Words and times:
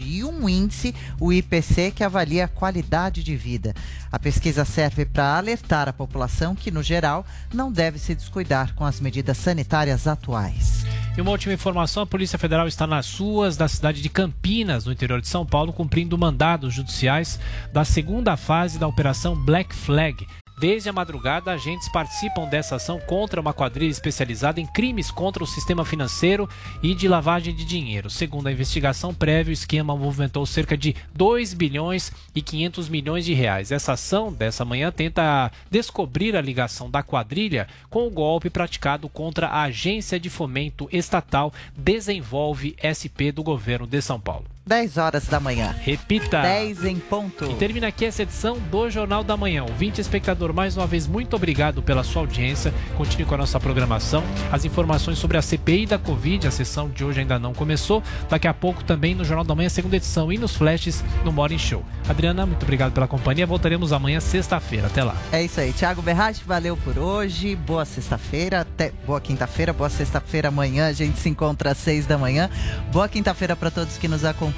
E 0.00 0.22
um 0.22 0.48
índice, 0.48 0.94
o 1.18 1.32
IPC, 1.32 1.90
que 1.90 2.04
avalia 2.04 2.44
a 2.44 2.48
qualidade 2.48 3.24
de 3.24 3.34
vida. 3.34 3.74
A 4.12 4.16
pesquisa 4.18 4.64
serve 4.64 5.04
para 5.04 5.36
alertar 5.36 5.88
a 5.88 5.92
população 5.92 6.54
que, 6.54 6.70
no 6.70 6.84
geral, 6.84 7.26
não 7.52 7.72
deve 7.72 7.98
se 7.98 8.14
descuidar 8.14 8.76
com 8.76 8.84
as 8.84 9.00
medidas 9.00 9.36
sanitárias 9.38 10.06
atuais. 10.06 10.84
E 11.16 11.20
uma 11.20 11.32
última 11.32 11.52
informação: 11.52 12.04
a 12.04 12.06
Polícia 12.06 12.38
Federal 12.38 12.68
está 12.68 12.86
nas 12.86 13.18
ruas 13.18 13.56
da 13.56 13.66
cidade 13.66 14.00
de 14.00 14.08
Campinas, 14.08 14.86
no 14.86 14.92
interior 14.92 15.20
de 15.20 15.26
São 15.26 15.44
Paulo, 15.44 15.72
cumprindo 15.72 16.16
mandados 16.16 16.72
judiciais 16.72 17.40
da 17.72 17.84
segunda 17.84 18.36
fase 18.36 18.78
da 18.78 18.86
Operação 18.86 19.34
Black 19.34 19.74
Flag. 19.74 20.24
Desde 20.58 20.88
a 20.88 20.92
madrugada, 20.92 21.52
agentes 21.52 21.88
participam 21.88 22.48
dessa 22.48 22.76
ação 22.76 22.98
contra 22.98 23.40
uma 23.40 23.52
quadrilha 23.52 23.90
especializada 23.90 24.60
em 24.60 24.66
crimes 24.66 25.08
contra 25.08 25.44
o 25.44 25.46
sistema 25.46 25.84
financeiro 25.84 26.48
e 26.82 26.96
de 26.96 27.06
lavagem 27.06 27.54
de 27.54 27.64
dinheiro. 27.64 28.10
Segundo 28.10 28.48
a 28.48 28.52
investigação 28.52 29.14
prévia, 29.14 29.52
o 29.52 29.54
esquema 29.54 29.96
movimentou 29.96 30.44
cerca 30.44 30.76
de 30.76 30.96
2 31.14 31.54
bilhões 31.54 32.10
e 32.34 32.42
500 32.42 32.88
milhões 32.88 33.24
de 33.24 33.34
reais. 33.34 33.70
Essa 33.70 33.92
ação 33.92 34.32
dessa 34.32 34.64
manhã 34.64 34.90
tenta 34.90 35.52
descobrir 35.70 36.34
a 36.34 36.40
ligação 36.40 36.90
da 36.90 37.04
quadrilha 37.04 37.68
com 37.88 38.08
o 38.08 38.10
golpe 38.10 38.50
praticado 38.50 39.08
contra 39.08 39.46
a 39.46 39.62
Agência 39.62 40.18
de 40.18 40.28
Fomento 40.28 40.88
Estatal 40.90 41.52
Desenvolve 41.76 42.74
SP 42.82 43.30
do 43.30 43.44
governo 43.44 43.86
de 43.86 44.02
São 44.02 44.18
Paulo. 44.18 44.57
10 44.68 44.98
horas 44.98 45.24
da 45.24 45.40
manhã. 45.40 45.74
Repita. 45.80 46.42
10 46.42 46.84
em 46.84 46.98
ponto. 46.98 47.46
E 47.46 47.54
termina 47.54 47.86
aqui 47.86 48.04
essa 48.04 48.22
edição 48.22 48.58
do 48.70 48.90
Jornal 48.90 49.24
da 49.24 49.34
Manhã. 49.34 49.62
Ouvinte 49.62 49.98
espectador, 49.98 50.52
mais 50.52 50.76
uma 50.76 50.86
vez, 50.86 51.06
muito 51.06 51.34
obrigado 51.34 51.82
pela 51.82 52.04
sua 52.04 52.20
audiência. 52.20 52.74
Continue 52.94 53.24
com 53.24 53.34
a 53.34 53.38
nossa 53.38 53.58
programação. 53.58 54.22
As 54.52 54.66
informações 54.66 55.16
sobre 55.16 55.38
a 55.38 55.42
CPI 55.42 55.86
da 55.86 55.98
Covid, 55.98 56.46
a 56.46 56.50
sessão 56.50 56.90
de 56.90 57.02
hoje 57.02 57.20
ainda 57.20 57.38
não 57.38 57.54
começou. 57.54 58.02
Daqui 58.28 58.46
a 58.46 58.52
pouco 58.52 58.84
também 58.84 59.14
no 59.14 59.24
Jornal 59.24 59.42
da 59.42 59.54
Manhã, 59.54 59.70
segunda 59.70 59.96
edição, 59.96 60.30
e 60.30 60.36
nos 60.36 60.54
flashes 60.54 61.02
no 61.24 61.32
Morning 61.32 61.56
Show. 61.56 61.82
Adriana, 62.06 62.44
muito 62.44 62.62
obrigado 62.64 62.92
pela 62.92 63.08
companhia. 63.08 63.46
Voltaremos 63.46 63.90
amanhã, 63.90 64.20
sexta-feira. 64.20 64.88
Até 64.88 65.02
lá. 65.02 65.16
É 65.32 65.42
isso 65.42 65.58
aí. 65.58 65.72
Thiago 65.72 66.02
Berratti, 66.02 66.44
valeu 66.46 66.76
por 66.76 66.98
hoje. 66.98 67.56
Boa 67.56 67.86
sexta-feira, 67.86 68.60
até 68.60 68.92
boa 69.06 69.18
quinta-feira, 69.18 69.72
boa 69.72 69.88
sexta-feira 69.88 70.48
amanhã. 70.48 70.88
A 70.88 70.92
gente 70.92 71.18
se 71.18 71.30
encontra 71.30 71.70
às 71.70 71.78
seis 71.78 72.04
da 72.04 72.18
manhã. 72.18 72.50
Boa 72.92 73.08
quinta-feira 73.08 73.56
para 73.56 73.70
todos 73.70 73.96
que 73.96 74.06
nos 74.06 74.26
acompanham 74.26 74.57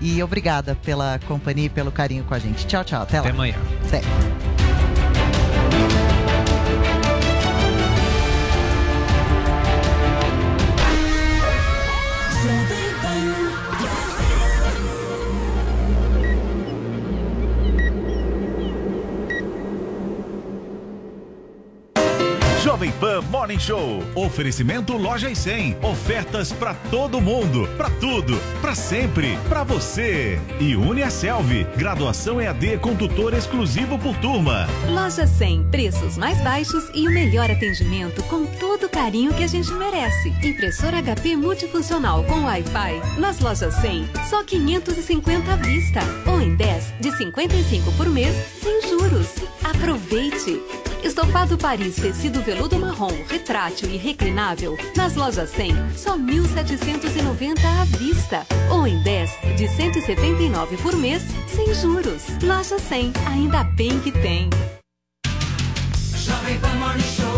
e 0.00 0.22
obrigada 0.22 0.76
pela 0.84 1.18
companhia 1.26 1.66
e 1.66 1.70
pelo 1.70 1.92
carinho 1.92 2.24
com 2.24 2.34
a 2.34 2.38
gente. 2.38 2.66
Tchau, 2.66 2.84
tchau. 2.84 3.02
Até, 3.02 3.18
Até 3.18 3.28
lá. 3.28 3.34
amanhã. 3.34 3.54
Até. 3.86 4.61
Jovem 22.62 22.92
Pan 22.92 23.22
Morning 23.22 23.58
Show. 23.58 24.04
Oferecimento 24.14 24.96
Loja 24.96 25.28
e 25.28 25.34
100. 25.34 25.78
Ofertas 25.82 26.52
para 26.52 26.74
todo 26.74 27.20
mundo, 27.20 27.68
para 27.76 27.90
tudo, 27.90 28.38
para 28.60 28.72
sempre, 28.72 29.36
para 29.48 29.64
você. 29.64 30.40
E 30.60 30.76
Uniaselv. 30.76 31.66
Graduação 31.76 32.40
EAD 32.40 32.78
com 32.78 32.94
tutor 32.94 33.34
exclusivo 33.34 33.98
por 33.98 34.16
turma. 34.18 34.68
Loja 34.88 35.26
100, 35.26 35.70
preços 35.72 36.16
mais 36.16 36.40
baixos 36.42 36.88
e 36.94 37.08
o 37.08 37.10
melhor 37.10 37.50
atendimento 37.50 38.22
com 38.24 38.46
todo 38.46 38.86
o 38.86 38.88
carinho 38.88 39.34
que 39.34 39.42
a 39.42 39.48
gente 39.48 39.72
merece. 39.72 40.28
Impressora 40.44 41.02
HP 41.02 41.34
multifuncional 41.34 42.22
com 42.22 42.44
Wi-Fi. 42.44 43.18
Nas 43.18 43.40
lojas 43.40 43.74
100, 43.74 44.08
só 44.30 44.44
550 44.44 45.52
à 45.52 45.56
vista. 45.56 46.00
Ou 46.30 46.40
em 46.40 46.54
10 46.54 46.94
de 47.00 47.10
55 47.10 47.90
por 47.94 48.08
mês, 48.08 48.36
sem 48.62 48.88
juros. 48.88 49.26
Aproveite! 49.64 50.60
Estofado 51.02 51.58
Paris 51.58 51.96
tecido 51.96 52.40
veludo 52.52 52.78
marrom, 52.78 53.12
retrátil 53.28 53.90
e 53.90 53.96
reclinável. 53.96 54.76
Nas 54.94 55.14
lojas 55.14 55.50
100, 55.50 55.74
só 55.96 56.18
1.790 56.18 57.58
à 57.64 57.84
vista. 57.96 58.46
Ou 58.70 58.86
em 58.86 59.02
10 59.02 59.30
de 59.56 59.68
179 59.68 60.76
por 60.78 60.94
mês, 60.96 61.22
sem 61.48 61.72
juros. 61.74 62.24
Loja 62.42 62.78
100, 62.78 63.12
ainda 63.26 63.64
bem 63.64 63.98
que 64.00 64.12
tem. 64.12 64.50
Jovem 66.14 66.58
Pan 66.60 66.74
Morning 66.74 67.02
Show 67.02 67.31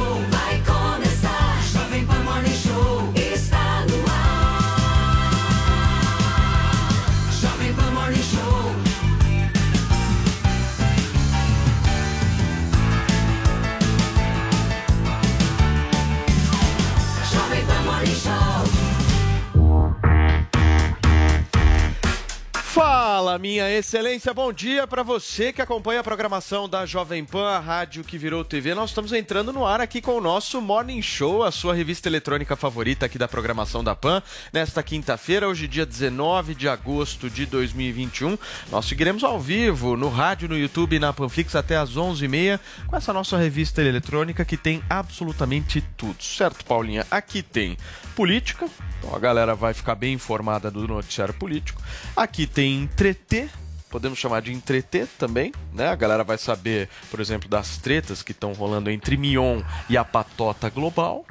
excelência, 23.78 24.32
bom 24.32 24.52
dia 24.52 24.86
para 24.86 25.02
você 25.02 25.52
que 25.52 25.60
acompanha 25.60 25.98
a 25.98 26.04
programação 26.04 26.68
da 26.68 26.86
Jovem 26.86 27.24
Pan, 27.24 27.48
a 27.48 27.58
rádio 27.58 28.04
que 28.04 28.16
virou 28.16 28.44
TV. 28.44 28.72
Nós 28.72 28.90
estamos 28.90 29.12
entrando 29.12 29.52
no 29.52 29.66
ar 29.66 29.80
aqui 29.80 30.00
com 30.00 30.12
o 30.12 30.20
nosso 30.20 30.60
Morning 30.60 31.02
Show, 31.02 31.42
a 31.42 31.50
sua 31.50 31.74
revista 31.74 32.08
eletrônica 32.08 32.54
favorita 32.54 33.06
aqui 33.06 33.18
da 33.18 33.26
programação 33.26 33.82
da 33.82 33.96
Pan. 33.96 34.22
Nesta 34.52 34.80
quinta-feira, 34.80 35.48
hoje 35.48 35.66
dia 35.66 35.84
19 35.84 36.54
de 36.54 36.68
agosto 36.68 37.28
de 37.28 37.46
2021, 37.46 38.38
nós 38.70 38.84
seguiremos 38.84 39.24
ao 39.24 39.40
vivo 39.40 39.96
no 39.96 40.08
rádio, 40.08 40.48
no 40.48 40.56
YouTube 40.56 40.94
e 40.94 41.00
na 41.00 41.12
Panflix 41.12 41.56
até 41.56 41.76
às 41.76 41.96
11h30 41.96 42.60
com 42.86 42.96
essa 42.96 43.12
nossa 43.12 43.36
revista 43.36 43.82
eletrônica 43.82 44.44
que 44.44 44.56
tem 44.56 44.84
absolutamente 44.88 45.80
tudo. 45.96 46.22
Certo, 46.22 46.64
Paulinha? 46.64 47.04
Aqui 47.10 47.42
tem 47.42 47.76
política, 48.14 48.68
então 48.98 49.16
a 49.16 49.18
galera 49.18 49.56
vai 49.56 49.74
ficar 49.74 49.96
bem 49.96 50.14
informada 50.14 50.70
do 50.70 50.86
noticiário 50.86 51.34
político. 51.34 51.82
Aqui 52.16 52.46
tem 52.46 52.82
entreter, 52.82 53.50
podemos 53.94 54.18
chamar 54.18 54.42
de 54.42 54.52
entreter 54.52 55.06
também, 55.16 55.52
né? 55.72 55.86
A 55.86 55.94
galera 55.94 56.24
vai 56.24 56.36
saber, 56.36 56.88
por 57.12 57.20
exemplo, 57.20 57.48
das 57.48 57.78
tretas 57.78 58.24
que 58.24 58.32
estão 58.32 58.52
rolando 58.52 58.90
entre 58.90 59.16
Mion 59.16 59.62
e 59.88 59.96
a 59.96 60.04
patota 60.04 60.68
global. 60.68 61.24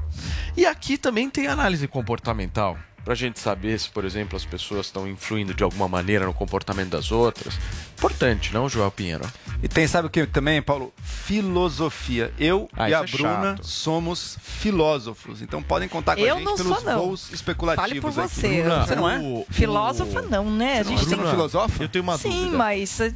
E 0.56 0.66
aqui 0.66 0.98
também 0.98 1.30
tem 1.30 1.48
análise 1.48 1.90
comportamental. 1.90 2.78
Pra 3.04 3.16
gente 3.16 3.38
saber 3.40 3.78
se, 3.80 3.90
por 3.90 4.06
exemplo, 4.06 4.38
as 4.38 4.46
pessoas 4.46 4.86
estão 4.86 5.06
influindo 5.08 5.54
de 5.54 5.62
alguma 5.64 5.88
maneira 5.90 6.26
no 6.26 6.34
comportamento 6.34 6.90
das 6.90 7.12
outras. 7.12 7.60
Importante, 7.98 8.54
não, 8.54 8.70
Joel 8.70 8.92
Pinheiro? 8.92 9.26
E 9.62 9.68
tem, 9.68 9.86
sabe 9.88 10.08
o 10.08 10.10
que 10.10 10.26
também, 10.26 10.62
Paulo? 10.62 10.94
Filosofia. 11.04 12.34
Eu 12.40 12.70
Ah, 12.74 12.90
e 12.90 12.94
a 12.94 13.00
é 13.00 13.06
Bruna 13.06 13.30
chato. 13.58 13.66
somos 13.68 14.38
filósofos. 14.42 15.42
Então 15.42 15.62
podem 15.62 15.90
contar 15.90 16.16
com 16.16 16.22
Eu 16.22 16.36
a 16.36 16.38
gente 16.38 16.46
não 16.46 16.56
pelos 16.56 16.78
sou, 16.78 16.86
não. 16.86 17.00
voos 17.00 17.32
especulativos 17.32 17.90
Fale 17.90 18.02
por 18.02 18.08
aqui. 18.10 18.30
você. 18.36 18.62
Bruna, 18.62 18.86
você 18.86 18.96
não 18.96 19.10
é? 19.10 19.20
O- 19.20 19.46
Filósofa 19.50 20.22
não, 20.22 20.50
né? 20.50 20.80
A 20.80 20.84
Você 20.84 20.90
gente 20.90 21.00
você 21.04 21.10
tem 21.16 21.18
não 21.24 21.30
filosofa? 21.32 21.84
Eu 21.84 21.90
tenho 21.90 22.04
uma 22.04 22.18
Sim, 22.18 22.30
dúvida. 22.30 22.58
mas 22.58 23.00
eh, 23.02 23.14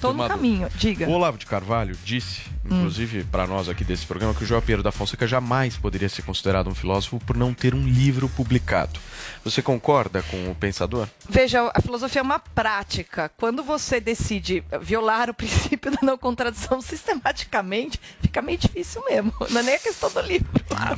tenho 0.00 0.12
no 0.14 0.28
caminho. 0.28 0.68
Diga. 0.76 1.06
O 1.08 1.12
Olavo 1.12 1.38
de 1.38 1.46
Carvalho 1.46 1.96
disse, 2.04 2.42
Hum. 2.70 2.78
inclusive 2.78 3.24
para 3.24 3.46
nós 3.46 3.68
aqui 3.68 3.84
desse 3.84 4.06
programa, 4.06 4.34
que 4.34 4.44
o 4.44 4.46
João 4.46 4.60
Pinheiro 4.60 4.82
da 4.82 4.92
Fonseca 4.92 5.26
jamais 5.26 5.76
poderia 5.76 6.08
ser 6.08 6.22
considerado 6.22 6.68
um 6.68 6.74
filósofo 6.74 7.18
por 7.20 7.36
não 7.36 7.54
ter 7.54 7.74
um 7.74 7.86
livro 7.86 8.28
publicado. 8.28 8.98
Você 9.44 9.62
concorda 9.62 10.22
com 10.22 10.50
o 10.50 10.54
pensador? 10.54 11.08
Veja, 11.28 11.70
a 11.74 11.80
filosofia 11.80 12.20
é 12.20 12.22
uma 12.22 12.38
prática. 12.38 13.30
Quando 13.36 13.62
você 13.62 14.00
decide 14.00 14.64
violar 14.80 15.30
o 15.30 15.34
princípio 15.34 15.90
da 15.90 15.98
não 16.02 16.18
contradição 16.18 16.80
sistematicamente, 16.80 18.00
fica 18.20 18.42
meio 18.42 18.58
difícil 18.58 19.02
mesmo. 19.04 19.32
Não 19.50 19.60
é 19.60 19.62
nem 19.62 19.74
a 19.74 19.78
questão 19.78 20.10
do 20.10 20.20
livro. 20.20 20.48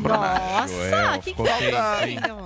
Nossa, 0.01 1.19
que 1.23 1.35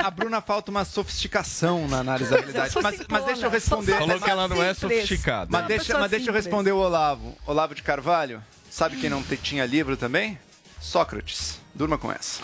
A 0.05 0.11
Bruna 0.11 0.41
falta 0.41 0.71
uma 0.71 0.85
sofisticação 0.85 1.87
na 1.89 1.99
análise 1.99 2.31
da 2.31 2.69
sou 2.69 2.83
Mas, 2.83 3.01
mas 3.09 3.25
deixa 3.25 3.47
eu 3.47 3.51
responder. 3.51 3.99
Falou 3.99 4.21
que 4.21 4.31
ela 4.31 4.49
não 4.49 4.63
é 4.63 4.75
sofisticada. 4.75 5.49
Mas 5.51 5.67
deixa, 5.67 5.99
mas 5.99 6.11
deixa 6.11 6.31
eu 6.31 6.35
responder 6.35 6.73
o 6.73 6.79
Olavo. 6.79 7.37
Olavo 7.47 7.75
de 7.75 7.83
Carvalho, 7.83 8.43
sabe 8.73 8.97
quem 8.97 9.11
não 9.11 9.23
tinha 9.23 9.67
livro 9.67 9.97
também? 9.97 10.39
Sócrates. 10.81 11.61
Durma 11.75 11.97
com 11.97 12.13
essa. 12.13 12.43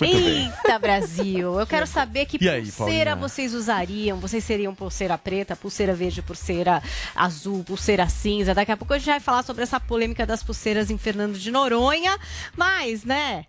Eita, 0.00 0.78
Brasil! 0.80 1.60
Eu 1.60 1.66
quero 1.66 1.86
saber 1.86 2.26
que 2.26 2.42
E 2.42 2.48
aí, 2.48 2.62
pulseira 2.62 3.10
Paulinha? 3.10 3.16
vocês 3.16 3.54
usariam. 3.54 4.18
Vocês 4.18 4.42
seriam 4.42 4.74
pulseira 4.74 5.16
preta, 5.16 5.54
pulseira 5.54 5.94
verde, 5.94 6.22
pulseira 6.22 6.82
azul, 7.14 7.62
pulseira 7.62 8.08
cinza. 8.08 8.52
Daqui 8.54 8.72
a 8.72 8.76
pouco 8.76 8.94
a 8.94 8.98
gente 8.98 9.06
vai 9.06 9.20
falar 9.20 9.44
sobre 9.44 9.62
essa 9.62 9.78
polêmica 9.78 10.26
das 10.26 10.42
pulseiras 10.42 10.90
em 10.90 10.98
Fernando 10.98 11.38
de 11.38 11.50
Noronha. 11.52 12.18
Mas, 12.56 13.04
né? 13.04 13.46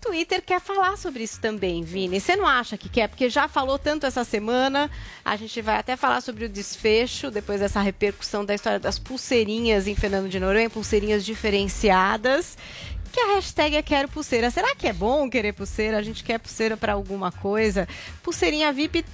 Twitter 0.00 0.42
quer 0.42 0.60
falar 0.60 0.96
sobre 0.96 1.22
isso 1.22 1.40
também, 1.40 1.82
Vini. 1.82 2.20
Você 2.20 2.36
não 2.36 2.46
acha 2.46 2.76
que 2.76 2.88
quer? 2.88 3.08
Porque 3.08 3.28
já 3.28 3.48
falou 3.48 3.78
tanto 3.78 4.06
essa 4.06 4.24
semana. 4.24 4.90
A 5.24 5.36
gente 5.36 5.60
vai 5.60 5.76
até 5.76 5.96
falar 5.96 6.20
sobre 6.20 6.44
o 6.44 6.48
desfecho, 6.48 7.30
depois 7.30 7.60
dessa 7.60 7.80
repercussão 7.80 8.44
da 8.44 8.54
história 8.54 8.78
das 8.78 8.98
pulseirinhas 8.98 9.86
em 9.86 9.94
Fernando 9.94 10.28
de 10.28 10.38
Noronha, 10.38 10.70
pulseirinhas 10.70 11.24
diferenciadas. 11.24 12.56
Que 13.12 13.20
a 13.20 13.34
hashtag 13.34 13.76
é 13.76 13.82
quero 13.82 14.08
pulseira. 14.08 14.50
Será 14.50 14.74
que 14.76 14.86
é 14.86 14.92
bom 14.92 15.28
querer 15.28 15.52
pulseira? 15.52 15.98
A 15.98 16.02
gente 16.02 16.22
quer 16.22 16.38
pulseira 16.38 16.76
pra 16.76 16.92
alguma 16.92 17.32
coisa? 17.32 17.88
Pulseirinha 18.22 18.72
VIP 18.72 19.04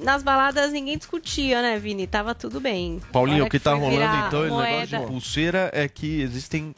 nas 0.00 0.22
baladas 0.22 0.72
ninguém 0.72 0.96
discutia, 0.96 1.60
né, 1.60 1.78
Vini? 1.78 2.06
Tava 2.06 2.34
tudo 2.34 2.60
bem. 2.60 3.00
Paulinho, 3.12 3.44
o 3.44 3.48
que 3.48 3.58
tá 3.58 3.72
foi 3.72 3.80
rolando 3.80 4.26
então, 4.26 4.44
esse 4.44 4.54
negócio 4.54 4.72
moeda. 4.72 4.98
de 4.98 5.06
pulseira 5.06 5.70
é 5.72 5.88
que 5.88 6.20
existem. 6.22 6.74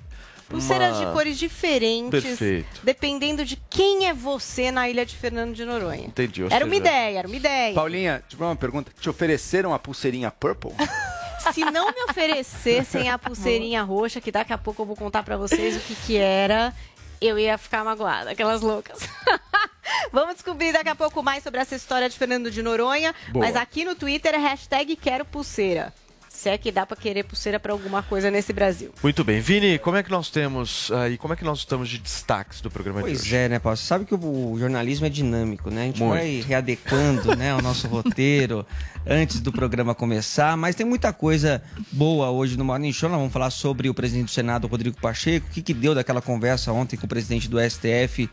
Pulseiras 0.55 0.97
uma- 0.97 1.07
de 1.07 1.13
cores 1.13 1.39
diferentes, 1.39 2.23
Perfeito. 2.23 2.81
dependendo 2.83 3.45
de 3.45 3.57
quem 3.69 4.07
é 4.09 4.15
você 4.15 4.71
na 4.71 4.89
ilha 4.89 5.05
de 5.05 5.17
Fernando 5.17 5.55
de 5.55 5.65
Noronha. 5.65 6.07
Entendi. 6.07 6.43
Era 6.51 6.65
uma 6.65 6.71
seja, 6.75 6.77
ideia, 6.89 7.19
era 7.19 7.29
uma 7.29 7.37
ideia. 7.37 7.75
Paulinha, 7.75 8.13
deixa 8.21 8.35
eu 8.35 8.39
fazer 8.39 8.51
uma 8.51 8.57
pergunta. 8.57 8.93
Te 9.01 9.09
ofereceram 9.11 9.75
a 9.75 9.79
pulseirinha 9.79 10.31
purple? 10.31 10.73
Se 11.53 11.61
não 11.67 11.89
me 11.93 12.03
oferecessem 12.09 13.11
a 13.11 13.19
pulseirinha 13.19 13.83
roxa, 13.83 14.19
que 14.21 14.33
daqui 14.33 14.53
a 14.53 14.59
pouco 14.59 14.81
eu 14.83 14.87
vou 14.87 14.97
contar 14.97 15.23
pra 15.23 15.37
vocês 15.37 15.77
o 15.77 15.81
que 15.81 15.95
que 15.95 16.17
era, 16.17 16.73
eu 17.21 17.39
ia 17.39 17.59
ficar 17.59 17.85
magoada, 17.85 18.31
aquelas 18.31 18.63
loucas. 18.63 19.01
Vamos 20.11 20.35
descobrir 20.37 20.73
daqui 20.73 20.89
a 20.89 20.95
pouco 20.95 21.23
mais 21.23 21.43
sobre 21.43 21.61
essa 21.61 21.75
história 21.75 22.09
de 22.09 22.17
Fernando 22.17 22.51
de 22.51 22.63
Noronha. 22.63 23.15
Boa. 23.29 23.45
Mas 23.45 23.57
aqui 23.57 23.85
no 23.85 23.95
Twitter 23.95 24.35
é 24.35 24.39
hashtag 24.39 24.97
quero 24.97 25.25
pulseira. 25.25 25.93
Se 26.35 26.49
é 26.51 26.59
que 26.59 26.73
dá 26.73 26.85
pra 26.85 26.97
querer 26.97 27.23
pulseira 27.23 27.61
pra 27.61 27.73
alguma 27.73 28.03
coisa 28.03 28.29
nesse 28.31 28.53
Brasil. 28.53 28.91
Muito 29.03 29.23
bem. 29.23 29.41
Vini, 29.41 29.79
como 29.79 29.97
é 29.97 30.03
que 30.03 30.11
nós 30.11 30.29
temos 30.31 30.91
aí, 30.91 31.17
como 31.17 31.33
é 31.33 31.37
que 31.37 31.45
nós 31.45 31.61
estamos 31.61 31.89
de 31.89 31.97
destaques 31.99 32.61
do 32.61 32.71
programa 32.71 33.01
de 33.01 33.07
Pois 33.09 33.21
hoje? 33.21 33.37
é, 33.37 33.49
né, 33.49 33.59
Paulo? 33.61 33.77
Você 33.77 33.85
sabe 33.87 34.05
que 34.05 34.15
o, 34.15 34.53
o 34.53 34.59
jornalismo 34.59 35.07
é 35.07 35.09
dinâmico, 35.09 35.71
né? 35.71 35.83
A 35.83 35.87
gente 35.87 36.03
Muito. 36.03 36.15
vai 36.19 36.45
readequando 36.47 37.37
né, 37.37 37.55
o 37.55 37.63
nosso 37.63 37.87
roteiro 37.87 38.67
antes 39.07 39.41
do 39.41 39.53
programa 39.53 39.95
começar, 39.95 40.57
mas 40.57 40.75
tem 40.75 40.85
muita 40.85 41.13
coisa 41.13 41.63
boa 41.93 42.31
hoje 42.31 42.59
no 42.59 42.65
Morning 42.65 42.93
Show. 42.93 43.09
Nós 43.09 43.19
vamos 43.19 43.33
falar 43.33 43.51
sobre 43.51 43.89
o 43.89 43.95
presidente 43.95 44.27
do 44.27 44.31
Senado, 44.33 44.67
Rodrigo 44.67 45.01
Pacheco, 45.01 45.47
o 45.47 45.51
que, 45.51 45.63
que 45.63 45.73
deu 45.73 45.95
daquela 45.95 46.21
conversa 46.21 46.73
ontem 46.73 46.97
com 46.97 47.07
o 47.07 47.09
presidente 47.09 47.49
do 47.49 47.59
STF, 47.61 48.29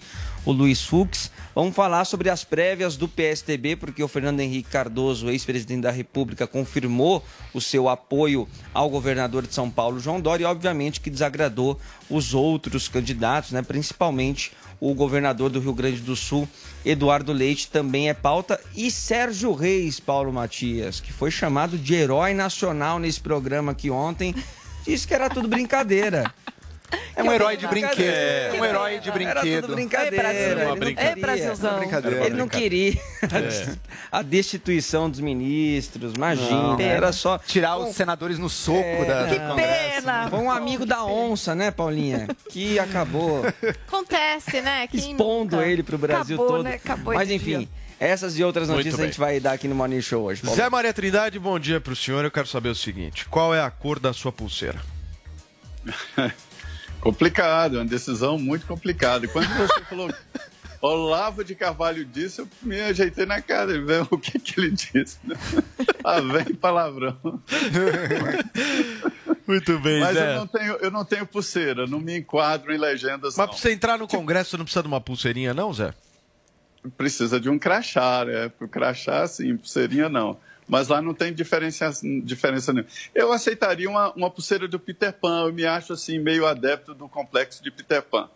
o 0.45 0.51
Luiz 0.51 0.83
Fux. 0.83 1.31
Vamos 1.53 1.75
falar 1.75 2.05
sobre 2.05 2.29
as 2.29 2.43
prévias 2.43 2.95
do 2.95 3.07
PSTB, 3.07 3.75
porque 3.75 4.03
o 4.03 4.07
Fernando 4.07 4.39
Henrique 4.39 4.69
Cardoso, 4.69 5.29
ex-presidente 5.29 5.81
da 5.81 5.91
República, 5.91 6.47
confirmou 6.47 7.23
o 7.53 7.59
seu 7.59 7.89
apoio 7.89 8.47
ao 8.73 8.89
governador 8.89 9.45
de 9.45 9.53
São 9.53 9.69
Paulo, 9.69 9.99
João 9.99 10.21
Dória, 10.21 10.43
e 10.43 10.47
obviamente 10.47 11.01
que 11.01 11.09
desagradou 11.09 11.79
os 12.09 12.33
outros 12.33 12.87
candidatos, 12.87 13.51
né? 13.51 13.61
principalmente 13.61 14.51
o 14.79 14.95
governador 14.95 15.49
do 15.51 15.59
Rio 15.59 15.73
Grande 15.73 15.99
do 15.99 16.15
Sul, 16.15 16.47
Eduardo 16.83 17.31
Leite, 17.31 17.69
também 17.69 18.09
é 18.09 18.13
pauta. 18.13 18.59
E 18.75 18.89
Sérgio 18.89 19.53
Reis, 19.53 19.99
Paulo 19.99 20.33
Matias, 20.33 20.99
que 20.99 21.13
foi 21.13 21.29
chamado 21.29 21.77
de 21.77 21.93
herói 21.93 22.33
nacional 22.33 22.97
nesse 22.97 23.19
programa 23.19 23.73
aqui 23.73 23.91
ontem, 23.91 24.33
disse 24.83 25.07
que 25.07 25.13
era 25.13 25.29
tudo 25.29 25.47
brincadeira. 25.47 26.33
É 27.13 27.23
um 27.23 27.31
herói 27.31 27.57
de 27.57 27.67
brinquedo. 27.67 28.01
É 28.01 28.51
um 28.59 28.65
herói 28.65 28.99
de 28.99 29.09
Era 29.09 29.13
brinquedo. 29.13 29.61
tudo 29.63 29.75
brincadeira. 29.75 30.33
Ele 30.33 30.55
Uma 30.55 30.69
não 30.69 30.77
brincadeira. 30.77 30.95
queria. 30.95 31.09
Ei, 31.09 31.21
Brasilzão. 31.21 31.69
Uma 31.71 31.79
brincadeira. 31.79 32.25
Ele 32.25 32.35
não 32.35 32.47
queria 32.47 32.93
É. 33.23 33.75
a 34.11 34.21
destituição 34.21 35.09
dos 35.09 35.19
ministros, 35.19 36.13
imagina. 36.15 36.49
Não. 36.49 36.79
era 36.79 37.11
só 37.11 37.37
Tirar 37.37 37.77
os 37.77 37.95
senadores 37.95 38.39
no 38.39 38.49
soco 38.49 38.79
É, 38.79 39.05
da 39.05 39.27
que 39.27 39.39
Congresso. 39.39 40.29
Foi 40.29 40.39
um 40.39 40.49
amigo 40.51 40.85
da 40.85 41.03
onça, 41.05 41.53
né, 41.53 41.69
Paulinha? 41.69 42.27
Que 42.49 42.79
acabou 42.79 43.43
Acontece, 43.87 44.61
né? 44.61 44.87
Quem 44.87 45.11
expondo 45.11 45.57
nunca? 45.57 45.67
ele 45.67 45.83
pro 45.83 45.97
Brasil 45.97 46.35
Acabou, 46.37 46.55
todo. 46.57 46.63
né? 46.63 46.75
Acabou 46.75 47.13
Mas 47.13 47.29
enfim, 47.29 47.59
dia. 47.59 47.69
essas 47.99 48.39
e 48.39 48.43
outras 48.43 48.67
notícias 48.69 48.99
a 48.99 49.05
gente 49.05 49.19
vai 49.19 49.39
dar 49.39 49.51
aqui 49.53 49.67
no 49.67 49.75
Morning 49.75 50.01
Show 50.01 50.23
hoje. 50.23 50.41
Paulo. 50.41 50.55
Zé 50.55 50.69
Maria 50.69 50.93
Trindade, 50.93 51.37
bom 51.37 51.59
dia 51.59 51.79
pro 51.81 51.95
senhor. 51.95 52.23
Eu 52.23 52.31
quero 52.31 52.47
saber 52.47 52.69
o 52.69 52.75
seguinte: 52.75 53.25
qual 53.29 53.53
é 53.53 53.61
a 53.61 53.69
cor 53.69 53.99
da 53.99 54.13
sua 54.13 54.31
pulseira? 54.31 54.79
Complicado, 57.01 57.77
é 57.77 57.79
uma 57.79 57.85
decisão 57.85 58.37
muito 58.37 58.65
complicada. 58.67 59.25
E 59.25 59.27
quando 59.27 59.47
você 59.49 59.81
falou 59.89 60.13
Olavo 60.79 61.43
de 61.43 61.53
Carvalho 61.53 62.05
disse, 62.05 62.41
eu 62.41 62.47
me 62.61 62.79
ajeitei 62.79 63.25
na 63.25 63.41
cara 63.41 63.73
e 63.73 63.79
ver 63.79 64.01
o 64.09 64.17
que, 64.17 64.39
que 64.39 64.59
ele 64.59 64.71
disse. 64.71 65.19
Ah, 66.03 66.19
vem 66.19 66.55
palavrão. 66.55 67.15
Muito 69.45 69.77
bem, 69.79 69.99
Mas 69.99 70.15
Zé. 70.15 70.33
eu 70.33 70.39
não, 70.39 70.47
tenho, 70.47 70.73
eu 70.77 70.91
não 70.91 71.05
tenho 71.05 71.25
pulseira, 71.27 71.85
não 71.85 71.99
me 71.99 72.17
enquadro 72.17 72.73
em 72.73 72.77
legendas. 72.77 73.35
Mas 73.35 73.37
não. 73.37 73.47
pra 73.49 73.55
você 73.55 73.71
entrar 73.71 73.99
no 73.99 74.07
Congresso, 74.07 74.49
você 74.49 74.57
não 74.57 74.65
precisa 74.65 74.81
de 74.81 74.87
uma 74.87 74.99
pulseirinha, 74.99 75.53
não, 75.53 75.71
Zé? 75.71 75.93
Precisa 76.97 77.39
de 77.39 77.51
um 77.51 77.59
crachá, 77.59 78.25
né? 78.25 78.49
Pro 78.49 78.67
crachá, 78.67 79.27
sim, 79.27 79.55
pulseirinha 79.57 80.09
não. 80.09 80.39
Mas 80.71 80.87
lá 80.87 81.01
não 81.01 81.13
tem 81.13 81.33
diferença, 81.33 81.91
diferença 82.23 82.71
nenhuma. 82.71 82.89
Eu 83.13 83.33
aceitaria 83.33 83.89
uma, 83.89 84.13
uma 84.13 84.31
pulseira 84.31 84.69
do 84.69 84.79
Peter 84.79 85.11
Pan. 85.11 85.47
Eu 85.47 85.53
me 85.53 85.65
acho 85.65 85.91
assim 85.91 86.17
meio 86.17 86.47
adepto 86.47 86.93
do 86.93 87.09
complexo 87.09 87.61
de 87.61 87.69
Peter 87.69 88.01
Pan. 88.01 88.29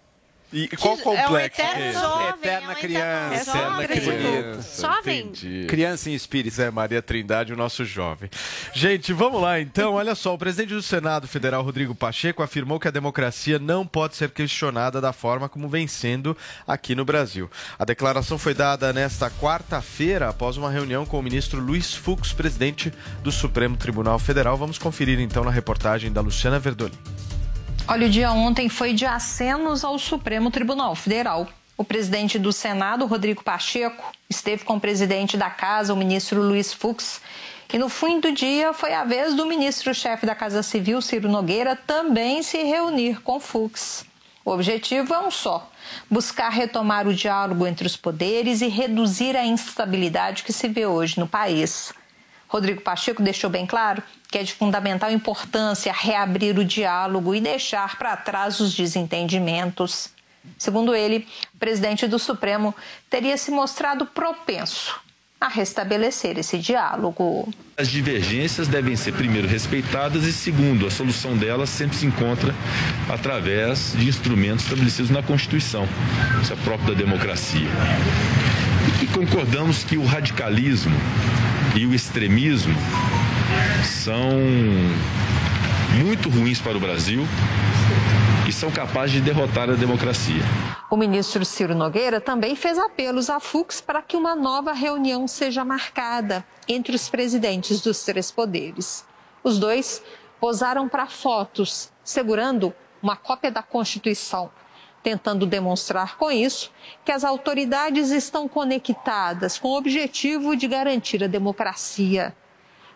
E 0.55 0.69
qual 0.69 0.93
É 0.93 0.97
um 0.97 1.01
complexo 1.01 1.61
eterno 1.61 1.83
é 1.83 1.89
esse? 1.89 1.99
jovem, 1.99 2.29
Eterna 2.29 2.71
é 2.71 2.75
um 2.75 2.79
criança. 2.79 3.49
Eterna 3.51 3.87
criança. 3.87 4.81
Jovem. 4.81 5.19
Entendi. 5.19 5.65
Criança 5.67 6.09
em 6.09 6.13
espírito. 6.13 6.55
Zé 6.55 6.71
Maria 6.71 7.01
Trindade, 7.01 7.51
o 7.51 7.57
nosso 7.57 7.83
jovem. 7.83 8.29
Gente, 8.73 9.11
vamos 9.11 9.41
lá 9.41 9.59
então. 9.59 9.95
Olha 9.95 10.15
só, 10.15 10.33
o 10.33 10.37
presidente 10.37 10.73
do 10.73 10.81
Senado 10.81 11.27
Federal, 11.27 11.61
Rodrigo 11.61 11.93
Pacheco, 11.93 12.41
afirmou 12.41 12.79
que 12.79 12.87
a 12.87 12.91
democracia 12.91 13.59
não 13.59 13.85
pode 13.85 14.15
ser 14.15 14.29
questionada 14.29 15.01
da 15.01 15.11
forma 15.11 15.49
como 15.49 15.67
vem 15.67 15.87
sendo 15.87 16.37
aqui 16.65 16.95
no 16.95 17.03
Brasil. 17.03 17.51
A 17.77 17.83
declaração 17.83 18.37
foi 18.37 18.53
dada 18.53 18.93
nesta 18.93 19.29
quarta-feira, 19.29 20.29
após 20.29 20.55
uma 20.55 20.71
reunião 20.71 21.05
com 21.05 21.19
o 21.19 21.23
ministro 21.23 21.59
Luiz 21.59 21.93
Fux, 21.93 22.31
presidente 22.31 22.93
do 23.21 23.31
Supremo 23.31 23.75
Tribunal 23.75 24.17
Federal. 24.19 24.55
Vamos 24.55 24.77
conferir 24.77 25.19
então 25.19 25.43
na 25.43 25.51
reportagem 25.51 26.13
da 26.13 26.21
Luciana 26.21 26.59
Verdoli. 26.59 26.93
Olha, 27.87 28.07
o 28.07 28.09
dia 28.09 28.31
ontem 28.31 28.67
foi 28.67 28.93
de 28.93 29.05
acenos 29.05 29.83
ao 29.83 29.99
Supremo 29.99 30.49
Tribunal 30.49 30.95
Federal. 30.95 31.47
O 31.77 31.83
presidente 31.83 32.39
do 32.39 32.51
Senado, 32.51 33.05
Rodrigo 33.05 33.43
Pacheco, 33.43 34.11
esteve 34.27 34.63
com 34.65 34.77
o 34.77 34.79
presidente 34.79 35.37
da 35.37 35.51
Casa, 35.51 35.93
o 35.93 35.97
ministro 35.97 36.41
Luiz 36.41 36.73
Fux. 36.73 37.21
E 37.71 37.77
no 37.77 37.87
fim 37.87 38.19
do 38.19 38.31
dia 38.31 38.73
foi 38.73 38.91
a 38.91 39.03
vez 39.03 39.35
do 39.35 39.45
ministro-chefe 39.45 40.25
da 40.25 40.33
Casa 40.33 40.63
Civil, 40.63 40.99
Ciro 40.99 41.29
Nogueira, 41.29 41.75
também 41.75 42.41
se 42.41 42.57
reunir 42.63 43.21
com 43.21 43.39
Fux. 43.39 44.03
O 44.43 44.49
objetivo 44.49 45.13
é 45.13 45.19
um 45.19 45.29
só: 45.29 45.69
buscar 46.09 46.49
retomar 46.49 47.07
o 47.07 47.13
diálogo 47.13 47.67
entre 47.67 47.85
os 47.85 47.95
poderes 47.95 48.61
e 48.61 48.67
reduzir 48.67 49.35
a 49.35 49.45
instabilidade 49.45 50.41
que 50.41 50.51
se 50.51 50.67
vê 50.67 50.87
hoje 50.87 51.19
no 51.19 51.27
país. 51.27 51.93
Rodrigo 52.55 52.79
Pacheco 52.79 53.21
deixou 53.21 53.49
bem 53.49 53.65
claro 53.65 54.01
que 54.31 54.37
é 54.37 54.43
de 54.43 54.53
fundamental 54.53 55.11
importância 55.11 55.91
reabrir 55.93 56.57
o 56.57 56.63
diálogo 56.63 57.35
e 57.35 57.41
deixar 57.41 57.97
para 57.97 58.15
trás 58.15 58.61
os 58.61 58.73
desentendimentos. 58.73 60.09
Segundo 60.57 60.95
ele, 60.95 61.27
o 61.53 61.57
presidente 61.57 62.07
do 62.07 62.17
Supremo 62.17 62.73
teria 63.09 63.35
se 63.35 63.51
mostrado 63.51 64.05
propenso 64.05 64.97
a 65.41 65.49
restabelecer 65.49 66.37
esse 66.37 66.57
diálogo. 66.57 67.53
As 67.77 67.89
divergências 67.89 68.69
devem 68.69 68.95
ser, 68.95 69.13
primeiro, 69.13 69.49
respeitadas 69.49 70.23
e, 70.23 70.31
segundo, 70.31 70.87
a 70.87 70.91
solução 70.91 71.35
delas 71.35 71.69
sempre 71.69 71.97
se 71.97 72.05
encontra 72.05 72.55
através 73.09 73.91
de 73.97 74.07
instrumentos 74.07 74.63
estabelecidos 74.63 75.11
na 75.11 75.21
Constituição. 75.21 75.85
Isso 76.41 76.53
é 76.53 76.55
próprio 76.55 76.95
da 76.95 77.01
democracia. 77.01 77.67
E 79.03 79.07
concordamos 79.07 79.83
que 79.83 79.97
o 79.97 80.05
radicalismo 80.05 80.95
e 81.75 81.85
o 81.85 81.93
extremismo 81.93 82.73
são 83.83 84.31
muito 85.99 86.29
ruins 86.29 86.61
para 86.61 86.77
o 86.77 86.79
Brasil 86.79 87.21
e 88.47 88.53
são 88.53 88.71
capazes 88.71 89.11
de 89.11 89.21
derrotar 89.21 89.69
a 89.69 89.73
democracia. 89.73 90.41
O 90.89 90.95
ministro 90.95 91.43
Ciro 91.43 91.75
Nogueira 91.75 92.21
também 92.21 92.55
fez 92.55 92.77
apelos 92.77 93.29
a 93.29 93.39
Fux 93.39 93.81
para 93.81 94.01
que 94.01 94.15
uma 94.15 94.35
nova 94.35 94.71
reunião 94.71 95.27
seja 95.27 95.65
marcada 95.65 96.45
entre 96.67 96.95
os 96.95 97.09
presidentes 97.09 97.81
dos 97.81 98.03
três 98.03 98.31
poderes. 98.31 99.05
Os 99.43 99.59
dois 99.59 100.01
posaram 100.39 100.87
para 100.87 101.07
fotos, 101.07 101.91
segurando 102.03 102.73
uma 103.01 103.17
cópia 103.17 103.51
da 103.51 103.61
Constituição, 103.61 104.49
tentando 105.05 105.45
demonstrar 105.45 106.17
com 106.17 106.31
isso 106.31 106.71
que 107.05 107.11
as 107.11 107.23
autoridades 107.23 108.09
estão 108.09 108.47
conectadas 108.47 109.59
com 109.59 109.67
o 109.67 109.77
objetivo 109.77 110.55
de 110.55 110.67
garantir 110.67 111.23
a 111.23 111.27
democracia. 111.27 112.35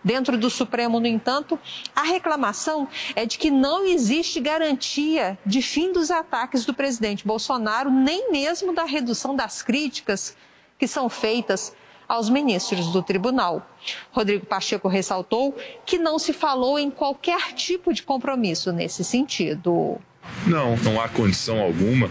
Dentro 0.03 0.35
do 0.35 0.49
Supremo, 0.49 0.99
no 0.99 1.05
entanto, 1.05 1.59
a 1.95 2.01
reclamação 2.01 2.87
é 3.15 3.27
de 3.27 3.37
que 3.37 3.51
não 3.51 3.85
existe 3.85 4.39
garantia 4.39 5.37
de 5.45 5.61
fim 5.61 5.93
dos 5.93 6.09
ataques 6.09 6.65
do 6.65 6.73
presidente 6.73 7.27
Bolsonaro, 7.27 7.91
nem 7.91 8.31
mesmo 8.31 8.73
da 8.73 8.85
redução 8.85 9.35
das 9.35 9.61
críticas 9.61 10.35
que 10.79 10.87
são 10.87 11.09
feitas 11.09 11.75
aos 12.07 12.27
ministros 12.27 12.87
do 12.87 13.03
tribunal. 13.03 13.63
Rodrigo 14.11 14.47
Pacheco 14.47 14.87
ressaltou 14.87 15.55
que 15.85 15.99
não 15.99 16.17
se 16.17 16.33
falou 16.33 16.79
em 16.79 16.89
qualquer 16.89 17.53
tipo 17.53 17.93
de 17.93 18.01
compromisso 18.01 18.71
nesse 18.71 19.03
sentido. 19.03 20.01
Não, 20.45 20.77
não 20.77 20.99
há 20.99 21.07
condição 21.07 21.59
alguma. 21.59 22.09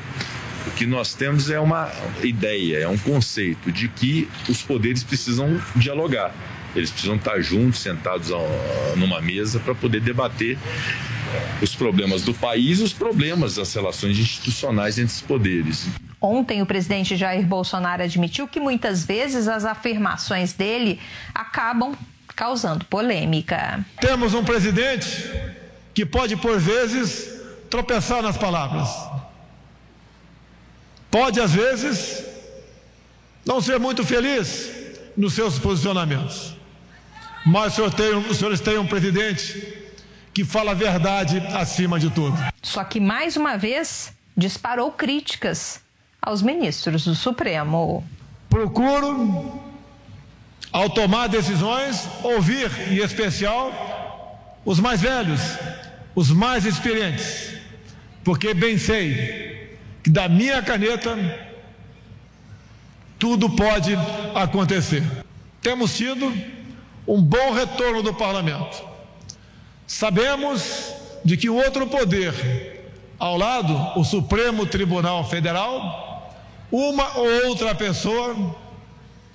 O 0.66 0.70
que 0.72 0.84
nós 0.86 1.14
temos 1.14 1.50
é 1.50 1.58
uma 1.58 1.90
ideia, 2.22 2.78
é 2.78 2.88
um 2.88 2.98
conceito 2.98 3.72
de 3.72 3.88
que 3.88 4.28
os 4.48 4.62
poderes 4.62 5.02
precisam 5.02 5.60
dialogar. 5.74 6.34
Eles 6.76 6.90
precisam 6.90 7.16
estar 7.16 7.40
juntos, 7.40 7.80
sentados 7.80 8.30
numa 8.96 9.20
mesa 9.20 9.58
para 9.58 9.74
poder 9.74 10.00
debater 10.00 10.58
os 11.62 11.74
problemas 11.74 12.22
do 12.22 12.34
país 12.34 12.80
e 12.80 12.82
os 12.82 12.92
problemas 12.92 13.54
das 13.56 13.72
relações 13.74 14.18
institucionais 14.18 14.98
entre 14.98 15.14
os 15.14 15.22
poderes. 15.22 15.88
Ontem, 16.20 16.60
o 16.60 16.66
presidente 16.66 17.16
Jair 17.16 17.46
Bolsonaro 17.46 18.02
admitiu 18.02 18.48
que 18.48 18.58
muitas 18.58 19.04
vezes 19.04 19.46
as 19.46 19.64
afirmações 19.64 20.52
dele 20.52 20.98
acabam 21.34 21.94
causando 22.34 22.84
polêmica. 22.84 23.84
Temos 24.00 24.34
um 24.34 24.44
presidente 24.44 25.30
que 25.94 26.04
pode, 26.04 26.36
por 26.36 26.58
vezes, 26.58 27.37
tropeçar 27.70 28.22
nas 28.22 28.36
palavras. 28.36 28.88
Pode, 31.10 31.40
às 31.40 31.52
vezes, 31.52 32.24
não 33.44 33.60
ser 33.60 33.78
muito 33.78 34.04
feliz 34.04 34.70
nos 35.16 35.32
seus 35.34 35.58
posicionamentos. 35.58 36.54
Mas 37.46 37.72
o 37.72 37.76
senhor 37.76 37.94
tem- 37.94 38.14
os 38.14 38.36
senhores 38.36 38.60
têm 38.60 38.78
um 38.78 38.86
presidente 38.86 39.76
que 40.34 40.44
fala 40.44 40.72
a 40.72 40.74
verdade 40.74 41.38
acima 41.54 41.98
de 41.98 42.10
tudo. 42.10 42.36
Só 42.62 42.84
que, 42.84 43.00
mais 43.00 43.36
uma 43.36 43.56
vez, 43.56 44.12
disparou 44.36 44.92
críticas 44.92 45.80
aos 46.20 46.42
ministros 46.42 47.04
do 47.04 47.14
Supremo. 47.14 48.06
Procuro, 48.50 49.60
ao 50.70 50.90
tomar 50.90 51.28
decisões, 51.28 52.06
ouvir, 52.22 52.70
em 52.90 52.96
especial, 52.98 53.72
os 54.64 54.78
mais 54.78 55.00
velhos, 55.00 55.40
os 56.14 56.30
mais 56.30 56.66
experientes, 56.66 57.54
porque 58.28 58.52
bem 58.52 58.76
sei 58.76 59.78
que 60.02 60.10
da 60.10 60.28
minha 60.28 60.62
caneta 60.62 61.16
tudo 63.18 63.48
pode 63.48 63.96
acontecer. 64.34 65.02
Temos 65.62 65.96
tido 65.96 66.30
um 67.06 67.22
bom 67.22 67.54
retorno 67.54 68.02
do 68.02 68.12
parlamento. 68.12 68.84
Sabemos 69.86 70.92
de 71.24 71.38
que 71.38 71.48
o 71.48 71.54
outro 71.54 71.86
poder, 71.86 72.84
ao 73.18 73.38
lado, 73.38 73.98
o 73.98 74.04
Supremo 74.04 74.66
Tribunal 74.66 75.26
Federal, 75.26 76.30
uma 76.70 77.16
ou 77.16 77.48
outra 77.48 77.74
pessoa 77.74 78.54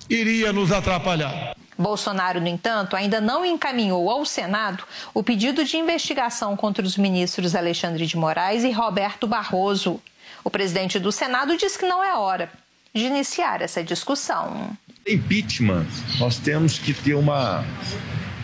iria 0.08 0.52
nos 0.52 0.70
atrapalhar. 0.70 1.56
Bolsonaro, 1.78 2.40
no 2.40 2.48
entanto, 2.48 2.96
ainda 2.96 3.20
não 3.20 3.44
encaminhou 3.44 4.08
ao 4.10 4.24
Senado 4.24 4.84
o 5.12 5.22
pedido 5.22 5.64
de 5.64 5.76
investigação 5.76 6.56
contra 6.56 6.84
os 6.84 6.96
ministros 6.96 7.54
Alexandre 7.54 8.06
de 8.06 8.16
Moraes 8.16 8.64
e 8.64 8.70
Roberto 8.70 9.26
Barroso. 9.26 10.00
O 10.42 10.50
presidente 10.50 10.98
do 10.98 11.10
Senado 11.10 11.56
diz 11.56 11.76
que 11.76 11.86
não 11.86 12.02
é 12.02 12.14
hora 12.14 12.50
de 12.94 13.04
iniciar 13.04 13.60
essa 13.60 13.82
discussão. 13.82 14.70
Impeachment, 15.06 15.86
nós 16.18 16.38
temos 16.38 16.78
que 16.78 16.94
ter 16.94 17.14
uma 17.14 17.64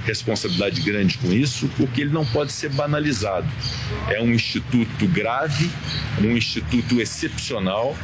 responsabilidade 0.05 0.81
grande 0.81 1.19
com 1.19 1.33
isso, 1.33 1.71
porque 1.77 2.01
ele 2.01 2.11
não 2.11 2.25
pode 2.27 2.53
ser 2.53 2.71
banalizado. 2.71 3.49
É 4.09 4.21
um 4.21 4.33
instituto 4.33 5.07
grave, 5.07 5.71
um 6.21 6.37
instituto 6.37 7.01
excepcional 7.01 7.97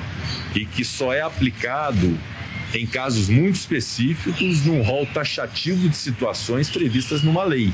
e 0.55 0.65
que 0.65 0.85
só 0.85 1.13
é 1.13 1.23
aplicado 1.23 2.19
em 2.77 2.87
casos 2.87 3.29
muito 3.29 3.57
específicos, 3.57 4.65
num 4.65 4.83
rol 4.83 5.07
taxativo 5.07 5.89
de 5.89 5.97
situações 5.97 6.69
previstas 6.69 7.23
numa 7.23 7.45
lei. 7.45 7.73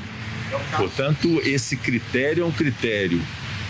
Portanto, 0.76 1.40
esse 1.44 1.76
critério 1.76 2.44
é 2.44 2.46
um 2.46 2.52
critério 2.52 3.20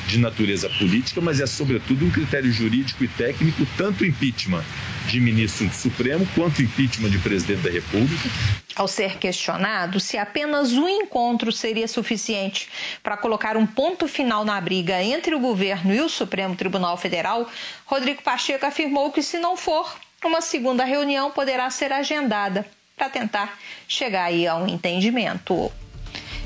de 0.07 0.19
natureza 0.19 0.69
política, 0.69 1.21
mas 1.21 1.41
é 1.41 1.47
sobretudo 1.47 2.05
um 2.05 2.11
critério 2.11 2.53
jurídico 2.53 3.05
e 3.05 3.09
técnico, 3.09 3.67
tanto 3.77 4.05
impeachment 4.05 4.65
de 5.09 5.21
ministro 5.21 5.67
do 5.67 5.75
Supremo 5.75 6.27
quanto 6.35 6.61
impeachment 6.61 7.11
de 7.11 7.19
presidente 7.19 7.63
da 7.63 7.71
República. 7.71 8.29
Ao 8.75 8.89
ser 8.89 9.19
questionado 9.19 10.01
se 10.01 10.19
apenas 10.19 10.73
um 10.73 10.89
encontro 10.89 11.53
seria 11.53 11.87
suficiente 11.87 12.69
para 13.03 13.17
colocar 13.17 13.57
um 13.57 13.67
ponto 13.67 14.09
final 14.09 14.45
na 14.45 14.61
briga 14.61 15.03
entre 15.03 15.35
o 15.35 15.41
governo 15.41 15.95
e 15.95 16.01
o 16.01 16.09
Supremo 16.09 16.57
Tribunal 16.57 16.97
Federal, 16.97 17.49
Rodrigo 17.87 18.23
Pacheco 18.23 18.67
afirmou 18.67 19.13
que, 19.13 19.23
se 19.23 19.39
não 19.39 19.57
for, 19.57 19.95
uma 20.29 20.41
segunda 20.41 20.85
reunião 20.85 21.31
poderá 21.31 21.69
ser 21.71 21.93
agendada 21.93 22.67
para 22.97 23.09
tentar 23.09 23.59
chegar 23.89 24.25
aí 24.25 24.47
a 24.47 24.57
um 24.57 24.67
entendimento. 24.67 25.71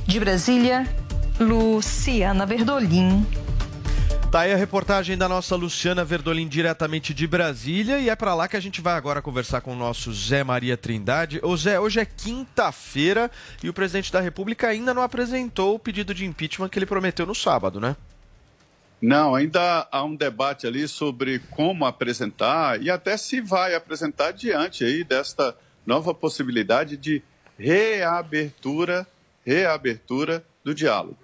De 0.07 0.21
Brasília, 0.21 0.87
Luciana 1.39 2.47
Verdolim. 2.47 3.27
Tá 4.31 4.41
aí 4.41 4.53
a 4.53 4.57
reportagem 4.57 5.17
da 5.17 5.29
nossa 5.29 5.55
Luciana 5.55 6.05
Verdolim 6.05 6.49
diretamente 6.49 7.15
de 7.15 7.27
Brasília 7.27 7.99
e 7.99 8.09
é 8.09 8.17
pra 8.17 8.35
lá 8.35 8.49
que 8.49 8.57
a 8.57 8.61
gente 8.61 8.81
vai 8.81 8.95
agora 8.95 9.23
conversar 9.23 9.61
com 9.61 9.73
o 9.73 9.77
nosso 9.77 10.13
Zé 10.13 10.43
Maria 10.43 10.77
Trindade. 10.77 11.41
Ô 11.43 11.57
Zé, 11.57 11.79
hoje 11.79 12.01
é 12.01 12.05
quinta-feira 12.05 13.31
e 13.63 13.69
o 13.69 13.73
presidente 13.73 14.13
da 14.13 14.21
República 14.21 14.69
ainda 14.69 14.93
não 14.93 15.03
apresentou 15.03 15.77
o 15.77 15.79
pedido 15.79 16.13
de 16.13 16.25
impeachment 16.25 16.69
que 16.69 16.79
ele 16.79 16.87
prometeu 16.87 17.25
no 17.25 17.35
sábado, 17.35 17.81
né? 17.81 17.97
Não, 19.01 19.35
ainda 19.35 19.87
há 19.91 20.05
um 20.05 20.17
debate 20.17 20.67
ali 20.67 20.89
sobre 20.89 21.39
como 21.51 21.85
apresentar 21.85 22.83
e 22.83 22.91
até 22.91 23.17
se 23.17 23.41
vai 23.41 23.75
apresentar 23.75 24.33
diante 24.33 24.85
aí 24.85 25.05
desta 25.05 25.57
nova 25.87 26.15
possibilidade 26.15 26.97
de 26.97 27.23
reabertura, 27.59 29.07
reabertura 29.45 30.45
do 30.65 30.75
diálogo. 30.75 31.19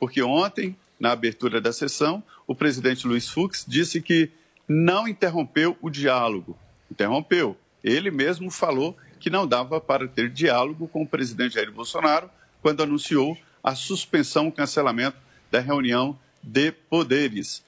Porque 0.00 0.22
ontem, 0.22 0.76
na 0.98 1.12
abertura 1.12 1.60
da 1.60 1.72
sessão, 1.72 2.22
o 2.46 2.54
presidente 2.54 3.06
Luiz 3.06 3.28
Fux 3.28 3.64
disse 3.66 4.00
que 4.00 4.30
não 4.66 5.06
interrompeu 5.06 5.76
o 5.82 5.90
diálogo. 5.90 6.58
Interrompeu. 6.90 7.56
Ele 7.84 8.10
mesmo 8.10 8.50
falou 8.50 8.96
que 9.20 9.30
não 9.30 9.46
dava 9.46 9.80
para 9.80 10.08
ter 10.08 10.30
diálogo 10.30 10.88
com 10.88 11.02
o 11.02 11.06
presidente 11.06 11.54
Jair 11.54 11.70
Bolsonaro 11.70 12.30
quando 12.62 12.82
anunciou 12.82 13.36
a 13.62 13.74
suspensão, 13.74 14.48
o 14.48 14.52
cancelamento 14.52 15.16
da 15.50 15.60
reunião 15.60 16.18
de 16.48 16.72
poderes. 16.72 17.62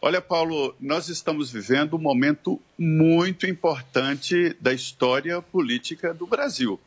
Olha, 0.00 0.20
Paulo, 0.20 0.76
nós 0.78 1.08
estamos 1.08 1.50
vivendo 1.50 1.96
um 1.96 1.98
momento 1.98 2.60
muito 2.78 3.46
importante 3.46 4.54
da 4.60 4.74
história 4.74 5.40
política 5.40 6.12
do 6.12 6.26
Brasil. 6.26 6.78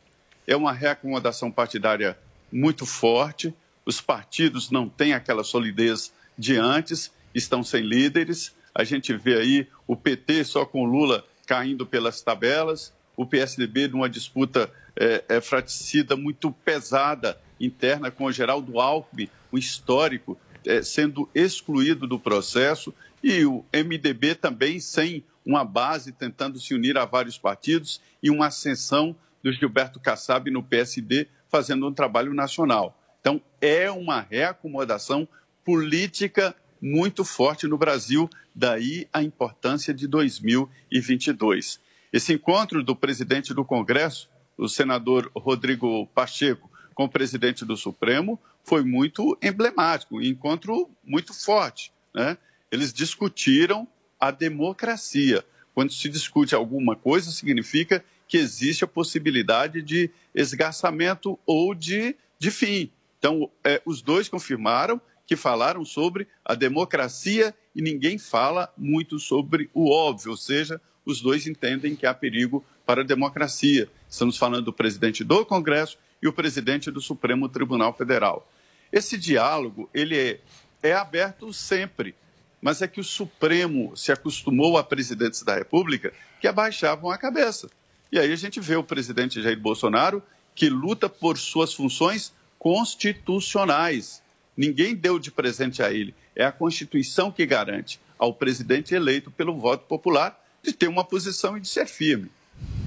É 0.46 0.56
uma 0.56 0.72
reacomodação 0.72 1.52
partidária 1.52 2.18
muito 2.52 2.86
forte, 2.86 3.54
os 3.84 4.00
partidos 4.00 4.70
não 4.70 4.88
têm 4.88 5.14
aquela 5.14 5.44
solidez 5.44 6.14
de 6.38 6.56
antes, 6.56 7.12
estão 7.34 7.64
sem 7.64 7.82
líderes. 7.82 8.56
A 8.74 8.84
gente 8.84 9.16
vê 9.18 9.36
aí 9.36 9.68
o 9.88 9.96
PT 9.96 10.44
só 10.44 10.66
com 10.66 10.86
Lula 10.86 11.26
caindo 11.48 11.86
pelas 11.86 12.22
tabelas, 12.22 12.94
o 13.18 13.26
PSDB 13.26 13.88
numa 13.88 14.08
disputa 14.08 14.72
é, 14.96 15.24
é, 15.28 15.42
fratricida 15.42 16.16
muito 16.16 16.52
pesada 16.52 17.42
interna 17.60 18.12
com 18.12 18.26
o 18.26 18.32
Geraldo 18.32 18.80
Alckmin, 18.80 19.28
o 19.52 19.58
histórico, 19.58 20.38
é, 20.66 20.82
sendo 20.82 21.30
excluído 21.34 22.08
do 22.08 22.20
processo, 22.20 22.94
e 23.24 23.46
o 23.46 23.66
MDB 23.74 24.36
também 24.36 24.80
sem 24.80 25.24
uma 25.46 25.66
base 25.66 26.12
tentando 26.12 26.60
se 26.60 26.74
unir 26.74 26.98
a 26.98 27.06
vários 27.06 27.38
partidos 27.38 28.02
e 28.22 28.30
uma 28.30 28.48
ascensão 28.48 29.16
do 29.44 29.52
Gilberto 29.52 30.00
Kassab 30.00 30.50
no 30.52 30.64
PSD 30.64 31.28
fazendo 31.50 31.88
um 31.88 31.94
trabalho 31.94 32.34
nacional. 32.34 32.98
Então, 33.20 33.42
é 33.60 33.90
uma 33.90 34.22
reacomodação 34.22 35.28
política 35.66 36.56
muito 36.82 37.26
forte 37.26 37.68
no 37.68 37.78
Brasil, 37.78 38.30
daí 38.56 39.08
a 39.12 39.22
importância 39.22 39.94
de 39.94 40.08
2022. 40.08 41.80
Esse 42.12 42.34
encontro 42.34 42.84
do 42.84 42.96
presidente 42.96 43.54
do 43.54 43.66
Congresso, 43.66 44.30
o 44.58 44.68
senador 44.68 45.30
Rodrigo 45.36 46.08
Pacheco, 46.08 46.70
com 46.94 47.06
o 47.06 47.10
presidente 47.10 47.64
do 47.66 47.78
Supremo, 47.78 48.40
foi 48.64 48.84
muito 48.84 49.38
emblemático, 49.42 50.18
um 50.18 50.22
encontro 50.22 50.90
muito 51.04 51.34
forte. 51.34 51.92
Né? 52.14 52.38
Eles 52.72 52.94
discutiram 52.94 53.88
a 54.20 54.32
democracia. 54.32 55.44
Quando 55.74 55.92
se 55.92 56.10
discute 56.10 56.54
alguma 56.54 56.96
coisa, 56.96 57.32
significa 57.32 58.04
que 58.28 58.38
existe 58.38 58.84
a 58.84 58.88
possibilidade 58.88 59.82
de 59.82 60.10
esgarçamento 60.36 61.40
ou 61.46 61.74
de, 61.74 62.16
de 62.38 62.52
fim. 62.52 62.92
Então, 63.18 63.50
é, 63.64 63.82
os 63.86 64.02
dois 64.02 64.30
confirmaram 64.30 65.02
que 65.26 65.36
falaram 65.36 65.84
sobre 65.86 66.28
a 66.44 66.56
democracia 66.56 67.56
e 67.76 67.82
ninguém 67.82 68.18
fala 68.18 68.72
muito 68.78 69.20
sobre 69.20 69.70
o 69.74 69.90
óbvio, 69.90 70.32
ou 70.32 70.38
seja, 70.38 70.82
os 71.06 71.22
dois 71.22 71.48
entendem 71.48 71.96
que 71.96 72.06
há 72.06 72.14
perigo 72.14 72.64
para 72.86 73.02
a 73.02 73.06
democracia. 73.06 73.90
Estamos 74.10 74.38
falando 74.38 74.66
do 74.66 74.74
presidente 74.74 75.24
do 75.24 75.46
Congresso 75.46 75.98
e 76.22 76.28
o 76.28 76.34
presidente 76.34 76.92
do 76.92 77.02
Supremo 77.02 77.48
Tribunal 77.48 77.94
Federal. 77.94 78.50
Esse 78.92 79.18
diálogo 79.18 79.90
ele 79.94 80.18
é, 80.18 80.40
é 80.82 80.94
aberto 80.94 81.54
sempre, 81.54 82.16
mas 82.62 82.82
é 82.82 82.88
que 82.88 83.00
o 83.00 83.04
Supremo 83.04 83.96
se 83.96 84.12
acostumou 84.12 84.78
a 84.78 84.84
presidentes 84.84 85.44
da 85.44 85.56
República 85.56 86.14
que 86.42 86.48
abaixavam 86.48 87.10
a 87.10 87.18
cabeça. 87.18 87.70
E 88.12 88.18
aí 88.18 88.32
a 88.32 88.36
gente 88.36 88.60
vê 88.60 88.76
o 88.76 88.84
presidente 88.84 89.42
Jair 89.42 89.60
Bolsonaro 89.60 90.22
que 90.56 90.70
luta 90.70 91.08
por 91.08 91.38
suas 91.38 91.74
funções 91.74 92.34
constitucionais. 92.58 94.22
Ninguém 94.60 94.94
deu 94.94 95.18
de 95.18 95.32
presente 95.32 95.82
a 95.82 95.90
ele. 95.90 96.14
É 96.36 96.44
a 96.44 96.52
Constituição 96.52 97.32
que 97.32 97.46
garante 97.46 97.98
ao 98.18 98.34
presidente 98.34 98.94
eleito 98.94 99.32
pelo 99.32 99.58
voto 99.58 99.86
popular 99.86 100.38
de 100.62 100.74
ter 100.74 100.90
uma 100.90 101.06
posição 101.06 101.56
e 101.56 101.62
de 101.62 101.68
ser 101.70 101.86
firme. 101.86 102.30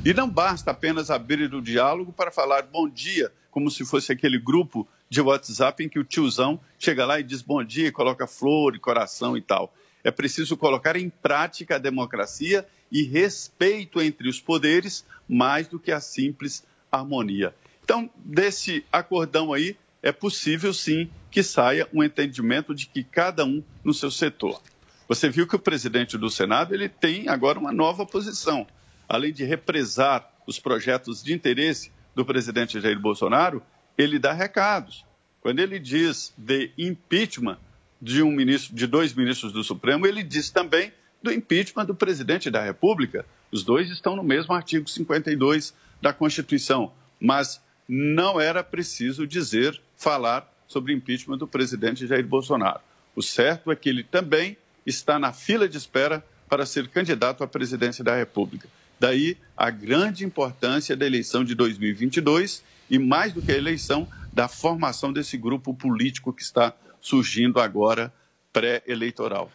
E 0.04 0.12
não 0.12 0.28
basta 0.28 0.70
apenas 0.70 1.10
abrir 1.10 1.54
o 1.54 1.62
diálogo 1.62 2.12
para 2.12 2.30
falar 2.30 2.64
bom 2.64 2.86
dia, 2.86 3.32
como 3.50 3.70
se 3.70 3.86
fosse 3.86 4.12
aquele 4.12 4.38
grupo 4.38 4.86
de 5.08 5.22
WhatsApp 5.22 5.82
em 5.82 5.88
que 5.88 5.98
o 5.98 6.04
tiozão 6.04 6.60
chega 6.78 7.06
lá 7.06 7.18
e 7.18 7.22
diz 7.22 7.40
bom 7.40 7.64
dia, 7.64 7.88
e 7.88 7.90
coloca 7.90 8.26
flor 8.26 8.76
e 8.76 8.78
coração 8.78 9.34
e 9.34 9.40
tal. 9.40 9.74
É 10.04 10.10
preciso 10.10 10.58
colocar 10.58 10.94
em 10.94 11.08
prática 11.08 11.76
a 11.76 11.78
democracia 11.78 12.68
e 12.90 13.02
respeito 13.02 13.98
entre 13.98 14.28
os 14.28 14.38
poderes, 14.38 15.06
mais 15.26 15.68
do 15.68 15.78
que 15.78 15.90
a 15.90 16.02
simples 16.02 16.66
harmonia. 16.90 17.54
Então, 17.82 18.10
desse 18.14 18.84
acordão 18.92 19.54
aí, 19.54 19.74
é 20.02 20.10
possível 20.10 20.74
sim 20.74 21.08
que 21.30 21.42
saia 21.42 21.88
um 21.92 22.02
entendimento 22.02 22.74
de 22.74 22.86
que 22.86 23.04
cada 23.04 23.44
um 23.44 23.62
no 23.84 23.94
seu 23.94 24.10
setor. 24.10 24.60
Você 25.08 25.28
viu 25.28 25.46
que 25.46 25.56
o 25.56 25.60
presidente 25.60 26.18
do 26.18 26.28
Senado 26.28 26.74
ele 26.74 26.88
tem 26.88 27.28
agora 27.28 27.58
uma 27.58 27.72
nova 27.72 28.04
posição. 28.04 28.66
Além 29.08 29.32
de 29.32 29.44
represar 29.44 30.30
os 30.46 30.58
projetos 30.58 31.22
de 31.22 31.32
interesse 31.32 31.92
do 32.14 32.24
presidente 32.24 32.80
Jair 32.80 32.98
Bolsonaro, 32.98 33.62
ele 33.96 34.18
dá 34.18 34.32
recados. 34.32 35.04
Quando 35.40 35.60
ele 35.60 35.78
diz 35.78 36.32
de 36.36 36.70
impeachment 36.76 37.58
de 38.00 38.22
um 38.22 38.32
ministro, 38.32 38.74
de 38.74 38.86
dois 38.86 39.14
ministros 39.14 39.52
do 39.52 39.62
Supremo, 39.62 40.06
ele 40.06 40.22
diz 40.22 40.50
também 40.50 40.92
do 41.22 41.32
impeachment 41.32 41.84
do 41.84 41.94
presidente 41.94 42.50
da 42.50 42.62
República. 42.62 43.24
Os 43.50 43.62
dois 43.62 43.90
estão 43.90 44.16
no 44.16 44.22
mesmo 44.22 44.52
artigo 44.52 44.88
52 44.88 45.74
da 46.00 46.12
Constituição, 46.12 46.92
mas 47.20 47.60
não 47.88 48.40
era 48.40 48.64
preciso 48.64 49.26
dizer, 49.26 49.80
falar 50.02 50.52
sobre 50.66 50.92
impeachment 50.92 51.38
do 51.38 51.46
presidente 51.46 52.06
Jair 52.06 52.26
Bolsonaro. 52.26 52.80
O 53.14 53.22
certo 53.22 53.70
é 53.70 53.76
que 53.76 53.88
ele 53.88 54.02
também 54.02 54.56
está 54.84 55.16
na 55.18 55.32
fila 55.32 55.68
de 55.68 55.78
espera 55.78 56.24
para 56.48 56.66
ser 56.66 56.88
candidato 56.88 57.44
à 57.44 57.46
presidência 57.46 58.02
da 58.02 58.16
República. 58.16 58.68
Daí 58.98 59.36
a 59.56 59.70
grande 59.70 60.24
importância 60.24 60.96
da 60.96 61.06
eleição 61.06 61.44
de 61.44 61.54
2022 61.54 62.64
e, 62.90 62.98
mais 62.98 63.32
do 63.32 63.40
que 63.40 63.52
a 63.52 63.56
eleição, 63.56 64.08
da 64.32 64.48
formação 64.48 65.12
desse 65.12 65.36
grupo 65.36 65.72
político 65.72 66.32
que 66.32 66.42
está 66.42 66.74
surgindo 67.00 67.60
agora 67.60 68.12
pré-eleitoral. 68.52 69.52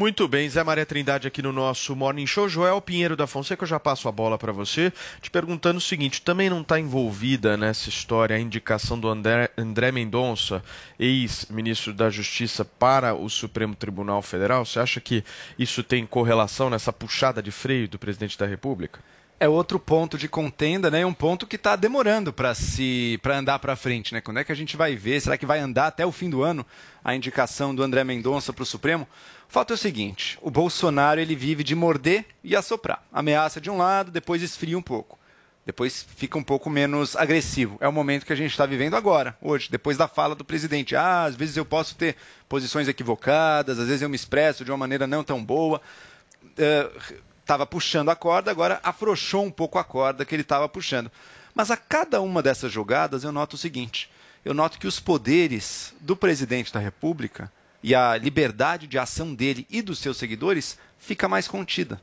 Muito 0.00 0.26
bem, 0.26 0.48
Zé 0.48 0.64
Maria 0.64 0.86
Trindade 0.86 1.28
aqui 1.28 1.42
no 1.42 1.52
nosso 1.52 1.94
Morning 1.94 2.26
Show. 2.26 2.48
Joel 2.48 2.80
Pinheiro 2.80 3.14
da 3.14 3.26
Fonseca, 3.26 3.64
eu 3.64 3.68
já 3.68 3.78
passo 3.78 4.08
a 4.08 4.12
bola 4.12 4.38
para 4.38 4.50
você, 4.50 4.90
te 5.20 5.30
perguntando 5.30 5.76
o 5.76 5.80
seguinte: 5.80 6.22
também 6.22 6.48
não 6.48 6.62
está 6.62 6.80
envolvida 6.80 7.54
nessa 7.54 7.90
história 7.90 8.34
a 8.34 8.40
indicação 8.40 8.98
do 8.98 9.10
André, 9.10 9.50
André 9.58 9.92
Mendonça, 9.92 10.64
ex-ministro 10.98 11.92
da 11.92 12.08
Justiça, 12.08 12.64
para 12.64 13.14
o 13.14 13.28
Supremo 13.28 13.74
Tribunal 13.74 14.22
Federal? 14.22 14.64
Você 14.64 14.80
acha 14.80 15.02
que 15.02 15.22
isso 15.58 15.82
tem 15.82 16.06
correlação 16.06 16.70
nessa 16.70 16.94
puxada 16.94 17.42
de 17.42 17.50
freio 17.50 17.86
do 17.86 17.98
presidente 17.98 18.38
da 18.38 18.46
República? 18.46 19.00
É 19.40 19.48
outro 19.48 19.80
ponto 19.80 20.18
de 20.18 20.28
contenda, 20.28 20.90
né? 20.90 21.04
Um 21.04 21.14
ponto 21.14 21.46
que 21.46 21.56
está 21.56 21.74
demorando 21.74 22.30
para 22.30 22.54
se 22.54 23.18
para 23.22 23.38
andar 23.38 23.58
para 23.58 23.74
frente, 23.74 24.12
né? 24.12 24.20
Quando 24.20 24.38
é 24.38 24.44
que 24.44 24.52
a 24.52 24.54
gente 24.54 24.76
vai 24.76 24.94
ver? 24.94 25.18
Será 25.18 25.38
que 25.38 25.46
vai 25.46 25.58
andar 25.58 25.86
até 25.86 26.04
o 26.04 26.12
fim 26.12 26.28
do 26.28 26.42
ano 26.42 26.64
a 27.02 27.14
indicação 27.14 27.74
do 27.74 27.82
André 27.82 28.04
Mendonça 28.04 28.52
para 28.52 28.62
o 28.62 28.66
Supremo? 28.66 29.08
O 29.48 29.52
fato 29.52 29.72
é 29.72 29.74
o 29.74 29.78
seguinte: 29.78 30.38
o 30.42 30.50
Bolsonaro 30.50 31.18
ele 31.18 31.34
vive 31.34 31.64
de 31.64 31.74
morder 31.74 32.26
e 32.44 32.54
assoprar. 32.54 33.02
Ameaça 33.10 33.62
de 33.62 33.70
um 33.70 33.78
lado, 33.78 34.10
depois 34.10 34.42
esfria 34.42 34.76
um 34.76 34.82
pouco. 34.82 35.18
Depois 35.64 36.06
fica 36.16 36.36
um 36.36 36.42
pouco 36.42 36.68
menos 36.68 37.16
agressivo. 37.16 37.78
É 37.80 37.88
o 37.88 37.92
momento 37.92 38.26
que 38.26 38.32
a 38.34 38.36
gente 38.36 38.50
está 38.50 38.66
vivendo 38.66 38.94
agora, 38.94 39.36
hoje, 39.40 39.70
depois 39.70 39.96
da 39.96 40.06
fala 40.06 40.34
do 40.34 40.44
presidente. 40.44 40.94
Ah, 40.94 41.24
às 41.24 41.34
vezes 41.34 41.56
eu 41.56 41.64
posso 41.64 41.96
ter 41.96 42.14
posições 42.46 42.88
equivocadas, 42.88 43.78
às 43.78 43.86
vezes 43.86 44.02
eu 44.02 44.08
me 44.08 44.16
expresso 44.16 44.64
de 44.64 44.70
uma 44.70 44.76
maneira 44.76 45.06
não 45.06 45.24
tão 45.24 45.42
boa. 45.42 45.80
Uh, 46.42 47.29
estava 47.50 47.66
puxando 47.66 48.10
a 48.10 48.16
corda, 48.16 48.48
agora 48.48 48.78
afrouxou 48.80 49.44
um 49.44 49.50
pouco 49.50 49.76
a 49.76 49.82
corda 49.82 50.24
que 50.24 50.32
ele 50.32 50.42
estava 50.42 50.68
puxando. 50.68 51.10
Mas 51.52 51.68
a 51.68 51.76
cada 51.76 52.20
uma 52.20 52.40
dessas 52.40 52.70
jogadas 52.70 53.24
eu 53.24 53.32
noto 53.32 53.54
o 53.54 53.58
seguinte: 53.58 54.08
eu 54.44 54.54
noto 54.54 54.78
que 54.78 54.86
os 54.86 55.00
poderes 55.00 55.92
do 56.00 56.14
presidente 56.14 56.72
da 56.72 56.78
República 56.78 57.50
e 57.82 57.92
a 57.92 58.16
liberdade 58.16 58.86
de 58.86 58.98
ação 58.98 59.34
dele 59.34 59.66
e 59.68 59.82
dos 59.82 59.98
seus 59.98 60.16
seguidores 60.16 60.78
fica 60.96 61.28
mais 61.28 61.48
contida. 61.48 62.00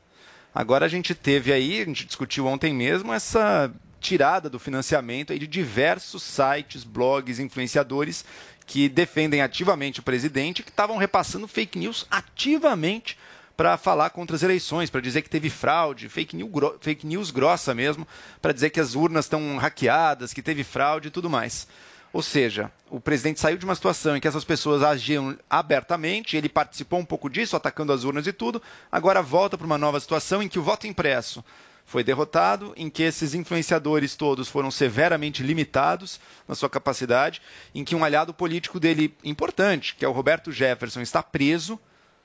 Agora 0.54 0.84
a 0.84 0.88
gente 0.88 1.14
teve 1.14 1.50
aí, 1.50 1.80
a 1.80 1.84
gente 1.86 2.04
discutiu 2.04 2.46
ontem 2.46 2.74
mesmo, 2.74 3.14
essa 3.14 3.72
tirada 4.00 4.50
do 4.50 4.58
financiamento 4.58 5.32
aí 5.32 5.38
de 5.38 5.46
diversos 5.46 6.22
sites, 6.22 6.84
blogs, 6.84 7.38
influenciadores 7.38 8.24
que 8.66 8.86
defendem 8.86 9.40
ativamente 9.40 10.00
o 10.00 10.02
presidente, 10.02 10.62
que 10.62 10.68
estavam 10.68 10.98
repassando 10.98 11.48
fake 11.48 11.78
news 11.78 12.06
ativamente 12.10 13.16
para 13.58 13.76
falar 13.76 14.10
contra 14.10 14.36
as 14.36 14.44
eleições, 14.44 14.88
para 14.88 15.00
dizer 15.00 15.20
que 15.20 15.28
teve 15.28 15.50
fraude, 15.50 16.08
fake 16.08 16.36
news, 16.36 16.52
fake 16.80 17.04
news 17.04 17.32
grossa 17.32 17.74
mesmo, 17.74 18.06
para 18.40 18.52
dizer 18.52 18.70
que 18.70 18.78
as 18.78 18.94
urnas 18.94 19.24
estão 19.24 19.56
hackeadas, 19.56 20.32
que 20.32 20.40
teve 20.40 20.62
fraude 20.62 21.08
e 21.08 21.10
tudo 21.10 21.28
mais. 21.28 21.66
Ou 22.12 22.22
seja, 22.22 22.70
o 22.88 23.00
presidente 23.00 23.40
saiu 23.40 23.58
de 23.58 23.64
uma 23.64 23.74
situação 23.74 24.16
em 24.16 24.20
que 24.20 24.28
essas 24.28 24.44
pessoas 24.44 24.84
agiam 24.84 25.36
abertamente, 25.50 26.36
ele 26.36 26.48
participou 26.48 27.00
um 27.00 27.04
pouco 27.04 27.28
disso, 27.28 27.56
atacando 27.56 27.92
as 27.92 28.04
urnas 28.04 28.28
e 28.28 28.32
tudo, 28.32 28.62
agora 28.92 29.20
volta 29.20 29.58
para 29.58 29.66
uma 29.66 29.76
nova 29.76 29.98
situação 29.98 30.40
em 30.40 30.48
que 30.48 30.60
o 30.60 30.62
voto 30.62 30.86
impresso 30.86 31.44
foi 31.84 32.04
derrotado, 32.04 32.72
em 32.76 32.88
que 32.88 33.02
esses 33.02 33.34
influenciadores 33.34 34.14
todos 34.14 34.46
foram 34.48 34.70
severamente 34.70 35.42
limitados 35.42 36.20
na 36.46 36.54
sua 36.54 36.70
capacidade, 36.70 37.42
em 37.74 37.82
que 37.82 37.96
um 37.96 38.04
aliado 38.04 38.32
político 38.32 38.78
dele 38.78 39.12
importante, 39.24 39.96
que 39.96 40.04
é 40.04 40.08
o 40.08 40.12
Roberto 40.12 40.52
Jefferson, 40.52 41.00
está 41.00 41.24
preso 41.24 41.76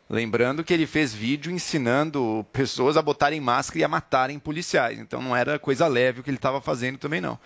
Lembrando 0.09 0.63
que 0.63 0.73
ele 0.73 0.85
fez 0.85 1.13
vídeo 1.13 1.51
ensinando 1.51 2.45
pessoas 2.51 2.97
a 2.97 3.01
botarem 3.01 3.39
máscara 3.39 3.79
e 3.79 3.83
a 3.83 3.87
matarem 3.87 4.37
policiais. 4.37 4.99
Então 4.99 5.21
não 5.21 5.35
era 5.35 5.57
coisa 5.57 5.87
leve 5.87 6.19
o 6.19 6.23
que 6.23 6.29
ele 6.29 6.37
estava 6.37 6.61
fazendo 6.61 6.97
também 6.97 7.21
não. 7.21 7.39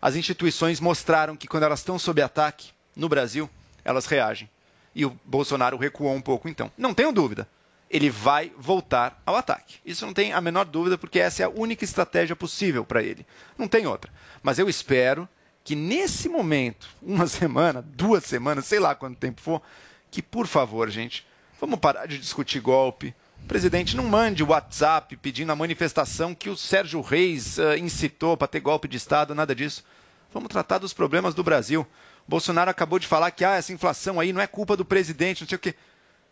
As 0.00 0.16
instituições 0.16 0.80
mostraram 0.80 1.36
que 1.36 1.46
quando 1.46 1.64
elas 1.64 1.80
estão 1.80 1.98
sob 1.98 2.22
ataque 2.22 2.70
no 2.96 3.08
Brasil, 3.08 3.48
elas 3.84 4.06
reagem. 4.06 4.48
E 4.94 5.04
o 5.04 5.16
Bolsonaro 5.24 5.76
recuou 5.76 6.14
um 6.14 6.22
pouco 6.22 6.48
então. 6.48 6.72
Não 6.76 6.94
tenho 6.94 7.12
dúvida. 7.12 7.46
Ele 7.90 8.08
vai 8.08 8.50
voltar 8.56 9.20
ao 9.26 9.36
ataque. 9.36 9.78
Isso 9.84 10.06
não 10.06 10.14
tem 10.14 10.32
a 10.32 10.40
menor 10.40 10.64
dúvida, 10.64 10.96
porque 10.96 11.18
essa 11.18 11.42
é 11.42 11.46
a 11.46 11.50
única 11.50 11.84
estratégia 11.84 12.34
possível 12.34 12.84
para 12.84 13.02
ele. 13.02 13.26
Não 13.58 13.68
tem 13.68 13.86
outra. 13.86 14.10
Mas 14.42 14.58
eu 14.58 14.68
espero 14.68 15.28
que 15.62 15.74
nesse 15.74 16.28
momento, 16.28 16.88
uma 17.02 17.26
semana, 17.28 17.82
duas 17.82 18.24
semanas, 18.24 18.66
sei 18.66 18.78
lá 18.78 18.94
quanto 18.94 19.18
tempo 19.18 19.40
for, 19.40 19.60
que 20.10 20.22
por 20.22 20.46
favor, 20.46 20.88
gente, 20.88 21.26
Vamos 21.60 21.78
parar 21.78 22.06
de 22.06 22.18
discutir 22.18 22.58
golpe. 22.58 23.14
Presidente, 23.46 23.94
não 23.94 24.04
mande 24.04 24.42
WhatsApp 24.42 25.14
pedindo 25.18 25.52
a 25.52 25.56
manifestação 25.56 26.34
que 26.34 26.48
o 26.48 26.56
Sérgio 26.56 27.02
Reis 27.02 27.58
uh, 27.58 27.76
incitou 27.78 28.34
para 28.34 28.48
ter 28.48 28.60
golpe 28.60 28.88
de 28.88 28.96
Estado, 28.96 29.34
nada 29.34 29.54
disso. 29.54 29.84
Vamos 30.32 30.48
tratar 30.48 30.78
dos 30.78 30.94
problemas 30.94 31.34
do 31.34 31.44
Brasil. 31.44 31.86
Bolsonaro 32.26 32.70
acabou 32.70 32.98
de 32.98 33.06
falar 33.06 33.30
que 33.30 33.44
ah, 33.44 33.56
essa 33.56 33.74
inflação 33.74 34.18
aí 34.18 34.32
não 34.32 34.40
é 34.40 34.46
culpa 34.46 34.74
do 34.74 34.86
presidente, 34.86 35.42
não 35.42 35.48
sei 35.48 35.56
o 35.56 35.58
quê. 35.58 35.74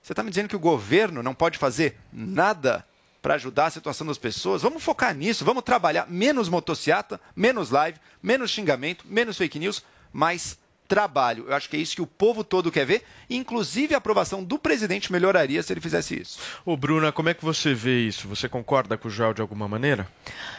Você 0.01 0.15
está 0.15 0.23
me 0.23 0.31
dizendo 0.31 0.49
que 0.49 0.57
o 0.57 0.61
governo 0.61 1.23
não 1.23 1.35
pode 1.35 1.59
fazer 1.59 1.99
nada 2.11 2.83
para 3.21 3.35
ajudar 3.35 3.67
a 3.67 3.71
situação 3.71 4.07
das 4.07 4.17
pessoas? 4.17 4.63
Vamos 4.63 4.83
focar 4.83 5.15
nisso, 5.15 5.45
vamos 5.45 5.63
trabalhar 5.63 6.09
menos 6.09 6.49
motociata, 6.49 7.21
menos 7.37 7.69
live, 7.69 7.99
menos 8.23 8.51
xingamento, 8.51 9.05
menos 9.07 9.37
fake 9.37 9.59
news, 9.59 9.85
mais 10.11 10.59
trabalho. 10.89 11.45
Eu 11.47 11.55
acho 11.55 11.69
que 11.69 11.77
é 11.77 11.81
isso 11.81 11.95
que 11.95 12.03
o 12.03 12.07
povo 12.07 12.43
todo 12.43 12.73
quer 12.73 12.87
ver. 12.87 13.05
Inclusive, 13.29 13.95
a 13.95 13.99
aprovação 13.99 14.43
do 14.43 14.59
presidente 14.59 15.13
melhoraria 15.13 15.63
se 15.63 15.73
ele 15.73 15.81
fizesse 15.81 16.19
isso. 16.19 16.39
Ô, 16.65 16.77
Bruna, 16.77 17.13
como 17.13 17.29
é 17.29 17.35
que 17.35 17.45
você 17.45 17.75
vê 17.75 18.01
isso? 18.01 18.27
Você 18.27 18.49
concorda 18.49 18.97
com 18.97 19.07
o 19.07 19.11
Joel 19.11 19.35
de 19.35 19.43
alguma 19.43 19.69
maneira? 19.69 20.09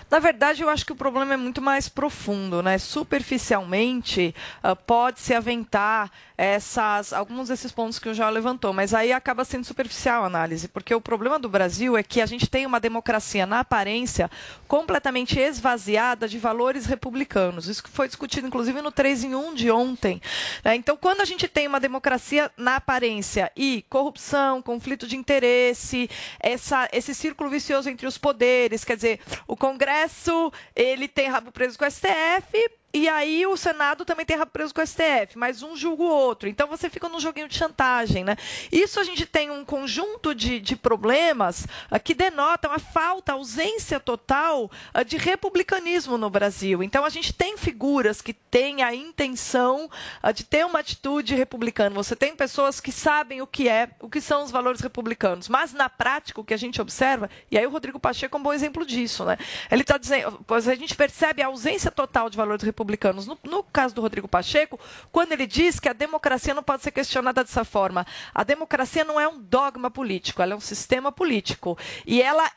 Na 0.09 0.19
verdade, 0.19 0.63
eu 0.63 0.69
acho 0.69 0.85
que 0.85 0.91
o 0.91 0.95
problema 0.95 1.33
é 1.33 1.37
muito 1.37 1.61
mais 1.61 1.87
profundo, 1.87 2.63
né? 2.63 2.77
Superficialmente, 2.77 4.33
uh, 4.63 4.75
pode-se 4.75 5.33
aventar 5.33 6.11
essas, 6.35 7.11
alguns 7.13 7.49
desses 7.49 7.71
pontos 7.71 7.99
que 7.99 8.09
o 8.09 8.13
Joel 8.13 8.29
levantou, 8.29 8.71
mas 8.71 8.93
aí 8.93 9.11
acaba 9.11 9.43
sendo 9.43 9.65
superficial 9.65 10.23
a 10.23 10.27
análise, 10.27 10.67
porque 10.67 10.95
o 10.95 11.01
problema 11.01 11.37
do 11.37 11.49
Brasil 11.49 11.97
é 11.97 12.01
que 12.01 12.21
a 12.21 12.25
gente 12.25 12.47
tem 12.47 12.65
uma 12.65 12.79
democracia, 12.79 13.45
na 13.45 13.59
aparência, 13.59 14.31
completamente 14.67 15.37
esvaziada 15.37 16.27
de 16.27 16.39
valores 16.39 16.85
republicanos. 16.85 17.67
Isso 17.67 17.83
foi 17.91 18.07
discutido, 18.07 18.47
inclusive, 18.47 18.81
no 18.81 18.91
3 18.91 19.25
em 19.25 19.35
1 19.35 19.53
de 19.53 19.69
ontem. 19.69 20.18
Né? 20.63 20.75
Então, 20.75 20.97
quando 20.97 21.21
a 21.21 21.25
gente 21.25 21.47
tem 21.47 21.67
uma 21.67 21.79
democracia 21.79 22.51
na 22.57 22.75
aparência 22.75 23.51
e 23.55 23.85
corrupção, 23.89 24.61
conflito 24.61 25.07
de 25.07 25.15
interesse, 25.15 26.09
essa, 26.39 26.87
esse 26.91 27.13
círculo 27.13 27.49
vicioso 27.49 27.89
entre 27.89 28.07
os 28.07 28.17
poderes, 28.17 28.83
quer 28.83 28.95
dizer, 28.95 29.19
o 29.47 29.55
Congresso 29.55 30.51
ele 30.75 31.07
tem 31.07 31.27
rabo 31.27 31.51
preso 31.51 31.77
com 31.77 31.85
o 31.85 31.91
STF 31.91 32.78
e 32.91 33.07
aí 33.07 33.45
o 33.45 33.55
Senado 33.55 34.03
também 34.03 34.25
tem 34.25 34.39
preso 34.47 34.73
com 34.73 34.81
o 34.81 34.87
STF, 34.87 35.37
mas 35.37 35.61
um 35.61 35.75
julga 35.75 36.01
o 36.01 36.07
outro. 36.07 36.49
Então 36.49 36.67
você 36.67 36.89
fica 36.89 37.07
num 37.07 37.19
joguinho 37.19 37.47
de 37.47 37.55
chantagem, 37.55 38.23
né? 38.23 38.35
Isso 38.71 38.99
a 38.99 39.03
gente 39.03 39.27
tem 39.27 39.51
um 39.51 39.63
conjunto 39.63 40.33
de, 40.33 40.59
de 40.59 40.75
problemas 40.75 41.67
ah, 41.91 41.99
que 41.99 42.15
denotam 42.15 42.71
a 42.71 42.79
falta, 42.79 43.31
a 43.31 43.35
ausência 43.35 43.99
total 43.99 44.71
ah, 44.91 45.03
de 45.03 45.17
republicanismo 45.17 46.17
no 46.17 46.31
Brasil. 46.31 46.81
Então 46.81 47.05
a 47.05 47.09
gente 47.09 47.31
tem 47.31 47.57
figuras 47.57 48.23
que 48.23 48.33
têm 48.33 48.81
a 48.81 48.93
intenção 48.93 49.87
ah, 50.23 50.31
de 50.31 50.43
ter 50.43 50.65
uma 50.65 50.79
atitude 50.79 51.35
republicana. 51.35 51.93
Você 51.93 52.15
tem 52.15 52.35
pessoas 52.35 52.79
que 52.79 52.91
sabem 52.91 53.39
o 53.39 53.45
que 53.45 53.69
é, 53.69 53.89
o 53.99 54.09
que 54.09 54.19
são 54.19 54.43
os 54.43 54.49
valores 54.49 54.81
republicanos. 54.81 55.47
Mas 55.47 55.73
na 55.73 55.89
prática, 55.89 56.41
o 56.41 56.43
que 56.43 56.55
a 56.55 56.57
gente 56.57 56.81
observa, 56.81 57.29
e 57.51 57.57
aí 57.57 57.67
o 57.67 57.69
Rodrigo 57.69 57.99
Pacheco 57.99 58.35
é 58.35 58.39
um 58.39 58.43
bom 58.43 58.53
exemplo 58.53 58.83
disso, 58.83 59.25
né? 59.25 59.37
Ele 59.69 59.83
está 59.83 59.97
dizendo, 59.97 60.43
a 60.49 60.75
gente 60.75 60.95
percebe 60.95 61.43
a 61.43 61.47
ausência 61.47 61.91
total 61.91 62.31
de 62.31 62.37
valores 62.37 62.63
republicanos 62.63 62.78
republicanos. 62.79 63.27
No, 63.27 63.37
no, 63.43 63.63
caso 63.63 63.93
do 63.93 64.01
Rodrigo 64.01 64.27
Pacheco, 64.27 64.79
quando 65.11 65.33
ele 65.33 65.45
diz 65.45 65.79
que 65.79 65.89
a 65.89 65.93
democracia 65.93 66.53
não 66.53 66.63
pode 66.63 66.83
ser 66.83 66.91
questionada 66.91 67.43
dessa 67.43 67.65
forma. 67.65 68.05
A 68.33 68.43
democracia 68.43 69.03
não 69.03 69.19
é 69.19 69.27
um 69.27 69.39
dogma 69.39 69.91
político, 69.91 70.41
ela 70.41 70.53
é 70.53 70.55
um 70.55 70.61
sistema 70.61 71.11
político. 71.11 71.77
E 72.05 72.21
ela, 72.21 72.49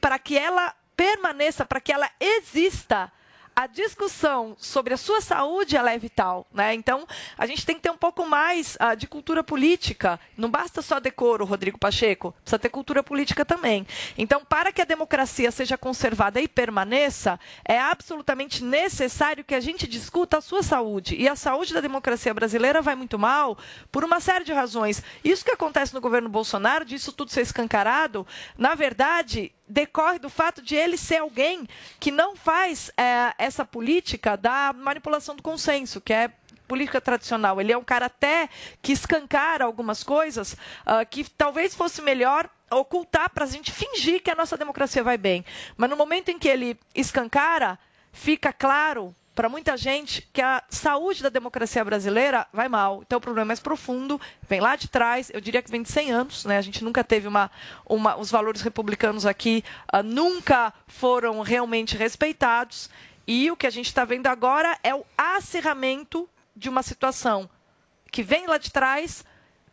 para 0.00 0.18
que 0.18 0.38
ela 0.38 0.72
permaneça, 0.96 1.64
para 1.66 1.80
que 1.80 1.92
ela 1.92 2.08
exista, 2.20 3.12
a 3.54 3.66
discussão 3.66 4.56
sobre 4.58 4.94
a 4.94 4.96
sua 4.96 5.20
saúde 5.20 5.76
ela 5.76 5.92
é 5.92 5.98
vital, 5.98 6.46
né? 6.52 6.74
Então 6.74 7.06
a 7.38 7.46
gente 7.46 7.64
tem 7.64 7.76
que 7.76 7.82
ter 7.82 7.90
um 7.90 7.96
pouco 7.96 8.26
mais 8.26 8.76
uh, 8.76 8.96
de 8.96 9.06
cultura 9.06 9.44
política. 9.44 10.18
Não 10.36 10.50
basta 10.50 10.82
só 10.82 10.98
decoro, 10.98 11.44
Rodrigo 11.44 11.78
Pacheco, 11.78 12.32
precisa 12.42 12.58
ter 12.58 12.68
cultura 12.68 13.02
política 13.02 13.44
também. 13.44 13.86
Então, 14.18 14.44
para 14.44 14.72
que 14.72 14.82
a 14.82 14.84
democracia 14.84 15.50
seja 15.50 15.78
conservada 15.78 16.40
e 16.40 16.48
permaneça, 16.48 17.38
é 17.64 17.78
absolutamente 17.78 18.62
necessário 18.62 19.44
que 19.44 19.54
a 19.54 19.60
gente 19.60 19.86
discuta 19.86 20.38
a 20.38 20.40
sua 20.40 20.62
saúde. 20.62 21.14
E 21.16 21.28
a 21.28 21.36
saúde 21.36 21.72
da 21.72 21.80
democracia 21.80 22.34
brasileira 22.34 22.82
vai 22.82 22.94
muito 22.94 23.18
mal 23.18 23.56
por 23.92 24.04
uma 24.04 24.20
série 24.20 24.44
de 24.44 24.52
razões. 24.52 25.02
Isso 25.22 25.44
que 25.44 25.50
acontece 25.50 25.94
no 25.94 26.00
governo 26.00 26.28
Bolsonaro, 26.28 26.84
disso 26.84 27.12
tudo 27.12 27.30
ser 27.30 27.42
escancarado, 27.42 28.26
na 28.58 28.74
verdade, 28.74 29.52
decorre 29.68 30.18
do 30.18 30.28
fato 30.28 30.60
de 30.62 30.74
ele 30.74 30.96
ser 30.96 31.18
alguém 31.18 31.66
que 31.98 32.10
não 32.10 32.36
faz 32.36 32.90
é, 32.96 33.34
essa 33.38 33.64
política 33.64 34.36
da 34.36 34.72
manipulação 34.72 35.34
do 35.34 35.42
consenso, 35.42 36.00
que 36.00 36.12
é 36.12 36.30
política 36.66 37.00
tradicional. 37.00 37.60
Ele 37.60 37.72
é 37.72 37.78
um 37.78 37.84
cara 37.84 38.06
até 38.06 38.48
que 38.80 38.92
escancara 38.92 39.64
algumas 39.64 40.02
coisas 40.02 40.54
uh, 40.54 41.06
que 41.08 41.24
talvez 41.24 41.74
fosse 41.74 42.02
melhor 42.02 42.48
ocultar 42.70 43.30
para 43.30 43.44
a 43.44 43.48
gente 43.48 43.70
fingir 43.70 44.22
que 44.22 44.30
a 44.30 44.34
nossa 44.34 44.56
democracia 44.56 45.02
vai 45.02 45.16
bem. 45.18 45.44
Mas 45.76 45.90
no 45.90 45.96
momento 45.96 46.30
em 46.30 46.38
que 46.38 46.48
ele 46.48 46.78
escancara, 46.94 47.78
fica 48.12 48.52
claro 48.52 49.14
para 49.34 49.48
muita 49.48 49.76
gente 49.76 50.28
que 50.32 50.40
a 50.40 50.62
saúde 50.68 51.22
da 51.22 51.28
democracia 51.28 51.84
brasileira 51.84 52.46
vai 52.52 52.68
mal. 52.68 53.02
Então 53.04 53.18
o 53.18 53.20
problema 53.20 53.46
é 53.46 53.48
mais 53.48 53.60
profundo, 53.60 54.20
vem 54.48 54.60
lá 54.60 54.76
de 54.76 54.88
trás, 54.88 55.30
eu 55.34 55.40
diria 55.40 55.60
que 55.60 55.70
vem 55.70 55.82
de 55.82 55.90
100 55.90 56.12
anos. 56.12 56.44
Né? 56.44 56.56
A 56.56 56.62
gente 56.62 56.84
nunca 56.84 57.02
teve 57.02 57.26
uma. 57.26 57.50
uma 57.84 58.16
os 58.16 58.30
valores 58.30 58.60
republicanos 58.60 59.26
aqui 59.26 59.64
uh, 59.92 60.02
nunca 60.02 60.72
foram 60.86 61.40
realmente 61.40 61.96
respeitados. 61.96 62.88
E 63.26 63.50
o 63.50 63.56
que 63.56 63.66
a 63.66 63.70
gente 63.70 63.86
está 63.86 64.04
vendo 64.04 64.26
agora 64.26 64.78
é 64.82 64.94
o 64.94 65.04
acerramento 65.16 66.28
de 66.54 66.68
uma 66.68 66.82
situação 66.82 67.48
que 68.12 68.22
vem 68.22 68.46
lá 68.46 68.58
de 68.58 68.70
trás, 68.70 69.24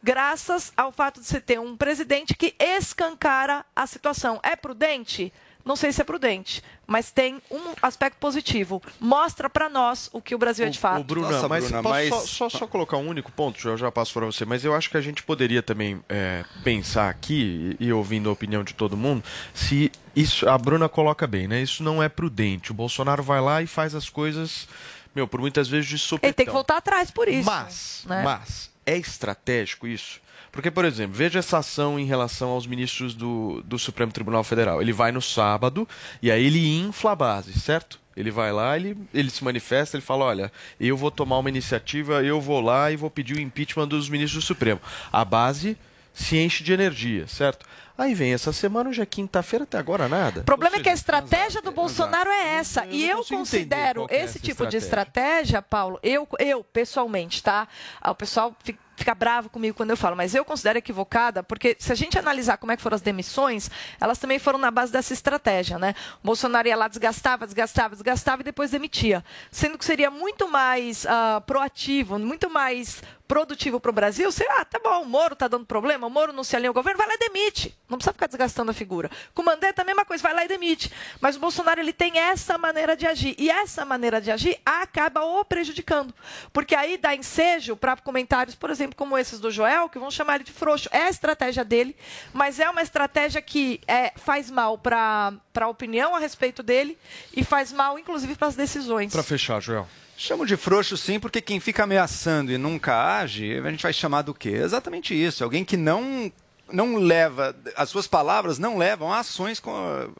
graças 0.02 0.74
ao 0.76 0.92
fato 0.92 1.20
de 1.20 1.28
você 1.28 1.40
ter 1.40 1.60
um 1.60 1.78
presidente 1.78 2.34
que 2.34 2.56
escancara 2.60 3.64
a 3.76 3.86
situação. 3.86 4.40
É 4.42 4.56
prudente? 4.56 5.32
Não 5.64 5.76
sei 5.76 5.92
se 5.92 6.02
é 6.02 6.04
prudente, 6.04 6.64
mas 6.88 7.12
tem 7.12 7.42
um 7.50 7.74
aspecto 7.82 8.18
positivo. 8.18 8.82
Mostra 9.00 9.50
para 9.50 9.70
nós 9.70 10.10
o 10.12 10.22
que 10.22 10.34
o 10.34 10.38
Brasil 10.38 10.66
é 10.66 10.70
de 10.70 10.80
fato. 10.80 11.02
O 11.02 11.04
Bruna, 11.04 11.30
Nossa, 11.30 11.48
mas 11.48 11.66
Bruna, 11.66 11.84
posso 11.84 11.96
mas... 11.96 12.10
Só, 12.10 12.50
só, 12.50 12.50
só, 12.50 12.68
colocar 12.68 12.98
um 12.98 13.08
único 13.08 13.32
ponto, 13.32 13.68
eu 13.68 13.78
já 13.78 13.92
passo 13.92 14.14
para 14.14 14.26
você, 14.26 14.46
mas 14.46 14.66
eu 14.66 14.76
acho 14.76 14.90
que 14.90 14.98
a 14.98 15.02
gente 15.02 15.24
poderia 15.24 15.62
também 15.62 16.04
é, 16.10 16.44
pensar 16.64 17.10
aqui, 17.10 17.78
e, 17.80 17.88
e 17.88 17.94
ouvindo 17.94 18.30
a 18.30 18.34
opinião 18.34 18.64
de 18.64 18.74
todo 18.74 18.98
mundo, 18.98 19.24
se 19.54 19.92
isso, 20.16 20.48
a 20.50 20.58
Bruna 20.58 20.90
coloca 20.90 21.26
bem, 21.26 21.48
né? 21.48 21.62
Isso 21.62 21.84
não 21.84 22.02
é 22.02 22.10
prudente. 22.10 22.72
O 22.72 22.74
Bolsonaro 22.74 23.24
vai 23.24 23.40
lá 23.40 23.62
e 23.62 23.68
faz 23.68 23.96
as 23.96 24.10
coisas, 24.10 24.68
meu, 25.16 25.28
por 25.28 25.40
muitas 25.40 25.68
vezes 25.68 25.88
de 25.88 25.98
supetão. 25.98 26.28
Ele 26.28 26.34
tem 26.34 26.46
que 26.46 26.52
voltar 26.52 26.78
atrás 26.78 27.12
por 27.12 27.28
isso. 27.28 27.46
Mas, 27.46 28.04
né? 28.06 28.22
mas, 28.24 28.70
é 28.86 28.98
estratégico 28.98 29.88
isso? 29.88 30.20
Porque, 30.52 30.70
por 30.70 30.84
exemplo, 30.84 31.16
veja 31.16 31.40
essa 31.40 31.60
ação 31.60 31.98
em 32.00 32.06
relação 32.06 32.50
aos 32.50 32.68
ministros 32.68 33.14
do, 33.14 33.62
do 33.64 33.80
Supremo 33.80 34.12
Tribunal 34.12 34.44
Federal. 34.44 34.82
Ele 34.82 34.92
vai 34.92 35.12
no 35.12 35.22
sábado 35.22 35.88
e 36.22 36.30
aí 36.30 36.46
ele 36.46 36.80
infla 36.80 37.12
a 37.12 37.16
base, 37.16 37.54
certo? 37.54 38.00
Ele 38.16 38.30
vai 38.30 38.52
lá, 38.52 38.76
ele, 38.76 38.98
ele 39.14 39.30
se 39.30 39.44
manifesta, 39.44 39.96
ele 39.96 40.04
fala: 40.04 40.26
olha, 40.26 40.52
eu 40.80 40.98
vou 40.98 41.10
tomar 41.10 41.38
uma 41.38 41.50
iniciativa, 41.50 42.22
eu 42.22 42.42
vou 42.42 42.60
lá 42.60 42.92
e 42.92 42.98
vou 42.98 43.10
pedir 43.10 43.38
o 43.38 43.40
impeachment 43.40 43.88
dos 43.88 44.10
ministros 44.10 44.44
do 44.44 44.48
Supremo. 44.48 44.82
A 45.12 45.24
base 45.24 45.78
se 46.14 46.38
enche 46.38 46.64
de 46.64 46.74
energia, 46.74 47.26
certo? 47.28 47.66
Aí 47.98 48.14
vem 48.14 48.34
essa 48.34 48.52
semana, 48.52 48.90
hoje 48.90 49.02
é 49.02 49.06
quinta-feira, 49.06 49.64
até 49.64 49.78
agora 49.78 50.10
nada. 50.10 50.42
O 50.42 50.44
problema 50.44 50.72
seja, 50.72 50.82
é 50.82 50.84
que 50.84 50.90
a 50.90 50.94
estratégia 50.94 51.62
do 51.62 51.72
Bolsonaro 51.72 52.30
é 52.30 52.56
essa. 52.56 52.86
Eu 52.88 52.92
e 52.92 53.10
eu 53.10 53.24
considero 53.24 54.08
é 54.10 54.24
esse 54.24 54.40
tipo 54.40 54.64
estratégia. 54.64 54.80
de 54.80 54.86
estratégia, 54.86 55.62
Paulo, 55.62 56.00
eu, 56.02 56.28
eu 56.40 56.64
pessoalmente, 56.64 57.44
tá? 57.44 57.68
O 58.04 58.16
pessoal 58.16 58.56
fica 58.64 58.80
fica 59.02 59.16
bravo 59.16 59.50
comigo 59.50 59.76
quando 59.76 59.90
eu 59.90 59.98
falo, 59.98 60.16
mas 60.16 60.34
eu 60.34 60.46
considero 60.46 60.78
equivocada, 60.78 61.44
porque 61.44 61.76
se 61.80 61.92
a 61.92 61.96
gente 61.96 62.18
analisar 62.18 62.58
como 62.58 62.72
é 62.72 62.78
que 62.78 62.84
foram 62.84 62.96
as 62.96 63.02
demissões, 63.02 63.70
elas 64.00 64.18
também 64.18 64.40
foram 64.40 64.60
na 64.60 64.72
base 64.72 64.92
dessa 64.92 65.12
estratégia, 65.12 65.78
né? 65.78 65.96
O 66.24 66.28
Bolsonaro 66.28 66.68
ia 66.68 66.76
lá, 66.76 66.88
desgastava, 66.88 67.46
desgastava, 67.46 67.96
desgastava 67.96 68.42
e 68.42 68.46
depois 68.46 68.72
demitia. 68.72 69.24
Sendo 69.50 69.78
que 69.78 69.86
seria 69.86 70.12
muito 70.12 70.48
mais 70.50 71.06
uh, 71.06 71.42
proativo, 71.42 72.20
muito 72.20 72.50
mais 72.50 73.02
produtivo 73.32 73.80
para 73.80 73.90
o 73.90 73.94
Brasil, 73.94 74.30
você, 74.30 74.46
ah, 74.50 74.66
tá 74.66 74.78
bom, 74.78 75.04
o 75.04 75.06
Moro 75.06 75.38
tá 75.38 75.48
dando 75.48 75.66
problema, 75.66 76.06
o 76.06 76.10
Moro 76.10 76.34
não 76.34 76.44
se 76.44 76.54
alinha 76.54 76.70
ao 76.70 76.74
governo, 76.74 76.98
vai 76.98 77.08
lá 77.08 77.14
e 77.14 77.18
demite. 77.18 77.74
Não 77.88 77.98
precisa 77.98 78.12
ficar 78.12 78.28
desgastando 78.28 78.72
a 78.72 78.74
figura. 78.74 79.10
Com 79.34 79.42
o 79.42 79.46
Mandetta, 79.46 79.84
a 79.84 79.86
mesma 79.86 80.04
coisa, 80.04 80.22
vai 80.22 80.34
lá 80.34 80.44
e 80.44 80.50
demite. 80.50 80.92
Mas 81.22 81.38
o 81.38 81.40
Bolsonaro, 81.40 81.80
ele 81.80 81.94
tem 81.94 82.20
essa 82.20 82.58
maneira 82.58 82.94
de 82.94 83.08
agir. 83.08 83.34
E 83.38 83.50
essa 83.50 83.86
maneira 83.86 84.20
de 84.20 84.30
agir 84.32 84.60
acaba 84.66 85.24
o 85.24 85.46
prejudicando. 85.46 86.14
Porque 86.52 86.76
aí 86.76 86.98
dá 86.98 87.16
ensejo 87.16 87.78
para 87.78 87.96
comentários, 87.96 88.54
por 88.54 88.70
exemplo, 88.70 88.98
como 88.98 89.18
esses 89.18 89.40
do 89.40 89.50
Joel, 89.50 89.88
que 89.88 89.98
vão 89.98 90.12
chamar 90.12 90.36
ele 90.36 90.44
de 90.44 90.52
frouxo. 90.52 90.90
É 90.92 91.04
a 91.04 91.10
estratégia 91.10 91.64
dele, 91.64 91.96
mas 92.34 92.60
é 92.60 92.70
uma 92.70 92.82
estratégia 92.82 93.42
que 93.42 93.80
é, 93.88 94.12
faz 94.18 94.52
mal 94.52 94.78
para 94.78 95.32
a 95.56 95.68
opinião 95.70 96.14
a 96.14 96.20
respeito 96.20 96.62
dele 96.62 96.98
e 97.34 97.46
faz 97.46 97.72
mal, 97.72 97.98
inclusive, 97.98 98.36
para 98.36 98.50
as 98.50 98.58
decisões. 98.58 99.14
Para 99.14 99.24
fechar, 99.24 99.62
Joel. 99.62 99.88
Chamo 100.24 100.46
de 100.46 100.56
frouxo 100.56 100.96
sim, 100.98 101.20
porque 101.20 101.42
quem 101.42 101.60
fica 101.60 101.82
ameaçando 101.82 102.52
e 102.52 102.58
nunca 102.60 103.18
age, 103.18 103.58
a 103.58 103.72
gente 103.72 103.82
vai 103.82 103.92
chamar 103.92 104.22
do 104.22 104.36
quê? 104.36 104.50
Exatamente 104.50 105.16
isso. 105.16 105.44
Alguém 105.44 105.66
que 105.66 105.76
não 105.76 106.32
não 106.72 106.96
leva, 106.96 107.56
as 107.76 107.90
suas 107.90 108.08
palavras 108.08 108.60
não 108.60 108.78
levam 108.78 109.12
a 109.12 109.20
ações, 109.20 109.62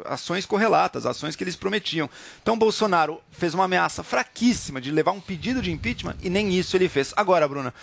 ações 0.04 0.46
correlatas, 0.46 1.06
ações 1.06 1.36
que 1.36 1.44
eles 1.44 1.56
prometiam. 1.56 2.10
Então 2.42 2.58
Bolsonaro 2.58 3.22
fez 3.32 3.54
uma 3.54 3.66
ameaça 3.66 4.04
fraquíssima 4.04 4.82
de 4.82 4.92
levar 4.92 5.12
um 5.12 5.22
pedido 5.22 5.62
de 5.62 5.72
impeachment 5.72 6.16
e 6.22 6.32
nem 6.32 6.52
isso 6.52 6.76
ele 6.76 6.90
fez. 6.90 7.14
Agora, 7.16 7.48
Bruna, 7.48 7.74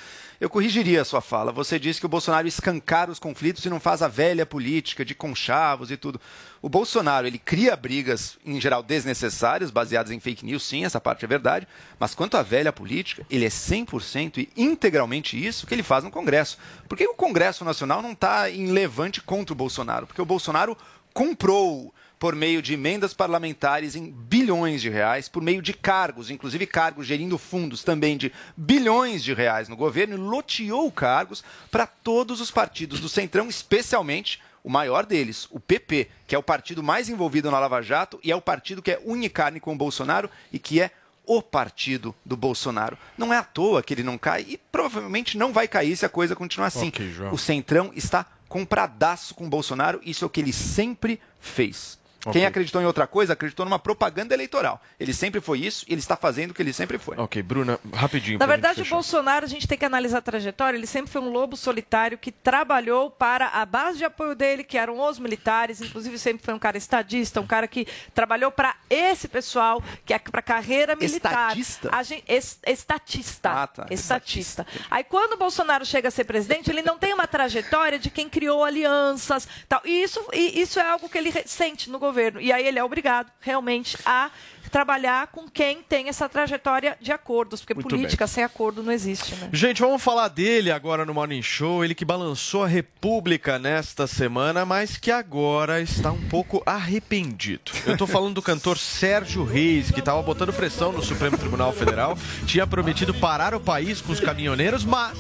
eu 0.40 0.50
corrigiria 0.50 1.02
a 1.02 1.04
sua 1.04 1.20
fala. 1.20 1.52
Você 1.52 1.78
disse 1.78 2.00
que 2.00 2.07
o 2.07 2.09
Bolsonaro 2.09 2.46
escancara 2.46 3.11
os 3.11 3.18
conflitos 3.18 3.64
e 3.64 3.70
não 3.70 3.81
faz 3.81 4.02
a 4.02 4.09
velha 4.09 4.44
política 4.44 5.04
de 5.04 5.14
conchavos 5.14 5.90
e 5.90 5.96
tudo. 5.96 6.20
O 6.60 6.68
Bolsonaro, 6.68 7.26
ele 7.26 7.38
cria 7.38 7.76
brigas, 7.76 8.36
em 8.44 8.60
geral, 8.60 8.82
desnecessárias, 8.82 9.70
baseadas 9.70 10.10
em 10.10 10.18
fake 10.18 10.44
news, 10.44 10.64
sim, 10.64 10.84
essa 10.84 11.00
parte 11.00 11.24
é 11.24 11.28
verdade. 11.28 11.68
Mas 12.00 12.14
quanto 12.14 12.36
à 12.36 12.42
velha 12.42 12.72
política, 12.72 13.24
ele 13.30 13.44
é 13.44 13.48
100% 13.48 14.38
e 14.38 14.50
integralmente 14.56 15.42
isso 15.42 15.66
que 15.66 15.74
ele 15.74 15.84
faz 15.84 16.02
no 16.02 16.10
Congresso. 16.10 16.58
Por 16.88 16.98
que 16.98 17.06
o 17.06 17.14
Congresso 17.14 17.64
Nacional 17.64 18.02
não 18.02 18.12
está 18.12 18.50
em 18.50 18.72
levante 18.72 19.20
contra 19.20 19.52
o 19.52 19.56
Bolsonaro? 19.56 20.06
Porque 20.06 20.22
o 20.22 20.26
Bolsonaro 20.26 20.76
comprou 21.14 21.94
por 22.18 22.34
meio 22.34 22.60
de 22.60 22.74
emendas 22.74 23.14
parlamentares 23.14 23.94
em 23.94 24.10
bilhões 24.10 24.82
de 24.82 24.88
reais, 24.88 25.28
por 25.28 25.40
meio 25.40 25.62
de 25.62 25.72
cargos, 25.72 26.30
inclusive 26.30 26.66
cargos 26.66 27.06
gerindo 27.06 27.38
fundos 27.38 27.84
também 27.84 28.16
de 28.16 28.32
bilhões 28.56 29.22
de 29.22 29.32
reais 29.32 29.68
no 29.68 29.76
governo, 29.76 30.14
e 30.14 30.18
loteou 30.18 30.90
cargos 30.90 31.44
para 31.70 31.86
todos 31.86 32.40
os 32.40 32.50
partidos 32.50 32.98
do 32.98 33.08
Centrão, 33.08 33.48
especialmente 33.48 34.40
o 34.68 34.70
maior 34.70 35.07
deles, 35.07 35.48
o 35.50 35.59
PP, 35.59 36.09
que 36.26 36.35
é 36.35 36.38
o 36.38 36.42
partido 36.42 36.83
mais 36.83 37.09
envolvido 37.09 37.50
na 37.50 37.59
Lava 37.59 37.81
Jato 37.81 38.20
e 38.22 38.31
é 38.31 38.37
o 38.37 38.40
partido 38.40 38.83
que 38.83 38.90
é 38.90 39.00
unicarne 39.02 39.59
com 39.59 39.72
o 39.72 39.76
Bolsonaro 39.76 40.28
e 40.52 40.59
que 40.59 40.78
é 40.78 40.90
o 41.24 41.40
partido 41.40 42.14
do 42.22 42.37
Bolsonaro. 42.37 42.98
Não 43.16 43.33
é 43.33 43.38
à 43.38 43.42
toa 43.42 43.83
que 43.83 43.94
ele 43.94 44.02
não 44.02 44.18
cai 44.18 44.44
e 44.46 44.59
provavelmente 44.59 45.38
não 45.38 45.54
vai 45.54 45.66
cair 45.66 45.96
se 45.96 46.04
a 46.04 46.09
coisa 46.09 46.37
continuar 46.37 46.66
assim. 46.66 46.88
Okay, 46.88 47.14
o 47.33 47.38
Centrão 47.38 47.90
está 47.94 48.26
compradaço 48.46 49.35
com 49.35 49.46
o 49.46 49.48
Bolsonaro, 49.48 50.00
isso 50.04 50.22
é 50.22 50.26
o 50.26 50.31
que 50.31 50.40
ele 50.40 50.52
sempre 50.52 51.18
fez. 51.40 51.98
Quem 52.24 52.31
Ok. 52.42 52.46
acreditou 52.46 52.83
em 52.83 52.85
outra 52.85 53.07
coisa, 53.07 53.33
acreditou 53.33 53.64
numa 53.64 53.78
propaganda 53.78 54.35
eleitoral. 54.35 54.83
Ele 54.98 55.14
sempre 55.14 55.40
foi 55.40 55.61
isso 55.61 55.85
e 55.88 55.92
ele 55.92 56.00
está 56.00 56.16
fazendo 56.16 56.50
o 56.50 56.54
que 56.54 56.61
ele 56.61 56.72
sempre 56.72 56.98
foi. 56.98 57.16
Ok, 57.16 57.40
Bruna, 57.42 57.78
rapidinho. 57.94 58.38
Na 58.38 58.46
verdade, 58.46 58.83
o. 58.83 58.85
Bolsonaro, 58.85 59.46
a 59.46 59.48
gente 59.48 59.68
tem 59.68 59.78
que 59.78 59.85
analisar 59.85 60.18
a 60.18 60.20
trajetória. 60.20 60.76
Ele 60.76 60.87
sempre 60.87 61.11
foi 61.12 61.22
um 61.22 61.31
lobo 61.31 61.57
solitário 61.57 62.18
que 62.18 62.33
trabalhou 62.33 63.09
para 63.11 63.46
a 63.46 63.64
base 63.64 63.98
de 63.98 64.04
apoio 64.04 64.35
dele, 64.35 64.64
que 64.64 64.76
eram 64.76 64.98
os 65.00 65.18
militares. 65.20 65.81
Inclusive, 65.81 66.18
sempre 66.18 66.44
foi 66.44 66.52
um 66.54 66.59
cara 66.59 66.76
estadista, 66.76 67.40
um 67.40 67.46
cara 67.46 67.68
que 67.68 67.87
trabalhou 68.12 68.50
para 68.50 68.74
esse 68.90 69.28
pessoal, 69.28 69.81
que 70.04 70.12
é 70.12 70.18
para 70.18 70.40
a 70.40 70.42
carreira 70.42 70.96
militar. 70.96 71.57
Estadista? 71.57 71.88
A 71.92 72.02
gente, 72.02 72.24
es- 72.26 72.59
estatista. 72.66 73.50
Ah, 73.62 73.66
tá. 73.68 73.87
Estatista. 73.90 74.66
Aí, 74.90 75.04
quando 75.04 75.35
o 75.35 75.37
Bolsonaro 75.37 75.87
chega 75.87 76.09
a 76.09 76.11
ser 76.11 76.24
presidente, 76.24 76.68
ele 76.68 76.83
não 76.83 76.98
tem 76.98 77.14
uma 77.14 77.28
trajetória 77.28 77.96
de 77.98 78.11
quem 78.11 78.28
criou 78.28 78.64
alianças. 78.64 79.46
Tal. 79.68 79.81
E, 79.85 80.02
isso, 80.02 80.20
e 80.33 80.61
isso 80.61 80.81
é 80.81 80.90
algo 80.90 81.09
que 81.09 81.16
ele 81.16 81.33
sente 81.46 81.88
no 81.88 81.98
governo. 81.98 82.07
E 82.40 82.52
aí 82.52 82.66
ele 82.66 82.78
é 82.78 82.84
obrigado, 82.84 83.30
realmente, 83.40 83.96
a 84.04 84.30
trabalhar 84.68 85.28
com 85.28 85.48
quem 85.48 85.82
tem 85.82 86.08
essa 86.08 86.28
trajetória 86.28 86.96
de 87.00 87.10
acordos, 87.10 87.60
porque 87.60 87.74
Muito 87.74 87.88
política 87.88 88.26
bem. 88.26 88.34
sem 88.34 88.44
acordo 88.44 88.82
não 88.82 88.92
existe, 88.92 89.34
né? 89.34 89.48
Gente, 89.52 89.80
vamos 89.80 90.02
falar 90.02 90.28
dele 90.28 90.70
agora 90.70 91.04
no 91.04 91.14
Morning 91.14 91.42
Show. 91.42 91.84
Ele 91.84 91.94
que 91.94 92.04
balançou 92.04 92.64
a 92.64 92.68
República 92.68 93.58
nesta 93.58 94.06
semana, 94.06 94.64
mas 94.64 94.96
que 94.96 95.10
agora 95.10 95.80
está 95.80 96.12
um 96.12 96.28
pouco 96.28 96.62
arrependido. 96.66 97.72
Eu 97.86 97.96
tô 97.96 98.06
falando 98.06 98.34
do 98.34 98.42
cantor 98.42 98.78
Sérgio 98.78 99.44
Reis, 99.44 99.90
que 99.90 100.00
estava 100.00 100.20
botando 100.22 100.52
pressão 100.52 100.92
no 100.92 101.02
Supremo 101.02 101.38
Tribunal 101.38 101.72
Federal, 101.72 102.16
tinha 102.46 102.66
prometido 102.66 103.14
parar 103.14 103.54
o 103.54 103.60
país 103.60 104.00
com 104.00 104.12
os 104.12 104.20
caminhoneiros, 104.20 104.84
mas 104.84 105.18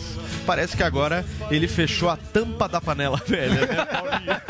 parece 0.48 0.74
que 0.74 0.82
agora 0.82 1.26
ele 1.50 1.68
fechou 1.68 2.08
a 2.08 2.16
tampa 2.16 2.66
da 2.66 2.80
panela 2.80 3.20
velha, 3.26 3.66
né? 3.66 4.40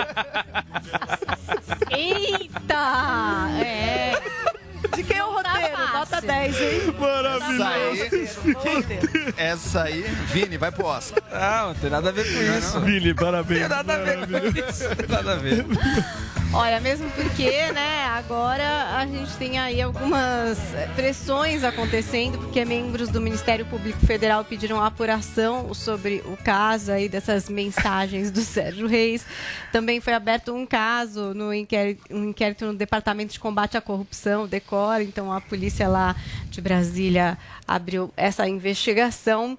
Eita! 1.91 3.49
É. 3.61 4.13
De 4.95 5.03
quem 5.03 5.17
é 5.17 5.25
o 5.25 5.33
roteiro? 5.33 5.79
Nota 5.93 6.21
10, 6.21 6.61
hein? 6.61 6.95
Maravilhoso. 6.99 8.05
Essa 9.37 9.83
aí, 9.85 10.03
Vini, 10.27 10.57
vai 10.57 10.71
pro 10.71 10.87
Oscar. 10.87 11.23
Não, 11.31 11.69
não 11.69 11.75
tem 11.75 11.91
nada 11.91 12.09
a 12.09 12.13
ver 12.13 12.25
com 12.25 12.59
isso. 12.59 12.81
Vini, 12.81 13.15
parabéns. 13.15 13.61
Tem 13.61 13.69
nada 13.69 13.95
a 13.95 13.97
ver 13.97 14.27
com 14.27 14.71
isso. 14.71 14.97
Tem 14.97 15.09
nada 15.09 15.33
a 15.33 15.37
ver. 15.37 15.65
Olha, 16.53 16.81
mesmo 16.81 17.11
porque, 17.11 17.51
né, 17.73 18.05
agora 18.07 18.97
a 18.97 19.07
gente 19.07 19.37
tem 19.37 19.59
aí 19.59 19.83
algumas 19.83 20.59
pressões 20.97 21.63
acontecendo, 21.63 22.39
porque 22.39 22.65
membros 22.65 23.11
do 23.11 23.21
Ministério 23.21 23.67
Público 23.67 23.99
Federal 24.07 24.43
pediram 24.43 24.83
apuração 24.83 25.75
sobre 25.75 26.23
o 26.25 26.39
caso 26.39 26.91
aí 26.91 27.07
dessas 27.07 27.51
mensagens 27.51 28.31
do 28.31 28.41
Sérgio 28.43 28.87
Reis. 28.87 29.27
Também 29.71 30.01
foi 30.01 30.15
aberto 30.15 30.55
um 30.55 30.65
caso 30.65 31.35
no 31.35 31.53
inquérito, 31.53 32.03
um 32.11 32.31
inquérito 32.31 32.65
no 32.65 32.75
Departamento 32.75 33.35
de 33.35 33.39
Combate 33.39 33.77
à 33.77 33.81
Corrupção, 33.83 34.45
o 34.45 34.49
DECOR, 34.79 35.01
então 35.03 35.33
a 35.33 35.41
polícia 35.41 35.89
lá 35.89 36.15
de 36.51 36.61
Brasília 36.61 37.37
abriu 37.67 38.11
essa 38.17 38.49
investigação. 38.49 39.59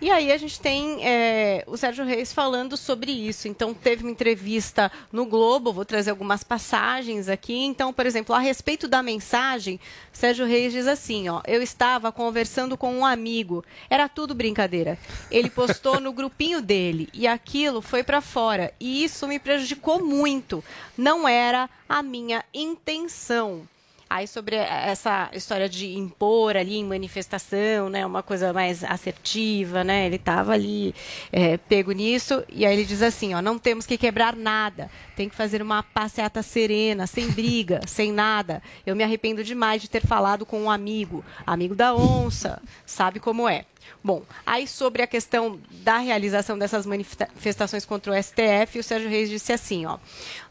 E 0.00 0.10
aí 0.10 0.30
a 0.30 0.36
gente 0.36 0.60
tem 0.60 1.06
é, 1.06 1.64
o 1.66 1.76
Sérgio 1.76 2.04
Reis 2.04 2.32
falando 2.32 2.76
sobre 2.76 3.10
isso. 3.10 3.48
Então 3.48 3.72
teve 3.72 4.02
uma 4.02 4.10
entrevista 4.10 4.92
no 5.10 5.24
Globo, 5.24 5.72
vou 5.72 5.84
trazer 5.84 6.10
algumas 6.10 6.44
passagens 6.44 7.28
aqui. 7.28 7.64
Então, 7.64 7.92
por 7.92 8.04
exemplo, 8.04 8.34
a 8.34 8.38
respeito 8.38 8.86
da 8.86 9.02
mensagem, 9.02 9.80
Sérgio 10.12 10.44
Reis 10.44 10.72
diz 10.72 10.86
assim, 10.86 11.28
ó, 11.28 11.40
eu 11.46 11.62
estava 11.62 12.12
conversando 12.12 12.76
com 12.76 12.92
um 12.92 13.06
amigo, 13.06 13.64
era 13.88 14.08
tudo 14.08 14.34
brincadeira. 14.34 14.98
Ele 15.30 15.48
postou 15.48 15.98
no 16.00 16.12
grupinho 16.12 16.60
dele 16.60 17.08
e 17.14 17.26
aquilo 17.26 17.80
foi 17.80 18.02
para 18.02 18.20
fora 18.20 18.72
e 18.78 19.02
isso 19.02 19.26
me 19.26 19.38
prejudicou 19.38 20.04
muito. 20.04 20.62
Não 20.96 21.26
era 21.26 21.70
a 21.88 22.02
minha 22.02 22.44
intenção. 22.52 23.66
Aí 24.08 24.28
sobre 24.28 24.54
essa 24.54 25.28
história 25.32 25.68
de 25.68 25.96
impor 25.96 26.56
ali 26.56 26.76
em 26.76 26.84
manifestação, 26.84 27.88
né, 27.88 28.06
uma 28.06 28.22
coisa 28.22 28.52
mais 28.52 28.84
assertiva, 28.84 29.82
né, 29.82 30.06
ele 30.06 30.14
estava 30.14 30.52
ali 30.52 30.94
é, 31.32 31.56
pego 31.56 31.90
nisso 31.90 32.44
e 32.48 32.64
aí 32.64 32.72
ele 32.72 32.84
diz 32.84 33.02
assim, 33.02 33.34
ó, 33.34 33.42
não 33.42 33.58
temos 33.58 33.84
que 33.84 33.98
quebrar 33.98 34.36
nada, 34.36 34.88
tem 35.16 35.28
que 35.28 35.34
fazer 35.34 35.60
uma 35.60 35.82
passeata 35.82 36.40
serena, 36.40 37.04
sem 37.08 37.28
briga, 37.32 37.80
sem 37.88 38.12
nada. 38.12 38.62
Eu 38.86 38.94
me 38.94 39.02
arrependo 39.02 39.42
demais 39.42 39.82
de 39.82 39.90
ter 39.90 40.06
falado 40.06 40.46
com 40.46 40.62
um 40.62 40.70
amigo, 40.70 41.24
amigo 41.44 41.74
da 41.74 41.92
onça, 41.92 42.62
sabe 42.86 43.18
como 43.18 43.48
é. 43.48 43.64
Bom, 44.04 44.22
aí 44.46 44.68
sobre 44.68 45.02
a 45.02 45.06
questão 45.06 45.58
da 45.82 45.98
realização 45.98 46.56
dessas 46.56 46.86
manifestações 46.86 47.84
contra 47.84 48.12
o 48.12 48.22
STF, 48.22 48.78
o 48.78 48.84
Sérgio 48.84 49.10
Reis 49.10 49.28
disse 49.28 49.52
assim, 49.52 49.84
ó, 49.84 49.98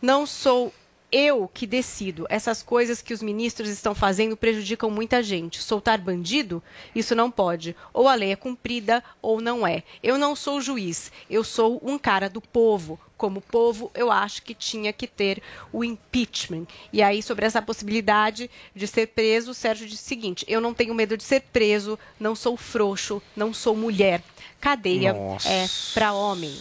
não 0.01 0.25
sou 0.25 0.73
eu 1.15 1.49
que 1.53 1.65
decido. 1.65 2.25
Essas 2.29 2.61
coisas 2.61 3.01
que 3.01 3.13
os 3.13 3.23
ministros 3.23 3.69
estão 3.69 3.95
fazendo 3.95 4.35
prejudicam 4.35 4.89
muita 4.89 5.23
gente. 5.23 5.63
Soltar 5.63 5.97
bandido? 6.01 6.61
Isso 6.93 7.15
não 7.15 7.31
pode. 7.31 7.73
Ou 7.93 8.09
a 8.09 8.15
lei 8.15 8.33
é 8.33 8.35
cumprida 8.35 9.01
ou 9.21 9.39
não 9.39 9.65
é. 9.65 9.83
Eu 10.03 10.17
não 10.17 10.35
sou 10.35 10.59
juiz. 10.59 11.13
Eu 11.29 11.41
sou 11.41 11.79
um 11.81 11.97
cara 11.97 12.29
do 12.29 12.41
povo. 12.41 12.99
Como 13.15 13.39
povo, 13.39 13.89
eu 13.95 14.11
acho 14.11 14.43
que 14.43 14.53
tinha 14.53 14.91
que 14.91 15.07
ter 15.07 15.41
o 15.71 15.85
impeachment. 15.85 16.65
E 16.91 17.01
aí, 17.01 17.23
sobre 17.23 17.45
essa 17.45 17.61
possibilidade 17.61 18.51
de 18.75 18.85
ser 18.85 19.07
preso, 19.07 19.51
o 19.51 19.53
Sérgio 19.53 19.87
disse 19.87 20.03
o 20.03 20.07
seguinte: 20.07 20.45
eu 20.49 20.59
não 20.59 20.73
tenho 20.73 20.93
medo 20.93 21.15
de 21.15 21.23
ser 21.23 21.43
preso, 21.43 21.97
não 22.19 22.35
sou 22.35 22.57
frouxo, 22.57 23.21
não 23.33 23.53
sou 23.53 23.73
mulher. 23.73 24.21
Cadeia 24.59 25.13
Nossa. 25.13 25.47
é 25.47 25.65
para 25.93 26.11
homem. 26.11 26.53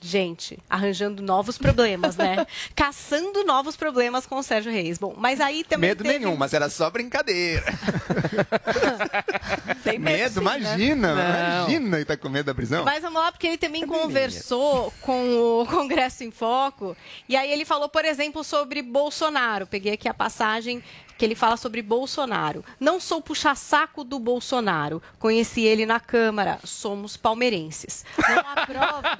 Gente, 0.00 0.58
arranjando 0.70 1.22
novos 1.22 1.58
problemas, 1.58 2.16
né? 2.16 2.46
Caçando 2.76 3.44
novos 3.44 3.76
problemas 3.76 4.26
com 4.26 4.36
o 4.36 4.42
Sérgio 4.42 4.70
Reis. 4.72 4.98
Bom, 4.98 5.14
mas 5.16 5.40
aí 5.40 5.64
também. 5.64 5.90
Medo 5.90 6.04
teve- 6.04 6.18
nenhum, 6.20 6.36
mas 6.36 6.52
era 6.52 6.68
só 6.70 6.88
brincadeira. 6.90 7.64
Tem 9.82 9.98
medo, 9.98 10.34
sim, 10.34 10.40
né? 10.44 10.58
imagina. 10.58 11.14
Não. 11.14 11.68
Imagina 11.70 11.98
que 11.98 12.04
tá 12.04 12.16
com 12.16 12.28
medo 12.28 12.46
da 12.46 12.54
prisão. 12.54 12.84
Mas 12.84 13.02
vamos 13.02 13.20
lá, 13.20 13.32
porque 13.32 13.46
ele 13.46 13.58
também 13.58 13.86
conversou 13.86 14.92
com 15.00 15.60
o 15.62 15.66
Congresso 15.70 16.24
em 16.24 16.30
Foco. 16.30 16.96
E 17.28 17.36
aí 17.36 17.50
ele 17.50 17.64
falou, 17.64 17.88
por 17.88 18.04
exemplo, 18.04 18.44
sobre 18.44 18.82
Bolsonaro. 18.82 19.66
Peguei 19.66 19.92
aqui 19.94 20.08
a 20.08 20.14
passagem 20.14 20.82
que 21.18 21.24
ele 21.24 21.34
fala 21.34 21.56
sobre 21.56 21.82
Bolsonaro. 21.82 22.64
Não 22.78 23.00
sou 23.00 23.20
puxa-saco 23.20 24.04
do 24.04 24.18
Bolsonaro. 24.20 25.02
Conheci 25.18 25.62
ele 25.62 25.84
na 25.84 25.98
Câmara. 25.98 26.60
Somos 26.64 27.16
palmeirenses. 27.16 28.04
Não 28.16 28.38
há 28.38 28.66
prova. 28.66 29.18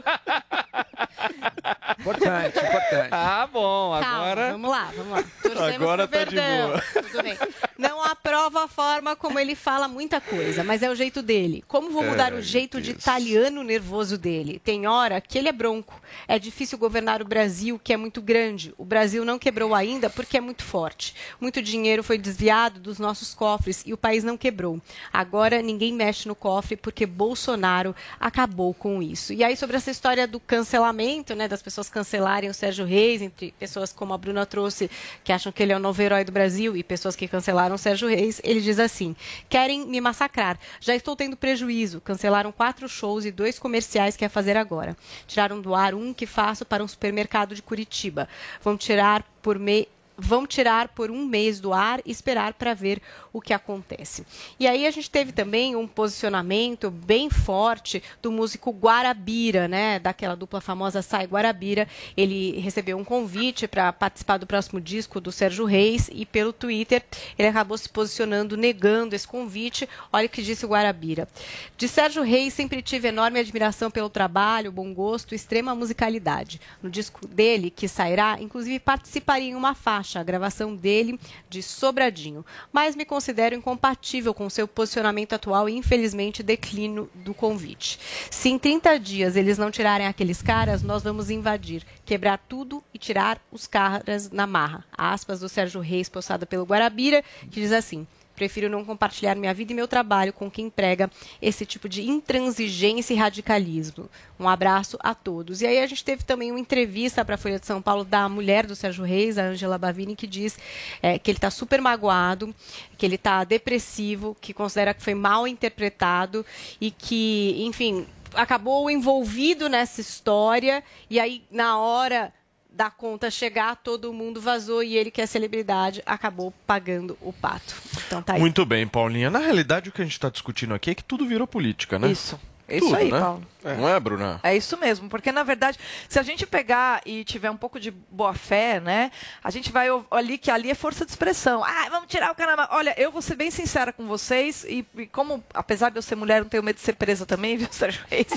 Importante, 1.99 2.59
importante. 2.59 3.09
Ah, 3.11 3.49
bom, 3.53 3.99
Calma, 4.01 4.17
agora. 4.17 4.53
vamos 4.53 4.71
lá, 4.71 4.93
vamos 4.97 5.13
lá. 5.13 5.25
Torcemos 5.43 5.75
Agora 5.75 6.09
tá 6.09 6.25
de 6.25 6.37
boa. 6.37 6.83
Tudo 7.03 7.23
bem. 7.23 7.37
Não 7.77 8.03
aprova 8.03 8.65
a 8.65 8.69
forma 8.69 9.17
como 9.17 9.39
ele 9.39 9.55
fala 9.55 9.89
muita 9.89 10.21
coisa, 10.21 10.63
mas 10.63 10.83
é 10.83 10.91
o 10.91 10.95
jeito 10.95 11.23
dele. 11.23 11.65
Como 11.67 11.91
vou 11.91 12.05
mudar 12.05 12.33
Ai, 12.33 12.39
o 12.39 12.43
jeito 12.43 12.81
de 12.81 12.93
italiano 12.93 13.63
nervoso 13.63 14.17
dele? 14.17 14.61
Tem 14.63 14.87
hora 14.87 15.21
que 15.21 15.37
ele 15.39 15.49
é 15.49 15.53
bronco. 15.53 16.01
É 16.27 16.39
difícil 16.39 16.79
governar 16.79 17.21
o 17.21 17.25
Brasil, 17.25 17.81
que 17.83 17.93
é 17.93 17.97
muito 17.97 18.23
grande. 18.23 18.73
O 18.79 18.85
Brasil 18.85 19.25
não 19.25 19.39
quebrou 19.39 19.75
ainda 19.75 20.09
porque 20.09 20.37
é 20.37 20.41
muito 20.41 20.63
forte. 20.65 21.15
Muito 21.41 21.61
dinheiro 21.61 21.88
foi 22.03 22.19
desviado 22.19 22.81
dos 22.81 22.99
nossos 22.99 23.35
cofres 23.35 23.83
e 23.87 23.93
o 23.93 23.97
país 23.97 24.25
não 24.25 24.37
quebrou. 24.37 24.81
Agora 25.13 25.63
ninguém 25.63 25.93
mexe 25.93 26.29
no 26.29 26.35
cofre 26.35 26.77
porque 26.77 27.07
Bolsonaro 27.07 27.95
acabou 28.19 28.75
com 28.75 29.03
isso. 29.03 29.33
E 29.33 29.43
aí 29.43 29.57
sobre 29.57 29.77
essa 29.77 29.91
história 29.91 30.27
do 30.27 30.39
cancelamento, 30.41 31.35
né, 31.35 31.49
das 31.49 31.63
pessoas 31.63 31.89
cancelarem 31.89 32.51
o 32.51 32.55
Sérgio 32.55 32.85
Reis, 32.85 33.23
entre 33.23 33.53
pessoas 33.59 33.93
como 33.93 34.13
a 34.13 34.19
Bruna 34.19 34.47
trouxe, 34.47 34.91
que 35.25 35.33
acham 35.33 35.53
que 35.53 35.63
ele 35.63 35.73
é 35.73 35.77
o 35.77 35.81
novo 35.81 36.01
herói 36.01 36.25
do 36.25 36.33
Brasil, 36.33 36.77
e 36.77 36.83
pessoas 36.83 37.17
que 37.17 37.29
cancelaram 37.29 37.75
o 37.75 37.79
Sérgio 37.79 38.09
Reis, 38.09 38.41
ele 38.45 38.61
diz 38.61 38.79
assim: 38.79 39.15
querem 39.49 39.87
me 39.87 40.01
massacrar. 40.01 40.59
Já 40.81 40.95
estou 40.95 41.17
tendo 41.17 41.37
prejuízo. 41.37 42.01
Cancelaram 42.01 42.53
quatro 42.53 42.89
shows 42.89 43.25
e 43.25 43.31
dois 43.31 43.59
comerciais 43.59 44.17
que 44.17 44.25
ia 44.25 44.31
fazer 44.31 44.57
agora. 44.57 44.97
Tiraram 45.27 45.61
do 45.61 45.75
ar 45.75 45.95
um 45.95 46.13
que 46.13 46.27
faço 46.27 46.65
para 46.65 46.83
um 46.83 46.89
supermercado 46.89 47.55
de 47.55 47.63
Curitiba. 47.63 48.29
Vão 48.63 48.77
tirar 48.77 49.25
por 49.43 49.59
meio 49.59 49.87
vão 50.19 50.47
tirar 50.47 50.89
por 50.89 51.11
um 51.11 51.25
mês 51.25 51.61
do 51.61 51.73
ar 51.73 52.01
e 52.05 52.11
esperar 52.11 52.55
para 52.55 52.75
ver 52.75 53.01
o 53.33 53.41
que 53.41 53.53
acontece. 53.53 54.27
E 54.59 54.67
aí 54.67 54.85
a 54.85 54.91
gente 54.91 55.09
teve 55.09 55.31
também 55.31 55.77
um 55.77 55.87
posicionamento 55.87 56.91
bem 56.91 57.31
forte 57.31 58.03
do 58.21 58.33
músico 58.33 58.73
Guarabira, 58.73 59.69
né, 59.69 60.01
daquela 60.01 60.35
dupla 60.35 60.61
famosa 60.61 61.03
Sai 61.03 61.27
Guarabira. 61.27 61.87
Ele 62.17 62.59
recebeu 62.59 62.99
um 62.99 63.05
convite 63.05 63.69
para 63.69 63.93
participar 63.93 64.39
do 64.39 64.47
próximo 64.47 64.81
disco 64.81 65.21
do 65.21 65.31
Sérgio 65.31 65.65
Reis 65.65 66.11
e 66.13 66.27
pelo 66.27 66.53
Twitter 66.53 67.05
ele 67.39 67.49
acabou 67.49 67.79
se 67.79 67.89
posicionando 67.89 68.57
negando 68.57 69.15
esse 69.15 69.29
convite. 69.29 69.89
Olha 70.13 70.27
o 70.27 70.29
que 70.29 70.43
disse 70.43 70.67
o 70.67 70.71
Guarabira. 70.71 71.29
De 71.77 71.87
Sérgio 71.87 72.25
Reis 72.25 72.53
sempre 72.55 72.83
tive 72.83 73.09
enorme 73.09 73.39
admiração 73.39 73.91
pelo 73.91 74.09
trabalho, 74.09 74.73
bom 74.73 74.93
gosto, 74.93 75.35
extrema 75.35 75.75
musicalidade. 75.75 76.61
No 76.83 76.91
disco 76.91 77.27
dele, 77.27 77.71
que 77.71 77.87
sairá, 77.87 78.39
inclusive 78.41 78.81
participaria 78.81 79.51
em 79.51 79.55
uma 79.55 79.75
faixa 79.75 80.08
a 80.17 80.23
gravação 80.23 80.75
dele 80.75 81.19
de 81.51 81.63
Sobradinho, 81.63 82.47
mas 82.73 82.95
me 82.95 83.05
considero 83.05 83.55
incompatível 83.55 84.33
com 84.33 84.49
seu 84.49 84.69
posicionamento 84.69 85.33
atual 85.33 85.69
e, 85.69 85.77
infelizmente, 85.77 86.43
declino 86.43 87.11
do 87.15 87.35
convite. 87.35 87.99
Se 88.31 88.49
em 88.49 88.59
30 88.59 88.99
dias 88.99 89.37
eles 89.37 89.59
não 89.59 89.71
tirarem 89.71 90.07
aqueles 90.07 90.41
caras, 90.41 90.83
nós 90.83 91.03
vamos 91.03 91.31
invadir, 91.31 91.85
quebrar 92.05 92.39
tudo 92.49 92.83
e 92.95 92.99
tirar 92.99 93.41
os 93.51 93.67
caras 93.67 94.31
na 94.31 94.47
marra. 94.47 94.85
Aspas 94.97 95.41
do 95.41 95.49
Sérgio 95.49 95.81
Reis, 95.81 96.09
postada 96.09 96.47
pelo 96.47 96.65
Guarabira, 96.65 97.25
que 97.51 97.61
diz 97.61 97.73
assim. 97.73 98.07
Prefiro 98.39 98.69
não 98.69 98.85
compartilhar 98.85 99.35
minha 99.35 99.53
vida 99.53 99.73
e 99.73 99.75
meu 99.75 99.89
trabalho 99.89 100.33
com 100.33 100.49
quem 100.49 100.71
prega 100.71 101.11
esse 101.43 101.67
tipo 101.67 101.89
de 101.89 102.09
intransigência 102.09 103.13
e 103.13 103.17
radicalismo. 103.17 104.09
Um 104.39 104.49
abraço 104.49 104.97
a 105.01 105.13
todos. 105.13 105.61
E 105.61 105.67
aí 105.67 105.81
a 105.81 105.87
gente 105.89 106.05
teve 106.05 106.23
também 106.23 106.53
uma 106.53 106.61
entrevista 106.61 107.25
para 107.25 107.35
a 107.35 107.39
Folha 107.39 107.59
de 107.59 107.67
São 107.67 107.83
Paulo 107.83 108.05
da 108.05 108.29
mulher 108.29 108.65
do 108.65 108.77
Sérgio 108.77 109.05
Reis, 109.05 109.39
a 109.39 109.43
Angela 109.43 109.77
Bavini, 109.77 110.15
que 110.15 110.29
diz 110.29 110.57
é, 111.03 111.19
que 111.19 111.33
ele 111.33 111.39
está 111.39 111.51
super 111.51 111.81
magoado, 111.81 112.55
que 112.97 113.05
ele 113.05 113.17
está 113.17 113.43
depressivo, 113.43 114.37
que 114.41 114.55
considera 114.55 114.95
que 114.95 115.03
foi 115.03 115.17
mal 115.17 115.49
interpretado 115.49 116.47
e 116.81 116.93
que, 116.93 117.57
enfim, 117.59 118.07
acabou 118.35 118.89
envolvido 118.89 119.69
nessa 119.69 120.01
história 120.01 120.85
e 121.11 121.19
aí 121.19 121.43
na 121.51 121.77
hora 121.77 122.33
da 122.79 122.91
conta 122.91 123.29
chegar, 123.29 123.75
todo 123.75 124.13
mundo 124.13 124.41
vazou 124.41 124.85
e 124.85 124.97
ele, 124.97 125.11
que 125.11 125.21
é 125.21 125.27
celebridade, 125.27 126.01
acabou 126.07 126.55
pagando 126.65 127.19
o 127.21 127.33
pato. 127.33 127.75
Então 128.07 128.23
tá 128.23 128.35
aí. 128.35 128.41
Muito 128.41 128.65
bem, 128.65 128.87
Paulinha. 128.87 129.29
Na 129.29 129.41
realidade, 129.41 129.89
o 129.89 129.93
que 129.93 130.01
a 130.01 130.05
gente 130.05 130.13
está 130.13 130.31
discutindo 130.31 130.73
aqui 130.73 130.91
é 130.91 130.95
que 130.95 131.03
tudo 131.03 131.27
virou 131.27 131.45
política, 131.45 131.99
né? 131.99 132.09
Isso. 132.09 132.39
É 132.69 132.77
isso 132.77 132.87
Tudo, 132.87 132.97
aí, 132.97 133.11
né? 133.11 133.19
Paulo. 133.19 133.43
Não 133.65 133.89
é, 133.89 133.99
Bruna? 133.99 134.41
É 134.43 134.57
isso 134.57 134.77
mesmo, 134.77 135.09
porque 135.09 135.33
na 135.33 135.43
verdade, 135.43 135.79
se 136.09 136.19
a 136.19 136.23
gente 136.23 136.47
pegar 136.47 137.01
e 137.05 137.25
tiver 137.25 137.51
um 137.51 137.57
pouco 137.57 137.81
de 137.81 137.91
boa 137.91 138.35
fé, 138.35 138.81
né, 138.81 139.11
a 139.43 139.51
gente 139.51 139.73
vai 139.73 139.89
ali 140.11 140.39
que 140.39 140.51
ali 140.51 140.71
é 140.71 140.75
força 140.75 141.05
de 141.05 141.11
expressão. 141.11 141.63
Ah, 141.65 141.89
vamos 141.91 142.09
tirar 142.09 142.31
o 142.31 142.35
carnaval. 142.35 142.69
Olha, 142.71 142.95
eu 142.97 143.11
vou 143.11 143.21
ser 143.21 143.35
bem 143.35 143.51
sincera 143.51 143.93
com 143.93 144.07
vocês 144.07 144.65
e, 144.69 144.87
e 144.97 145.07
como, 145.07 145.43
apesar 145.53 145.91
de 145.91 145.99
eu 145.99 146.03
ser 146.03 146.15
mulher, 146.15 146.41
não 146.43 146.49
tenho 146.49 146.63
medo 146.63 146.77
de 146.77 146.83
ser 146.83 146.95
presa 146.95 147.27
também, 147.27 147.57
viu, 147.59 147.69
Sérgio 147.71 148.05
Reis? 148.09 148.29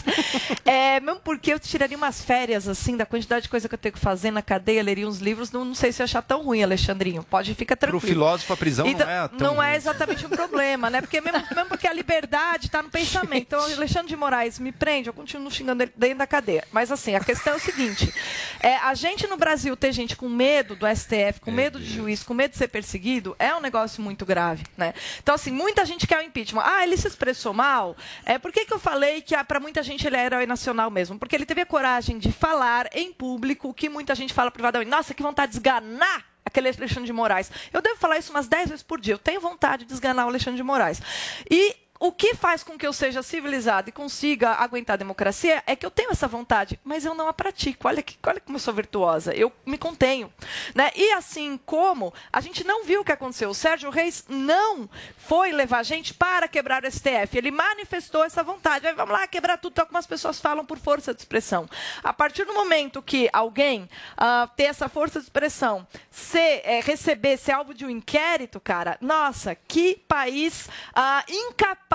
é, 0.65 0.99
mesmo 0.99 1.19
porque 1.21 1.53
eu 1.53 1.60
tiraria 1.60 1.97
umas 1.97 2.23
férias, 2.23 2.67
assim, 2.67 2.97
da 2.97 3.05
quantidade 3.05 3.43
de 3.43 3.49
coisa 3.49 3.67
que 3.69 3.75
eu 3.75 3.79
tenho 3.79 3.93
que 3.93 3.99
fazer 3.99 4.31
na 4.31 4.41
cadeia, 4.41 4.81
leria 4.81 5.07
uns 5.07 5.19
livros, 5.19 5.51
não, 5.51 5.63
não 5.63 5.75
sei 5.75 5.91
se 5.91 6.01
eu 6.01 6.05
achar 6.05 6.21
tão 6.21 6.43
ruim, 6.43 6.63
Alexandrinho. 6.63 7.23
Pode 7.23 7.53
ficar 7.53 7.75
Pro 7.77 7.89
tranquilo. 7.91 8.13
filósofo, 8.13 8.53
a 8.53 8.57
prisão 8.57 8.88
Então, 8.88 9.05
não 9.05 9.13
é 9.13 9.27
tão 9.27 9.38
não 9.55 9.63
é 9.63 9.75
exatamente 9.75 10.25
um 10.25 10.29
problema, 10.29 10.89
né? 10.89 11.01
Porque 11.01 11.21
mesmo, 11.21 11.39
mesmo 11.53 11.65
porque 11.69 11.88
a 11.88 11.93
liberdade 11.93 12.67
está 12.67 12.81
no 12.81 12.89
pensamento. 12.89 13.41
Então, 13.43 13.63
Alexandre 13.63 14.07
de 14.07 14.15
Moraes 14.15 14.57
me 14.60 14.71
prende, 14.71 15.11
eu 15.12 15.13
continuo 15.13 15.52
xingando 15.52 15.84
ele 15.84 15.91
dentro 15.95 16.19
da 16.19 16.28
cadeia. 16.28 16.65
Mas 16.71 16.91
assim, 16.91 17.15
a 17.15 17.19
questão 17.19 17.54
é 17.54 17.56
o 17.58 17.60
seguinte: 17.60 18.12
é, 18.60 18.78
a 18.78 18.93
gente 18.93 19.28
no 19.28 19.38
Brasil 19.38 19.76
ter 19.76 19.91
gente 19.91 20.15
com 20.15 20.28
medo 20.28 20.76
do 20.76 20.88
STF, 20.88 21.39
com 21.41 21.52
medo 21.52 21.80
de 21.80 21.86
juiz, 21.86 22.24
com 22.24 22.34
medo 22.34 22.52
de 22.52 22.58
ser 22.58 22.69
perseguido, 22.69 23.36
é 23.38 23.54
um 23.54 23.60
negócio 23.60 24.02
muito 24.02 24.26
grave, 24.26 24.63
né? 24.78 24.93
Então, 25.21 25.36
assim, 25.36 25.52
muita 25.52 25.86
gente 25.86 26.08
quer 26.08 26.19
o 26.19 26.21
impeachment. 26.21 26.63
Ah, 26.65 26.84
ele 26.84 26.97
se 26.97 27.08
expressou 27.08 27.54
mal. 27.54 27.95
É, 28.26 28.39
por 28.39 28.52
que, 28.52 28.65
que 28.65 28.74
eu 28.74 28.80
falei 28.80 29.21
que 29.21 29.36
para 29.43 29.60
muita 29.60 29.84
gente 29.84 30.08
ele 30.08 30.15
é 30.15 30.26
herói 30.26 30.45
nacional 30.45 30.89
mesmo? 30.89 31.19
Porque 31.19 31.36
ele 31.36 31.45
teve 31.45 31.62
a 31.62 31.65
coragem 31.65 32.17
de 32.17 32.32
falar 32.32 32.88
em 32.93 33.12
público 33.12 33.69
o 33.69 33.74
que 33.74 33.89
muita 33.89 34.15
gente 34.15 34.34
fala 34.34 34.50
privadamente. 34.50 34.89
Nossa, 34.89 35.13
que 35.13 35.21
vontade 35.21 35.52
de 35.52 35.58
esganar 35.58 36.26
aquele 36.45 36.69
Alexandre 36.69 37.06
de 37.06 37.13
Moraes. 37.13 37.52
Eu 37.71 37.82
devo 37.82 37.97
falar 37.97 38.17
isso 38.17 38.32
umas 38.32 38.47
10 38.47 38.69
vezes 38.69 38.84
por 38.84 39.00
dia. 39.00 39.13
Eu 39.13 39.19
tenho 39.19 39.39
vontade 39.39 39.86
de 39.86 39.93
esganar 39.93 40.26
o 40.26 40.30
Alexandre 40.30 40.58
de 40.58 40.63
Moraes. 40.63 41.02
E 41.50 41.76
o 42.01 42.11
que 42.11 42.33
faz 42.33 42.63
com 42.63 42.79
que 42.79 42.87
eu 42.87 42.91
seja 42.91 43.21
civilizado 43.21 43.87
e 43.87 43.91
consiga 43.91 44.53
aguentar 44.53 44.95
a 44.95 44.97
democracia 44.97 45.61
é 45.67 45.75
que 45.75 45.85
eu 45.85 45.91
tenho 45.91 46.09
essa 46.09 46.27
vontade, 46.27 46.79
mas 46.83 47.05
eu 47.05 47.13
não 47.13 47.27
a 47.27 47.33
pratico. 47.33 47.87
Olha, 47.87 48.01
que, 48.01 48.17
olha 48.25 48.39
como 48.39 48.55
eu 48.55 48.59
sou 48.59 48.73
virtuosa. 48.73 49.35
Eu 49.35 49.51
me 49.63 49.77
contenho. 49.77 50.33
Né? 50.73 50.89
E 50.95 51.11
assim 51.11 51.59
como 51.63 52.11
a 52.33 52.41
gente 52.41 52.63
não 52.63 52.83
viu 52.85 53.01
o 53.01 53.05
que 53.05 53.11
aconteceu, 53.11 53.51
o 53.51 53.53
Sérgio 53.53 53.91
Reis 53.91 54.25
não 54.27 54.89
foi 55.15 55.51
levar 55.51 55.77
a 55.77 55.83
gente 55.83 56.11
para 56.11 56.47
quebrar 56.47 56.83
o 56.83 56.91
STF. 56.91 57.37
Ele 57.37 57.51
manifestou 57.51 58.23
essa 58.23 58.41
vontade. 58.41 58.87
Aí, 58.87 58.95
vamos 58.95 59.13
lá, 59.13 59.27
quebrar 59.27 59.57
tudo. 59.57 59.73
Então, 59.73 59.83
algumas 59.83 60.07
pessoas 60.07 60.39
falam 60.39 60.65
por 60.65 60.79
força 60.79 61.13
de 61.13 61.19
expressão. 61.19 61.69
A 62.03 62.11
partir 62.11 62.45
do 62.45 62.53
momento 62.53 62.99
que 62.99 63.29
alguém 63.31 63.87
ah, 64.17 64.49
ter 64.57 64.63
essa 64.63 64.89
força 64.89 65.19
de 65.19 65.25
expressão, 65.25 65.85
ser, 66.09 66.63
eh, 66.65 66.81
receber, 66.83 67.37
ser 67.37 67.51
alvo 67.51 67.75
de 67.75 67.85
um 67.85 67.91
inquérito, 67.91 68.59
cara, 68.59 68.97
nossa, 68.99 69.53
que 69.53 70.03
país 70.07 70.67
ah, 70.95 71.23
incapaz 71.29 71.90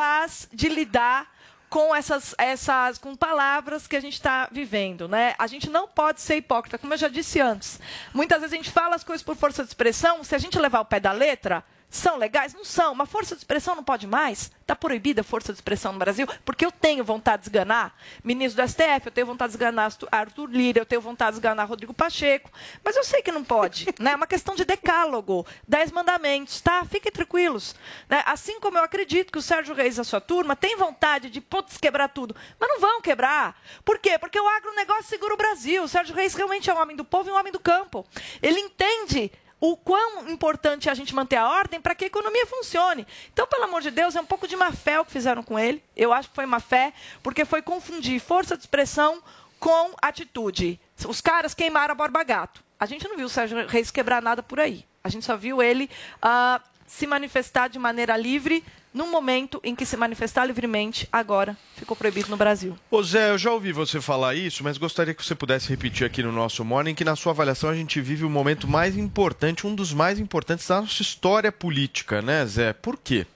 de 0.52 0.68
lidar 0.68 1.34
com 1.68 1.94
essas, 1.94 2.34
essas 2.38 2.98
com 2.98 3.14
palavras 3.16 3.86
que 3.86 3.96
a 3.96 4.00
gente 4.00 4.14
está 4.14 4.48
vivendo, 4.50 5.08
né? 5.08 5.34
A 5.38 5.46
gente 5.46 5.68
não 5.68 5.88
pode 5.88 6.20
ser 6.20 6.36
hipócrita, 6.36 6.78
como 6.78 6.94
eu 6.94 6.98
já 6.98 7.08
disse 7.08 7.40
antes. 7.40 7.80
Muitas 8.14 8.40
vezes 8.40 8.52
a 8.54 8.56
gente 8.56 8.70
fala 8.70 8.94
as 8.94 9.04
coisas 9.04 9.22
por 9.22 9.36
força 9.36 9.62
de 9.62 9.68
expressão, 9.68 10.22
se 10.22 10.34
a 10.34 10.38
gente 10.38 10.58
levar 10.58 10.80
o 10.80 10.84
pé 10.84 11.00
da 11.00 11.12
letra, 11.12 11.64
são 11.88 12.16
legais? 12.16 12.52
Não 12.52 12.64
são. 12.64 12.92
Uma 12.92 13.06
força 13.06 13.34
de 13.34 13.40
expressão 13.40 13.74
não 13.74 13.84
pode 13.84 14.06
mais? 14.06 14.50
Está 14.60 14.74
proibida 14.74 15.20
a 15.20 15.24
força 15.24 15.52
de 15.52 15.58
expressão 15.58 15.92
no 15.92 15.98
Brasil? 15.98 16.26
Porque 16.44 16.64
eu 16.64 16.72
tenho 16.72 17.04
vontade 17.04 17.42
de 17.42 17.48
esganar 17.48 17.94
ministro 18.24 18.62
do 18.62 18.68
STF, 18.68 19.06
eu 19.06 19.12
tenho 19.12 19.26
vontade 19.26 19.52
de 19.52 19.56
esganar 19.56 19.92
Arthur 20.10 20.50
Lira, 20.50 20.80
eu 20.80 20.86
tenho 20.86 21.00
vontade 21.00 21.32
de 21.32 21.36
esganar 21.38 21.68
Rodrigo 21.68 21.94
Pacheco, 21.94 22.50
mas 22.84 22.96
eu 22.96 23.04
sei 23.04 23.22
que 23.22 23.30
não 23.30 23.44
pode. 23.44 23.86
né? 24.00 24.12
É 24.12 24.16
uma 24.16 24.26
questão 24.26 24.54
de 24.54 24.64
decálogo, 24.64 25.46
dez 25.66 25.92
mandamentos, 25.92 26.60
tá? 26.60 26.84
Fiquem 26.84 27.12
tranquilos. 27.12 27.74
né? 28.08 28.22
Assim 28.26 28.58
como 28.60 28.76
eu 28.78 28.82
acredito 28.82 29.30
que 29.30 29.38
o 29.38 29.42
Sérgio 29.42 29.74
Reis 29.74 29.98
e 29.98 30.00
a 30.00 30.04
sua 30.04 30.20
turma 30.20 30.56
têm 30.56 30.76
vontade 30.76 31.30
de, 31.30 31.40
putz, 31.40 31.78
quebrar 31.78 32.08
tudo, 32.08 32.34
mas 32.58 32.68
não 32.68 32.80
vão 32.80 33.00
quebrar. 33.00 33.56
Por 33.84 33.98
quê? 33.98 34.18
Porque 34.18 34.40
o 34.40 34.48
agronegócio 34.48 35.04
segura 35.04 35.34
o 35.34 35.36
Brasil. 35.36 35.84
O 35.84 35.88
Sérgio 35.88 36.14
Reis 36.14 36.34
realmente 36.34 36.68
é 36.68 36.74
um 36.74 36.80
homem 36.80 36.96
do 36.96 37.04
povo 37.04 37.28
e 37.28 37.32
um 37.32 37.36
homem 37.36 37.52
do 37.52 37.60
campo. 37.60 38.04
Ele 38.42 38.58
entende 38.58 39.30
o 39.72 39.76
quão 39.76 40.28
importante 40.28 40.88
é 40.88 40.92
a 40.92 40.94
gente 40.94 41.14
manter 41.14 41.36
a 41.36 41.48
ordem 41.48 41.80
para 41.80 41.94
que 41.94 42.04
a 42.04 42.06
economia 42.06 42.46
funcione. 42.46 43.06
Então, 43.32 43.46
pelo 43.46 43.64
amor 43.64 43.82
de 43.82 43.90
Deus, 43.90 44.14
é 44.14 44.20
um 44.20 44.26
pouco 44.26 44.46
de 44.46 44.56
má 44.56 44.70
fé 44.70 45.00
o 45.00 45.04
que 45.04 45.10
fizeram 45.10 45.42
com 45.42 45.58
ele. 45.58 45.82
Eu 45.96 46.12
acho 46.12 46.28
que 46.28 46.34
foi 46.34 46.46
má 46.46 46.60
fé, 46.60 46.92
porque 47.22 47.44
foi 47.44 47.62
confundir 47.62 48.20
força 48.20 48.56
de 48.56 48.62
expressão 48.62 49.22
com 49.58 49.92
atitude. 50.00 50.78
Os 51.08 51.20
caras 51.20 51.52
queimaram 51.52 51.92
a 51.92 51.94
Borba 51.96 52.22
Gato. 52.22 52.62
A 52.78 52.86
gente 52.86 53.08
não 53.08 53.16
viu 53.16 53.26
o 53.26 53.30
Sérgio 53.30 53.66
Reis 53.66 53.90
quebrar 53.90 54.22
nada 54.22 54.42
por 54.42 54.60
aí. 54.60 54.84
A 55.02 55.08
gente 55.08 55.24
só 55.24 55.36
viu 55.36 55.62
ele 55.62 55.90
ah, 56.22 56.60
se 56.86 57.06
manifestar 57.06 57.68
de 57.68 57.78
maneira 57.78 58.16
livre 58.16 58.62
num 58.96 59.10
momento 59.10 59.60
em 59.62 59.76
que 59.76 59.84
se 59.84 59.96
manifestar 59.96 60.46
livremente 60.46 61.06
agora 61.12 61.54
ficou 61.76 61.94
proibido 61.94 62.30
no 62.30 62.36
Brasil. 62.36 62.74
Ô 62.90 63.02
Zé, 63.02 63.30
eu 63.30 63.36
já 63.36 63.52
ouvi 63.52 63.70
você 63.70 64.00
falar 64.00 64.34
isso, 64.34 64.64
mas 64.64 64.78
gostaria 64.78 65.12
que 65.12 65.22
você 65.22 65.34
pudesse 65.34 65.68
repetir 65.68 66.06
aqui 66.06 66.22
no 66.22 66.32
nosso 66.32 66.64
Morning 66.64 66.94
que 66.94 67.04
na 67.04 67.14
sua 67.14 67.32
avaliação 67.32 67.68
a 67.68 67.74
gente 67.74 68.00
vive 68.00 68.24
o 68.24 68.30
momento 68.30 68.66
mais 68.66 68.96
importante, 68.96 69.66
um 69.66 69.74
dos 69.74 69.92
mais 69.92 70.18
importantes 70.18 70.66
da 70.66 70.80
nossa 70.80 71.02
história 71.02 71.52
política, 71.52 72.22
né, 72.22 72.44
Zé? 72.46 72.72
Por 72.72 72.96
quê? 72.96 73.26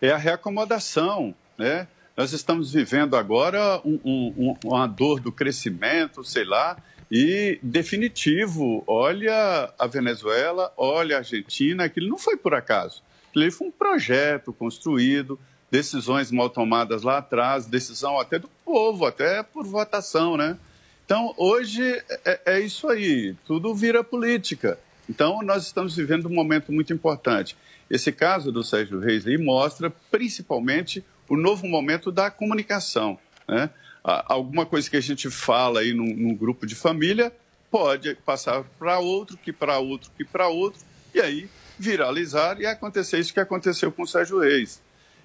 é 0.00 0.10
a 0.10 0.16
reacomodação, 0.16 1.32
né? 1.56 1.86
Nós 2.16 2.32
estamos 2.32 2.72
vivendo 2.72 3.16
agora 3.16 3.80
um- 3.84 4.00
um- 4.04 4.34
um- 4.36 4.56
uma 4.68 4.86
dor 4.86 5.20
do 5.20 5.30
crescimento, 5.30 6.24
sei 6.24 6.44
lá, 6.44 6.76
e 7.08 7.58
definitivo. 7.62 8.82
Olha 8.86 9.72
a 9.78 9.86
Venezuela, 9.86 10.72
olha 10.76 11.14
a 11.16 11.18
Argentina, 11.20 11.84
aquilo 11.84 12.08
não 12.08 12.18
foi 12.18 12.36
por 12.36 12.52
acaso. 12.52 13.00
Ali 13.34 13.50
foi 13.50 13.68
um 13.68 13.70
projeto 13.70 14.52
construído, 14.52 15.38
decisões 15.70 16.30
mal 16.30 16.50
tomadas 16.50 17.02
lá 17.02 17.18
atrás, 17.18 17.66
decisão 17.66 18.20
até 18.20 18.38
do 18.38 18.48
povo, 18.64 19.06
até 19.06 19.42
por 19.42 19.64
votação, 19.64 20.36
né? 20.36 20.58
Então, 21.04 21.34
hoje 21.36 21.82
é, 22.24 22.40
é 22.46 22.60
isso 22.60 22.88
aí, 22.88 23.34
tudo 23.46 23.74
vira 23.74 24.04
política. 24.04 24.78
Então, 25.08 25.42
nós 25.42 25.64
estamos 25.64 25.96
vivendo 25.96 26.26
um 26.26 26.34
momento 26.34 26.72
muito 26.72 26.92
importante. 26.92 27.56
Esse 27.90 28.12
caso 28.12 28.52
do 28.52 28.62
Sérgio 28.62 29.00
Reis 29.00 29.26
aí 29.26 29.36
mostra 29.36 29.90
principalmente 30.10 31.04
o 31.28 31.36
novo 31.36 31.66
momento 31.66 32.12
da 32.12 32.30
comunicação. 32.30 33.18
Né? 33.48 33.68
Alguma 34.02 34.64
coisa 34.64 34.88
que 34.88 34.96
a 34.96 35.02
gente 35.02 35.28
fala 35.28 35.80
aí 35.80 35.92
num, 35.92 36.14
num 36.16 36.34
grupo 36.34 36.66
de 36.66 36.74
família 36.74 37.32
pode 37.70 38.14
passar 38.16 38.64
para 38.78 38.98
outro, 38.98 39.36
que 39.36 39.52
para 39.52 39.78
outro, 39.78 40.10
que 40.16 40.24
para 40.24 40.48
outro, 40.48 40.80
e 41.14 41.20
aí 41.20 41.48
viralizar 41.82 42.60
e 42.60 42.66
acontecer 42.66 43.18
isso 43.18 43.34
que 43.34 43.40
aconteceu 43.40 43.90
com 43.90 44.02
o 44.02 44.06
Sérgio 44.06 44.38
Reis. 44.38 44.80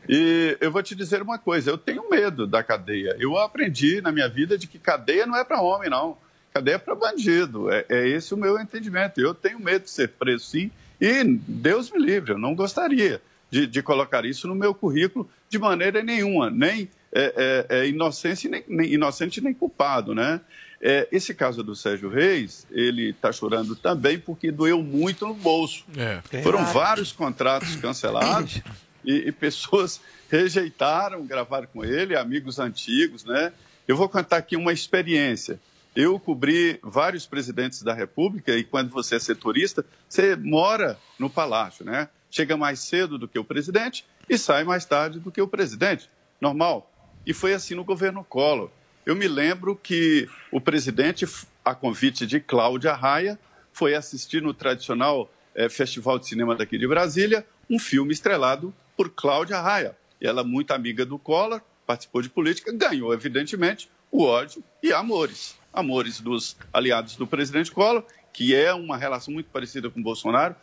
E 0.10 0.58
eu 0.60 0.72
vou 0.72 0.82
te 0.82 0.96
dizer 0.96 1.22
uma 1.22 1.38
coisa, 1.38 1.70
eu 1.70 1.78
tenho 1.78 2.10
medo 2.10 2.48
da 2.48 2.64
cadeia. 2.64 3.16
Eu 3.20 3.38
aprendi 3.38 4.02
na 4.02 4.12
minha 4.12 4.28
vida 4.28 4.58
de 4.58 4.68
que 4.68 4.80
cadeia 4.80 5.26
não 5.26 5.38
é 5.38 5.44
para 5.44 5.62
homem, 5.62 5.90
não. 5.90 6.18
Cadeia 6.54 6.76
é 6.76 6.80
para 6.80 6.96
bandido. 6.96 7.70
É, 7.70 7.86
é 7.90 8.08
esse 8.08 8.34
o 8.34 8.38
meu 8.38 8.60
entendimento. 8.60 9.20
Eu 9.20 9.34
tenho 9.34 9.60
medo 9.60 9.84
de 9.84 9.92
ser 9.92 10.10
preso, 10.10 10.46
sim, 10.46 10.72
e 11.00 11.24
Deus 11.24 11.92
me 11.92 12.00
livre, 12.00 12.32
eu 12.32 12.40
não 12.40 12.56
gostaria 12.56 13.22
de, 13.50 13.68
de 13.68 13.82
colocar 13.84 14.26
isso 14.26 14.48
no 14.48 14.56
meu 14.56 14.74
currículo 14.74 15.30
de 15.48 15.60
maneira 15.60 16.04
nenhuma, 16.04 16.50
nem 16.50 16.90
é, 17.14 17.66
é, 17.70 17.80
é 17.80 17.88
inocente, 17.88 18.50
nem, 18.50 18.64
nem 18.68 18.94
inocente 18.94 19.40
nem 19.40 19.54
culpado, 19.54 20.14
né? 20.14 20.42
É, 20.80 21.08
esse 21.12 21.34
caso 21.34 21.64
do 21.64 21.76
Sérgio 21.76 22.10
Reis, 22.10 22.68
ele 22.70 23.10
está 23.10 23.32
chorando 23.32 23.76
também 23.76 24.20
porque 24.20 24.52
doeu 24.52 24.82
muito 24.84 25.26
no 25.26 25.34
bolso. 25.34 25.84
É. 25.98 26.42
Foram 26.44 26.64
vários 26.66 27.12
contratos 27.12 27.76
cancelados 27.78 28.62
e, 29.04 29.28
e 29.28 29.32
pessoas 29.32 30.00
rejeitaram 30.30 31.26
gravar 31.26 31.68
com 31.68 31.84
ele, 31.84 32.16
amigos 32.16 32.60
antigos, 32.60 33.24
né? 33.24 33.52
Eu 33.88 33.96
vou 33.96 34.08
contar 34.08 34.38
aqui 34.38 34.56
uma 34.56 34.74
experiência. 34.74 35.60
Eu 35.96 36.20
cobri 36.20 36.80
vários 36.84 37.26
presidentes 37.26 37.82
da 37.82 37.94
República 37.94 38.56
e 38.56 38.64
quando 38.64 38.92
você 38.92 39.16
é 39.16 39.20
setorista, 39.20 39.84
você 40.08 40.36
mora 40.36 41.00
no 41.18 41.28
palácio, 41.28 41.84
né? 41.84 42.08
Chega 42.30 42.56
mais 42.56 42.82
cedo 42.82 43.18
do 43.18 43.28
que 43.28 43.40
o 43.40 43.44
presidente 43.44 44.06
e 44.30 44.38
sai 44.38 44.64
mais 44.64 44.86
tarde 44.86 45.20
do 45.20 45.32
que 45.32 45.42
o 45.42 45.48
presidente. 45.48 46.08
Normal. 46.40 46.92
E 47.26 47.34
foi 47.34 47.54
assim 47.54 47.74
no 47.74 47.84
governo 47.84 48.24
Collor. 48.24 48.70
Eu 49.08 49.16
me 49.16 49.26
lembro 49.26 49.74
que 49.74 50.28
o 50.52 50.60
presidente, 50.60 51.26
a 51.64 51.74
convite 51.74 52.28
de 52.28 52.42
Cláudia 52.42 52.94
Raia, 52.94 53.40
foi 53.72 53.96
assistir 53.96 54.42
no 54.42 54.54
tradicional 54.54 55.32
eh, 55.56 55.70
Festival 55.70 56.20
de 56.20 56.28
Cinema 56.28 56.54
daqui 56.54 56.78
de 56.78 56.86
Brasília 56.86 57.48
um 57.70 57.80
filme 57.80 58.12
estrelado 58.12 58.76
por 58.98 59.10
Cláudia 59.10 59.62
Raia. 59.62 59.96
Ela, 60.20 60.44
muito 60.44 60.72
amiga 60.72 61.06
do 61.06 61.18
Collor, 61.18 61.62
participou 61.86 62.22
de 62.22 62.28
política, 62.30 62.70
ganhou, 62.74 63.14
evidentemente, 63.14 63.90
o 64.12 64.26
ódio 64.26 64.62
e 64.84 64.92
amores. 64.92 65.58
Amores 65.72 66.20
dos 66.20 66.58
aliados 66.74 67.16
do 67.16 67.26
presidente 67.26 67.72
Collor, 67.72 68.04
que 68.34 68.54
é 68.54 68.74
uma 68.74 68.98
relação 68.98 69.34
muito 69.34 69.50
parecida 69.50 69.90
com 69.90 70.04
Bolsonaro, 70.04 70.54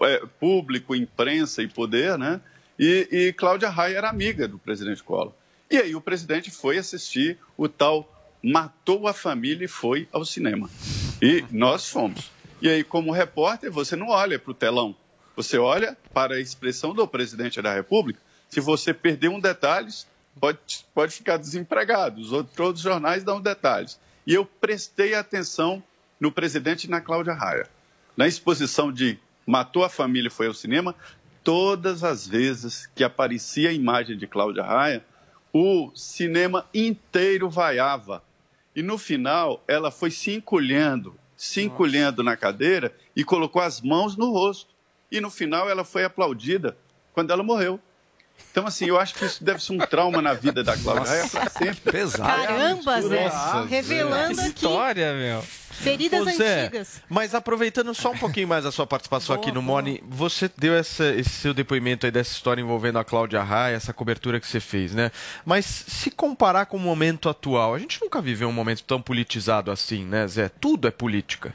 é, 0.00 0.26
público, 0.40 0.92
imprensa 0.92 1.62
e 1.62 1.68
poder, 1.68 2.18
né? 2.18 2.40
E, 2.76 3.08
e 3.12 3.32
Cláudia 3.32 3.68
Raia 3.68 3.98
era 3.98 4.10
amiga 4.10 4.48
do 4.48 4.58
presidente 4.58 5.04
Collor. 5.04 5.32
E 5.70 5.76
aí 5.78 5.94
o 5.94 6.00
presidente 6.00 6.50
foi 6.50 6.78
assistir 6.78 7.38
o 7.56 7.68
tal 7.68 8.12
Matou 8.42 9.08
a 9.08 9.12
Família 9.12 9.64
e 9.64 9.68
foi 9.68 10.08
ao 10.12 10.24
cinema. 10.24 10.70
E 11.20 11.44
nós 11.50 11.88
fomos. 11.88 12.30
E 12.62 12.68
aí, 12.68 12.84
como 12.84 13.10
repórter, 13.10 13.70
você 13.70 13.96
não 13.96 14.08
olha 14.08 14.38
para 14.38 14.50
o 14.50 14.54
telão, 14.54 14.96
você 15.34 15.58
olha 15.58 15.96
para 16.14 16.36
a 16.36 16.40
expressão 16.40 16.94
do 16.94 17.06
presidente 17.06 17.60
da 17.60 17.74
República. 17.74 18.20
Se 18.48 18.60
você 18.60 18.94
perder 18.94 19.28
um 19.28 19.40
detalhe, 19.40 19.92
pode, 20.40 20.86
pode 20.94 21.14
ficar 21.14 21.36
desempregado. 21.36 22.20
Os 22.20 22.32
outros, 22.32 22.80
jornais 22.80 23.24
dão 23.24 23.40
detalhes. 23.40 23.98
E 24.26 24.32
eu 24.32 24.46
prestei 24.46 25.14
atenção 25.14 25.82
no 26.18 26.32
presidente 26.32 26.84
e 26.84 26.90
na 26.90 27.00
Cláudia 27.00 27.34
Raia. 27.34 27.68
Na 28.16 28.26
exposição 28.26 28.92
de 28.92 29.18
Matou 29.46 29.84
a 29.84 29.88
Família 29.88 30.28
e 30.28 30.32
foi 30.32 30.46
ao 30.46 30.54
cinema, 30.54 30.94
todas 31.44 32.02
as 32.02 32.26
vezes 32.26 32.86
que 32.94 33.04
aparecia 33.04 33.68
a 33.68 33.72
imagem 33.72 34.16
de 34.16 34.26
Cláudia 34.26 34.62
Raia, 34.62 35.04
o 35.58 35.90
cinema 35.94 36.68
inteiro 36.74 37.48
vaiava. 37.48 38.22
E 38.74 38.82
no 38.82 38.98
final, 38.98 39.64
ela 39.66 39.90
foi 39.90 40.10
se 40.10 40.34
encolhendo, 40.34 41.18
se 41.34 41.62
encolhendo 41.62 42.22
na 42.22 42.36
cadeira 42.36 42.94
e 43.14 43.24
colocou 43.24 43.62
as 43.62 43.80
mãos 43.80 44.18
no 44.18 44.30
rosto. 44.30 44.74
E 45.10 45.18
no 45.18 45.30
final, 45.30 45.70
ela 45.70 45.82
foi 45.82 46.04
aplaudida 46.04 46.76
quando 47.14 47.30
ela 47.30 47.42
morreu. 47.42 47.80
Então, 48.52 48.66
assim, 48.66 48.86
eu 48.86 48.98
acho 48.98 49.14
que 49.14 49.24
isso 49.26 49.44
deve 49.44 49.62
ser 49.62 49.72
um 49.74 49.78
trauma 49.78 50.22
na 50.22 50.32
vida 50.32 50.64
da 50.64 50.74
Cláudia 50.76 51.04
Raia 51.04 51.28
para 51.28 51.50
sempre. 51.50 51.92
Pesado. 51.92 52.22
Caramba, 52.46 53.02
Zé. 53.02 53.24
Nossa, 53.24 53.64
Revelando 53.66 54.34
Zé. 54.34 54.40
aqui 54.42 54.48
História, 54.54 55.12
meu. 55.12 55.42
feridas 55.42 56.36
Zé, 56.36 56.60
antigas. 56.62 57.02
Mas 57.06 57.34
aproveitando 57.34 57.94
só 57.94 58.12
um 58.12 58.16
pouquinho 58.16 58.48
mais 58.48 58.64
a 58.64 58.72
sua 58.72 58.86
participação 58.86 59.36
aqui 59.36 59.52
no 59.52 59.60
Morning, 59.60 60.00
você 60.08 60.50
deu 60.56 60.72
essa- 60.74 61.14
esse 61.14 61.28
seu 61.28 61.52
depoimento 61.52 62.06
aí 62.06 62.10
dessa 62.10 62.32
história 62.32 62.62
envolvendo 62.62 62.98
a 62.98 63.04
Cláudia 63.04 63.42
Raia, 63.42 63.76
essa 63.76 63.92
cobertura 63.92 64.40
que 64.40 64.46
você 64.46 64.58
fez, 64.58 64.94
né? 64.94 65.10
Mas 65.44 65.66
se 65.66 66.10
comparar 66.10 66.64
com 66.64 66.78
o 66.78 66.80
momento 66.80 67.28
atual, 67.28 67.74
a 67.74 67.78
gente 67.78 68.00
nunca 68.00 68.22
viveu 68.22 68.48
um 68.48 68.52
momento 68.52 68.82
tão 68.84 69.02
politizado 69.02 69.70
assim, 69.70 70.02
né, 70.02 70.26
Zé? 70.26 70.48
Tudo 70.48 70.88
é 70.88 70.90
política. 70.90 71.54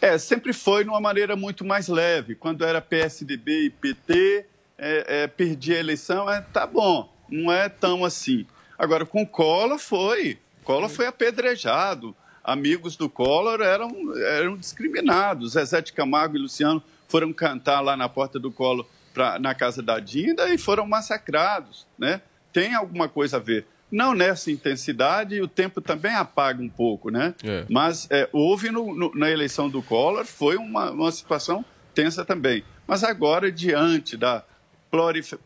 É, 0.00 0.16
sempre 0.16 0.52
foi 0.52 0.84
de 0.84 0.90
uma 0.90 1.00
maneira 1.00 1.34
muito 1.34 1.64
mais 1.64 1.88
leve. 1.88 2.36
Quando 2.36 2.64
era 2.64 2.80
PSDB 2.80 3.64
e 3.64 3.70
PT, 3.70 4.46
é, 4.78 5.22
é, 5.22 5.26
perdia 5.26 5.76
a 5.76 5.80
eleição, 5.80 6.28
é, 6.30 6.40
tá 6.40 6.66
bom, 6.66 7.12
não 7.30 7.50
é 7.52 7.68
tão 7.68 8.04
assim. 8.04 8.46
Agora, 8.78 9.06
com 9.06 9.26
Collor 9.26 9.78
foi. 9.78 10.38
Collor 10.64 10.88
foi 10.88 11.06
apedrejado. 11.06 12.14
Amigos 12.44 12.96
do 12.96 13.08
Collor 13.08 13.60
eram, 13.60 13.90
eram 14.16 14.56
discriminados. 14.56 15.52
Zezé 15.52 15.80
de 15.80 15.92
Camargo 15.92 16.36
e 16.36 16.40
Luciano 16.40 16.82
foram 17.08 17.32
cantar 17.32 17.80
lá 17.80 17.96
na 17.96 18.08
porta 18.08 18.38
do 18.38 18.52
Collor, 18.52 18.86
pra, 19.14 19.38
na 19.38 19.54
casa 19.54 19.82
da 19.82 19.98
Dinda, 19.98 20.48
e 20.52 20.58
foram 20.58 20.86
massacrados. 20.86 21.86
Né? 21.98 22.20
Tem 22.52 22.74
alguma 22.74 23.08
coisa 23.08 23.38
a 23.38 23.40
ver. 23.40 23.66
Não 23.90 24.14
nessa 24.14 24.50
intensidade, 24.50 25.36
e 25.36 25.40
o 25.40 25.46
tempo 25.48 25.80
também 25.80 26.12
apaga 26.12 26.60
um 26.60 26.68
pouco, 26.68 27.08
né? 27.08 27.34
Mas 27.70 28.08
é, 28.10 28.28
houve 28.32 28.70
no- 28.70 28.94
no- 28.94 29.12
na 29.14 29.30
eleição 29.30 29.68
do 29.70 29.80
Collor, 29.80 30.24
foi 30.24 30.56
uma, 30.56 30.90
uma 30.90 31.12
situação 31.12 31.64
tensa 31.94 32.24
também. 32.24 32.64
Mas 32.86 33.04
agora, 33.04 33.50
diante 33.50 34.16
da 34.16 34.44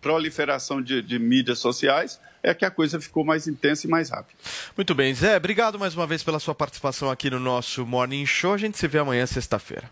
proliferação 0.01 0.81
de, 0.83 1.03
de 1.03 1.19
mídias 1.19 1.59
sociais, 1.59 2.21
é 2.43 2.55
que 2.55 2.65
a 2.65 2.71
coisa 2.71 3.01
ficou 3.01 3.25
mais 3.25 3.47
intensa 3.47 3.87
e 3.87 3.91
mais 3.91 4.11
rápida. 4.11 4.39
Muito 4.77 4.95
bem, 4.95 5.13
Zé, 5.15 5.37
obrigado 5.37 5.79
mais 5.79 5.95
uma 5.95 6.07
vez 6.07 6.23
pela 6.23 6.39
sua 6.41 6.55
participação 6.55 7.11
aqui 7.11 7.29
no 7.31 7.39
nosso 7.39 7.85
Morning 7.87 8.25
Show. 8.27 8.55
A 8.55 8.59
gente 8.59 8.79
se 8.79 8.89
vê 8.89 8.99
amanhã, 8.99 9.27
sexta-feira. 9.27 9.91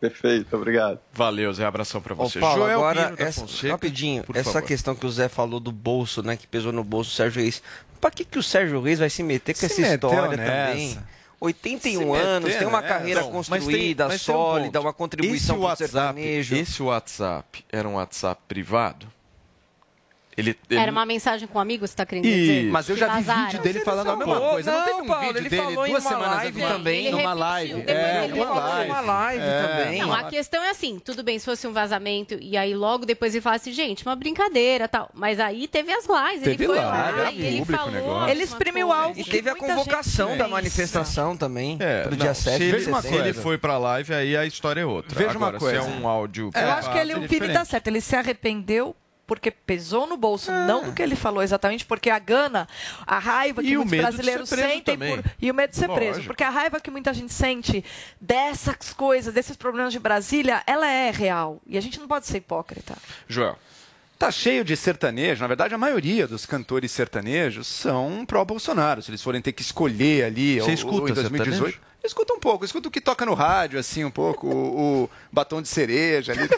Perfeito, 0.00 0.56
obrigado. 0.56 0.98
Valeu, 1.12 1.52
Zé, 1.52 1.64
abração 1.64 2.00
pra 2.00 2.14
Ô, 2.14 2.16
você. 2.16 2.38
Paulo, 2.40 2.62
Joel 2.64 2.78
agora, 2.78 3.14
essa, 3.18 3.42
Fonseca, 3.42 3.74
rapidinho, 3.74 4.24
por 4.24 4.34
essa 4.34 4.52
favor. 4.52 4.66
questão 4.66 4.94
que 4.94 5.04
o 5.04 5.10
Zé 5.10 5.28
falou 5.28 5.60
do 5.60 5.70
bolso, 5.70 6.22
né, 6.22 6.36
que 6.38 6.46
pesou 6.46 6.72
no 6.72 6.82
bolso 6.82 7.10
do 7.10 7.14
Sérgio 7.16 7.42
Reis. 7.42 7.62
Pra 8.00 8.10
que, 8.10 8.24
que 8.24 8.38
o 8.38 8.42
Sérgio 8.42 8.80
Reis 8.80 8.98
vai 8.98 9.10
se 9.10 9.22
meter 9.22 9.52
com 9.52 9.60
Se 9.60 9.66
essa 9.66 9.94
história 9.94 10.36
nessa. 10.38 10.70
também? 10.70 10.98
81 11.40 11.98
Se 12.14 12.20
anos, 12.20 12.48
meter, 12.48 12.58
tem 12.58 12.68
uma 12.68 12.80
né? 12.82 12.88
carreira 12.88 13.22
mas 13.22 13.30
construída, 13.30 14.08
mas 14.08 14.24
tem 14.24 14.34
um 14.34 14.38
sólida, 14.38 14.78
ponto. 14.78 14.86
uma 14.86 14.92
contribuição 14.92 15.56
pro 15.56 15.64
WhatsApp, 15.64 15.90
sertanejo. 15.90 16.54
Esse 16.56 16.82
WhatsApp 16.82 17.64
era 17.72 17.88
um 17.88 17.94
WhatsApp 17.94 18.40
privado? 18.46 19.10
Ele, 20.36 20.56
ele- 20.70 20.80
Era 20.80 20.90
uma 20.92 21.04
mensagem 21.04 21.46
com 21.48 21.58
um 21.58 21.60
amigo, 21.60 21.86
você 21.86 21.94
tá 21.94 22.06
querendo 22.06 22.24
dizer? 22.24 22.64
Mas 22.70 22.88
eu 22.88 22.96
já 22.96 23.08
vi 23.08 23.22
Vazaram. 23.24 23.46
vídeo 23.50 23.62
dele 23.62 23.80
falando 23.80 24.10
a 24.10 24.16
mesma 24.16 24.40
coisa. 24.40 24.70
Não, 24.70 24.78
Não, 24.78 24.86
teve 24.86 25.00
um 25.02 25.06
Paulo, 25.06 25.22
vídeo 25.26 25.38
ele 25.38 25.48
dele 25.50 25.62
falou 25.62 25.86
em 25.86 25.90
duas 25.90 26.04
uma 26.04 26.10
semanas 26.10 26.36
live 26.36 26.60
também. 26.62 27.06
Ele 27.06 27.16
Numa 27.16 27.32
live. 27.34 27.74
depois 27.74 27.96
É, 27.96 28.24
ele 28.24 28.32
uma 28.34 28.46
falou 28.46 28.62
live. 28.62 28.90
Uma 28.90 29.00
live 29.00 29.44
É. 29.44 29.62
também. 29.66 29.98
Não, 30.00 30.12
a 30.14 30.22
questão 30.24 30.62
é 30.62 30.70
assim, 30.70 30.98
tudo 31.04 31.22
bem 31.22 31.38
se 31.38 31.44
fosse 31.44 31.66
um 31.66 31.72
vazamento 31.72 32.38
e 32.40 32.56
aí 32.56 32.74
logo 32.74 33.04
depois 33.04 33.34
ele 33.34 33.42
falasse, 33.42 33.72
gente, 33.72 34.06
uma 34.06 34.14
brincadeira 34.16 34.86
tal. 34.88 35.10
Mas 35.12 35.40
aí 35.40 35.66
teve 35.68 35.92
as 35.92 36.06
lives, 36.06 36.42
Teve 36.44 36.64
ele 36.64 36.66
foi 36.66 36.76
live, 36.84 37.18
lá 37.20 37.30
e 37.32 37.42
ele 37.46 37.64
falou. 37.64 37.90
negócio. 37.90 38.30
Ele 38.30 38.42
exprimiu 38.44 38.92
algo 38.92 39.20
E 39.20 39.24
teve 39.24 39.50
a 39.50 39.54
convocação 39.56 40.36
da 40.38 40.46
manifestação 40.48 41.36
também, 41.36 41.76
É, 41.80 42.02
pro 42.02 42.10
não, 42.12 42.18
dia 42.18 42.34
7 42.34 42.52
se 42.52 42.58
de 42.58 42.64
ele, 42.64 42.78
setembro. 42.84 43.02
se 43.02 43.14
ele 43.14 43.32
foi 43.34 43.58
pra 43.58 43.76
live, 43.78 44.14
aí 44.14 44.36
a 44.36 44.46
história 44.46 44.80
é 44.80 44.86
outra. 44.86 45.18
Veja 45.18 45.36
uma 45.36 45.52
coisa. 45.52 45.82
se 45.82 45.88
é 45.88 45.92
um 45.92 46.06
áudio 46.08 46.50
Eu 46.54 46.70
acho 46.70 46.90
que 46.92 46.98
ele, 46.98 47.14
o 47.14 47.24
é 47.24 47.48
tá 47.52 47.64
certo, 47.64 47.88
ele 47.88 48.00
se 48.00 48.14
arrependeu 48.14 48.94
porque 49.30 49.48
pesou 49.52 50.08
no 50.08 50.16
bolso, 50.16 50.50
não 50.50 50.86
do 50.86 50.92
que 50.92 51.00
ele 51.00 51.14
falou 51.14 51.40
exatamente, 51.40 51.84
porque 51.86 52.10
a 52.10 52.18
gana, 52.18 52.66
a 53.06 53.20
raiva 53.20 53.62
que 53.62 53.68
E 53.68 53.76
o 53.76 53.82
muitos 53.86 53.92
medo 53.92 54.02
de 54.10 54.12
brasileiros 54.16 54.48
ser 54.48 54.56
preso 54.56 54.72
sentem 54.72 54.98
por, 54.98 55.24
e 55.40 55.50
o 55.52 55.54
medo 55.54 55.70
de 55.70 55.76
ser 55.76 55.88
preso, 55.88 56.08
Lógico. 56.14 56.26
porque 56.26 56.42
a 56.42 56.50
raiva 56.50 56.80
que 56.80 56.90
muita 56.90 57.14
gente 57.14 57.32
sente 57.32 57.84
dessas 58.20 58.92
coisas, 58.92 59.32
desses 59.32 59.56
problemas 59.56 59.92
de 59.92 60.00
Brasília, 60.00 60.64
ela 60.66 60.88
é 60.90 61.12
real 61.12 61.60
e 61.64 61.78
a 61.78 61.80
gente 61.80 62.00
não 62.00 62.08
pode 62.08 62.26
ser 62.26 62.38
hipócrita. 62.38 62.96
Joel. 63.28 63.56
Tá 64.18 64.30
cheio 64.32 64.64
de 64.64 64.76
sertanejo. 64.76 65.40
Na 65.40 65.46
verdade, 65.46 65.74
a 65.74 65.78
maioria 65.78 66.26
dos 66.26 66.44
cantores 66.44 66.90
sertanejos 66.90 67.66
são 67.66 68.26
pró-Bolsonaro. 68.26 69.00
Se 69.00 69.10
eles 69.10 69.22
forem 69.22 69.40
ter 69.40 69.52
que 69.52 69.62
escolher 69.62 70.24
ali 70.24 70.60
Você 70.60 70.72
o- 70.72 70.74
escuta 70.74 71.10
em 71.12 71.14
2018. 71.14 71.54
sertanejo? 71.54 71.80
Eu 72.02 72.06
escuto 72.06 72.32
um 72.34 72.40
pouco, 72.40 72.64
eu 72.64 72.66
escuto 72.66 72.88
o 72.88 72.92
que 72.92 73.00
toca 73.00 73.26
no 73.26 73.34
rádio, 73.34 73.78
assim, 73.78 74.04
um 74.04 74.10
pouco, 74.10 74.46
o, 74.46 75.04
o 75.04 75.10
batom 75.30 75.60
de 75.60 75.68
cereja 75.68 76.32
ali. 76.32 76.48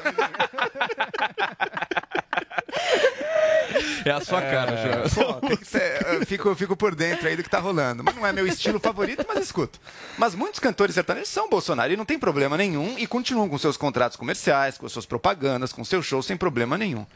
É 4.04 4.10
a 4.10 4.20
sua 4.20 4.40
cara. 4.42 4.72
Pô, 5.14 5.34
tem 5.46 5.56
que 5.56 5.64
ser- 5.66 6.04
eu, 6.06 6.26
fico, 6.26 6.54
fico 6.54 6.76
por 6.76 6.94
dentro 6.94 7.26
aí 7.26 7.36
do 7.36 7.42
que 7.42 7.48
tá 7.50 7.58
rolando. 7.58 8.02
Mas 8.04 8.14
não 8.14 8.26
é 8.26 8.32
meu 8.32 8.46
estilo 8.46 8.78
favorito, 8.80 9.24
mas 9.28 9.38
escuto. 9.44 9.80
Mas 10.18 10.34
muitos 10.34 10.60
cantores 10.60 10.94
sertanejos 10.94 11.28
são 11.28 11.48
Bolsonaro 11.48 11.92
e 11.92 11.96
não 11.96 12.04
tem 12.04 12.18
problema 12.18 12.56
nenhum 12.56 12.96
e 12.98 13.06
continuam 13.06 13.48
com 13.48 13.56
seus 13.58 13.76
contratos 13.76 14.16
comerciais, 14.16 14.76
com 14.76 14.88
suas 14.88 15.06
propagandas, 15.06 15.72
com 15.72 15.84
seus 15.84 16.04
shows 16.04 16.26
sem 16.26 16.36
problema 16.36 16.76
nenhum. 16.76 17.06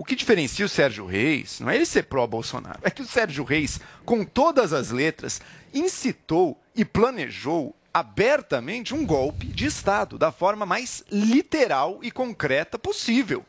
O 0.00 0.04
que 0.04 0.16
diferencia 0.16 0.64
o 0.64 0.68
Sérgio 0.68 1.04
Reis 1.04 1.60
não 1.60 1.68
é 1.68 1.74
ele 1.74 1.84
ser 1.84 2.04
pró-Bolsonaro, 2.04 2.80
é 2.82 2.88
que 2.88 3.02
o 3.02 3.06
Sérgio 3.06 3.44
Reis, 3.44 3.78
com 4.02 4.24
todas 4.24 4.72
as 4.72 4.90
letras, 4.90 5.42
incitou 5.74 6.58
e 6.74 6.86
planejou 6.86 7.76
abertamente 7.92 8.94
um 8.94 9.04
golpe 9.04 9.44
de 9.44 9.66
Estado 9.66 10.16
da 10.16 10.32
forma 10.32 10.64
mais 10.64 11.04
literal 11.12 11.98
e 12.02 12.10
concreta 12.10 12.78
possível 12.78 13.44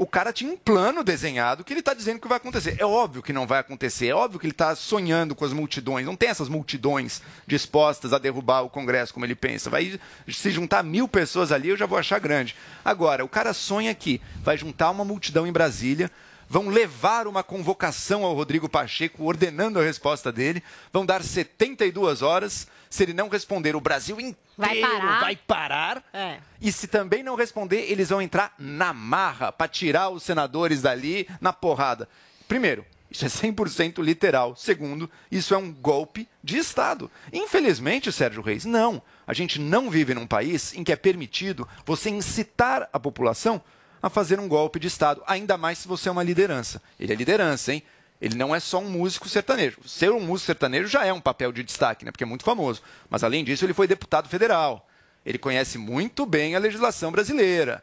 o 0.00 0.06
cara 0.06 0.32
tinha 0.32 0.50
um 0.50 0.56
plano 0.56 1.04
desenhado 1.04 1.62
que 1.62 1.74
ele 1.74 1.80
está 1.80 1.92
dizendo 1.92 2.18
que 2.18 2.26
vai 2.26 2.38
acontecer. 2.38 2.74
É 2.78 2.86
óbvio 2.86 3.22
que 3.22 3.34
não 3.34 3.46
vai 3.46 3.58
acontecer, 3.58 4.06
é 4.06 4.14
óbvio 4.14 4.40
que 4.40 4.46
ele 4.46 4.52
está 4.52 4.74
sonhando 4.74 5.34
com 5.34 5.44
as 5.44 5.52
multidões. 5.52 6.06
Não 6.06 6.16
tem 6.16 6.30
essas 6.30 6.48
multidões 6.48 7.20
dispostas 7.46 8.14
a 8.14 8.18
derrubar 8.18 8.62
o 8.62 8.70
Congresso 8.70 9.12
como 9.12 9.26
ele 9.26 9.34
pensa. 9.34 9.68
Vai 9.68 10.00
se 10.26 10.50
juntar 10.50 10.82
mil 10.82 11.06
pessoas 11.06 11.52
ali, 11.52 11.68
eu 11.68 11.76
já 11.76 11.84
vou 11.84 11.98
achar 11.98 12.18
grande. 12.18 12.56
Agora, 12.82 13.22
o 13.22 13.28
cara 13.28 13.52
sonha 13.52 13.94
que 13.94 14.22
vai 14.42 14.56
juntar 14.56 14.90
uma 14.90 15.04
multidão 15.04 15.46
em 15.46 15.52
Brasília, 15.52 16.10
vão 16.48 16.70
levar 16.70 17.26
uma 17.26 17.42
convocação 17.42 18.24
ao 18.24 18.34
Rodrigo 18.34 18.70
Pacheco 18.70 19.24
ordenando 19.24 19.78
a 19.78 19.84
resposta 19.84 20.32
dele, 20.32 20.62
vão 20.90 21.04
dar 21.04 21.22
72 21.22 22.22
horas. 22.22 22.66
Se 22.90 23.04
ele 23.04 23.14
não 23.14 23.28
responder, 23.28 23.76
o 23.76 23.80
Brasil 23.80 24.18
inteiro 24.18 24.36
Vai 24.58 24.80
parar. 24.80 25.20
vai 25.20 25.36
parar. 25.36 26.04
É. 26.12 26.38
E 26.60 26.72
se 26.72 26.88
também 26.88 27.22
não 27.22 27.36
responder, 27.36 27.90
eles 27.90 28.08
vão 28.08 28.20
entrar 28.20 28.52
na 28.58 28.92
marra 28.92 29.52
para 29.52 29.68
tirar 29.68 30.10
os 30.10 30.24
senadores 30.24 30.82
dali 30.82 31.28
na 31.40 31.52
porrada. 31.52 32.08
Primeiro, 32.48 32.84
Isso 33.08 33.24
é 33.24 33.28
100% 33.28 34.00
literal. 34.04 34.54
Segundo, 34.54 35.10
isso 35.32 35.52
é 35.52 35.56
um 35.56 35.72
golpe 35.72 36.28
de 36.44 36.58
Estado. 36.58 37.10
Infelizmente, 37.32 38.12
Sérgio 38.12 38.40
Reis, 38.42 38.64
não. 38.64 39.02
A 39.26 39.32
gente 39.34 39.58
não 39.60 39.90
vive 39.90 40.14
num 40.14 40.28
país 40.28 40.72
em 40.74 40.84
que 40.84 40.92
é 40.92 40.96
permitido 40.96 41.66
você 41.84 42.08
incitar 42.08 42.88
a 42.92 43.00
população 43.00 43.60
a 44.00 44.08
fazer 44.08 44.38
um 44.38 44.46
golpe 44.48 44.78
de 44.78 44.86
Estado, 44.86 45.22
ainda 45.26 45.56
mais 45.58 45.78
se 45.78 45.88
você 45.88 46.08
é 46.08 46.12
uma 46.12 46.22
liderança. 46.22 46.80
Ele 47.00 47.12
é 47.12 47.16
liderança, 47.16 47.72
hein? 47.72 47.82
Ele 48.20 48.34
não 48.34 48.54
é 48.54 48.60
só 48.60 48.78
um 48.78 48.90
músico 48.90 49.28
sertanejo. 49.28 49.78
Ser 49.86 50.12
um 50.12 50.20
músico 50.20 50.46
sertanejo 50.46 50.86
já 50.86 51.04
é 51.06 51.12
um 51.12 51.20
papel 51.20 51.50
de 51.52 51.62
destaque, 51.62 52.04
né? 52.04 52.10
Porque 52.10 52.24
é 52.24 52.26
muito 52.26 52.44
famoso. 52.44 52.82
Mas 53.08 53.24
além 53.24 53.42
disso, 53.42 53.64
ele 53.64 53.72
foi 53.72 53.86
deputado 53.86 54.28
federal. 54.28 54.86
Ele 55.24 55.38
conhece 55.38 55.78
muito 55.78 56.26
bem 56.26 56.54
a 56.54 56.58
legislação 56.58 57.10
brasileira. 57.10 57.82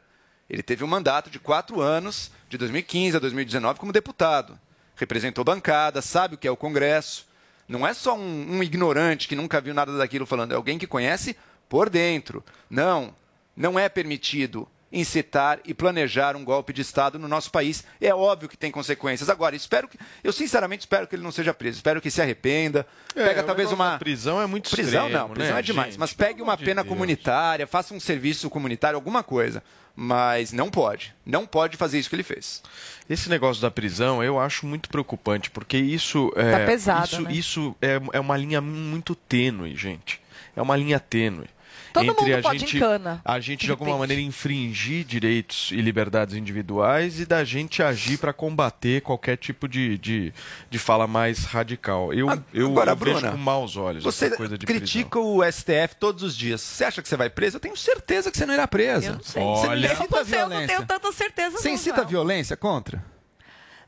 Ele 0.50 0.62
teve 0.62 0.84
um 0.84 0.88
mandato 0.88 1.30
de 1.30 1.40
quatro 1.40 1.82
anos, 1.82 2.32
de 2.48 2.58
2015 2.58 3.18
a 3.18 3.20
2019, 3.20 3.80
como 3.80 3.92
deputado. 3.92 4.60
Representou 4.96 5.44
bancada, 5.44 6.02
sabe 6.02 6.36
o 6.36 6.38
que 6.38 6.48
é 6.48 6.52
o 6.52 6.58
Congresso. 6.58 7.28
Não 7.68 7.86
é 7.86 7.94
só 7.94 8.16
um, 8.16 8.58
um 8.58 8.64
ignorante 8.64 9.28
que 9.28 9.36
nunca 9.36 9.60
viu 9.60 9.74
nada 9.74 9.98
daquilo 9.98 10.26
falando, 10.26 10.54
é 10.54 10.56
alguém 10.56 10.78
que 10.78 10.88
conhece 10.88 11.36
por 11.68 11.90
dentro. 11.90 12.44
Não, 12.70 13.14
não 13.56 13.78
é 13.78 13.90
permitido 13.90 14.68
incitar 14.92 15.60
e 15.66 15.74
planejar 15.74 16.36
um 16.36 16.44
golpe 16.44 16.72
de 16.72 16.82
Estado 16.82 17.20
no 17.20 17.28
nosso 17.28 17.52
país. 17.52 17.84
É 18.00 18.14
óbvio 18.14 18.48
que 18.50 18.58
tem 18.58 18.72
consequências. 18.72 19.30
Agora, 19.30 19.56
espero 19.56 19.88
que. 19.88 19.98
Eu 20.24 20.32
sinceramente 20.32 20.82
espero 20.82 21.08
que 21.08 21.16
ele 21.16 21.24
não 21.24 21.32
seja 21.32 21.54
preso. 21.54 21.78
Espero 21.78 22.02
que 22.02 22.10
se 22.10 22.22
arrependa. 22.22 22.86
É, 23.16 23.26
Pega 23.26 23.44
talvez 23.44 23.72
uma. 23.72 23.98
prisão 23.98 24.42
é 24.42 24.46
muito 24.46 24.70
Prisão 24.70 25.08
extremo, 25.08 25.28
não, 25.28 25.34
prisão 25.34 25.54
né, 25.54 25.60
é 25.60 25.64
demais. 25.64 25.88
gente? 25.90 26.00
mas 26.00 26.14
pegue 26.14 26.42
uma 26.42 26.58
pena 26.58 26.84
comunitária, 26.84 27.68
faça 27.68 27.94
um 27.94 28.00
serviço 28.00 28.50
comunitário, 28.50 28.96
alguma 28.96 29.24
coisa. 29.24 29.62
Mas 30.00 30.54
não 30.54 30.70
pode. 30.70 31.16
Não 31.26 31.48
pode 31.48 31.76
fazer 31.76 31.98
isso 31.98 32.08
que 32.08 32.16
ele 32.16 32.22
fez. 32.24 32.62
Esse 33.10 33.30
negócio 33.30 33.60
da 33.62 33.72
prisão 33.72 34.24
eu 34.24 34.40
acho 34.40 34.68
muito 34.68 34.90
preocupante, 34.90 35.50
porque 35.50 35.76
isso 35.76 36.32
é, 36.36 36.60
Tá 36.60 36.66
pesado, 36.68 37.06
isso, 37.08 37.22
né? 37.24 37.34
isso 37.34 37.76
é, 37.82 38.00
é 38.14 38.20
uma 38.20 38.38
linha 38.38 38.62
muito 38.62 39.16
tênue, 39.16 39.76
gente. 39.76 40.22
É 40.56 40.62
uma 40.62 40.76
linha 40.76 41.00
tênue. 41.00 41.48
Todo 41.94 42.06
entre 42.06 42.26
mundo 42.26 42.36
a 42.38 42.42
pode 42.42 42.60
gente, 42.60 42.78
encana, 42.78 43.22
a 43.24 43.40
gente 43.40 43.60
de 43.62 43.66
de 43.66 43.72
alguma 43.72 43.92
repente. 43.92 44.00
maneira 44.02 44.22
infringir 44.22 45.04
direitos 45.06 45.72
e 45.72 45.82
liberdades 45.82 46.36
individuais 46.36 47.20
e 47.20 47.26
da 47.26 47.44
gente 47.44 47.82
agir 47.84 48.18
para 48.18 48.32
combater 48.34 49.02
qualquer 49.02 49.38
tipo 49.38 49.68
de, 49.68 49.98
de, 49.98 50.34
de 50.70 50.80
fala 50.80 51.08
mais 51.08 51.46
radical. 51.46 52.14
Eu, 52.14 52.28
eu, 52.54 52.68
Agora, 52.72 52.92
eu 52.92 52.96
vejo 52.96 53.14
Bruna, 53.20 53.32
com 53.32 53.38
maus 53.38 53.76
olhos 53.78 54.04
Você 54.04 54.26
essa 54.26 54.36
coisa 54.38 54.58
de 54.58 54.66
prisão. 54.66 54.80
critica 54.82 55.20
o 55.20 55.44
STF 55.44 55.96
todos 56.00 56.24
os 56.24 56.36
dias. 56.36 56.62
Você 56.62 56.84
acha 56.84 57.02
que 57.02 57.08
você 57.10 57.18
vai 57.18 57.30
preso? 57.30 57.58
Eu 57.58 57.62
tenho 57.62 57.76
certeza 57.78 58.32
que 58.32 58.38
você 58.38 58.46
não 58.46 58.54
irá 58.54 58.68
presa. 58.68 59.08
Eu 59.08 59.14
não 59.14 59.24
sei. 59.24 59.42
Olha, 59.44 59.88
incita 59.94 60.08
não 60.12 60.20
a 60.22 60.26
sei, 60.26 60.36
eu 60.36 60.42
não 60.42 60.50
violência. 60.50 60.76
tenho 60.76 60.88
tanta 60.88 61.12
certeza. 61.12 61.58
Você 61.58 61.68
não, 61.68 61.76
incita 61.76 62.04
violência 62.06 62.56
contra? 62.58 63.04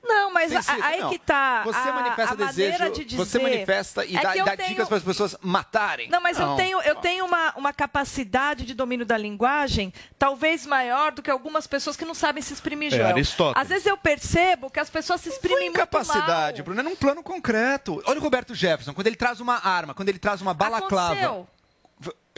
Não, 0.04 0.32
mas 0.34 0.56
a- 0.56 0.74
aí 0.86 1.02
não. 1.02 1.10
que 1.10 1.20
tá. 1.20 1.62
Você 1.64 1.78
a, 1.90 1.92
manifesta 1.94 2.34
a 2.34 2.38
maneira 2.38 2.72
desejo, 2.78 2.94
de 2.94 3.06
dizer... 3.06 3.18
você 3.26 3.40
manifesta 3.40 4.06
e 4.06 4.16
É 4.16 4.22
dá, 4.22 4.34
dá 4.36 4.58
tenho- 4.58 4.70
dicas 4.70 4.88
para 4.88 4.98
as 4.98 5.04
pessoas 5.04 5.36
matarem. 5.42 6.10
Não, 6.10 6.22
mas 6.22 6.40
eu 6.40 6.56
tenho, 6.56 6.82
eu 6.82 6.96
tenho 6.96 7.26
uma, 7.26 7.54
uma 7.56 7.74
capacidade 7.74 8.66
de 8.66 8.74
domínio 8.74 9.06
da 9.06 9.18
linguagem 9.18 9.94
talvez 10.18 10.66
maior 10.66 11.12
do 11.12 11.22
que 11.22 11.30
algumas 11.30 11.68
pessoas 11.68 11.96
que 11.98 12.06
não 12.06 12.14
sabem 12.14 12.42
se 12.42 12.54
exprimir, 12.54 12.94
É, 12.94 12.98
Joel. 12.98 13.08
Aristóteles. 13.10 13.62
Às 13.62 13.70
vezes 13.70 13.86
eu 13.86 13.98
percebo 13.98 14.70
que 14.70 14.80
as 14.80 14.90
pessoas 14.90 15.22
se 15.22 15.30
exprimem 15.30 15.66
muito 15.70 15.78
Capacidade, 15.78 16.58
mal. 16.60 16.66
Bruno, 16.66 16.80
é 16.80 16.84
num 16.84 16.96
plano 16.96 17.22
concreto. 17.24 18.02
Olha 18.06 18.20
o 18.20 18.24
Roberto 18.24 18.56
Jefferson, 18.56 18.94
quando 18.94 19.08
ele 19.08 19.16
traz 19.16 19.40
uma 19.40 19.56
arma, 19.66 19.94
quando 19.94 20.10
ele 20.10 20.20
traz 20.20 20.42
uma 20.42 20.54
balaclava. 20.54 21.14
Aconteceu. 21.14 21.48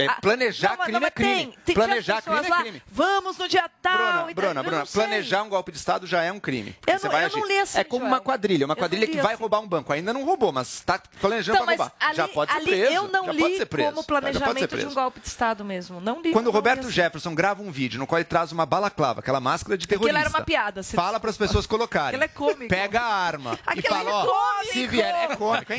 É, 0.04 0.08
Ah, 0.08 0.18
planejar 0.22 0.70
não, 0.72 0.78
crime 0.78 0.92
não, 0.94 1.00
mas 1.02 1.08
é 1.08 1.12
crime. 1.12 1.36
tem- 1.36 1.54
tem- 1.66 1.76
planejar 1.76 2.22
crime 2.22 2.46
é 2.46 2.50
lá, 2.50 2.62
crime. 2.62 2.84
Vamos 2.92 3.38
no 3.38 3.48
dia 3.48 3.70
tal. 3.82 3.92
Bruna, 3.98 4.12
e 4.12 4.16
tal. 4.16 4.34
Bruna, 4.34 4.64
Bruna, 4.64 4.78
não 4.80 4.86
planejar 4.88 5.44
um 5.44 5.50
golpe 5.50 5.72
de 5.72 5.78
Estado 5.78 6.06
já 6.08 6.22
é 6.24 6.32
um 6.32 6.40
crime. 6.40 6.76
Eu 6.88 6.98
você 7.00 7.06
não- 7.08 7.12
vai 7.12 7.26
eu 7.26 7.30
não 7.30 7.38
agir. 7.44 7.48
li 7.48 7.60
assim, 7.60 7.80
é 7.80 7.84
como 7.84 8.02
Joel. 8.02 8.12
uma 8.14 8.20
quadrilha, 8.22 8.66
uma 8.66 8.76
não 8.76 8.80
quadrilha 8.82 9.08
que 9.08 9.22
vai 9.22 9.34
assim. 9.34 9.42
roubar 9.42 9.60
um 9.60 9.68
banco. 9.68 9.92
Ainda 9.94 10.14
não 10.14 10.24
roubou, 10.24 10.52
mas 10.52 10.74
está 10.74 11.00
planejando 11.20 11.58
Então, 11.58 11.66
para 11.66 11.76
roubar. 11.76 11.94
ali, 12.00 12.16
já 12.16 12.28
pode 12.28 12.54
ser 12.54 12.62
preso. 12.62 12.94
eu 12.94 13.08
não 13.08 13.26
já 13.26 13.32
li 13.32 13.40
pode 13.40 13.58
ser 13.58 13.66
preso. 13.66 13.90
como 13.92 14.04
planejamento 14.04 14.78
de 14.78 14.86
um 14.86 14.94
golpe 14.94 15.20
de 15.20 15.28
Estado 15.28 15.64
mesmo. 15.66 16.00
Não 16.02 16.22
li. 16.22 16.32
Quando 16.32 16.48
o 16.48 16.52
não 16.52 16.52
li 16.52 16.58
Roberto. 16.58 16.90
Jefferson 16.90 17.34
grava 17.36 17.62
um 17.62 17.72
vídeo 17.72 18.00
no 18.00 18.08
qual 18.08 18.20
ele 18.20 18.26
traz 18.26 18.52
uma 18.52 18.66
balaclava, 18.66 19.20
aquela 19.20 19.40
máscara 19.40 19.78
de 19.78 19.86
Aquilo 19.86 20.02
terrorista. 20.02 20.20
era 20.28 20.30
uma 20.30 20.46
piada. 20.46 20.84
Fala 20.84 21.20
para 21.20 21.30
as 21.30 21.38
pessoas 21.38 21.66
colocarem. 21.66 22.10
Aquilo 22.20 22.24
é 22.24 22.28
cômico. 22.28 22.68
Pega 22.70 23.02
a 23.02 23.14
arma 23.14 23.58
e 23.68 23.80
Aquilo 23.80 23.96
fala, 23.96 24.10
é 24.10 24.14
ó, 24.14 24.26
cômico. 24.26 24.74
se 24.74 24.88
vier, 24.88 25.16
é 25.32 25.36
cômico, 25.36 25.74
é. 25.74 25.78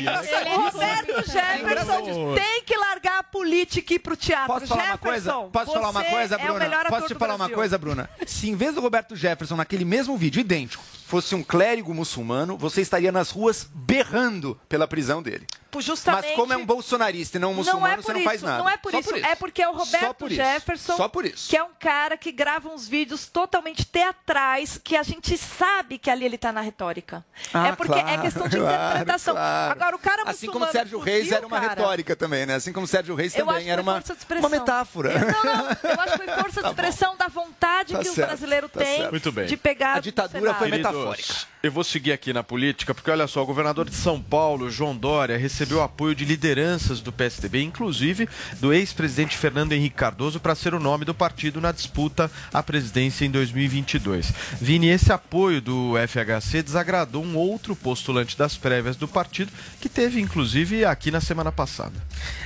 Roberto 0.55 1.31
Jefferson 1.31 2.35
tem 2.35 2.63
que 2.63 2.77
largar 2.77 3.19
a 3.19 3.23
política 3.23 3.93
e 3.93 3.95
ir 3.95 3.99
pro 4.17 4.25
teatro. 4.25 4.47
Posso 4.53 4.67
falar 4.67 4.83
uma 4.85 4.97
coisa? 4.97 5.19
Jefferson, 5.31 5.49
Posso 5.49 5.73
falar 5.73 5.89
uma 5.89 6.03
coisa, 6.03 6.35
é 6.35 6.37
Bruna? 6.37 6.65
ator 6.65 6.85
Posso 6.89 7.07
te 7.07 7.15
falar 7.15 7.35
uma 7.35 7.49
coisa, 7.49 7.77
Bruna? 7.77 8.09
Se 8.27 8.49
em 8.49 8.55
vez 8.55 8.75
do 8.75 8.81
Roberto 8.81 9.15
Jefferson, 9.15 9.55
naquele 9.55 9.85
mesmo 9.85 10.17
vídeo, 10.17 10.39
idêntico, 10.39 10.83
fosse 11.05 11.35
um 11.35 11.43
clérigo 11.43 11.93
muçulmano, 11.93 12.57
você 12.57 12.81
estaria 12.81 13.11
nas 13.11 13.29
ruas 13.29 13.67
berrando 13.73 14.59
pela 14.67 14.87
prisão 14.87 15.21
dele. 15.21 15.45
Por 15.69 15.81
justamente- 15.81 16.27
Mas 16.27 16.35
como 16.35 16.53
é 16.53 16.57
um 16.57 16.65
bolsonarista 16.67 17.37
e 17.37 17.39
não 17.39 17.49
um 17.51 17.55
muçulmano, 17.55 17.87
não 17.87 17.93
é 17.93 17.95
por 17.95 18.03
você 18.03 18.13
não 18.13 18.19
isso, 18.19 18.29
faz 18.29 18.41
nada. 18.43 18.57
Não 18.59 18.69
é 18.69 18.77
por 18.77 18.91
Só 18.91 18.99
isso, 18.99 19.15
é 19.15 19.33
porque 19.35 19.59
é 19.61 19.67
o 19.67 19.73
Roberto 19.73 20.13
por 20.13 20.31
isso. 20.31 20.39
Jefferson, 20.39 20.95
Só 20.95 21.07
por 21.07 21.25
isso. 21.25 21.49
que 21.49 21.57
é 21.57 21.63
um 21.63 21.71
cara 21.79 22.15
que 22.15 22.31
grava 22.31 22.69
uns 22.69 22.87
vídeos 22.87 23.25
totalmente 23.27 23.83
teatrais, 23.83 24.79
que 24.83 24.95
a 24.95 25.01
gente 25.01 25.35
sabe 25.35 25.97
que 25.97 26.11
ali 26.11 26.25
ele 26.25 26.37
tá 26.37 26.51
na 26.51 26.61
retórica. 26.61 27.25
Ah, 27.51 27.69
é 27.69 27.75
porque 27.75 27.97
é 27.97 28.03
claro, 28.03 28.21
questão 28.21 28.47
de 28.47 28.57
interpretação. 28.59 29.33
claro. 29.33 29.71
Agora, 29.71 29.95
o 29.95 29.99
cara 29.99 30.23
Assim 30.29 30.45
como 30.47 30.67
Sérgio 30.71 30.99
Reis 30.99 31.31
era 31.31 31.45
uma 31.45 31.59
cara, 31.59 31.69
retórica 31.73 32.15
também, 32.15 32.45
né? 32.45 32.53
Assim 32.55 32.71
como 32.71 32.85
Sérgio 32.85 33.15
Reis 33.15 33.33
também 33.33 33.71
era 33.71 33.81
uma, 33.81 34.02
força 34.03 34.13
de 34.13 34.19
expressão. 34.19 34.49
uma 34.49 34.59
metáfora. 34.59 35.13
Não, 35.19 35.43
não, 35.43 35.91
eu 35.91 36.01
acho 36.01 36.11
que 36.11 36.17
foi 36.17 36.27
força 36.27 36.61
de 36.61 36.67
expressão 36.69 37.15
da 37.17 37.27
vontade 37.27 37.93
Tá 37.93 37.99
que 37.99 38.09
o 38.09 38.13
certo, 38.13 38.27
brasileiro 38.27 38.69
tá 38.69 38.79
tem 38.79 38.97
certo. 38.97 39.11
Muito 39.11 39.31
bem. 39.31 39.45
de 39.45 39.57
pegar. 39.57 39.93
A 39.95 39.99
ditadura 39.99 40.53
foi 40.55 40.69
Queridos, 40.69 40.91
metafórica. 40.91 41.33
Eu 41.65 41.71
vou 41.71 41.85
seguir 41.85 42.11
aqui 42.11 42.33
na 42.33 42.43
política, 42.43 42.93
porque 42.93 43.09
olha 43.09 43.25
só, 43.25 43.41
o 43.41 43.45
governador 43.45 43.89
de 43.89 43.95
São 43.95 44.21
Paulo, 44.21 44.69
João 44.69 44.93
Dória, 44.93 45.37
recebeu 45.37 45.81
apoio 45.81 46.13
de 46.13 46.25
lideranças 46.25 46.99
do 46.99 47.09
PSDB, 47.09 47.63
inclusive 47.63 48.27
do 48.59 48.73
ex-presidente 48.73 49.37
Fernando 49.37 49.71
Henrique 49.71 49.95
Cardoso, 49.95 50.41
para 50.41 50.55
ser 50.55 50.73
o 50.73 50.79
nome 50.79 51.05
do 51.05 51.15
partido 51.15 51.61
na 51.61 51.71
disputa 51.71 52.29
à 52.53 52.61
presidência 52.61 53.23
em 53.23 53.31
2022. 53.31 54.33
Vini, 54.59 54.89
esse 54.89 55.13
apoio 55.13 55.61
do 55.61 55.93
FHC 56.05 56.61
desagradou 56.61 57.23
um 57.23 57.37
outro 57.37 57.77
postulante 57.77 58.37
das 58.37 58.57
prévias 58.57 58.97
do 58.97 59.07
partido, 59.07 59.49
que 59.79 59.87
teve 59.87 60.19
inclusive 60.19 60.83
aqui 60.83 61.11
na 61.11 61.21
semana 61.21 61.49
passada. 61.49 61.95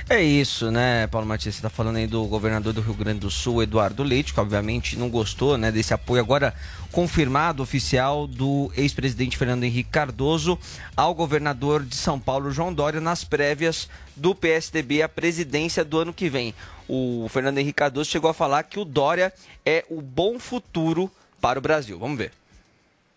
É 0.08 0.22
isso, 0.22 0.70
né, 0.70 1.08
Paulo 1.08 1.26
Matias? 1.26 1.56
Você 1.56 1.58
está 1.58 1.68
falando 1.68 1.96
aí 1.96 2.06
do 2.06 2.24
governador 2.26 2.72
do 2.72 2.80
Rio 2.80 2.94
Grande 2.94 3.18
do 3.18 3.32
Sul, 3.32 3.64
Eduardo 3.64 4.04
Leite, 4.04 4.32
que 4.32 4.38
obviamente 4.38 4.96
não 4.96 5.10
gostou 5.10 5.58
né, 5.58 5.72
desse 5.72 5.92
apoio 5.92 6.22
agora 6.22 6.54
confirmado, 6.92 7.62
oficial, 7.62 8.26
do 8.26 8.72
ex-presidente 8.76 9.36
Fernando 9.36 9.64
Henrique 9.64 9.90
Cardoso 9.90 10.58
ao 10.96 11.14
governador 11.14 11.84
de 11.84 11.96
São 11.96 12.18
Paulo, 12.18 12.50
João 12.50 12.72
Dória, 12.72 13.00
nas 13.00 13.24
prévias 13.24 13.88
do 14.16 14.34
PSDB 14.34 15.02
à 15.02 15.08
presidência 15.08 15.84
do 15.84 15.98
ano 15.98 16.12
que 16.12 16.28
vem. 16.28 16.54
O 16.88 17.26
Fernando 17.30 17.58
Henrique 17.58 17.78
Cardoso 17.78 18.10
chegou 18.10 18.30
a 18.30 18.34
falar 18.34 18.62
que 18.62 18.78
o 18.78 18.84
Dória 18.84 19.32
é 19.64 19.84
o 19.90 20.00
bom 20.00 20.38
futuro 20.38 21.10
para 21.40 21.58
o 21.58 21.62
Brasil. 21.62 21.98
Vamos 21.98 22.18
ver. 22.18 22.32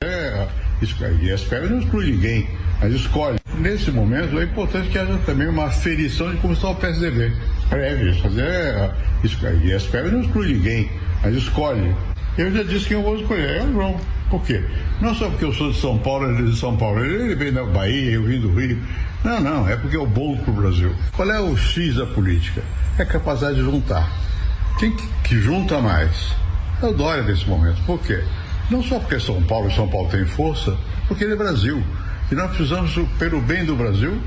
É, 0.04 0.48
e 1.22 1.32
as 1.32 1.44
prévias 1.44 1.70
não 1.70 1.80
excluem 1.80 2.14
ninguém, 2.14 2.50
mas 2.80 2.92
escolhe. 2.94 3.40
Nesse 3.60 3.92
momento 3.92 4.40
é 4.40 4.46
importante 4.46 4.90
que 4.90 4.98
haja 4.98 5.16
também 5.28 5.48
uma 5.48 5.66
aferição 5.66 6.32
de 6.32 6.42
como 6.42 6.54
está 6.54 6.70
o 6.70 6.76
PSDB. 6.76 7.32
Prévias, 7.70 8.18
fazer 8.18 8.42
é, 8.42 8.94
e 9.64 9.74
as 9.74 9.84
prévias 9.84 10.12
não 10.12 10.22
excluem 10.22 10.54
ninguém, 10.54 10.92
mas 11.22 11.36
escolhe. 11.36 11.96
Eu 12.38 12.52
já 12.52 12.64
disse 12.64 12.86
quem 12.86 12.98
eu 12.98 13.04
vou 13.04 13.18
escolher, 13.18 13.58
é 13.58 13.64
o 13.64 13.74
João. 13.74 14.00
Por 14.30 14.42
quê? 14.44 14.64
Não 15.02 15.14
só 15.14 15.30
porque 15.30 15.44
eu 15.44 15.54
sou 15.54 15.72
de 15.72 15.80
São 15.80 15.98
Paulo, 15.98 16.32
ele 16.32 16.48
é 16.48 16.52
de 16.52 16.58
São 16.58 16.78
Paulo, 16.78 17.04
ele 17.04 17.36
vem 17.36 17.52
da 17.52 17.66
Bahia, 17.66 18.12
eu 18.12 18.24
vim 18.24 18.40
do 18.40 18.54
Rio. 18.54 18.82
Não, 19.24 19.42
não, 19.42 19.68
é 19.68 19.76
porque 19.76 19.96
é 19.98 20.00
o 20.00 20.08
bom 20.08 20.38
para 20.38 20.52
o 20.52 20.56
Brasil. 20.56 20.96
Qual 21.12 21.30
é 21.30 21.40
o 21.42 21.56
X 21.58 21.96
da 21.96 22.06
política? 22.06 22.64
É 22.98 23.04
a 23.04 23.06
capacidade 23.06 23.56
de 23.56 23.62
juntar. 23.62 24.10
Quem 24.80 24.96
que, 24.96 25.08
que 25.24 25.40
junta 25.40 25.80
mais? 25.80 26.34
É 26.82 26.86
o 26.86 26.94
Dória 26.94 27.24
nesse 27.24 27.48
momento. 27.48 27.82
Por 27.86 28.00
quê? 28.00 28.24
Não 28.70 28.82
só 28.82 28.98
porque 29.00 29.20
São 29.20 29.44
Paulo 29.44 29.68
e 29.70 29.76
São 29.76 29.88
Paulo 29.88 30.10
têm 30.10 30.26
força, 30.26 30.76
porque 31.08 31.26
ele 31.26 31.34
é 31.34 31.36
Brasil. 31.36 31.84
E 32.32 32.36
nós 32.36 32.50
precisamos, 32.52 32.98
pelo 33.20 33.42
bem 33.42 33.66
do 33.66 33.76
Brasil, 33.76 34.18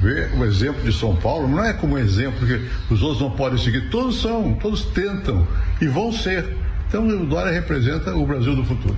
ver 0.00 0.32
o 0.34 0.44
exemplo 0.44 0.82
de 0.82 0.92
São 0.92 1.14
Paulo. 1.14 1.46
Não 1.46 1.62
é 1.62 1.74
como 1.74 1.98
exemplo 1.98 2.46
que 2.46 2.68
os 2.92 3.02
outros 3.02 3.20
não 3.20 3.30
podem 3.30 3.58
seguir. 3.58 3.90
Todos 3.90 4.20
são, 4.20 4.54
todos 4.54 4.86
tentam 4.86 5.46
e 5.80 5.86
vão 5.86 6.10
ser. 6.10 6.61
Então 6.92 7.08
o 7.08 7.24
Dória 7.24 7.50
representa 7.50 8.14
o 8.14 8.26
Brasil 8.26 8.54
do 8.54 8.62
futuro. 8.66 8.94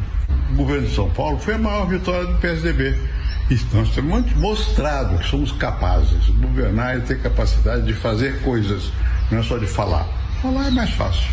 O 0.51 0.57
governo 0.57 0.88
de 0.88 0.92
São 0.92 1.09
Paulo 1.11 1.38
foi 1.38 1.55
a 1.55 1.59
maior 1.59 1.86
vitória 1.86 2.26
do 2.26 2.40
PSDB. 2.40 2.99
E 3.49 3.76
nós 3.76 3.95
temos 3.95 4.32
mostrado 4.32 5.16
que 5.16 5.28
somos 5.28 5.53
capazes 5.53 6.24
de 6.24 6.32
governar 6.32 6.99
e 6.99 7.03
ter 7.03 7.22
capacidade 7.22 7.86
de 7.86 7.95
fazer 7.95 8.42
coisas, 8.42 8.90
não 9.30 9.38
é 9.38 9.42
só 9.45 9.59
de 9.59 9.68
falar. 9.68 10.09
Falar 10.42 10.66
é 10.66 10.70
mais 10.72 10.90
fácil. 10.90 11.30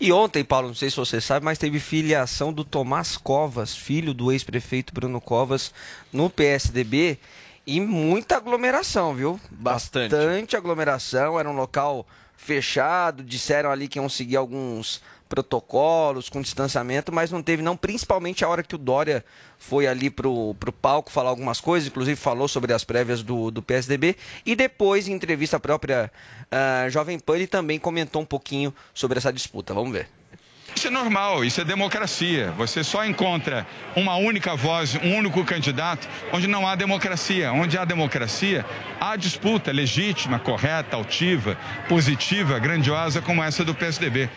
E 0.00 0.10
ontem, 0.10 0.42
Paulo, 0.42 0.68
não 0.68 0.74
sei 0.74 0.88
se 0.88 0.96
você 0.96 1.20
sabe, 1.20 1.44
mas 1.44 1.58
teve 1.58 1.78
filiação 1.78 2.54
do 2.54 2.64
Tomás 2.64 3.18
Covas, 3.18 3.76
filho 3.76 4.14
do 4.14 4.32
ex-prefeito 4.32 4.94
Bruno 4.94 5.20
Covas, 5.20 5.74
no 6.10 6.30
PSDB. 6.30 7.18
E 7.66 7.80
muita 7.80 8.38
aglomeração, 8.38 9.14
viu? 9.14 9.38
Bastante. 9.50 10.08
aglomeração. 10.56 11.38
Era 11.38 11.50
um 11.50 11.54
local 11.54 12.06
fechado. 12.34 13.22
Disseram 13.22 13.70
ali 13.70 13.88
que 13.88 13.98
iam 13.98 14.08
seguir 14.08 14.36
alguns 14.36 15.02
protocolos, 15.28 16.28
com 16.28 16.40
distanciamento, 16.40 17.12
mas 17.12 17.30
não 17.30 17.42
teve 17.42 17.62
não, 17.62 17.76
principalmente 17.76 18.44
a 18.44 18.48
hora 18.48 18.62
que 18.62 18.74
o 18.74 18.78
Dória 18.78 19.24
foi 19.58 19.86
ali 19.86 20.10
pro, 20.10 20.54
pro 20.54 20.72
palco 20.72 21.10
falar 21.10 21.30
algumas 21.30 21.60
coisas, 21.60 21.88
inclusive 21.88 22.16
falou 22.16 22.48
sobre 22.48 22.72
as 22.72 22.84
prévias 22.84 23.22
do, 23.22 23.50
do 23.50 23.62
PSDB, 23.62 24.16
e 24.44 24.54
depois, 24.54 25.08
em 25.08 25.12
entrevista 25.12 25.58
própria 25.58 26.10
ah, 26.50 26.88
Jovem 26.88 27.18
Pan, 27.18 27.36
ele 27.36 27.46
também 27.46 27.78
comentou 27.78 28.22
um 28.22 28.26
pouquinho 28.26 28.74
sobre 28.94 29.18
essa 29.18 29.32
disputa. 29.32 29.74
Vamos 29.74 29.92
ver. 29.92 30.08
Isso 30.74 30.88
é 30.88 30.90
normal, 30.90 31.42
isso 31.42 31.58
é 31.58 31.64
democracia. 31.64 32.52
Você 32.58 32.84
só 32.84 33.02
encontra 33.02 33.66
uma 33.96 34.16
única 34.16 34.54
voz, 34.54 34.94
um 34.96 35.16
único 35.16 35.42
candidato, 35.42 36.06
onde 36.32 36.46
não 36.46 36.66
há 36.66 36.74
democracia. 36.74 37.50
Onde 37.50 37.78
há 37.78 37.84
democracia, 37.84 38.64
há 39.00 39.16
disputa 39.16 39.72
legítima, 39.72 40.38
correta, 40.38 40.94
altiva, 40.94 41.56
positiva, 41.88 42.58
grandiosa 42.58 43.22
como 43.22 43.42
essa 43.42 43.64
do 43.64 43.74
PSDB. 43.74 44.28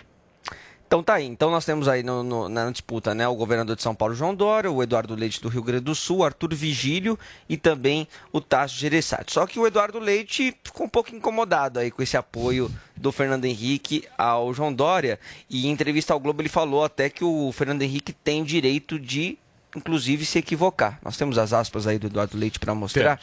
Então 0.89 1.03
tá 1.03 1.13
aí. 1.13 1.27
Então 1.27 1.51
nós 1.51 1.63
temos 1.65 1.87
aí 1.87 2.01
no- 2.01 2.23
no- 2.23 2.49
na 2.49 2.71
disputa 2.71 3.13
né, 3.13 3.27
o 3.27 3.35
governador 3.35 3.75
de 3.75 3.83
São 3.83 3.93
Paulo, 3.93 4.15
João 4.15 4.33
Dória, 4.33 4.71
o 4.71 4.81
Eduardo 4.81 5.13
Leite 5.13 5.39
do 5.39 5.47
Rio 5.47 5.61
Grande 5.61 5.83
do 5.83 5.93
Sul, 5.93 6.23
Arthur 6.25 6.55
Vigílio 6.55 7.17
e 7.47 7.57
também 7.57 8.07
o 8.33 8.41
Tasso 8.41 8.73
Gereissati. 8.75 9.31
Só 9.31 9.45
que 9.45 9.59
o 9.59 9.67
Eduardo 9.67 9.99
Leite 9.99 10.51
ficou 10.63 10.87
um 10.87 10.89
pouco 10.89 11.15
incomodado 11.15 11.77
aí 11.77 11.91
com 11.91 12.01
esse 12.01 12.17
apoio 12.17 12.71
do 12.97 13.11
Fernando 13.11 13.45
Henrique 13.45 14.03
ao 14.17 14.51
João 14.51 14.73
Dória. 14.73 15.19
E 15.47 15.67
em 15.67 15.69
entrevista 15.69 16.11
ao 16.11 16.19
Globo 16.19 16.41
ele 16.41 16.49
falou 16.49 16.83
até 16.83 17.07
que 17.07 17.23
o 17.23 17.51
Fernando 17.51 17.83
Henrique 17.83 18.11
tem 18.11 18.43
direito 18.43 18.97
de, 18.99 19.37
inclusive, 19.75 20.25
se 20.25 20.39
equivocar. 20.39 20.97
Nós 21.03 21.15
temos 21.17 21.37
as 21.37 21.53
aspas 21.53 21.85
aí 21.85 21.99
do 21.99 22.07
Eduardo 22.07 22.35
Leite 22.35 22.57
para 22.59 22.73
mostrar. 22.73 23.19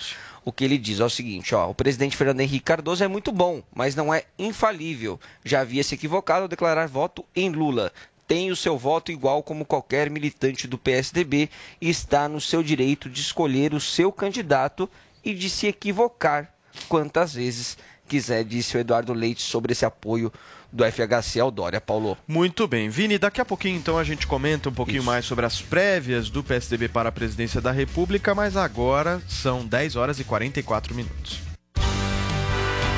O 0.46 0.52
que 0.52 0.62
ele 0.62 0.78
diz 0.78 1.00
é 1.00 1.04
o 1.04 1.10
seguinte, 1.10 1.56
ó, 1.56 1.68
o 1.68 1.74
presidente 1.74 2.16
Fernando 2.16 2.38
Henrique 2.38 2.66
Cardoso 2.66 3.02
é 3.02 3.08
muito 3.08 3.32
bom, 3.32 3.64
mas 3.74 3.96
não 3.96 4.14
é 4.14 4.26
infalível. 4.38 5.18
Já 5.44 5.62
havia 5.62 5.82
se 5.82 5.96
equivocado 5.96 6.42
ao 6.42 6.48
declarar 6.48 6.86
voto 6.86 7.24
em 7.34 7.50
Lula. 7.50 7.92
Tem 8.28 8.52
o 8.52 8.54
seu 8.54 8.78
voto 8.78 9.10
igual 9.10 9.42
como 9.42 9.64
qualquer 9.64 10.08
militante 10.08 10.68
do 10.68 10.78
PSDB 10.78 11.50
e 11.80 11.90
está 11.90 12.28
no 12.28 12.40
seu 12.40 12.62
direito 12.62 13.10
de 13.10 13.20
escolher 13.20 13.74
o 13.74 13.80
seu 13.80 14.12
candidato 14.12 14.88
e 15.24 15.34
de 15.34 15.50
se 15.50 15.66
equivocar 15.66 16.54
quantas 16.88 17.34
vezes 17.34 17.76
quiser, 18.06 18.44
disse 18.44 18.76
o 18.76 18.80
Eduardo 18.80 19.12
Leite 19.12 19.42
sobre 19.42 19.72
esse 19.72 19.84
apoio 19.84 20.32
do 20.72 20.84
FHC 20.84 21.40
ao 21.40 21.50
Dória. 21.50 21.80
Paulo. 21.80 22.16
Muito 22.26 22.66
bem. 22.66 22.88
Vini, 22.88 23.18
daqui 23.18 23.40
a 23.40 23.44
pouquinho 23.44 23.76
então 23.76 23.98
a 23.98 24.04
gente 24.04 24.26
comenta 24.26 24.68
um 24.68 24.72
pouquinho 24.72 25.02
mais 25.02 25.24
sobre 25.24 25.46
as 25.46 25.60
prévias 25.60 26.30
do 26.30 26.42
PSDB 26.42 26.88
para 26.88 27.08
a 27.08 27.12
presidência 27.12 27.60
da 27.60 27.70
República, 27.70 28.34
mas 28.34 28.56
agora 28.56 29.20
são 29.28 29.64
10 29.64 29.96
horas 29.96 30.18
e 30.18 30.24
44 30.24 30.94
minutos. 30.94 31.40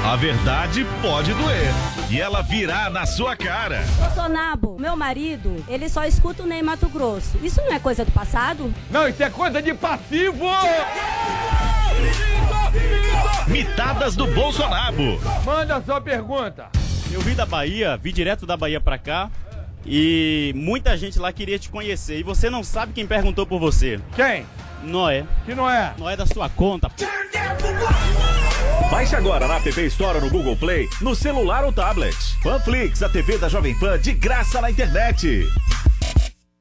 A 0.04 0.16
verdade 0.16 0.86
pode 1.02 1.34
doer. 1.34 1.70
E 2.10 2.18
ela 2.18 2.40
virá 2.40 2.88
na 2.88 3.04
sua 3.04 3.36
cara. 3.36 3.82
Ô 4.06 4.14
Sonabo, 4.14 4.78
meu 4.80 4.96
marido, 4.96 5.62
ele 5.68 5.88
só 5.88 6.04
escuta 6.06 6.44
o 6.44 6.46
Ney 6.46 6.62
Mato 6.62 6.88
Grosso. 6.88 7.36
Isso 7.42 7.60
não 7.60 7.72
é 7.72 7.78
coisa 7.78 8.04
do 8.04 8.12
passado? 8.12 8.72
Não, 8.90 9.06
isso 9.06 9.22
é 9.22 9.28
coisa 9.28 9.60
de 9.60 9.74
passivo! 9.74 10.46
Mitadas 13.48 14.16
do 14.16 14.26
Bolsonaro. 14.28 15.20
Manda 15.44 15.82
sua 15.82 16.00
pergunta. 16.00 16.70
Eu 17.11 17.20
vim 17.20 17.34
da 17.34 17.46
Bahia, 17.46 17.96
vim 17.96 18.12
direto 18.12 18.46
da 18.46 18.56
Bahia 18.56 18.80
pra 18.80 18.98
cá 18.98 19.30
e 19.84 20.52
muita 20.54 20.96
gente 20.96 21.18
lá 21.18 21.32
queria 21.32 21.59
te 21.59 21.68
conhecer. 21.70 22.18
E 22.18 22.22
você 22.22 22.50
não 22.50 22.62
sabe 22.62 22.92
quem 22.92 23.06
perguntou 23.06 23.46
por 23.46 23.59
você. 23.59 23.98
Quem? 24.14 24.44
Noé. 24.82 25.24
Que 25.44 25.54
não 25.54 25.68
é? 25.68 25.94
Noé 25.98 26.16
da 26.16 26.26
sua 26.26 26.48
conta. 26.48 26.90
Baixe 28.90 29.16
agora 29.16 29.46
na 29.46 29.56
App 29.56 29.68
Store 29.86 30.16
ou 30.18 30.24
no 30.24 30.30
Google 30.30 30.56
Play, 30.56 30.88
no 31.00 31.14
celular 31.14 31.64
ou 31.64 31.72
tablet. 31.72 32.16
Panflix, 32.42 33.02
a 33.02 33.09
TV 33.09 33.38
da 33.38 33.48
Jovem 33.48 33.78
Pan 33.78 33.98
de 33.98 34.12
graça 34.12 34.61
na 34.61 34.70
internet. 34.70 35.46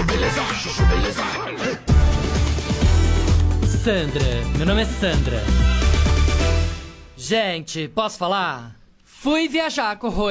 Chuchu 0.00 0.04
Beleza, 0.04 0.42
Chuchu 0.54 0.86
Beleza. 0.86 1.22
Sandra, 3.84 4.24
meu 4.56 4.66
nome 4.66 4.82
é 4.82 4.84
Sandra. 4.86 5.42
Gente, 7.16 7.86
posso 7.88 8.16
falar? 8.16 8.76
Fui 9.04 9.46
viajar 9.46 9.98
com 9.98 10.06
o 10.06 10.10
Rô 10.10 10.28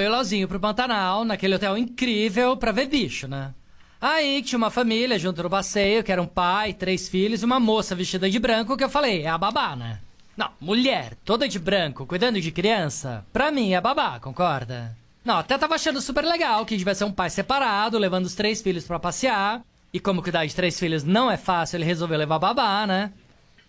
pro 0.48 0.60
Pantanal, 0.60 1.24
naquele 1.24 1.54
hotel 1.54 1.78
incrível, 1.78 2.58
pra 2.58 2.72
ver 2.72 2.88
bicho, 2.88 3.28
né? 3.28 3.54
Aí 4.02 4.42
tinha 4.42 4.58
uma 4.58 4.72
família 4.72 5.20
junto 5.20 5.44
no 5.44 5.50
passeio, 5.50 6.04
que 6.04 6.12
era 6.12 6.22
um 6.22 6.28
pai, 6.28 6.74
três 6.74 7.08
filhos 7.08 7.44
e 7.44 7.46
uma 7.46 7.60
moça 7.60 7.94
vestida 7.94 8.28
de 8.28 8.40
branco, 8.40 8.76
que 8.76 8.84
eu 8.84 8.90
falei, 8.90 9.22
é 9.22 9.28
a 9.28 9.38
babá, 9.38 9.76
né? 9.76 10.00
Não, 10.36 10.50
mulher, 10.60 11.14
toda 11.24 11.48
de 11.48 11.60
branco, 11.60 12.08
cuidando 12.08 12.42
de 12.42 12.52
criança, 12.52 13.24
pra 13.32 13.52
mim 13.52 13.74
é 13.74 13.82
babá, 13.82 14.20
concorda? 14.20 14.98
Não, 15.24 15.38
até 15.38 15.58
tava 15.58 15.76
achando 15.76 16.02
super 16.02 16.24
legal 16.24 16.66
que 16.66 16.78
devia 16.78 16.96
ser 16.96 17.04
um 17.04 17.12
pai 17.12 17.30
separado, 17.30 17.98
levando 17.98 18.26
os 18.26 18.36
três 18.36 18.62
filhos 18.62 18.86
pra 18.86 19.00
passear. 19.00 19.62
E 19.94 20.00
como 20.00 20.22
cuidar 20.22 20.46
de 20.46 20.56
três 20.56 20.80
filhos 20.80 21.04
não 21.04 21.30
é 21.30 21.38
fácil, 21.38 21.78
ele 21.78 21.86
resolveu 21.86 22.18
levar 22.18 22.36
a 22.36 22.40
babá, 22.40 22.88
né? 22.88 23.12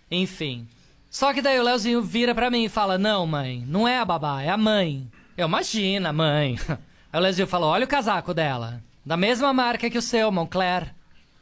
Enfim. 0.09 0.67
Só 1.09 1.33
que 1.33 1.41
daí 1.41 1.59
o 1.59 1.63
Leozinho 1.63 2.01
vira 2.01 2.33
pra 2.33 2.49
mim 2.49 2.65
e 2.65 2.69
fala: 2.69 2.97
Não, 2.97 3.25
mãe, 3.25 3.65
não 3.67 3.87
é 3.87 3.97
a 3.97 4.05
babá, 4.05 4.41
é 4.41 4.49
a 4.49 4.57
mãe. 4.57 5.07
Eu, 5.35 5.47
imagina, 5.47 6.13
mãe. 6.13 6.57
Aí 7.11 7.19
o 7.19 7.23
Leozinho 7.23 7.47
falou: 7.47 7.69
Olha 7.69 7.85
o 7.85 7.87
casaco 7.87 8.33
dela. 8.33 8.81
Da 9.05 9.17
mesma 9.17 9.51
marca 9.51 9.89
que 9.89 9.97
o 9.97 10.01
seu, 10.01 10.31
Moncler. 10.31 10.93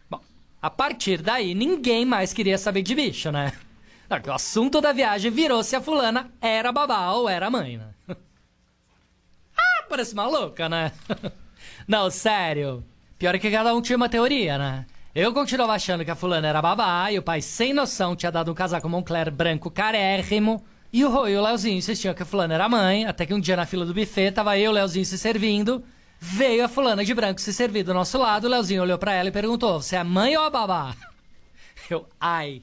Bom, 0.10 0.22
a 0.62 0.70
partir 0.70 1.22
daí, 1.22 1.53
ninguém 1.53 2.05
mais 2.05 2.32
queria 2.34 2.57
saber 2.57 2.82
de 2.82 2.95
bicho, 2.95 3.32
né? 3.32 3.53
O 4.28 4.32
assunto 4.32 4.82
da 4.82 4.91
viagem 4.91 5.30
virou 5.30 5.62
se 5.62 5.76
a 5.76 5.82
fulana 5.82 6.32
era 6.41 6.72
babá 6.72 7.12
ou 7.12 7.30
era 7.30 7.47
mãe, 7.47 7.78
né? 7.78 7.89
Parece 9.90 10.16
maluca, 10.16 10.70
né? 10.70 10.92
Não, 11.88 12.10
sério. 12.12 12.84
Pior 13.18 13.36
é 13.36 13.40
que 13.40 13.50
cada 13.50 13.74
um 13.74 13.82
tinha 13.82 13.98
uma 13.98 14.08
teoria, 14.08 14.58
né? 14.58 14.86
Eu 15.14 15.34
continuava 15.34 15.74
achando 15.74 16.06
que 16.06 16.12
a 16.12 16.16
fulana 16.16 16.48
era 16.48 16.62
babá 16.62 17.12
e 17.12 17.18
o 17.18 17.24
pai, 17.24 17.42
sem 17.42 17.74
noção, 17.74 18.16
tinha 18.16 18.32
dado 18.32 18.52
um 18.52 18.54
casaco 18.54 18.88
Moncler 18.88 19.32
branco 19.32 19.72
carérrimo. 19.72 20.64
E 20.94 21.04
o 21.04 21.10
Rô 21.10 21.28
e 21.28 21.36
o 21.36 21.42
Leozinho 21.42 21.78
insistiam 21.78 22.14
que 22.14 22.24
a 22.24 22.26
fulana 22.26 22.54
era 22.54 22.70
mãe, 22.70 23.06
até 23.06 23.26
que 23.26 23.34
um 23.34 23.40
dia 23.40 23.56
na 23.56 23.66
fila 23.66 23.86
do 23.86 23.94
buffet 23.94 24.32
tava 24.32 24.58
eu 24.58 24.66
e 24.66 24.68
o 24.68 24.72
Leozinho 24.72 25.06
se 25.06 25.18
servindo. 25.18 25.84
Veio 26.20 26.64
a 26.64 26.68
fulana 26.68 27.04
de 27.04 27.14
branco 27.14 27.42
se 27.42 27.54
servir 27.54 27.84
do 27.84 27.94
nosso 27.94 28.18
lado, 28.18 28.46
o 28.46 28.50
Leozinho 28.50 28.84
olhou 28.84 28.98
pra 28.98 29.14
ela 29.14 29.30
e 29.30 29.32
perguntou: 29.32 29.82
Você 29.82 29.96
é 29.96 30.04
mãe 30.04 30.38
ou 30.38 30.44
a 30.44 30.50
babá? 30.50 30.96
Eu, 31.90 32.08
ai. 32.20 32.62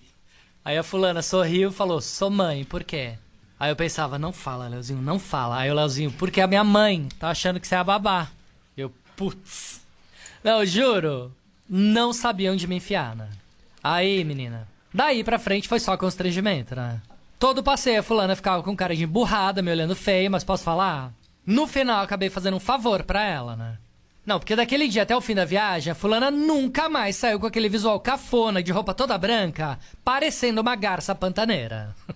Aí 0.65 0.79
a 0.79 0.83
fulana 0.83 1.23
sorriu 1.23 1.71
e 1.71 1.73
falou: 1.73 2.01
Sou 2.01 2.31
mãe, 2.31 2.65
por 2.65 2.85
quê? 2.85 3.15
Aí 3.59 3.71
eu 3.71 3.77
pensava: 3.77 4.19
Não 4.19 4.33
fala, 4.33 4.69
Leozinho, 4.69 5.01
não 5.01 5.19
fala. 5.19 5.59
Aí 5.59 5.71
o 5.71 5.75
Leozinho: 5.75 6.13
Porque 6.13 6.41
a 6.41 6.47
minha 6.47 6.65
mãe 6.65 7.09
tá 7.19 7.31
achando 7.31 7.61
que 7.61 7.67
você 7.67 7.75
é 7.75 7.79
a 7.79 7.85
babá. 7.85 8.29
Eu, 8.77 8.93
putz. 9.17 9.81
Não, 10.43 10.65
juro. 10.65 11.35
Não 11.69 12.13
sabia 12.13 12.53
onde 12.53 12.67
me 12.67 12.77
enfiar, 12.77 13.17
né? 13.17 13.29
Aí, 13.83 14.23
menina. 14.25 14.69
Daí 14.93 15.25
pra 15.25 15.39
frente 15.39 15.69
foi 15.69 15.81
só 15.81 15.97
constrangimento, 15.97 16.75
né? 16.75 17.01
Todo 17.39 17.63
passeio 17.63 18.01
a 18.01 18.03
fulana 18.03 18.37
ficava 18.37 18.63
com 18.63 18.75
cara 18.75 18.97
de 18.97 19.05
emburrada, 19.05 19.61
me 19.61 19.71
olhando 19.71 19.95
feio, 19.95 20.31
mas 20.31 20.45
posso 20.45 20.65
falar? 20.65 21.13
No 21.45 21.67
final, 21.67 22.03
acabei 22.03 22.31
fazendo 22.31 22.57
um 22.57 22.61
favor 22.61 23.03
pra 23.03 23.23
ela, 23.23 23.55
né? 23.57 23.77
Não, 24.25 24.41
porque 24.41 24.57
daquele 24.57 24.89
dia 24.89 25.03
até 25.03 25.15
o 25.15 25.21
fim 25.21 25.35
da 25.35 25.45
viagem, 25.45 25.93
a 25.93 25.95
fulana 25.95 26.31
nunca 26.31 26.89
mais 26.89 27.15
saiu 27.15 27.39
com 27.39 27.47
aquele 27.47 27.69
visual 27.69 28.01
cafona, 28.01 28.63
de 28.63 28.73
roupa 28.73 28.95
toda 28.95 29.19
branca, 29.19 29.79
parecendo 30.03 30.61
uma 30.61 30.75
garça 30.75 31.15
pantaneira. 31.15 31.95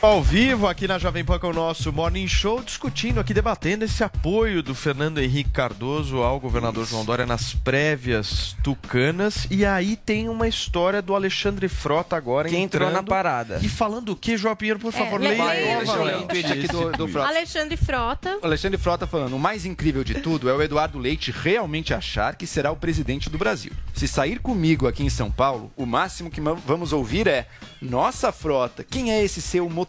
Ao 0.00 0.22
vivo 0.22 0.68
aqui 0.68 0.86
na 0.86 0.96
Jovem 0.96 1.24
Pan 1.24 1.40
com 1.40 1.48
o 1.48 1.52
nosso 1.52 1.92
Morning 1.92 2.28
Show, 2.28 2.62
discutindo 2.62 3.18
aqui, 3.18 3.34
debatendo 3.34 3.84
esse 3.84 4.04
apoio 4.04 4.62
do 4.62 4.72
Fernando 4.72 5.18
Henrique 5.18 5.50
Cardoso 5.50 6.18
ao 6.18 6.38
governador 6.38 6.86
João 6.86 7.04
Dória 7.04 7.26
nas 7.26 7.52
prévias 7.52 8.56
tucanas. 8.62 9.48
E 9.50 9.66
aí 9.66 9.96
tem 9.96 10.28
uma 10.28 10.46
história 10.46 11.02
do 11.02 11.16
Alexandre 11.16 11.66
Frota 11.68 12.14
agora 12.14 12.48
Que 12.48 12.56
entrou 12.56 12.86
entrando 12.88 12.94
na 12.94 13.02
parada. 13.02 13.58
E 13.60 13.68
falando 13.68 14.10
o 14.10 14.16
que, 14.16 14.36
João 14.36 14.54
Pinheiro, 14.54 14.78
por 14.78 14.92
favor, 14.92 15.20
le- 15.20 15.30
leia 15.30 15.44
leia, 15.44 15.76
Deixa 15.78 15.92
eu 15.92 16.04
ler 16.04 16.14
um 16.14 16.20
novamente. 16.20 16.28
tweet 16.28 16.52
aqui 16.52 16.68
do, 16.68 16.92
do 16.92 17.08
Frota. 17.08 17.28
Alexandre 17.28 17.76
Frota. 17.76 18.38
Alexandre 18.40 18.78
Frota 18.78 19.04
falando: 19.08 19.34
o 19.34 19.38
mais 19.40 19.66
incrível 19.66 20.04
de 20.04 20.14
tudo 20.14 20.48
é 20.48 20.54
o 20.54 20.62
Eduardo 20.62 20.96
Leite 20.96 21.32
realmente 21.32 21.92
achar 21.92 22.36
que 22.36 22.46
será 22.46 22.70
o 22.70 22.76
presidente 22.76 23.28
do 23.28 23.36
Brasil. 23.36 23.72
Se 23.94 24.06
sair 24.06 24.38
comigo 24.38 24.86
aqui 24.86 25.02
em 25.02 25.10
São 25.10 25.28
Paulo, 25.28 25.72
o 25.76 25.84
máximo 25.84 26.30
que 26.30 26.40
vamos 26.40 26.92
ouvir 26.92 27.26
é: 27.26 27.48
Nossa, 27.82 28.30
Frota, 28.30 28.84
quem 28.88 29.10
é 29.10 29.24
esse 29.24 29.42
seu 29.42 29.64
motorista 29.68 29.87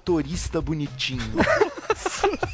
bonitinho? 0.61 1.23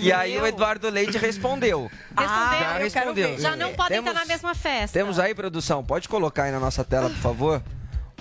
E 0.00 0.12
aí 0.12 0.38
o 0.40 0.46
Eduardo 0.46 0.88
Leite 0.88 1.18
respondeu. 1.18 1.90
Respondeu, 2.16 2.58
já 2.58 2.80
eu 2.80 2.90
quero 2.90 3.08
respondeu. 3.12 3.38
Já 3.38 3.56
não 3.56 3.72
podem 3.74 3.98
Temos- 3.98 4.10
estar 4.10 4.20
na 4.20 4.26
mesma 4.26 4.54
festa. 4.54 4.98
Temos 4.98 5.18
aí, 5.18 5.34
produção, 5.34 5.84
pode 5.84 6.08
colocar 6.08 6.44
aí 6.44 6.52
na 6.52 6.60
nossa 6.60 6.84
tela, 6.84 7.10
por 7.10 7.18
favor? 7.18 7.62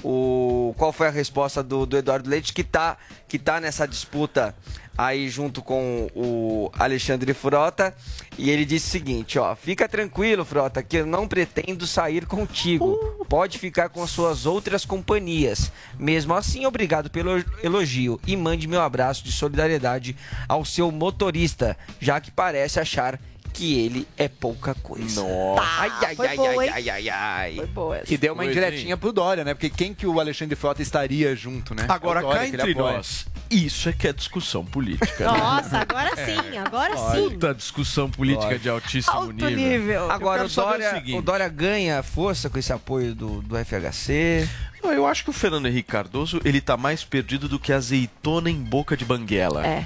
O, 0.03 0.73
qual 0.77 0.91
foi 0.91 1.07
a 1.07 1.09
resposta 1.11 1.63
do, 1.63 1.85
do 1.85 1.97
Eduardo 1.97 2.29
Leite, 2.29 2.53
que 2.53 2.63
tá, 2.63 2.97
que 3.27 3.39
tá 3.39 3.59
nessa 3.59 3.87
disputa 3.87 4.55
aí 4.97 5.29
junto 5.29 5.61
com 5.61 6.09
o 6.15 6.71
Alexandre 6.73 7.33
Frota. 7.33 7.93
E 8.37 8.49
ele 8.49 8.65
disse 8.65 8.87
o 8.87 8.91
seguinte, 8.91 9.37
ó. 9.37 9.55
Fica 9.55 9.87
tranquilo, 9.87 10.43
Frota, 10.43 10.81
que 10.81 10.97
eu 10.97 11.05
não 11.05 11.27
pretendo 11.27 11.85
sair 11.85 12.25
contigo. 12.25 12.97
Pode 13.29 13.57
ficar 13.57 13.89
com 13.89 14.03
as 14.03 14.09
suas 14.09 14.45
outras 14.45 14.85
companhias. 14.85 15.71
Mesmo 15.99 16.33
assim, 16.33 16.65
obrigado 16.65 17.09
pelo 17.09 17.43
elogio. 17.63 18.19
E 18.25 18.35
mande 18.35 18.67
meu 18.67 18.81
abraço 18.81 19.23
de 19.23 19.31
solidariedade 19.31 20.15
ao 20.47 20.65
seu 20.65 20.91
motorista, 20.91 21.77
já 21.99 22.19
que 22.19 22.31
parece 22.31 22.79
achar 22.79 23.19
que 23.57 23.79
ele 23.79 24.07
é 24.15 24.27
pouca 24.27 24.75
coisa. 24.75 25.21
Nossa. 25.21 25.61
Ai, 25.63 25.91
ai, 26.05 26.15
foi 26.15 26.27
ai, 26.27 26.35
boa, 26.37 26.49
ai, 26.61 26.69
ai, 26.69 26.89
ai, 26.89 27.09
ai. 27.09 27.55
Foi 27.55 27.65
boa 27.65 27.97
essa. 27.97 28.13
E 28.13 28.17
deu 28.17 28.33
uma 28.33 28.43
Foi, 28.43 28.51
indiretinha 28.51 28.95
pro 28.95 29.11
Dória, 29.11 29.43
né? 29.43 29.53
Porque 29.55 29.69
quem 29.69 29.93
que 29.93 30.05
o 30.05 30.19
Alexandre 30.19 30.55
Frota 30.55 30.81
estaria 30.81 31.35
junto, 31.35 31.73
né? 31.73 31.85
Agora, 31.89 32.19
É 32.19 32.23
Dória 32.23 32.39
cá 32.39 32.47
entre 32.47 32.75
nós, 32.75 33.25
isso 33.49 33.89
é 33.89 33.93
que 33.93 34.07
é 34.07 34.13
discussão 34.13 34.63
política. 34.63 35.31
né? 35.31 35.37
Nossa, 35.37 35.79
agora 35.79 36.11
sim, 36.23 36.57
agora 36.57 36.95
sim. 36.95 37.21
Muita 37.21 37.53
discussão 37.55 38.09
política 38.09 38.59
de 38.59 38.69
altíssimo 38.69 39.15
Alto 39.15 39.33
nível. 39.33 39.49
nível. 39.57 40.11
Agora 40.11 40.45
o 40.45 40.49
Dória, 40.49 40.91
o 40.91 40.95
seguinte. 40.95 41.17
o 41.17 41.21
Dória 41.21 41.47
ganha 41.49 42.03
força 42.03 42.49
com 42.49 42.59
esse 42.59 42.71
apoio 42.71 43.15
do, 43.15 43.41
do 43.41 43.55
FHC. 43.57 44.47
Eu 44.83 45.05
acho 45.05 45.23
que 45.23 45.29
o 45.29 45.33
Fernando 45.33 45.65
Henrique 45.67 45.91
Cardoso, 45.91 46.39
ele 46.45 46.61
tá 46.61 46.77
mais 46.77 47.03
perdido 47.03 47.47
do 47.49 47.59
que 47.59 47.73
azeitona 47.73 48.49
em 48.49 48.55
boca 48.55 48.95
de 48.95 49.03
banguela. 49.03 49.65
É. 49.65 49.85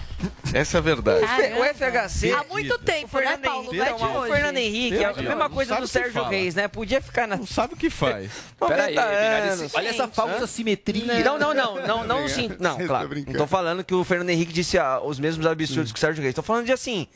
Essa 0.53 0.77
é 0.77 0.79
a 0.79 0.81
verdade. 0.81 1.25
Caramba. 1.25 1.59
O 1.59 1.63
FHC. 1.65 2.31
Há 2.31 2.43
muito 2.43 2.77
tempo, 2.79 3.17
né, 3.19 3.37
Paulo? 3.37 3.73
Não 3.73 3.83
é 3.83 3.87
de 3.89 3.93
Então, 3.93 4.21
o. 4.21 4.25
Fernando 4.27 4.57
Henrique, 4.57 4.97
é 5.03 5.05
a 5.05 5.13
mesma 5.13 5.35
Não 5.35 5.49
coisa 5.49 5.75
do 5.77 5.83
o 5.83 5.87
Sérgio. 5.87 6.23
Reis, 6.25 6.55
né? 6.55 6.67
Podia 6.67 7.01
ficar 7.01 7.27
na 7.27 7.35
Não 7.37 7.45
sabe 7.47 7.73
o 7.73 7.77
que 7.77 7.89
faz. 7.89 8.29
90 8.59 8.67
Peraí, 8.91 8.97
olha 8.97 9.43
anos. 9.51 9.61
esse- 9.61 9.75
olha 9.77 9.89
essa 9.89 10.07
falsa 10.07 10.45
simetria. 10.47 11.23
Não, 11.23 11.39
não, 11.39 11.53
não, 11.53 11.75
não, 11.87 12.03
não, 12.03 12.27
sim, 12.29 12.49
não, 12.59 12.77
claro. 12.85 13.09
Não 13.27 13.33
tô 13.33 13.47
falando 13.47 13.83
que 13.83 13.93
o 13.93 14.03
Fernando 14.03 14.29
Henrique 14.29 14.53
disse 14.53 14.77
ah, 14.77 14.99
os 15.03 15.19
mesmos 15.19 15.45
absurdos 15.45 15.91
que 15.91 15.97
o 15.97 15.99
Sérgio 16.01 16.21
Reis. 16.21 16.35
Tô 16.35 16.43
falando 16.43 16.65
de 16.65 16.71
assim, 16.71 17.07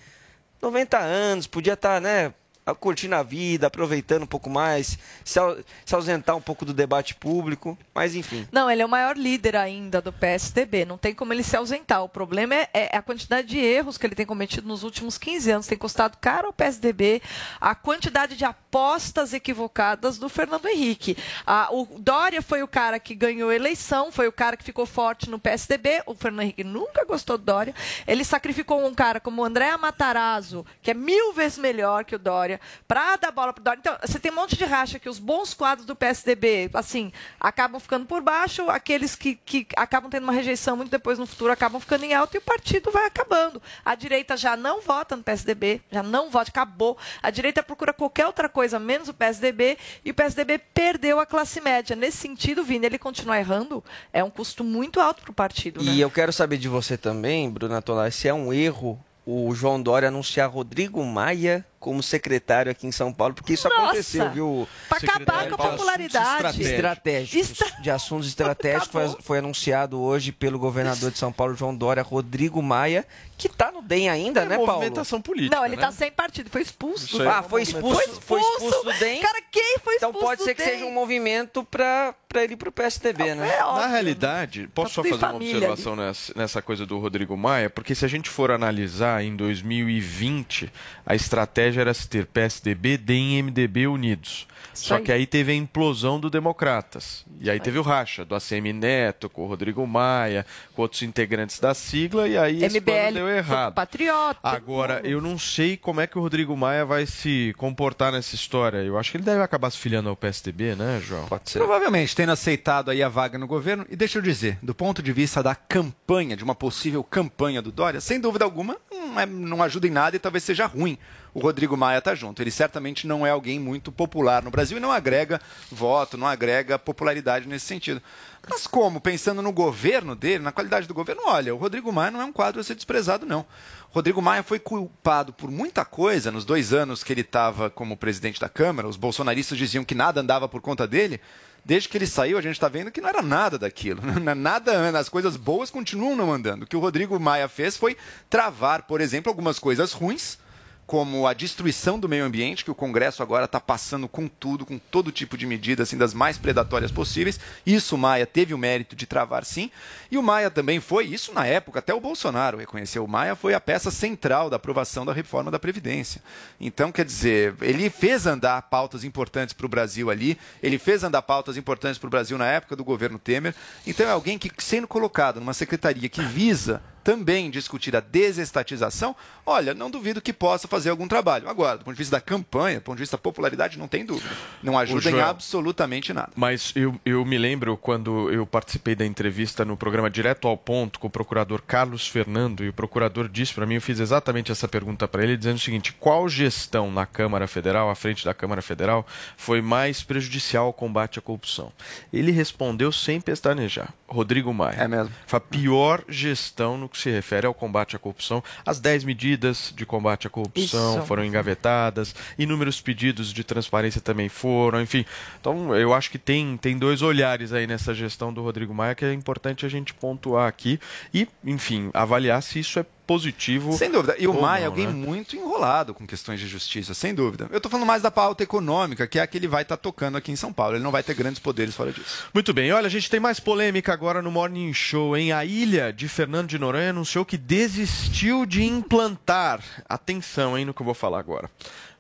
90 0.62 0.98
anos, 0.98 1.46
podia 1.48 1.74
estar, 1.74 2.02
né, 2.02 2.34
curtindo 2.74 3.16
a 3.16 3.22
vida, 3.22 3.68
aproveitando 3.68 4.24
um 4.24 4.28
pouco 4.28 4.50
mais, 4.50 4.98
se, 5.24 5.40
se 5.86 5.94
ausentar 5.94 6.36
um 6.36 6.42
pouco 6.42 6.66
do 6.66 6.74
debate 6.74 7.14
público, 7.14 7.78
mas 7.94 8.16
enfim. 8.16 8.48
Não, 8.52 8.70
ele 8.70 8.82
é 8.82 8.86
o 8.86 8.90
maior 8.90 9.16
líder 9.16 9.56
ainda 9.56 10.02
do 10.02 10.12
PSDB. 10.12 10.86
Não 10.86 10.98
tem 10.98 11.14
como 11.14 11.32
ele 11.32 11.44
se 11.44 11.56
ausentar. 11.56 12.04
O 12.04 12.10
problema 12.10 12.56
é, 12.56 12.70
é 12.74 12.98
a 12.98 13.02
quantidade 13.02 13.48
de 13.48 13.60
erros 13.60 13.98
que 13.98 14.08
ele 14.08 14.16
tem 14.16 14.26
cometido 14.26 14.68
nos 14.68 14.84
últimos 14.84 15.18
15 15.18 15.52
anos. 15.52 15.68
Tem 15.68 15.78
custado 15.78 16.18
caro 16.20 16.48
ao 16.48 16.54
PSDB 16.54 17.22
a 17.62 17.76
quantidade 17.76 18.36
de 18.36 18.46
apostas 18.46 19.34
equivocadas 19.34 20.18
do 20.18 20.28
Fernando 20.28 20.68
Henrique. 20.68 21.18
Ah, 21.46 21.70
o 21.72 21.86
Dória 22.00 22.42
foi 22.42 22.64
o 22.64 22.68
cara 22.68 23.00
que 23.00 23.14
ganhou 23.14 23.50
a 23.50 23.56
eleição, 23.56 24.12
foi 24.12 24.28
o 24.28 24.32
cara 24.32 24.58
que 24.58 24.64
ficou 24.64 24.86
forte 24.86 25.30
no 25.30 25.40
PSDB. 25.40 26.02
O 26.06 26.16
Fernando 26.16 26.44
Henrique 26.44 26.64
nunca 26.64 27.06
gostou 27.06 27.38
do 27.38 27.44
Dória. 27.44 27.76
Ele 28.08 28.24
sacrificou 28.24 28.86
um 28.86 28.94
cara 28.94 29.20
como 29.20 29.42
o 29.42 29.46
André 29.46 29.76
Matarazzo, 29.78 30.66
que 30.82 30.92
é 30.92 30.94
mil 30.94 31.34
vezes 31.34 31.58
melhor 31.58 32.06
que 32.06 32.16
o 32.16 32.20
Dória, 32.20 32.55
para 32.88 33.16
dar 33.18 33.32
bola 33.32 33.54
pro 33.54 33.64
Dória. 33.64 33.80
Então, 33.80 33.98
você 34.02 34.20
tem 34.20 34.32
um 34.32 34.36
monte 34.36 34.56
de 34.56 34.64
racha 34.66 35.00
que 35.00 35.10
os 35.10 35.20
bons 35.20 35.54
quadros 35.54 35.86
do 35.86 35.96
PSDB, 35.96 36.70
assim, 36.74 37.12
acabam 37.40 37.80
ficando 37.80 38.06
por 38.06 38.22
baixo, 38.22 38.70
aqueles 38.70 39.16
que, 39.16 39.36
que 39.36 39.68
acabam 39.76 40.10
tendo 40.10 40.24
uma 40.24 40.34
rejeição 40.34 40.78
muito 40.78 40.92
depois 40.92 41.18
no 41.20 41.26
futuro 41.26 41.52
acabam 41.52 41.80
ficando 41.80 42.04
em 42.04 42.14
alta 42.14 42.38
e 42.38 42.40
o 42.40 42.42
partido 42.42 42.92
vai 42.92 43.06
acabando. 43.06 43.62
A 43.84 43.96
direita 43.96 44.38
já 44.38 44.56
não 44.56 44.82
vota 44.82 45.16
no 45.16 45.24
PSDB, 45.24 45.82
já 45.92 46.04
não 46.04 46.30
vota, 46.30 46.50
acabou. 46.50 46.98
A 47.22 47.30
direita 47.30 47.64
procura 47.64 47.94
qualquer 47.94 48.26
outra 48.26 48.48
coisa 48.50 48.80
menos 48.80 49.10
o 49.10 49.14
PSDB 49.14 49.78
e 50.04 50.12
o 50.12 50.14
PSDB 50.14 50.58
perdeu 50.58 51.20
a 51.20 51.26
classe 51.26 51.60
média. 51.62 51.96
Nesse 51.96 52.18
sentido, 52.18 52.64
Vini, 52.64 52.86
ele 52.86 52.98
continuar 52.98 53.40
errando 53.40 53.84
é 54.12 54.24
um 54.24 54.30
custo 54.30 54.64
muito 54.64 55.00
alto 55.00 55.22
para 55.22 55.32
o 55.32 55.34
partido. 55.34 55.84
né? 55.84 55.92
E 55.92 56.02
eu 56.02 56.10
quero 56.10 56.32
saber 56.32 56.58
de 56.58 56.68
você 56.68 56.98
também, 56.98 57.50
Bruna 57.50 57.82
Tolar, 57.82 58.12
se 58.12 58.28
é 58.28 58.34
um 58.34 58.54
erro 58.54 59.00
o 59.26 59.54
João 59.56 59.82
Dória 59.82 60.10
anunciar 60.10 60.50
Rodrigo 60.50 61.04
Maia 61.04 61.66
como 61.86 62.02
secretário 62.02 62.72
aqui 62.72 62.88
em 62.88 62.92
São 62.92 63.14
Paulo, 63.14 63.36
porque 63.36 63.54
isso 63.54 63.70
Nossa! 63.70 63.82
aconteceu, 63.84 64.32
viu? 64.32 64.68
Pra 64.90 64.98
acabar 64.98 65.48
com 65.50 65.54
a 65.54 65.70
popularidade. 65.70 66.64
Estratégicos. 66.64 67.52
Estra- 67.52 67.80
De 67.80 67.92
assuntos 67.92 68.28
estratégicos 68.28 68.88
foi, 68.90 69.16
foi 69.22 69.38
anunciado 69.38 70.02
hoje 70.02 70.32
pelo 70.32 70.58
governador 70.58 71.12
de 71.12 71.20
São 71.20 71.32
Paulo, 71.32 71.54
João 71.54 71.76
Dória, 71.76 72.02
Rodrigo 72.02 72.60
Maia, 72.60 73.06
que 73.38 73.48
tá 73.48 73.72
no 73.72 73.84
DEM 73.84 74.10
ainda, 74.10 74.42
É 74.42 74.46
né, 74.46 74.56
Paulo? 74.56 74.72
movimentação 74.74 75.22
política. 75.22 75.56
Não, 75.58 75.64
ele 75.66 75.76
né? 75.76 75.82
tá 75.84 75.92
sem 75.92 76.10
partido, 76.12 76.50
foi 76.50 76.62
expulso. 76.64 77.06
Isso 77.06 77.22
aí. 77.22 77.28
Ah, 77.28 77.44
foi 77.44 77.62
expulso, 77.62 78.20
foi 78.22 78.40
expulso 78.42 78.84
do 78.86 78.94
DEM. 78.94 79.22
Cara, 79.22 79.42
quem 79.52 79.78
foi 79.84 79.96
Então 79.96 80.10
expulso 80.10 80.26
pode 80.28 80.44
ser 80.44 80.54
do 80.54 80.58
que 80.58 80.64
DEM? 80.64 80.74
seja 80.74 80.86
um 80.86 80.92
movimento 80.94 81.64
pra, 81.66 82.16
pra 82.28 82.44
ele 82.44 82.54
ir 82.54 82.58
pro 82.58 82.72
PSDB, 82.72 83.36
né? 83.36 83.58
É 83.60 83.64
óbvio. 83.64 83.82
Na 83.82 83.88
realidade, 83.88 84.68
posso 84.74 84.90
Tá 84.90 84.96
só 84.96 85.04
fazer 85.18 85.26
uma 85.26 85.36
observação 85.36 85.96
nessa, 85.96 86.34
nessa 86.36 86.62
coisa 86.64 86.84
do 86.86 86.98
Rodrigo 86.98 87.36
Maia? 87.38 87.70
Porque 87.70 87.94
se 87.94 88.04
a 88.06 88.08
gente 88.08 88.28
for 88.30 88.50
analisar 88.50 89.22
em 89.24 89.36
2020, 89.36 90.72
a 91.06 91.14
estratégia 91.14 91.75
era 91.80 91.94
se 91.94 92.08
ter 92.08 92.26
PSDB, 92.26 92.98
DEM 92.98 93.38
e 93.40 93.44
MDB 93.44 93.88
unidos. 93.88 94.48
Isso 94.74 94.86
Só 94.88 94.96
aí. 94.98 95.04
que 95.04 95.12
aí 95.12 95.26
teve 95.26 95.54
a 95.54 95.56
implosão 95.56 96.20
do 96.20 96.30
Democratas. 96.30 97.26
E 97.40 97.50
aí 97.50 97.60
teve 97.62 97.80
o 97.80 97.82
racha 97.82 98.26
do 98.26 98.36
ACM 98.36 98.74
Neto 98.74 99.30
com 99.30 99.44
o 99.46 99.48
Rodrigo 99.48 99.86
Maia, 99.88 100.46
com 100.74 100.82
outros 100.82 101.02
integrantes 101.02 101.60
da 101.60 101.74
sigla, 101.74 102.28
e 102.28 102.38
aí 102.38 102.58
MBL 102.62 103.14
deu 103.14 103.30
errado. 103.30 103.74
patriota. 103.74 104.40
Agora, 104.44 105.00
eu 105.06 105.22
não 105.22 105.38
sei 105.40 105.78
como 105.78 106.02
é 106.02 106.08
que 106.08 106.18
o 106.18 106.22
Rodrigo 106.22 106.56
Maia 106.58 106.84
vai 106.84 107.06
se 107.06 107.54
comportar 107.58 108.12
nessa 108.12 108.36
história. 108.36 108.80
Eu 108.80 108.98
acho 108.98 109.12
que 109.12 109.18
ele 109.18 109.24
deve 109.24 109.42
acabar 109.42 109.70
se 109.70 109.78
filiando 109.78 110.10
ao 110.10 110.16
PSDB, 110.16 110.76
né, 110.76 111.02
João? 111.06 111.26
Pode 111.28 111.50
ser. 111.50 111.60
Provavelmente 111.60 112.14
tendo 112.16 112.32
aceitado 112.34 112.92
aí 112.92 113.02
a 113.02 113.08
vaga 113.08 113.38
no 113.38 113.48
governo. 113.48 113.86
E 113.90 113.96
deixa 113.96 114.18
eu 114.18 114.22
dizer, 114.22 114.58
do 114.62 114.76
ponto 114.76 115.02
de 115.02 115.14
vista 115.14 115.42
da 115.42 115.56
campanha, 115.56 116.36
de 116.36 116.44
uma 116.44 116.56
possível 116.56 117.02
campanha 117.04 117.62
do 117.62 117.72
Dória, 117.72 118.02
sem 118.02 118.20
dúvida 118.20 118.44
alguma, 118.44 118.76
não, 118.92 119.20
é- 119.20 119.26
não 119.26 119.64
ajuda 119.64 119.88
em 119.88 119.92
nada 119.92 120.16
e 120.16 120.20
talvez 120.20 120.44
seja 120.44 120.66
ruim 120.66 120.98
o 121.36 121.40
Rodrigo 121.42 121.76
Maia 121.76 121.98
estar 121.98 122.16
junto. 122.16 122.42
Ele 122.42 122.50
certamente 122.50 123.06
não 123.06 123.28
é 123.28 123.30
alguém 123.30 123.60
muito 123.60 123.92
popular 123.92 124.42
no 124.42 124.50
Brasil 124.50 124.78
e 124.78 124.80
não 124.80 124.90
agrega 124.90 125.42
voto, 125.70 126.18
não 126.18 126.26
agrega 126.26 126.80
popularidade 126.80 127.46
nesse 127.46 127.66
sentido. 127.66 128.02
Mas 128.50 128.66
como, 128.66 129.02
pensando 129.02 129.42
no 129.42 129.52
governo 129.52 130.16
dele, 130.16 130.42
na 130.42 130.54
qualidade 130.54 130.88
do 130.88 130.94
governo, 130.94 131.24
olha, 131.26 131.54
o 131.54 131.58
Rodrigo 131.58 131.92
Maia 131.92 132.10
não 132.10 132.22
é 132.22 132.26
um 132.26 132.32
quadro 132.32 132.62
a 132.62 132.64
ser 132.64 132.74
desprezado, 132.74 133.26
não. 133.26 133.46
Rodrigo 133.90 134.22
Maia 134.22 134.44
foi 134.44 134.60
culpado 134.60 135.34
por 135.34 135.52
muita 135.52 135.84
coisa 135.84 136.32
nos 136.32 136.46
dois 136.46 136.72
anos 136.72 137.04
que 137.04 137.12
ele 137.12 137.22
estava 137.22 137.70
como 137.70 137.98
presidente 137.98 138.40
da 138.40 138.48
Câmara. 138.48 138.88
Os 138.88 138.96
bolsonaristas 138.96 139.58
diziam 139.58 139.84
que 139.84 139.94
nada 139.94 140.22
andava 140.22 140.48
por 140.48 140.62
conta 140.62 140.88
dele. 140.88 141.20
Desde 141.66 141.90
que 141.90 141.98
ele 141.98 142.08
saiu, 142.08 142.38
a 142.38 142.42
gente 142.42 142.54
está 142.54 142.70
vendo 142.70 142.92
que 142.92 143.02
não 143.02 143.10
era 143.10 143.22
nada 143.22 143.58
daquilo. 143.58 144.02
Nada 144.38 144.72
anda, 144.72 145.00
as 145.00 145.10
coisas 145.10 145.36
boas 145.36 145.72
continuam 145.72 146.16
não 146.16 146.32
andando. 146.32 146.64
O 146.64 146.68
que 146.68 146.78
o 146.78 146.80
Rodrigo 146.80 147.20
Maia 147.20 147.50
fez 147.50 147.76
foi 147.76 147.98
travar, 148.30 148.84
por 148.84 149.02
exemplo, 149.02 149.30
algumas 149.32 149.58
coisas 149.60 149.92
ruins 149.92 150.38
como 150.86 151.26
a 151.26 151.34
destruição 151.34 152.00
do 152.00 152.08
meio 152.08 152.24
ambiente, 152.24 152.64
que 152.64 152.70
o 152.70 152.76
Congresso 152.76 153.24
agora 153.24 153.46
está 153.46 153.60
passando 153.60 154.08
com 154.08 154.28
tudo, 154.28 154.66
com 154.66 154.78
todo 154.78 155.12
tipo 155.12 155.38
de 155.38 155.46
medida, 155.46 155.84
assim, 155.84 155.98
das 155.98 156.14
mais 156.14 156.38
predatórias 156.38 156.92
possíveis. 156.92 157.40
Isso 157.66 157.96
o 157.96 157.98
Maia 157.98 158.26
teve 158.26 158.54
o 158.54 158.58
mérito 158.58 158.96
de 158.96 159.08
travar 159.08 159.44
sim. 159.46 159.72
E 160.12 160.18
o 160.18 160.24
Maia 160.24 160.52
também 160.52 160.80
foi, 160.80 161.06
isso 161.06 161.34
na 161.34 161.46
época, 161.46 161.80
até 161.80 161.94
o 161.94 162.00
Bolsonaro 162.00 162.58
reconheceu, 162.58 163.04
o 163.04 163.08
Maia 163.08 163.36
foi 163.36 163.54
a 163.54 163.60
peça 163.60 163.90
central 163.90 164.50
da 164.50 164.58
aprovação 164.58 165.06
da 165.06 165.14
reforma 165.14 165.50
da 165.50 165.58
Previdência. 165.58 166.22
Então, 166.60 166.92
quer 166.92 167.06
dizer, 167.06 167.56
ele 167.62 167.90
fez 167.90 168.28
andar 168.28 168.62
pautas 168.64 169.04
importantes 169.04 169.54
para 169.54 169.66
o 169.66 169.70
Brasil 169.70 170.12
ali, 170.12 170.38
ele 170.62 170.78
fez 170.78 171.04
andar 171.04 171.24
pautas 171.24 171.58
importantes 171.58 171.98
para 171.98 172.08
o 172.08 172.12
Brasil 172.12 172.38
na 172.38 172.46
época 172.46 172.76
do 172.76 172.84
governo 172.84 173.18
Temer. 173.18 173.56
Então, 173.88 174.06
é 174.06 174.12
alguém 174.12 174.38
que, 174.38 174.52
sendo 174.60 174.88
colocado 174.88 175.40
numa 175.40 175.54
secretaria 175.54 176.08
que 176.08 176.22
visa 176.22 176.82
também 177.06 177.52
discutir 177.52 177.96
a 177.96 178.00
desestatização, 178.00 179.16
olha, 179.46 179.76
não 179.76 179.92
duvido 179.92 180.20
que 180.20 180.34
possa 180.34 180.68
fazer 180.68 180.90
algum 180.90 181.08
trabalho. 181.08 181.48
Agora, 181.48 181.78
do 181.78 181.86
ponto 181.86 181.94
de 181.94 182.00
vista 182.00 182.16
da 182.18 182.22
campanha, 182.22 182.80
do 182.80 182.84
ponto 182.84 182.98
de 182.98 183.04
vista 183.04 183.16
da 183.16 183.22
popularidade, 183.22 183.78
não 183.78 183.88
tem 183.88 184.04
dúvida. 184.04 184.36
Não 184.64 184.78
ajuda 184.78 185.08
em 185.10 185.12
Joel- 185.14 185.28
absolutamente 185.30 186.12
nada. 186.12 186.32
Mas 186.36 186.74
eu, 186.76 187.00
eu 187.06 187.24
me 187.24 187.38
lembro 187.38 187.78
quando 187.78 188.32
eu 188.32 188.46
participei 188.46 188.96
da 188.96 189.06
entrevista 189.06 189.64
no 189.64 189.78
programa 189.78 190.10
Direto 190.10 190.48
ao 190.48 190.58
Ponto 190.58 191.00
com 191.00 191.06
o 191.06 191.10
procurador 191.10 191.62
Carlos 191.62 192.08
Fernando, 192.08 192.64
e 192.64 192.70
o 192.70 192.74
procurador 192.74 193.30
disse 193.30 193.54
para 193.54 193.68
mim, 193.68 193.76
eu 193.76 193.82
fiz 193.82 194.00
exatamente 194.00 194.52
essa 194.52 194.68
pergunta 194.68 195.08
para 195.08 195.24
ele, 195.24 195.38
dizendo 195.38 195.58
o 195.58 195.60
seguinte: 195.60 195.94
qual 195.94 196.28
gestão 196.28 196.92
na 196.92 197.06
Câmara 197.06 197.48
Federal, 197.48 197.88
à 197.90 197.96
frente 197.96 198.26
da 198.26 198.34
Câmara 198.34 198.64
Federal, 198.64 199.06
foi 199.38 199.62
mais 199.62 200.02
prejudicial 200.02 200.66
ao 200.66 200.74
combate 200.74 201.20
à 201.20 201.22
corrupção? 201.22 201.72
Ele 202.12 202.32
respondeu 202.32 202.92
sem 202.92 203.22
pestanejar. 203.22 203.94
Rodrigo 204.08 204.54
Maia. 204.54 204.78
É 204.78 204.88
mesmo. 204.88 205.12
Foi 205.28 205.38
a 205.38 205.42
pior 205.42 206.04
gestão 206.08 206.78
no 206.78 206.88
que 206.90 206.95
se 206.98 207.10
refere 207.10 207.46
ao 207.48 207.54
combate 207.54 207.96
à 207.96 208.00
corrupção. 208.00 208.44
As 208.66 208.80
10 208.80 209.04
medidas 209.04 209.74
de 209.76 209.86
combate 209.86 210.28
à 210.28 210.30
corrupção 210.30 210.98
Isso. 210.98 211.06
foram 211.06 211.24
engavetadas, 211.24 212.16
inúmeros 212.38 212.82
pedidos 212.82 213.32
de 213.32 213.44
transparência 213.44 214.02
também 214.02 214.30
foram, 214.30 214.82
enfim. 214.82 215.06
Então, 215.40 215.76
eu 215.76 215.94
acho 215.94 216.10
que 216.10 216.18
tem, 216.18 216.58
tem 216.58 216.78
dois 216.78 217.02
olhares 217.02 217.54
aí 217.54 217.68
nessa 217.68 217.94
gestão 217.94 218.34
do 218.34 218.42
Rodrigo 218.42 218.74
Maia 218.74 218.96
que 218.96 219.06
é 219.06 219.14
importante 219.14 219.66
a 219.66 219.70
gente 219.70 219.94
pontuar 219.94 220.48
aqui 220.48 220.80
e, 221.14 221.28
enfim, 221.44 221.90
avaliar 221.94 222.42
se 222.42 222.60
isso 222.60 222.80
é 222.80 222.86
positivo. 223.06 223.74
Sem 223.78 223.92
dúvida. 223.92 224.16
E 224.18 224.28
o 224.28 224.34
Maia 224.34 224.64
é 224.64 224.66
alguém 224.66 224.88
né? 224.88 224.94
muito 224.94 225.36
enrolado 225.36 225.94
com 225.94 226.06
questões 226.06 226.40
de 226.40 226.48
justiça, 226.48 226.94
sem 226.94 227.14
dúvida. 227.14 227.48
Eu 227.52 227.58
estou 227.58 227.72
falando 227.72 227.88
mais 227.88 228.02
da 228.02 228.12
pauta 228.12 228.44
econômica, 228.44 229.08
que 229.08 229.20
é 229.20 229.22
a 229.22 229.28
que 229.28 229.38
ele 229.38 229.48
vai 229.48 229.62
estar 229.62 229.78
tocando 229.78 230.18
aqui 230.18 230.32
em 230.32 230.36
São 230.36 230.52
Paulo. 230.52 230.76
Ele 230.76 230.84
não 230.84 230.92
vai 230.92 231.04
ter 231.04 231.14
grandes 231.14 231.40
poderes 231.40 231.76
fora 231.76 231.92
disso. 231.92 232.30
Muito 232.34 232.54
bem, 232.54 232.72
olha, 232.72 232.88
a 232.88 232.90
gente 232.90 233.10
tem 233.10 233.20
mais 233.20 233.40
polêmica 233.40 233.94
agora 233.94 234.22
no 234.22 234.32
Morning 234.32 234.74
Show, 234.74 235.16
hein? 235.16 235.32
A 235.32 235.46
ilha 235.46 235.94
de 235.94 236.08
Fernando 236.08 236.48
de 236.48 236.60
Noronha 236.60 236.90
anunciou 236.90 237.26
que 237.26 237.38
desistiu 237.38 238.46
de 238.46 238.64
implantar, 238.64 239.62
atenção, 239.88 240.58
hein, 240.58 240.66
no 240.66 240.74
que 240.74 240.82
eu 240.82 240.86
vou 240.86 240.96
falar 240.96 241.20
agora, 241.20 241.50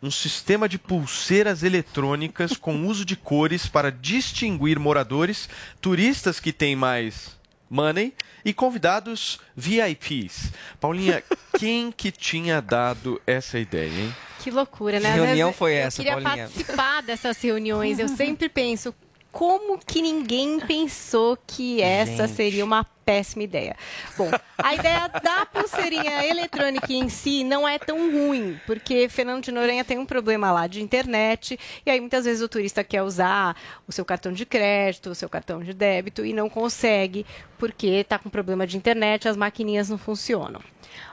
um 0.01 0.12
sistema 0.12 0.70
de 0.70 0.78
pulseiras 0.78 1.64
eletrônicas 1.64 2.58
com 2.58 2.86
uso 2.86 3.03
de 3.03 3.16
cores 3.16 3.68
para 3.68 3.91
distinguir 3.91 4.80
moradores, 4.80 5.49
turistas 5.82 6.39
que 6.39 6.53
têm 6.53 6.76
mais 6.76 7.34
money 7.70 8.13
e 8.43 8.53
convidados 8.53 9.39
VIPs. 9.55 10.51
Paulinha, 10.80 11.24
quem 11.57 11.91
que 11.91 12.11
tinha 12.11 12.61
dado 12.61 13.22
essa 13.26 13.57
ideia, 13.59 13.89
hein? 13.89 14.16
Que 14.39 14.51
loucura, 14.51 14.99
né? 14.99 15.01
Que 15.01 15.07
Às 15.07 15.13
vezes 15.13 15.26
reunião 15.28 15.53
foi 15.53 15.74
essa, 15.74 16.01
Eu 16.01 16.05
queria 16.05 16.22
Paulinha? 16.22 16.47
participar 16.47 17.01
dessas 17.01 17.41
reuniões. 17.41 17.97
Eu 17.97 18.07
sempre 18.07 18.47
penso, 18.47 18.93
como 19.36 19.77
que 19.77 20.01
ninguém 20.01 20.61
pensou 20.61 21.38
que 21.45 21.81
essa 21.81 22.25
Gente. 22.25 22.38
seria 22.38 22.63
uma 22.63 22.86
péssima 22.86 23.43
ideia? 23.43 23.75
Bom, 24.17 24.31
a 24.57 24.73
ideia 24.73 25.09
da 25.09 25.45
pulseirinha 25.45 26.25
eletrônica 26.25 26.93
em 26.93 27.09
si 27.09 27.43
não 27.43 27.67
é 27.67 27.77
tão 27.77 27.97
ruim, 28.09 28.57
porque 28.65 29.09
Fernando 29.09 29.43
de 29.43 29.51
Noronha 29.51 29.83
tem 29.83 29.99
um 29.99 30.05
problema 30.05 30.53
lá 30.53 30.67
de 30.67 30.81
internet, 30.81 31.59
e 31.86 31.91
aí 31.91 31.99
muitas 31.99 32.23
vezes 32.23 32.41
o 32.41 32.47
turista 32.47 32.81
quer 32.81 33.03
usar 33.03 33.57
o 33.86 33.91
seu 33.91 34.05
cartão 34.05 34.31
de 34.31 34.45
crédito, 34.45 35.09
o 35.09 35.15
seu 35.15 35.27
cartão 35.27 35.61
de 35.61 35.73
débito, 35.73 36.25
e 36.25 36.31
não 36.31 36.49
consegue, 36.49 37.25
porque 37.57 37.88
está 37.88 38.17
com 38.17 38.29
problema 38.29 38.65
de 38.65 38.77
internet, 38.77 39.27
as 39.27 39.36
maquininhas 39.36 39.89
não 39.89 39.97
funcionam. 39.97 40.61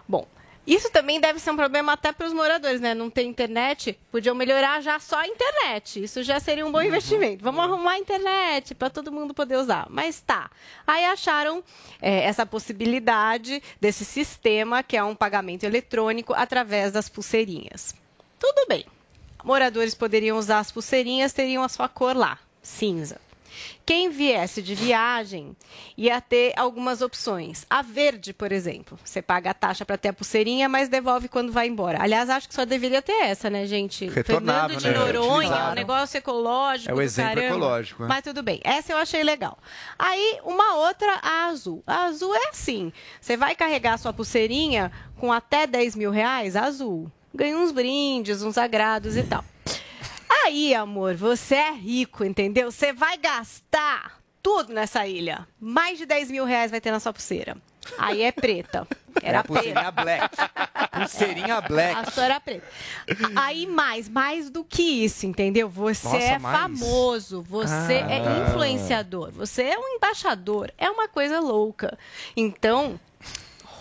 Bom, 0.07 0.29
isso 0.67 0.91
também 0.91 1.21
deve 1.21 1.41
ser 1.41 1.51
um 1.51 1.57
problema 1.57 1.93
até 1.93 2.13
para 2.13 2.27
os 2.27 2.33
moradores, 2.33 2.81
né? 2.81 2.95
Não 2.95 3.11
tem 3.11 3.29
internet, 3.29 3.99
podiam 4.13 4.35
melhorar 4.35 4.81
já 4.81 4.99
só 5.01 5.19
a 5.19 5.27
internet. 5.27 6.03
Isso 6.03 6.23
já 6.23 6.39
seria 6.39 6.65
um 6.65 6.71
bom 6.71 6.81
investimento. 6.81 7.43
Vamos 7.43 7.65
arrumar 7.65 7.93
a 7.93 7.99
internet 7.99 8.75
para 8.75 8.89
todo 8.89 9.11
mundo 9.11 9.35
poder 9.35 9.57
usar. 9.57 9.87
Mas 9.91 10.21
tá. 10.21 10.51
Aí 10.87 11.05
acharam 11.07 11.65
é, 12.01 12.25
essa 12.25 12.47
possibilidade 12.47 13.61
desse 13.81 14.05
sistema, 14.05 14.83
que 14.85 14.97
é 14.97 15.03
um 15.03 15.17
pagamento 15.17 15.65
eletrônico 15.65 16.33
através 16.33 16.93
das 16.93 17.09
pulseirinhas. 17.09 17.95
Tudo 18.39 18.67
bem. 18.69 18.87
Moradores 19.43 19.95
poderiam 19.95 20.39
usar 20.39 20.61
as 20.61 20.71
pulseirinhas, 20.71 21.33
teriam 21.33 21.65
a 21.65 21.69
sua 21.69 21.89
cor 21.89 22.17
lá, 22.17 22.39
cinza. 22.63 23.21
Quem 23.85 24.11
viesse 24.11 24.63
de 24.63 24.75
viagem 24.75 25.57
ia 25.97 26.21
ter 26.21 26.53
algumas 26.57 27.03
opções. 27.03 27.67
A 27.69 27.83
verde, 27.83 28.33
por 28.33 28.53
exemplo. 28.53 28.99
Você 29.05 29.21
paga 29.21 29.51
a 29.51 29.55
taxa 29.55 29.85
para 29.85 29.99
ter 29.99 30.09
a 30.09 30.13
pulseirinha, 30.13 30.69
mas 30.69 30.89
devolve 30.89 31.29
quando 31.29 31.53
vai 31.53 31.67
embora. 31.67 32.03
Aliás, 32.03 32.31
acho 32.31 32.49
que 32.49 32.55
só 32.55 32.65
deveria 32.65 33.03
ter 33.03 33.13
essa, 33.23 33.51
né, 33.51 33.67
gente? 33.67 34.07
Retornável, 34.09 34.81
Fernando 34.81 34.81
de 34.81 34.89
né? 34.89 35.13
Noronha, 35.13 35.49
Utilizável. 35.49 35.73
um 35.73 35.75
negócio 35.75 36.19
ecológico. 36.19 36.91
É 36.91 36.95
o 36.95 37.01
exemplo 37.01 37.35
caramba. 37.35 37.57
ecológico, 37.57 38.03
né? 38.03 38.09
Mas 38.09 38.23
tudo 38.23 38.43
bem. 38.43 38.61
Essa 38.65 38.93
eu 38.93 38.97
achei 38.97 39.23
legal. 39.23 39.59
Aí, 39.99 40.39
uma 40.45 40.77
outra, 40.77 41.19
a 41.23 41.47
azul. 41.47 41.83
A 41.87 42.05
azul 42.05 42.35
é 42.35 42.49
assim: 42.49 42.93
você 43.21 43.37
vai 43.37 43.55
carregar 43.55 43.95
a 43.95 43.99
sua 43.99 44.13
pulseirinha 44.13 44.93
com 45.19 45.33
até 45.33 45.67
10 45.67 45.97
mil 45.97 46.11
reais, 46.11 46.57
azul. 46.57 47.11
Ganha 47.35 47.57
uns 47.57 47.73
brindes, 47.73 48.43
uns 48.43 48.59
agrados 48.59 49.17
e 49.17 49.23
tal. 49.23 49.45
Aí, 50.45 50.75
amor, 50.75 51.15
você 51.15 51.55
é 51.57 51.73
rico, 51.73 52.25
entendeu? 52.25 52.71
Você 52.71 52.93
vai 52.93 53.17
gastar 53.19 54.19
tudo 54.43 54.73
nessa 54.73 55.07
ilha. 55.07 55.47
Mais 55.61 55.99
de 55.99 56.07
10 56.07 56.31
mil 56.31 56.45
reais 56.45 56.71
vai 56.71 56.81
ter 56.81 56.91
na 56.91 57.01
sua 57.01 57.13
pulseira. 57.13 57.57
Aí 57.99 58.23
é 58.23 58.31
preta. 58.33 58.87
Era 59.23 59.39
É 59.39 59.41
a 59.41 59.45
pulseirinha 59.45 59.93
preta. 59.93 60.03
black. 60.03 60.37
Pulseirinha 60.93 61.61
black. 61.61 62.01
A 62.01 62.11
sua 62.11 62.25
era 62.25 62.41
preta. 62.41 62.67
Aí 63.37 63.67
mais, 63.67 64.09
mais 64.09 64.49
do 64.51 64.65
que 64.65 64.83
isso, 65.05 65.27
entendeu? 65.27 65.69
Você 65.69 66.07
Nossa, 66.09 66.19
é 66.19 66.39
mais? 66.39 66.59
famoso, 66.61 67.43
você 67.43 67.95
Ah. 67.95 68.11
é 68.11 68.49
influenciador, 68.49 69.31
você 69.33 69.63
é 69.65 69.79
um 69.79 69.97
embaixador. 69.97 70.73
É 70.79 70.89
uma 70.91 71.09
coisa 71.09 71.41
louca. 71.41 71.99
Então, 72.37 72.99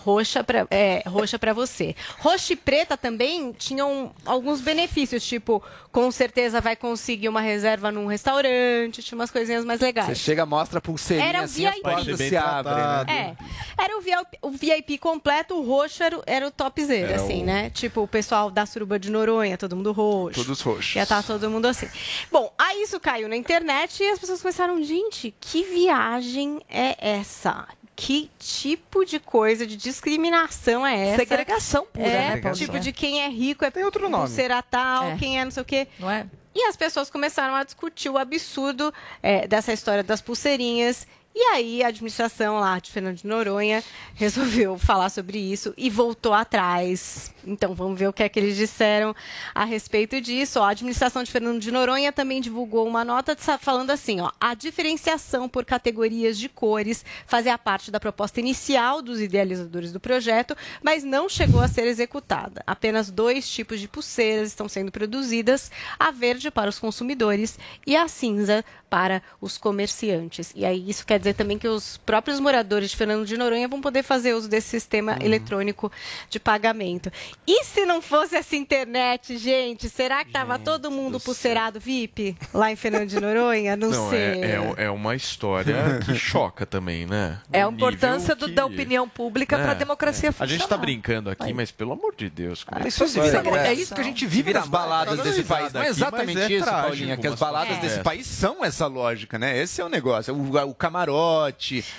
roxa 0.04 0.42
para 0.44 0.66
é, 0.70 1.02
roxa 1.06 1.38
para 1.38 1.52
você. 1.52 1.94
Roxa 2.18 2.52
e 2.52 2.56
preta 2.56 2.96
também 2.96 3.52
tinham 3.52 4.12
alguns 4.26 4.60
benefícios, 4.60 5.24
tipo, 5.24 5.62
com 5.90 6.10
certeza 6.10 6.60
vai 6.60 6.74
conseguir 6.76 7.28
uma 7.28 7.40
reserva 7.40 7.90
num 7.90 8.06
restaurante, 8.06 9.02
tinha 9.02 9.16
umas 9.16 9.30
coisinhas 9.30 9.64
mais 9.64 9.80
legais. 9.80 10.08
Você 10.08 10.14
chega, 10.14 10.44
mostra 10.44 10.78
a 10.78 10.82
pulseirinha 10.82 11.28
Era 11.28 11.40
o 11.40 11.44
assim, 11.44 11.66
as 11.66 11.74
VIP. 11.74 11.82
portas 11.82 12.18
se 12.18 12.36
abrem, 12.36 12.74
né? 13.06 13.36
É. 13.78 13.82
Era 13.84 13.98
o 13.98 14.00
VIP, 14.00 14.38
o 14.42 14.50
VIP 14.50 14.98
completo, 14.98 15.54
o 15.54 15.64
roxo 15.64 16.02
era, 16.02 16.18
o- 16.18 16.22
era 16.26 16.46
o 16.46 16.50
topzera, 16.50 17.12
Era 17.12 17.22
assim, 17.22 17.42
o- 17.42 17.46
né? 17.46 17.70
Tipo, 17.70 18.02
o 18.02 18.08
pessoal 18.08 18.50
da 18.50 18.66
Suruba 18.66 18.98
de 18.98 19.10
Noronha, 19.10 19.56
todo 19.56 19.76
mundo 19.76 19.92
roxo. 19.92 20.42
Todos 20.42 20.60
roxos. 20.60 20.92
Já 20.92 21.06
tá 21.06 21.22
todo 21.22 21.48
mundo 21.50 21.66
assim. 21.66 21.88
Bom, 22.30 22.52
aí 22.58 22.82
isso 22.82 22.98
caiu 23.00 23.28
na 23.28 23.36
internet 23.36 24.02
e 24.02 24.08
as 24.10 24.18
pessoas 24.18 24.40
começaram, 24.42 24.82
gente, 24.82 25.34
que 25.40 25.62
viagem 25.64 26.60
é 26.68 26.96
essa? 27.18 27.66
Que 27.94 28.30
tipo 28.38 29.04
de 29.04 29.20
coisa 29.20 29.66
de 29.66 29.76
discriminação 29.76 30.86
é 30.86 31.08
essa? 31.08 31.16
Segregação 31.18 31.86
pura, 31.92 32.06
é, 32.06 32.28
né, 32.34 32.36
Paulinha? 32.40 32.54
Tipo 32.66 32.78
de 32.80 32.92
quem 32.92 33.20
é 33.22 33.28
rico 33.28 33.64
é 33.64 33.70
Tem 33.70 33.84
outro 33.84 34.08
nome. 34.08 34.24
pulseira 34.26 34.62
tal, 34.62 35.10
É. 35.10 35.16
quem 35.16 35.38
é 35.38 35.44
não 35.44 35.50
sei 35.50 35.62
o 35.62 35.66
quê. 35.66 35.86
Não 35.98 36.10
é? 36.10 36.26
E 36.54 36.64
as 36.68 36.76
pessoas 36.76 37.10
começaram 37.10 37.54
a 37.54 37.64
discutir 37.64 38.08
o 38.10 38.18
absurdo 38.18 38.92
é, 39.22 39.46
dessa 39.46 39.72
história 39.72 40.02
das 40.02 40.20
pulseirinhas. 40.20 41.06
E 41.34 41.40
aí 41.44 41.82
a 41.82 41.88
administração 41.88 42.60
lá 42.60 42.78
de 42.78 42.90
Fernando 42.90 43.16
de 43.16 43.26
Noronha 43.26 43.82
resolveu 44.14 44.76
falar 44.76 45.08
sobre 45.08 45.38
isso 45.38 45.72
e 45.78 45.88
voltou 45.88 46.34
atrás. 46.34 47.32
Então 47.44 47.74
vamos 47.74 47.98
ver 47.98 48.06
o 48.06 48.12
que 48.12 48.22
é 48.22 48.28
que 48.28 48.38
eles 48.38 48.56
disseram 48.56 49.14
a 49.54 49.64
respeito 49.64 50.20
disso. 50.20 50.60
Ó, 50.60 50.64
a 50.64 50.70
administração 50.70 51.22
de 51.22 51.30
Fernando 51.30 51.58
de 51.58 51.72
Noronha 51.72 52.12
também 52.12 52.40
divulgou 52.40 52.86
uma 52.86 53.04
nota 53.04 53.34
falando 53.58 53.90
assim: 53.90 54.20
ó, 54.20 54.30
a 54.38 54.54
diferenciação 54.54 55.48
por 55.48 55.64
categorias 55.64 56.38
de 56.38 56.48
cores 56.48 57.04
fazia 57.26 57.56
parte 57.56 57.90
da 57.90 57.98
proposta 57.98 58.38
inicial 58.38 59.00
dos 59.00 59.20
idealizadores 59.20 59.90
do 59.90 59.98
projeto, 59.98 60.56
mas 60.82 61.02
não 61.02 61.28
chegou 61.28 61.60
a 61.60 61.68
ser 61.68 61.86
executada. 61.86 62.62
Apenas 62.66 63.10
dois 63.10 63.48
tipos 63.48 63.80
de 63.80 63.88
pulseiras 63.88 64.48
estão 64.48 64.68
sendo 64.68 64.92
produzidas: 64.92 65.70
a 65.98 66.10
verde 66.10 66.50
para 66.50 66.68
os 66.68 66.78
consumidores 66.78 67.58
e 67.86 67.96
a 67.96 68.06
cinza 68.06 68.62
para 68.92 69.22
os 69.40 69.56
comerciantes. 69.56 70.52
E 70.54 70.66
aí 70.66 70.90
isso 70.90 71.06
quer 71.06 71.18
dizer 71.22 71.34
também 71.34 71.58
que 71.58 71.68
os 71.68 71.96
próprios 71.98 72.38
moradores 72.40 72.90
de 72.90 72.96
Fernando 72.96 73.24
de 73.24 73.36
Noronha 73.36 73.68
vão 73.68 73.80
poder 73.80 74.02
fazer 74.02 74.34
uso 74.34 74.48
desse 74.48 74.68
sistema 74.68 75.12
Uhum. 75.12 75.18
eletrônico 75.26 75.90
de 76.28 76.38
pagamento. 76.40 77.10
E 77.46 77.64
se 77.64 77.86
não 77.86 78.02
fosse 78.02 78.36
essa 78.36 78.56
internet, 78.56 79.36
gente, 79.38 79.88
será 79.88 80.24
que 80.24 80.32
tava 80.32 80.58
todo 80.58 80.90
mundo 80.90 81.18
pulseirado 81.20 81.78
VIP 81.80 82.36
lá 82.52 82.70
em 82.70 82.76
Fernando 82.76 83.08
de 83.08 83.20
Noronha? 83.20 83.76
Não, 83.76 83.90
Não, 83.90 84.10
sei. 84.10 84.18
é, 84.20 84.74
é, 84.78 84.84
é 84.84 84.90
uma 84.90 85.14
história 85.14 86.00
que 86.04 86.14
choca 86.18 86.66
também, 86.66 87.06
né? 87.06 87.38
É 87.52 87.62
a 87.62 87.68
importância 87.68 88.34
do- 88.34 88.46
que- 88.46 88.52
da 88.54 88.66
opinião 88.66 89.08
pública 89.08 89.56
para 89.56 89.70
a 89.70 89.74
É, 89.74 89.76
democracia 89.76 90.28
é. 90.28 90.32
funcionar. 90.32 90.52
A 90.52 90.58
gente 90.58 90.68
tá 90.68 90.76
brincando 90.76 91.30
aqui, 91.30 91.52
mas 91.52 91.70
pelo 91.70 91.92
amor 91.92 92.14
de 92.16 92.28
Deus. 92.28 92.64
Como 92.64 92.78
é 92.78 92.82
que 92.82 92.88
Isso 92.88 93.06
vai- 93.06 93.30
vira, 93.42 93.68
é 93.68 93.72
isso 93.74 93.94
que 93.94 94.00
a 94.00 94.04
gente 94.04 94.26
vive 94.26 94.52
nas 94.52 94.68
baladas 94.68 95.16
mais 95.18 95.28
desse 95.30 95.42
país. 95.46 95.72
Não 95.72 95.82
é 95.82 95.88
exatamente 95.88 96.34
mas 96.34 96.50
é 96.50 96.52
isso, 96.54 96.64
trágico 96.64 96.88
Paulinha, 96.88 97.16
que 97.16 97.26
as 97.26 97.34
baladas 97.38 97.78
desse 97.78 98.00
país 98.00 98.26
são 98.26 98.64
essa 98.64 98.86
lógica, 98.86 99.38
né? 99.38 99.58
Esse 99.60 99.80
é 99.80 99.84
o 99.84 99.88
negócio. 99.88 100.34
O, 100.34 100.68
o 100.70 100.74
camarote, 100.74 101.11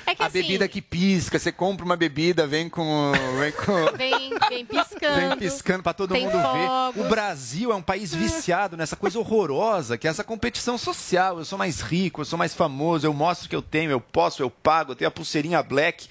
É 0.05 0.15
que 0.15 0.23
a 0.23 0.25
assim- 0.27 0.41
bebida 0.41 0.67
que 0.67 0.81
pisca. 0.81 1.37
Você 1.39 1.51
compra 1.51 1.85
uma 1.85 1.95
bebida, 1.95 2.45
vem 2.47 2.69
com. 2.69 3.11
Vem, 3.39 3.51
com, 3.51 3.85
Vem, 3.97 4.31
vem 4.49 4.65
piscando. 4.65 5.29
vem 5.29 5.37
piscando 5.37 5.83
pra 5.83 5.93
todo 5.93 6.15
mundo 6.15 6.31
ver. 6.31 6.41
fogos. 6.67 7.05
O 7.05 7.09
Brasil 7.09 7.71
é 7.71 7.75
um 7.75 7.81
país 7.81 8.13
viciado 8.13 8.75
nessa 8.77 8.95
coisa 8.95 9.19
horrorosa, 9.19 9.97
que 9.97 10.07
é 10.07 10.09
essa 10.09 10.23
competição 10.23 10.77
social. 10.77 11.39
Eu 11.39 11.45
sou 11.45 11.57
mais 11.57 11.81
rico, 11.81 12.21
eu 12.21 12.25
sou 12.25 12.37
mais 12.37 12.53
famoso, 12.53 13.05
eu 13.05 13.13
mostro 13.13 13.47
que 13.49 13.55
eu 13.55 13.61
tenho, 13.61 13.91
eu 13.91 13.99
posso, 14.01 14.41
eu 14.41 14.49
pago, 14.49 14.91
eu 14.91 14.95
tenho 14.95 15.07
a 15.07 15.11
pulseirinha 15.11 15.61
black. 15.63 16.07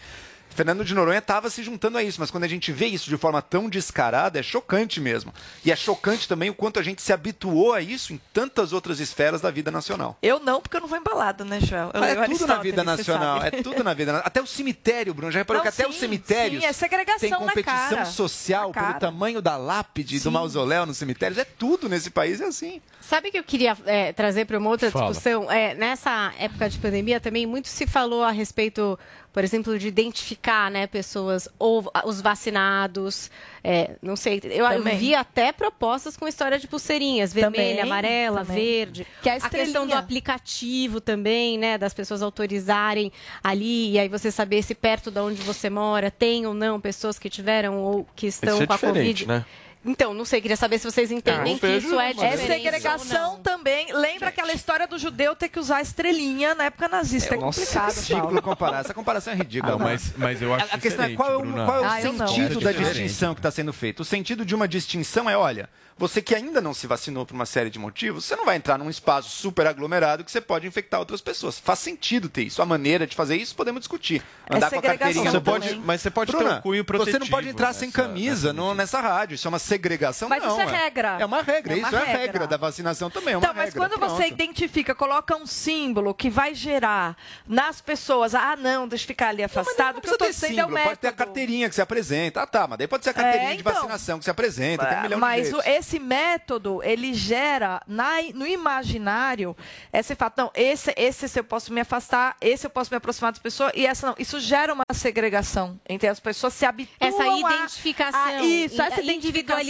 Fernando 0.55 0.85
de 0.85 0.95
Noronha 0.95 1.19
estava 1.19 1.51
se 1.51 1.63
juntando 1.63 1.99
a 1.99 2.03
isso, 2.03 2.21
mas 2.21 2.31
quando 2.31 2.45
a 2.45 2.49
gente 2.49 2.73
vê 2.73 2.87
isso 2.87 3.09
de 3.09 3.17
forma 3.17 3.41
tão 3.41 3.69
descarada, 3.69 4.39
é 4.39 4.43
chocante 4.43 5.01
mesmo. 5.01 5.33
E 5.65 5.73
é 5.73 5.77
chocante 5.77 6.29
também 6.29 6.51
o 6.51 6.55
quanto 6.55 6.79
a 6.79 6.83
gente 6.83 7.03
se 7.03 7.13
habituou 7.13 7.73
a 7.73 7.81
isso 7.81 8.13
em 8.13 8.21
tantas 8.33 8.73
outras 8.73 9.01
esferas 9.01 9.41
da 9.41 9.51
vida 9.51 9.71
nacional. 9.71 10.17
Eu 10.23 10.39
não, 10.39 10.61
porque 10.61 10.77
eu 10.77 10.81
não 10.81 10.89
vou 10.89 10.99
embalada, 10.99 11.45
né, 11.45 11.61
Joel? 11.61 11.91
Eu 11.95 12.05
é 12.05 12.29
tudo 12.29 12.47
na 12.47 12.59
vida 12.59 12.85
nacional, 12.85 13.43
é 13.43 13.51
tudo 13.51 13.83
na 13.83 13.95
vida 13.95 14.13
nacional. 14.13 14.27
Até 14.27 14.43
o 14.43 14.47
cemitério, 14.47 15.15
Bruno, 15.15 15.33
já 15.33 15.41
reparou 15.41 15.59
Não, 15.59 15.71
que 15.71 15.81
até 15.81 15.89
os 15.89 15.95
sim, 15.95 16.01
cemitérios 16.01 16.63
sim, 16.63 16.69
é 16.69 16.73
segregação 16.73 17.21
tem 17.21 17.31
na 17.31 17.39
competição 17.39 17.99
cara. 17.99 18.05
social 18.05 18.73
Na 18.75 18.83
pelo 18.83 19.01
tamanho 19.01 19.43
da 19.43 19.57
lápide 19.57 20.19
Sim. 20.19 20.25
do 20.25 20.33
mausoléu 20.33 20.87
nos 20.87 20.97
cemitérios. 20.97 21.39
É 21.39 21.45
tudo 21.45 21.89
nesse 21.89 22.11
país, 22.11 22.41
é 22.41 22.47
assim. 22.47 22.81
Sabe 23.01 23.29
o 23.29 23.33
que 23.33 23.39
eu 23.39 23.45
queria 23.45 23.77
é, 23.87 24.13
trazer 24.13 24.45
para 24.45 24.59
uma 24.59 24.71
outra 24.71 24.91
Fala. 24.91 25.09
discussão? 25.09 25.51
É, 25.51 25.75
nessa 25.75 26.33
época 26.39 26.69
de 26.69 26.79
pandemia 26.79 27.21
também 27.21 27.47
muito 27.47 27.69
se 27.69 27.87
falou 27.87 28.23
a 28.23 28.31
respeito, 28.31 28.99
por 29.33 29.43
exemplo, 29.43 29.79
de 29.79 29.89
identificar 29.89 30.71
né, 30.71 30.87
pessoas 30.87 31.49
ou 31.59 31.91
a- 31.95 32.07
os 32.07 32.21
vacinados. 32.21 33.31
é, 33.65 33.93
não 34.03 34.17
sei, 34.17 34.41
eu, 34.45 34.67
eu 34.67 34.83
vi 34.97 35.15
até 35.15 35.53
propostas 35.53 36.17
com 36.17 36.27
história 36.29 36.59
de 36.59 36.67
pulseirinhas, 36.67 37.33
vermelha, 37.33 37.77
Também, 37.77 37.81
amarela, 37.81 38.45
também. 38.45 38.57
verde. 38.57 39.07
Que 39.23 39.29
é 39.29 39.37
a 39.41 39.49
questão 39.49 39.87
do 39.87 39.95
aplicativo 39.95 41.01
também, 41.01 41.57
né, 41.59 41.79
das 41.79 41.95
pessoas 41.95 42.23
autorizarem 42.23 43.13
ali 43.43 43.93
e 43.93 43.99
aí 43.99 44.09
você 44.09 44.31
saber 44.31 44.63
se 44.63 44.75
perto 44.75 45.11
de 45.11 45.21
onde 45.21 45.41
você 45.43 45.71
mora 45.71 46.11
tem 46.11 46.47
ou 46.47 46.55
não 46.55 46.81
pessoas 46.81 47.19
que 47.19 47.31
tiveram 47.31 47.79
ou 47.79 48.07
que 48.17 48.27
estão 48.27 48.55
Isso 48.55 48.63
é 48.65 48.67
com 48.67 48.73
a 48.73 48.79
Covid. 48.79 49.27
né? 49.27 49.45
Então, 49.85 50.15
não 50.15 50.25
sei, 50.25 50.41
queria 50.41 50.57
saber 50.57 50.79
se 50.79 50.85
vocês 50.89 51.11
entendem 51.11 51.55
não 51.55 51.59
que 51.59 51.67
isso 51.67 51.99
é 51.99 52.11
É 52.11 52.13
diferente. 52.13 52.47
segregação 52.47 53.41
também. 53.41 53.93
Lembra 53.93 54.29
aquela 54.29 54.53
história 54.53 54.87
do 54.87 54.97
judeu 54.99 55.35
ter 55.35 55.49
que 55.49 55.59
usar 55.59 55.79
a 55.79 55.83
estrelinha 55.83 56.55
na 56.55 56.65
época 56.65 56.89
nazista? 56.89 57.35
É, 57.35 57.39
complicado, 57.39 57.93
É 57.99 58.01
ridículo 58.01 58.43
comparar. 58.43 58.81
Essa 58.81 58.95
comparação 58.95 59.33
é 59.33 59.37
ridícula. 59.37 59.73
Não, 59.73 59.79
mas- 59.81 60.13
mas 60.17 60.41
eu 60.41 60.55
acho 60.55 60.67
A, 60.73 60.77
a 60.77 60.79
questão 60.79 61.05
é 61.05 61.15
qual 61.15 61.33
é 61.33 61.37
o, 61.37 61.43
qual 61.53 61.77
é 61.79 61.81
o 61.81 61.85
Ah, 61.85 62.01
sentido 62.01 62.61
da 62.61 62.71
distinção 62.73 63.35
que 63.35 63.41
está 63.41 63.51
sendo 63.51 63.73
feita. 63.73 64.03
O 64.03 64.05
sentido 64.05 64.45
de 64.45 64.55
uma 64.55 64.69
distinção 64.69 65.29
é, 65.29 65.37
olha, 65.37 65.69
você 65.99 66.23
que 66.23 66.35
ainda 66.35 66.61
não 66.61 66.73
se 66.73 66.87
vacinou 66.87 67.27
por 67.27 67.35
uma 67.35 67.45
série 67.47 67.69
de 67.69 67.79
motivos, 67.79 68.25
você 68.25 68.35
não 68.37 68.45
vai 68.45 68.57
entrar 68.57 68.79
num 68.79 68.89
espaço 68.89 69.29
super 69.31 69.67
aglomerado 69.67 70.25
que 70.25 70.31
você 70.31 70.41
pode 70.41 70.67
infectar 70.67 71.01
outras 71.01 71.21
pessoas. 71.21 71.59
Faz 71.59 71.81
sentido 71.81 72.29
ter 72.29 72.43
isso. 72.45 72.63
A 72.63 72.67
maneira 72.67 73.07
de 73.07 73.15
fazer 73.17 73.37
isso 73.37 73.55
podemos 73.55 73.81
discutir. 73.81 74.23
É 74.49 74.57
Andar 74.57 74.71
com 74.71 74.79
a 74.79 74.83
carteirinha 74.83 75.31
Você 75.31 75.41
pode, 75.41 75.75
mas 75.77 76.01
você 76.01 76.11
pode 76.11 76.31
ter 76.33 76.39
Bruna, 76.39 76.59
um 76.59 76.61
cunho 76.63 76.83
Você 76.85 76.93
não 76.93 77.05
protetivo. 77.05 77.31
pode 77.31 77.49
entrar 77.49 77.73
sem 77.73 77.89
nessa- 77.89 78.03
camisa 78.03 78.53
no- 78.53 78.75
nessa 78.75 79.01
rádio. 79.01 79.35
Isso 79.35 79.47
é 79.47 79.51
uma 79.51 79.59
segregação, 79.73 80.29
Mas 80.29 80.43
não. 80.43 80.51
isso 80.53 80.61
é 80.61 80.65
regra. 80.67 81.17
É 81.21 81.25
uma 81.25 81.43
regra. 81.43 81.73
É 81.75 81.77
uma 81.79 81.87
isso 81.89 81.97
é 81.97 81.99
a 81.99 82.05
regra. 82.05 82.21
regra 82.21 82.47
da 82.47 82.57
vacinação 82.57 83.11
também. 83.11 83.35
É 83.35 83.37
uma 83.37 83.45
Então, 83.45 83.55
mas 83.55 83.73
regra. 83.75 83.81
quando 83.89 84.01
você 84.01 84.17
Pronto. 84.27 84.33
identifica, 84.33 84.95
coloca 84.95 85.37
um 85.37 85.47
símbolo 85.47 86.15
que 86.15 86.29
vai 86.31 86.55
gerar 86.55 87.17
nas 87.47 87.81
pessoas, 87.81 88.35
ah, 88.35 88.57
não, 88.57 88.87
deixa 88.87 89.05
eu 89.05 89.09
ficar 89.09 89.29
ali 89.29 89.43
afastado, 89.43 89.95
Não 89.95 89.99
o 89.99 90.03
que 90.03 90.09
eu 90.11 90.17
precisa 90.17 90.19
tô 90.19 90.25
ter 90.27 90.33
dizendo 90.33 90.61
é 90.61 90.65
o 90.65 90.67
símbolo, 90.69 90.85
pode 90.85 90.99
ter 90.99 91.07
a 91.07 91.11
método. 91.11 91.25
carteirinha 91.27 91.69
que 91.69 91.75
você 91.75 91.83
apresenta. 91.83 92.43
Ah, 92.43 92.47
tá, 92.47 92.67
mas 92.69 92.79
daí 92.79 92.87
pode 92.89 93.05
ser 93.05 93.11
a 93.11 93.15
carteirinha 93.15 93.53
É, 93.53 93.55
de 93.55 93.61
então. 93.61 93.73
vacinação 93.73 94.19
que 94.19 94.25
você 94.25 94.31
apresenta. 94.31 94.87
Tem 94.87 94.99
um 94.99 95.03
milhão 95.03 95.19
Mas 95.21 95.45
de 95.47 95.51
jeitos. 95.51 95.67
esse 95.67 95.99
método, 95.99 96.83
ele 96.83 97.15
gera 97.15 97.81
na, 97.87 98.23
no 98.35 98.47
imaginário 98.47 99.57
esse 99.93 100.15
fato, 100.15 100.37
não, 100.39 100.51
esse, 100.55 100.93
esse 100.97 101.39
eu 101.39 101.45
posso 101.45 101.73
me 101.73 101.81
afastar, 101.81 102.37
esse 102.41 102.67
eu 102.67 102.71
posso 102.71 102.91
me 102.91 102.97
aproximar 102.97 103.33
das 103.33 103.41
pessoas, 103.41 103.73
e 103.75 103.87
essa 103.87 104.07
não. 104.09 104.15
Isso 104.19 104.39
gera 104.41 104.73
uma 104.73 104.85
segregação 104.93 105.79
entre 105.89 106.09
as 106.09 106.21
pessoas 106.21 106.53
se 106.55 106.65
habituam 106.67 106.97
Essa 107.01 107.27
identificação, 107.27 108.21
a- 108.21 108.43
isso, 108.43 108.81
a 108.83 108.87
essa 108.87 109.03
individualização. 109.03 109.62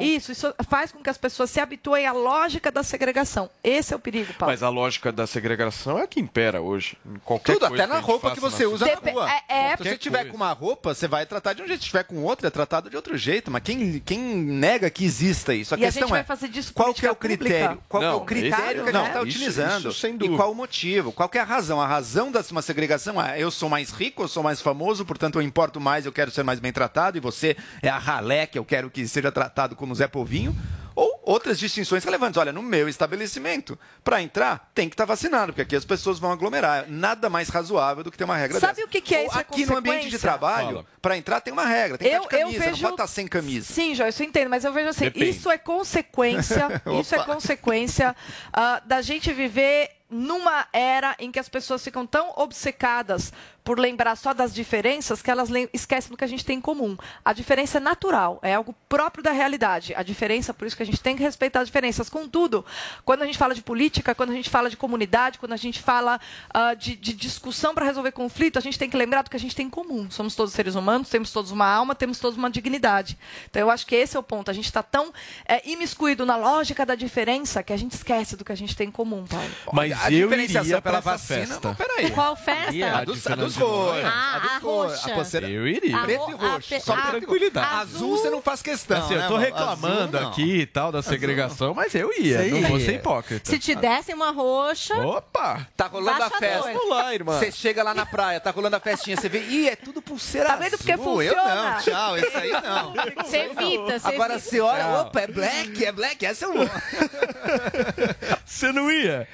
Isso, 0.00 0.32
isso 0.32 0.54
faz 0.68 0.92
com 0.92 1.02
que 1.02 1.10
as 1.10 1.18
pessoas 1.18 1.50
se 1.50 1.60
habituem 1.60 2.06
à 2.06 2.12
lógica 2.12 2.70
da 2.70 2.82
segregação. 2.82 3.48
Esse 3.62 3.92
é 3.92 3.96
o 3.96 3.98
perigo, 3.98 4.32
Paulo. 4.34 4.52
Mas 4.52 4.62
a 4.62 4.68
lógica 4.68 5.10
da 5.12 5.26
segregação 5.26 5.98
é 5.98 6.02
a 6.02 6.06
que 6.06 6.20
impera 6.20 6.60
hoje. 6.60 6.96
Em 7.06 7.18
qualquer 7.24 7.54
Tudo, 7.54 7.68
coisa 7.68 7.82
até 7.84 7.92
na 7.92 7.98
a 7.98 8.00
gente 8.00 8.10
roupa 8.10 8.30
que 8.32 8.40
você 8.40 8.66
usa 8.66 8.86
na 8.86 9.10
rua. 9.12 9.30
É- 9.30 9.42
é- 9.72 9.76
Se 9.76 9.82
você 9.84 9.98
tiver 9.98 10.24
com 10.26 10.36
uma 10.36 10.52
roupa, 10.52 10.94
você 10.94 11.08
vai 11.08 11.24
tratar 11.26 11.52
de 11.52 11.62
um 11.62 11.66
jeito. 11.66 11.80
Se 11.82 11.86
tiver 11.88 12.04
com 12.04 12.22
outra, 12.22 12.48
é 12.48 12.50
tratado 12.50 12.90
de 12.90 12.96
outro 12.96 13.16
jeito. 13.16 13.50
Mas 13.50 13.62
quem, 13.62 13.98
quem 14.00 14.18
nega 14.20 14.90
que 14.90 15.04
exista 15.04 15.54
isso? 15.54 15.74
A 15.74 15.78
E 15.78 15.82
a 15.82 15.86
questão 15.86 16.02
gente 16.02 16.10
vai 16.10 16.20
é, 16.20 16.24
fazer 16.24 16.48
disso 16.48 16.72
qual 16.74 16.92
que 16.94 17.06
é 17.06 17.10
o 17.10 17.16
critério? 17.16 17.68
pública? 17.76 17.84
Qual 17.88 18.00
que 18.00 18.06
é 18.06 18.10
Não, 18.10 18.16
o 18.18 18.24
critério 18.24 18.56
esse- 18.56 18.74
que 18.74 18.80
a 18.80 18.84
gente 18.84 18.92
não, 18.92 19.06
está 19.06 19.18
isso- 19.20 19.28
utilizando? 19.28 19.88
isso 19.90 20.00
sem 20.00 20.14
e 20.14 20.18
dúvida. 20.18 20.36
qual 20.36 20.52
o 20.52 20.54
motivo? 20.54 21.12
Qual 21.12 21.28
que 21.28 21.38
é 21.38 21.40
a 21.40 21.44
razão? 21.44 21.80
A 21.80 21.86
razão 21.86 22.30
de 22.30 22.38
uma 22.50 22.62
segregação 22.62 23.22
é 23.22 23.40
eu 23.40 23.50
sou 23.50 23.68
mais 23.68 23.90
rico, 23.90 24.22
eu 24.22 24.28
sou 24.28 24.42
mais 24.42 24.60
famoso, 24.60 25.04
portanto 25.04 25.36
eu 25.38 25.42
importo 25.42 25.80
mais, 25.80 26.04
eu 26.06 26.12
quero 26.12 26.30
ser 26.30 26.42
mais 26.42 26.58
bem 26.60 26.72
tratado, 26.72 27.16
e 27.16 27.20
você 27.20 27.56
é 27.80 27.88
a 27.88 27.98
ralé 27.98 28.46
que 28.46 28.58
eu 28.58 28.64
quero 28.64 28.90
que 28.90 29.06
seja 29.06 29.21
tratado 29.30 29.76
como 29.76 29.94
Zé 29.94 30.08
Povinho. 30.08 30.56
Ou 30.94 31.22
outras 31.24 31.58
distinções 31.58 32.04
relevantes. 32.04 32.36
Olha, 32.36 32.52
no 32.52 32.60
meu 32.60 32.86
estabelecimento, 32.86 33.78
para 34.04 34.20
entrar, 34.20 34.70
tem 34.74 34.90
que 34.90 34.92
estar 34.94 35.06
vacinado, 35.06 35.46
porque 35.52 35.62
aqui 35.62 35.74
as 35.74 35.86
pessoas 35.86 36.18
vão 36.18 36.30
aglomerar. 36.30 36.84
Nada 36.86 37.30
mais 37.30 37.48
razoável 37.48 38.04
do 38.04 38.10
que 38.10 38.18
ter 38.18 38.24
uma 38.24 38.36
regra 38.36 38.60
Sabe 38.60 38.74
dessa. 38.74 38.86
o 38.86 38.90
que 38.90 39.00
que 39.00 39.14
é 39.14 39.24
isso? 39.26 39.38
Aqui 39.38 39.64
no 39.64 39.78
ambiente 39.78 40.10
de 40.10 40.18
trabalho, 40.18 40.84
para 41.00 41.16
entrar 41.16 41.40
tem 41.40 41.50
uma 41.50 41.64
regra. 41.64 41.96
Tem 41.96 42.10
que 42.10 42.14
Eu- 42.14 42.24
estar 42.24 42.36
de 42.36 42.42
camisa, 42.42 42.58
não 42.58 42.66
vejo- 42.72 42.82
pode 42.82 42.92
estar 42.94 43.06
sem 43.06 43.26
camisa. 43.26 43.72
Sim, 43.72 43.94
Joyce, 43.94 44.22
eu 44.22 44.28
entendo, 44.28 44.50
mas 44.50 44.64
eu 44.66 44.72
vejo 44.74 44.90
assim, 44.90 45.04
Depende. 45.06 45.30
isso 45.30 45.50
é 45.50 45.56
consequência, 45.56 46.68
isso 47.00 47.14
é 47.14 47.24
consequência 47.24 48.14
ah, 48.52 48.82
da 48.84 49.00
gente 49.00 49.32
viver 49.32 49.88
numa 50.12 50.66
era 50.72 51.16
em 51.18 51.32
que 51.32 51.38
as 51.38 51.48
pessoas 51.48 51.82
ficam 51.82 52.06
tão 52.06 52.32
obcecadas 52.36 53.32
por 53.64 53.78
lembrar 53.78 54.16
só 54.16 54.34
das 54.34 54.52
diferenças 54.52 55.22
que 55.22 55.30
elas 55.30 55.48
esquecem 55.72 56.10
do 56.10 56.16
que 56.16 56.24
a 56.24 56.28
gente 56.28 56.44
tem 56.44 56.58
em 56.58 56.60
comum. 56.60 56.96
A 57.24 57.32
diferença 57.32 57.78
é 57.78 57.80
natural, 57.80 58.40
é 58.42 58.54
algo 58.54 58.74
próprio 58.88 59.22
da 59.22 59.30
realidade. 59.30 59.94
A 59.94 60.02
diferença, 60.02 60.52
por 60.52 60.66
isso 60.66 60.76
que 60.76 60.82
a 60.82 60.86
gente 60.86 61.00
tem 61.00 61.16
que 61.16 61.22
respeitar 61.22 61.60
as 61.60 61.68
diferenças. 61.68 62.08
Contudo, 62.08 62.64
quando 63.04 63.22
a 63.22 63.26
gente 63.26 63.38
fala 63.38 63.54
de 63.54 63.62
política, 63.62 64.14
quando 64.14 64.30
a 64.30 64.34
gente 64.34 64.50
fala 64.50 64.68
de 64.68 64.76
comunidade, 64.76 65.38
quando 65.38 65.52
a 65.52 65.56
gente 65.56 65.80
fala 65.80 66.20
ah, 66.52 66.74
de, 66.74 66.96
de 66.96 67.12
discussão 67.12 67.74
para 67.74 67.84
resolver 67.84 68.10
conflito, 68.12 68.58
a 68.58 68.62
gente 68.62 68.78
tem 68.78 68.90
que 68.90 68.96
lembrar 68.96 69.22
do 69.22 69.30
que 69.30 69.36
a 69.36 69.40
gente 69.40 69.54
tem 69.54 69.66
em 69.66 69.70
comum. 69.70 70.10
Somos 70.10 70.34
todos 70.34 70.52
seres 70.52 70.74
humanos, 70.74 71.08
temos 71.08 71.30
todos 71.30 71.50
uma 71.50 71.66
alma, 71.66 71.94
temos 71.94 72.18
todos 72.18 72.36
uma 72.36 72.50
dignidade. 72.50 73.16
Então, 73.48 73.60
eu 73.60 73.70
acho 73.70 73.86
que 73.86 73.94
esse 73.94 74.16
é 74.16 74.20
o 74.20 74.22
ponto. 74.22 74.50
A 74.50 74.54
gente 74.54 74.66
está 74.66 74.82
tão 74.82 75.12
é, 75.46 75.68
imiscuído 75.70 76.26
na 76.26 76.36
lógica 76.36 76.84
da 76.84 76.96
diferença 76.96 77.62
que 77.62 77.72
a 77.72 77.76
gente 77.76 77.92
esquece 77.92 78.36
do 78.36 78.44
que 78.44 78.52
a 78.52 78.56
gente 78.56 78.76
tem 78.76 78.88
em 78.88 78.90
comum, 78.90 79.24
Paulo. 79.24 79.50
Mas 79.72 79.92
A 80.02 80.10
eu 80.12 80.28
diferenciação 80.28 80.68
iria 80.68 80.82
pela 80.82 81.00
vacina, 81.00 81.46
festa. 81.46 81.68
não, 81.68 81.74
peraí. 81.74 82.10
Qual 82.10 82.36
festa? 82.36 82.96
A 82.98 83.04
dos, 83.04 83.22
de 83.22 83.32
a 83.32 83.34
dos. 83.36 83.56
Ah, 84.04 84.34
a 84.34 84.38
dos 84.38 84.50
a 84.56 84.60
cores. 84.60 85.00
roxa. 85.02 85.38
A 85.38 85.48
Eu 85.48 85.66
iria. 85.66 85.98
Preto 85.98 86.30
e 86.30 86.34
roxo. 86.34 86.80
Só 86.80 86.92
a- 86.94 87.02
tranquilidade. 87.02 87.74
Azul 87.76 88.16
você 88.18 88.30
não 88.30 88.42
faz 88.42 88.62
questão, 88.62 88.98
Assim, 88.98 89.14
eu 89.14 89.26
tô 89.28 89.36
reclamando 89.36 90.16
Azul, 90.18 90.28
aqui 90.30 90.60
e 90.60 90.66
tal 90.66 90.90
da 90.92 91.02
segregação, 91.02 91.74
mas 91.74 91.94
eu 91.94 92.10
ia. 92.18 92.38
Você 92.42 92.50
Não 92.50 92.68
vou 92.68 92.80
ser 92.80 92.94
hipócrita. 92.96 93.50
Se 93.50 93.58
te 93.58 93.74
dessem 93.74 94.14
uma 94.14 94.30
roxa, 94.30 94.94
Opa! 94.96 95.66
Tá 95.76 95.86
rolando 95.86 96.18
Baixa 96.18 96.36
a 96.36 96.38
festa. 96.38 96.78
lá, 96.88 97.14
irmã. 97.14 97.38
Você 97.38 97.52
chega 97.52 97.82
lá 97.82 97.94
na 97.94 98.04
praia, 98.06 98.40
tá 98.40 98.50
rolando 98.50 98.76
a 98.76 98.80
festinha, 98.80 99.16
você 99.16 99.28
vê, 99.28 99.40
ih, 99.40 99.68
é 99.68 99.76
tudo 99.76 100.00
pulseira 100.02 100.48
Tá 100.48 100.56
vendo 100.56 100.76
porque 100.76 100.92
azul. 100.92 101.22
Eu 101.22 101.34
funciona? 101.34 101.54
não, 101.72 101.78
tchau, 101.80 102.18
isso 102.18 102.36
aí 102.36 102.50
não. 102.50 102.94
você 103.24 103.36
evita, 103.38 103.98
você 103.98 104.08
Agora 104.08 104.38
você 104.38 104.60
olha, 104.60 104.88
opa, 105.00 105.20
é 105.20 105.26
black, 105.26 105.84
é 105.84 105.92
black, 105.92 106.26
essa 106.26 106.44
eu 106.46 106.52
vou. 106.54 106.68
Você 108.44 108.72
não 108.72 108.90
ia? 108.90 109.26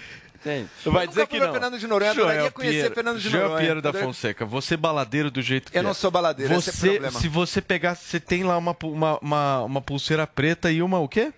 Tem. 0.43 0.68
Vai 0.86 1.05
Eu 1.05 1.09
dizer 1.09 1.26
que 1.26 1.39
não. 1.39 1.51
Fernando 1.53 1.78
de 1.78 1.86
Noronha, 1.86 2.11
adoraria 2.12 2.41
Joel 2.41 2.53
conhecer 2.53 2.72
Pinheiro- 2.74 2.95
Fernando 2.95 3.18
de 3.18 3.28
Joel 3.28 3.43
Noronha. 3.43 3.59
Pinheiro 3.59 3.82
da 3.82 3.89
Adoraria- 3.89 4.07
Fonseca, 4.09 4.45
você 4.47 4.76
baladeiro 4.76 5.30
do 5.30 5.43
jeito 5.43 5.70
que 5.72 5.76
Eu 5.78 5.80
é. 5.80 5.82
não 5.82 5.95
sou 5.95 6.11
baladeiro, 6.11 6.53
esse 6.55 6.68
é 6.68 6.72
o 6.72 6.74
Você, 6.76 6.91
problema. 6.93 7.20
se 7.20 7.28
você 7.28 7.61
pegar, 7.61 7.95
você 7.95 8.20
tem 8.20 8.45
lá 8.45 8.57
uma, 8.57 8.76
uma, 8.82 9.18
uma, 9.20 9.62
uma 9.64 9.80
pulseira 9.82 10.26
preta 10.26 10.70
e 10.70 10.80
uma 10.82 10.99
o 10.99 11.09
quê? 11.09 11.32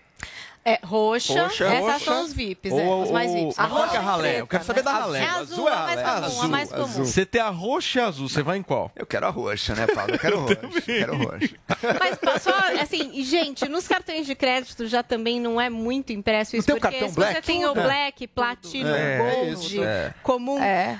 É 0.62 0.78
roxa, 0.84 1.42
Roxa, 1.44 1.64
essas 1.64 1.92
roxa. 1.94 2.04
são 2.04 2.24
os 2.24 2.32
VIPs, 2.34 2.70
é, 2.72 2.74
Ou- 2.84 3.02
os 3.04 3.10
mais 3.10 3.32
VIPs. 3.32 3.58
A 3.58 3.64
roxa 3.64 3.94
é 3.94 3.96
a 3.96 4.00
ralé. 4.00 4.40
Eu 4.42 4.46
quero 4.46 4.62
saber 4.62 4.82
da 4.82 4.92
ralé. 4.92 5.20
É 5.20 5.24
azul, 5.24 5.66
a 5.66 5.76
mais 5.86 6.00
comum, 6.28 6.42
a 6.42 6.48
mais 6.48 6.70
comum. 6.70 6.86
Você 6.86 7.24
tem 7.24 7.40
a 7.40 7.48
roxa 7.48 7.98
e 7.98 8.02
a 8.02 8.06
azul, 8.08 8.28
você 8.28 8.42
vai 8.42 8.58
em 8.58 8.62
qual? 8.62 8.92
Eu 8.94 9.06
quero 9.06 9.26
a 9.26 9.30
roxa, 9.30 9.74
né, 9.74 9.86
Paulo? 9.86 10.12
Eu 10.12 10.18
quero 10.18 10.40
roxa. 10.40 10.80
quero 10.84 11.16
roxa. 11.16 11.54
Mas 11.98 12.42
só, 12.42 12.52
assim, 12.82 13.22
gente, 13.24 13.66
nos 13.68 13.88
cartões 13.88 14.26
de 14.26 14.34
crédito 14.34 14.86
já 14.86 15.02
também 15.02 15.40
não 15.40 15.58
é 15.58 15.70
muito 15.70 16.12
impresso 16.12 16.54
isso, 16.56 16.66
porque 16.66 16.80
cartão 16.80 17.08
se 17.08 17.14
Black? 17.14 17.34
você 17.36 17.42
tem 17.42 17.64
o. 17.64 17.72
Black, 17.74 18.26
Platino, 18.26 18.90
É, 18.94 19.16
Gold, 19.18 19.52
isso, 19.66 19.82
é. 19.82 20.12
comum, 20.22 20.58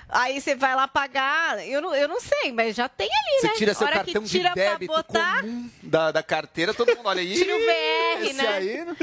aí 0.08 0.40
você 0.40 0.54
vai 0.54 0.74
lá 0.74 0.88
pagar, 0.88 1.62
eu 1.68 1.82
não, 1.82 1.94
eu 1.94 2.08
não 2.08 2.18
sei, 2.20 2.50
mas 2.52 2.74
já 2.74 2.88
tem 2.88 3.08
ali, 3.08 3.40
Você 3.42 3.46
né? 3.48 3.52
tira 3.58 3.74
seu 3.74 3.86
Hora 3.86 3.96
cartão 3.96 4.22
que 4.22 4.28
de 4.28 4.38
tira 4.38 4.52
pra 4.52 4.62
débito 4.70 4.92
botar, 4.92 5.44
Da, 5.82 6.10
da 6.12 6.22
carteira, 6.22 6.72
todo 6.72 6.96
mundo 6.96 7.06
olha 7.06 7.20
aí. 7.20 7.34
tira 7.34 7.54
o 7.54 7.58
VR, 7.58 8.32
né? 8.34 8.48
aí, 8.48 8.84
né? 8.86 8.96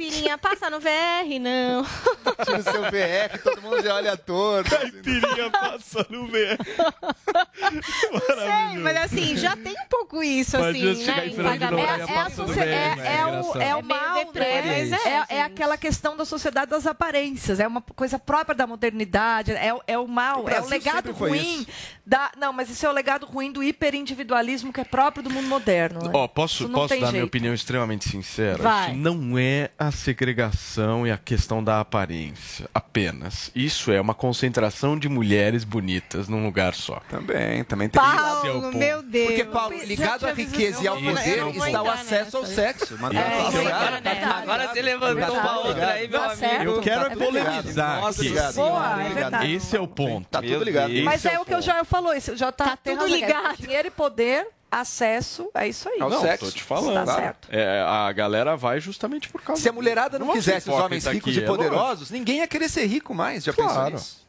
Caipirinha, 0.00 0.38
passa 0.38 0.70
no 0.70 0.80
VR, 0.80 1.38
não. 1.40 1.84
Tira 2.44 2.58
o 2.58 2.62
seu 2.62 2.82
VR, 2.84 3.38
todo 3.42 3.60
mundo 3.60 3.82
já 3.82 3.94
olha 3.94 4.16
torto. 4.16 4.70
Caipirinha 4.70 5.50
passa 5.50 6.06
no 6.08 6.26
VR. 6.26 6.56
Sei, 8.26 8.78
mas 8.78 8.96
assim, 8.96 9.36
já 9.36 9.54
tem 9.56 9.72
um 9.74 9.86
pouco 9.90 10.22
isso, 10.22 10.56
assim, 10.56 11.04
né? 11.04 11.26
em 11.26 11.36
pagamento. 11.36 11.80
É, 11.88 11.92
a 11.92 12.64
é- 12.64 12.96
né? 12.96 13.16
é 13.20 13.26
o, 13.26 13.60
é 13.60 13.74
o 13.76 13.78
É 13.80 13.82
mal, 13.82 14.14
né? 14.16 14.24
mas 14.64 14.92
é, 14.92 14.96
É, 15.06 15.20
gente. 15.20 15.40
aquela 15.52 15.76
questão 15.76 16.16
da 16.16 16.24
sociedade 16.24 16.70
das 16.70 16.86
aparências. 16.86 17.60
É 17.60 17.66
uma 17.66 17.82
coisa 17.82 18.18
própria 18.18 18.54
da 18.54 18.66
modernidade. 18.66 19.52
É, 19.52 19.74
o- 19.74 19.82
é 19.86 19.98
o 19.98 20.08
mal, 20.08 20.44
O 20.44 20.48
é 20.48 20.60
o 20.62 20.66
legado 20.66 21.12
ruim. 21.12 21.66
Da, 22.10 22.32
não, 22.36 22.52
mas 22.52 22.68
isso 22.68 22.84
é 22.84 22.88
o 22.88 22.92
legado 22.92 23.24
ruim 23.24 23.52
do 23.52 23.62
hiperindividualismo 23.62 24.72
que 24.72 24.80
é 24.80 24.84
próprio 24.84 25.22
do 25.22 25.30
mundo 25.30 25.46
moderno. 25.46 26.00
né? 26.02 26.10
Ó, 26.12 26.26
posso, 26.26 26.68
posso 26.68 26.88
dar 26.88 26.96
minha 26.96 27.10
jeito. 27.12 27.24
opinião 27.24 27.54
extremamente 27.54 28.08
sincera? 28.08 28.60
Vai. 28.60 28.90
Isso 28.90 28.98
não 28.98 29.38
é 29.38 29.70
a 29.78 29.92
segregação 29.92 31.06
e 31.06 31.12
a 31.12 31.16
questão 31.16 31.62
da 31.62 31.78
aparência 31.78 32.68
apenas. 32.74 33.52
Isso 33.54 33.92
é 33.92 34.00
uma 34.00 34.12
concentração 34.12 34.98
de 34.98 35.08
mulheres 35.08 35.62
bonitas 35.62 36.28
num 36.28 36.44
lugar 36.44 36.74
só. 36.74 37.00
Também, 37.08 37.62
também 37.62 37.88
tem 37.88 38.02
é 38.02 38.04
Paulo, 38.04 38.62
ponto. 38.62 38.76
meu 38.76 39.02
Deus. 39.04 39.26
Porque, 39.28 39.44
Paulo, 39.44 39.76
ligado 39.84 40.26
à 40.26 40.32
riqueza 40.32 40.82
e 40.82 40.88
ao 40.88 40.98
é 40.98 41.02
poder 41.02 41.56
está 41.58 41.80
o 41.80 41.90
acesso 41.90 42.36
ao 42.38 42.44
sexo. 42.44 42.98
Mas 42.98 43.12
tá 43.12 43.20
É, 43.20 44.00
né? 44.00 44.24
Agora 44.24 44.66
você 44.66 44.82
levantou 44.82 45.36
uma 45.36 45.58
outra 45.60 45.92
aí, 45.92 46.08
meu 46.08 46.20
Tá 46.20 46.32
amigo. 46.32 46.64
Eu 46.64 46.80
quero 46.80 47.04
Tá 47.04 47.12
é 47.12 47.16
polemizar 47.16 48.00
Nossa 48.00 48.52
Boa, 48.52 48.96
é. 49.44 49.50
Esse 49.50 49.76
é 49.76 49.80
o 49.80 49.86
ponto. 49.86 50.28
Tá 50.28 50.42
tudo 50.42 50.64
ligado. 50.64 50.92
Mas 51.04 51.24
é, 51.24 51.38
o 51.38 51.44
que 51.44 51.52
o 51.52 51.56
ponto. 51.56 51.64
Joel 51.64 51.84
falou. 52.02 52.14
Isso 52.16 52.36
já 52.36 52.50
tá, 52.52 52.64
Tá 52.64 52.76
tem 52.76 52.96
tudo 52.96 53.10
razão, 53.10 53.16
é 53.16 53.20
ligado. 53.20 53.56
Dinheiro 53.58 53.88
e 53.88 53.90
poder, 53.90 54.46
acesso, 54.70 55.50
é 55.54 55.68
isso 55.68 55.88
aí. 55.88 56.00
Ao 56.00 56.08
Não, 56.10 56.20
sexo. 56.20 56.46
tô 56.46 56.50
te 56.52 56.62
falando. 56.62 57.04
Tá 57.06 57.14
certo. 57.14 57.48
É, 57.50 57.80
a 57.86 58.10
galera 58.12 58.56
vai 58.56 58.80
justamente 58.80 59.28
por 59.28 59.42
causa 59.42 59.60
Se 59.60 59.68
a 59.68 59.72
mulherada 59.72 60.18
não 60.18 60.26
Não 60.26 60.32
vamos 60.32 60.44
quisesse 60.44 60.70
os 60.70 60.76
homens 60.76 61.06
ricos 61.06 61.30
aqui, 61.32 61.40
e 61.40 61.42
é 61.42 61.46
poderosos, 61.46 62.10
ninguém 62.10 62.38
ia 62.38 62.46
querer 62.46 62.68
ser 62.68 62.86
rico 62.86 63.14
mais. 63.14 63.44
Já 63.44 63.52
pensou 63.52 63.72
Claro. 63.72 63.94
nisso? 63.94 64.20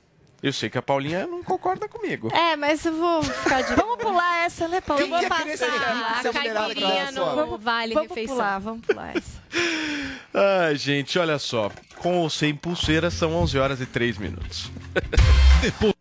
Eu 0.44 0.52
sei 0.52 0.72
que 0.72 0.78
a 0.78 0.82
Paulinha 0.82 1.28
não 1.28 1.44
concorda 1.44 1.88
comigo. 1.88 2.32
É, 2.36 2.56
mas 2.56 2.84
eu 2.84 2.96
vou 2.96 3.22
ficar 3.22 3.62
de... 3.62 3.76
Vamos 3.80 3.98
pular 3.98 4.44
essa, 4.44 4.68
né, 4.68 4.82
Paulo? 4.82 5.04
Eu 5.04 5.08
vou 5.08 5.20
passar 5.30 6.28
a 6.28 6.34
caipirinha 6.34 7.12
no 7.12 7.60
Vale 7.60 7.94
Vamos 7.94 8.10
Refeição. 8.10 8.36
pular, 8.38 8.58
vamos 8.60 8.84
pular 8.88 9.16
essa. 9.16 9.40
Ai, 10.68 10.76
gente, 10.78 11.20
olha 11.20 11.38
só. 11.38 11.70
Com 11.98 12.18
ou 12.18 12.28
sem 12.28 12.56
pulseira 12.56 13.12
são 13.12 13.36
11 13.36 13.60
horas 13.60 13.82
e 13.82 13.86
3 13.86 14.18
minutos. 14.18 14.72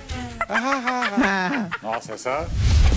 Nossa, 1.81 2.13
essa. 2.13 2.47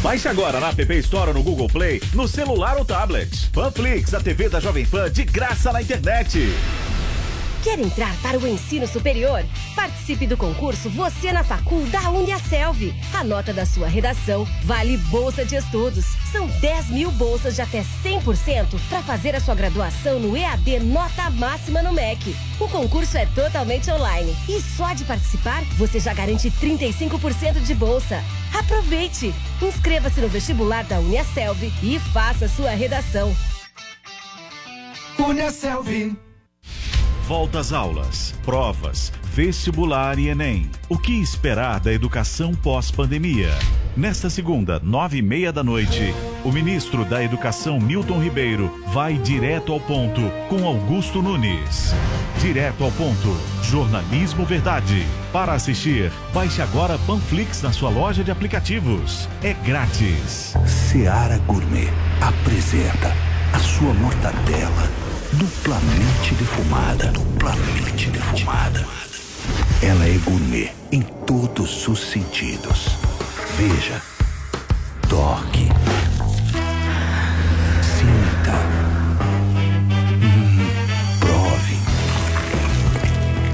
Baixe 0.03 0.29
agora 0.29 0.61
na 0.61 0.69
App 0.69 0.93
Store 0.99 1.29
ou 1.29 1.35
no 1.35 1.43
Google 1.43 1.69
Play, 1.69 2.03
no 2.13 2.29
celular 2.29 2.77
ou 2.77 2.85
tablet. 2.85 3.51
Panflix, 3.53 4.13
a 4.13 4.21
TV 4.21 4.49
da 4.49 4.61
Jovem 4.61 4.85
Pan 4.85 5.11
de 5.11 5.25
graça 5.25 5.73
na 5.73 5.81
internet. 5.81 6.53
Quer 7.65 7.81
entrar 7.81 8.15
para 8.21 8.39
o 8.39 8.47
ensino 8.47 8.87
superior? 8.87 9.43
Participe 9.75 10.27
do 10.27 10.37
concurso 10.37 10.91
Você 10.91 11.33
na 11.33 11.43
Facul 11.43 11.83
da 11.87 12.11
Uniaselv. 12.11 12.93
A 13.15 13.25
nota 13.25 13.55
da 13.55 13.65
sua 13.65 13.89
redação 13.89 14.47
vale 14.65 14.99
bolsa 15.09 15.47
de 15.47 15.57
estudos. 15.57 16.05
São 16.31 16.47
10 16.61 16.91
mil 16.91 17.11
bolsas 17.13 17.55
de 17.55 17.63
até 17.63 17.83
100% 18.05 18.79
para 18.91 19.03
fazer 19.03 19.35
a 19.35 19.41
sua 19.41 19.55
graduação 19.55 20.21
no 20.21 20.37
EAD 20.37 20.81
Nota 20.81 21.31
Máxima 21.31 21.83
no 21.83 21.91
MEC. 21.91 22.37
O 22.61 22.69
concurso 22.69 23.17
é 23.17 23.25
totalmente 23.25 23.91
online 23.91 24.37
e 24.47 24.61
só 24.61 24.93
de 24.93 25.05
participar 25.05 25.65
você 25.79 25.99
já 25.99 26.13
garante 26.13 26.51
35% 26.51 27.63
de 27.63 27.75
bolsa. 27.75 28.23
Aproveite! 28.53 29.35
Inscreva-se 29.63 30.21
no 30.21 30.29
vestibular 30.29 30.85
da 30.85 31.01
Uniaselv 31.01 31.73
e 31.83 31.99
faça 32.13 32.47
sua 32.47 32.73
redação. 32.73 33.35
Uniaselv. 35.19 36.24
Volta 37.27 37.61
às 37.61 37.73
aulas, 37.73 38.35
provas, 38.45 39.11
vestibular 39.23 40.19
e 40.19 40.29
Enem. 40.29 40.71
O 40.91 40.99
que 40.99 41.23
esperar 41.23 41.81
da 41.81 41.91
educação 41.91 42.55
pós-pandemia? 42.55 43.49
Nesta 43.97 44.29
segunda, 44.29 44.79
nove 44.79 45.19
e 45.19 45.23
meia 45.23 45.51
da 45.51 45.65
noite, 45.65 46.15
o 46.45 46.53
ministro 46.53 47.03
da 47.03 47.25
Educação 47.25 47.81
Milton 47.81 48.21
Ribeiro 48.21 48.71
vai 48.93 49.15
direto 49.17 49.73
ao 49.73 49.81
ponto 49.81 50.21
com 50.51 50.67
Augusto 50.67 51.23
Nunes. 51.23 51.95
Direto 52.43 52.85
ao 52.85 52.93
ponto. 52.93 53.35
Jornalismo 53.63 54.45
Verdade. 54.45 55.07
Para 55.33 55.55
assistir, 55.55 56.13
baixe 56.35 56.61
agora 56.61 56.99
Panflix 57.07 57.63
na 57.63 57.73
sua 57.73 57.89
loja 57.89 58.23
de 58.23 58.31
aplicativos. 58.31 59.31
É 59.43 59.55
grátis. 59.55 60.53
Seara 60.67 61.39
Gourmet 61.47 61.89
apresenta 62.21 63.17
a 63.55 63.59
sua 63.61 63.95
mortadela 63.95 65.04
duplamente 65.39 66.35
defumada. 66.35 67.07
Duplamente 67.13 68.11
defumada. 68.11 68.85
Ela 69.83 70.07
é 70.07 70.19
gourmet 70.25 70.73
em 70.93 71.03
todos 71.03 71.87
os 71.89 72.01
sentidos. 72.01 72.89
Veja, 73.57 74.01
toque, 75.09 75.69
sinta, 77.83 78.55
Hum, 80.23 80.69
prove. 81.21 81.79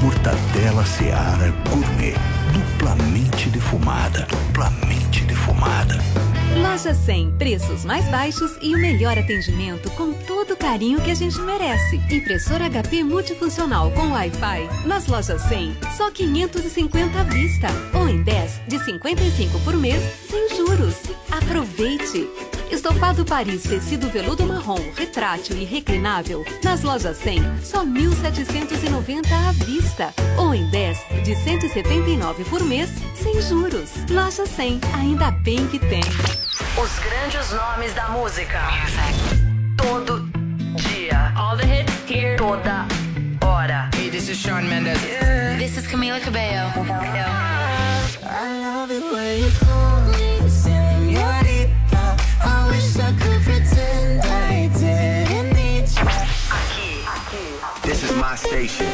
Mortadela 0.03 0.85
Seara 0.85 1.53
Gourmet 1.69 2.15
duplamente 2.53 3.49
defumada. 3.51 4.27
Duplamente 4.31 5.25
defumada. 5.25 5.99
Loja 6.57 6.93
100, 6.93 7.33
preços 7.39 7.85
mais 7.85 8.05
baixos 8.09 8.57
e 8.61 8.75
o 8.75 8.79
melhor 8.79 9.17
atendimento 9.17 9.89
com 9.93 10.13
todo 10.13 10.55
o 10.55 10.57
carinho 10.57 11.01
que 11.01 11.11
a 11.11 11.15
gente 11.15 11.39
merece. 11.41 11.97
Impressora 12.11 12.69
HP 12.69 13.05
multifuncional 13.05 13.91
com 13.93 14.11
Wi-Fi. 14.13 14.87
Nas 14.87 15.07
lojas 15.07 15.43
100, 15.43 15.77
só 15.97 16.11
550 16.11 17.21
à 17.21 17.23
vista. 17.23 17.69
Ou 17.95 18.09
em 18.09 18.23
10 18.23 18.63
de 18.67 18.85
55 18.85 19.61
por 19.61 19.77
mês, 19.77 20.03
sem 20.29 20.57
juros. 20.57 20.97
Aproveite! 21.31 22.60
Estofado 22.71 23.25
Paris 23.25 23.65
tecido 23.65 24.09
veludo 24.09 24.47
marrom, 24.47 24.79
retrátil 24.97 25.57
e 25.57 25.65
reclinável. 25.65 26.45
Nas 26.63 26.83
lojas 26.83 27.17
100, 27.19 27.43
só 27.63 27.85
1.790 27.85 29.27
à 29.33 29.53
vista. 29.65 30.15
Ou 30.39 30.55
em 30.55 30.71
10 30.71 30.99
de 31.25 31.35
179 31.35 32.45
por 32.45 32.63
mês, 32.63 32.91
sem 33.15 33.41
juros. 33.43 33.91
Loja 34.09 34.47
100, 34.47 34.81
ainda 34.97 35.31
bem 35.31 35.67
que 35.67 35.79
tem. 35.79 36.01
Os 36.01 36.99
grandes 37.01 37.51
nomes 37.51 37.93
da 37.95 38.09
música. 38.11 38.61
Todo 39.77 40.21
dia. 40.77 41.33
All 41.37 41.57
the 41.57 41.65
hits 41.65 41.93
here. 42.09 42.37
Toda 42.37 42.87
hora. 43.45 43.91
Hey, 43.95 44.11
this 44.11 44.29
is 44.29 44.39
Shawn 44.39 44.69
Mendes. 44.69 45.01
This 45.59 45.77
is 45.77 45.87
Camila 45.87 46.21
Cabello. 46.21 46.71
I 48.23 48.63
love 48.63 48.91
it 48.91 49.03
when 49.13 49.41
you 49.41 49.60
station. 58.51 58.85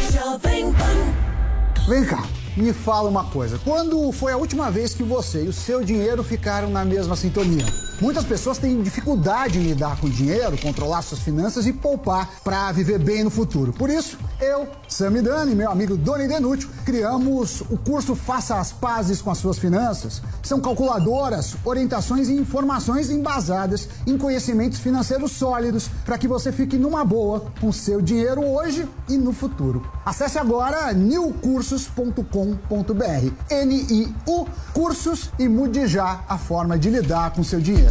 Vem 1.88 2.04
cá, 2.04 2.22
me 2.56 2.74
fala 2.74 3.08
uma 3.08 3.24
coisa: 3.24 3.58
quando 3.64 4.12
foi 4.12 4.32
a 4.32 4.36
última 4.36 4.70
vez 4.70 4.94
que 4.94 5.02
você 5.02 5.44
e 5.44 5.48
o 5.48 5.52
seu 5.52 5.82
dinheiro 5.82 6.22
ficaram 6.22 6.68
na 6.68 6.84
mesma 6.84 7.16
sintonia? 7.16 7.64
Muitas 7.98 8.24
pessoas 8.24 8.58
têm 8.58 8.82
dificuldade 8.82 9.58
em 9.58 9.62
lidar 9.62 9.98
com 9.98 10.08
dinheiro, 10.08 10.60
controlar 10.60 11.00
suas 11.00 11.20
finanças 11.20 11.66
e 11.66 11.72
poupar 11.72 12.28
para 12.44 12.70
viver 12.70 12.98
bem 12.98 13.24
no 13.24 13.30
futuro. 13.30 13.72
Por 13.72 13.88
isso, 13.88 14.18
eu, 14.38 14.68
Samidani 14.86 15.52
e 15.52 15.54
meu 15.54 15.70
amigo 15.70 15.96
Doni 15.96 16.28
Denútil 16.28 16.68
criamos 16.84 17.62
o 17.62 17.78
curso 17.78 18.14
Faça 18.14 18.56
as 18.56 18.70
Pazes 18.70 19.22
com 19.22 19.30
as 19.30 19.38
Suas 19.38 19.58
Finanças. 19.58 20.20
São 20.42 20.60
calculadoras, 20.60 21.56
orientações 21.64 22.28
e 22.28 22.34
informações 22.34 23.10
embasadas 23.10 23.88
em 24.06 24.18
conhecimentos 24.18 24.78
financeiros 24.78 25.32
sólidos 25.32 25.88
para 26.04 26.18
que 26.18 26.28
você 26.28 26.52
fique 26.52 26.76
numa 26.76 27.02
boa 27.02 27.46
com 27.60 27.72
seu 27.72 28.02
dinheiro 28.02 28.44
hoje 28.44 28.86
e 29.08 29.16
no 29.16 29.32
futuro. 29.32 29.90
Acesse 30.04 30.38
agora 30.38 30.92
newcursos.com.br. 30.92 33.32
N-I-U 33.50 34.46
Cursos 34.74 35.30
e 35.38 35.48
mude 35.48 35.86
já 35.86 36.20
a 36.28 36.36
forma 36.36 36.78
de 36.78 36.90
lidar 36.90 37.32
com 37.32 37.42
seu 37.42 37.58
dinheiro. 37.58 37.85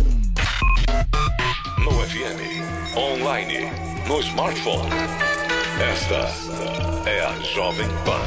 No 1.83 1.91
FM, 1.91 2.97
online, 2.97 3.71
no 4.07 4.19
smartphone. 4.19 4.89
Esta 5.79 6.29
é 7.09 7.21
a 7.21 7.33
Jovem 7.53 7.87
Pan. 8.03 8.19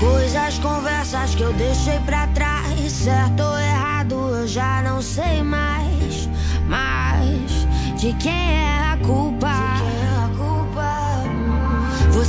Coisas, 0.00 0.58
conversas 0.58 1.34
que 1.34 1.42
eu 1.42 1.52
deixei 1.52 1.98
pra 2.00 2.26
trás. 2.28 2.90
Certo 2.90 3.42
ou 3.42 3.58
errado, 3.58 4.14
eu 4.36 4.46
já 4.46 4.82
não 4.82 5.02
sei 5.02 5.42
mais. 5.42 6.28
Mas 6.66 7.66
de 8.00 8.12
quem 8.14 8.32
é 8.32 8.92
a 8.92 8.96
culpa? 9.04 9.57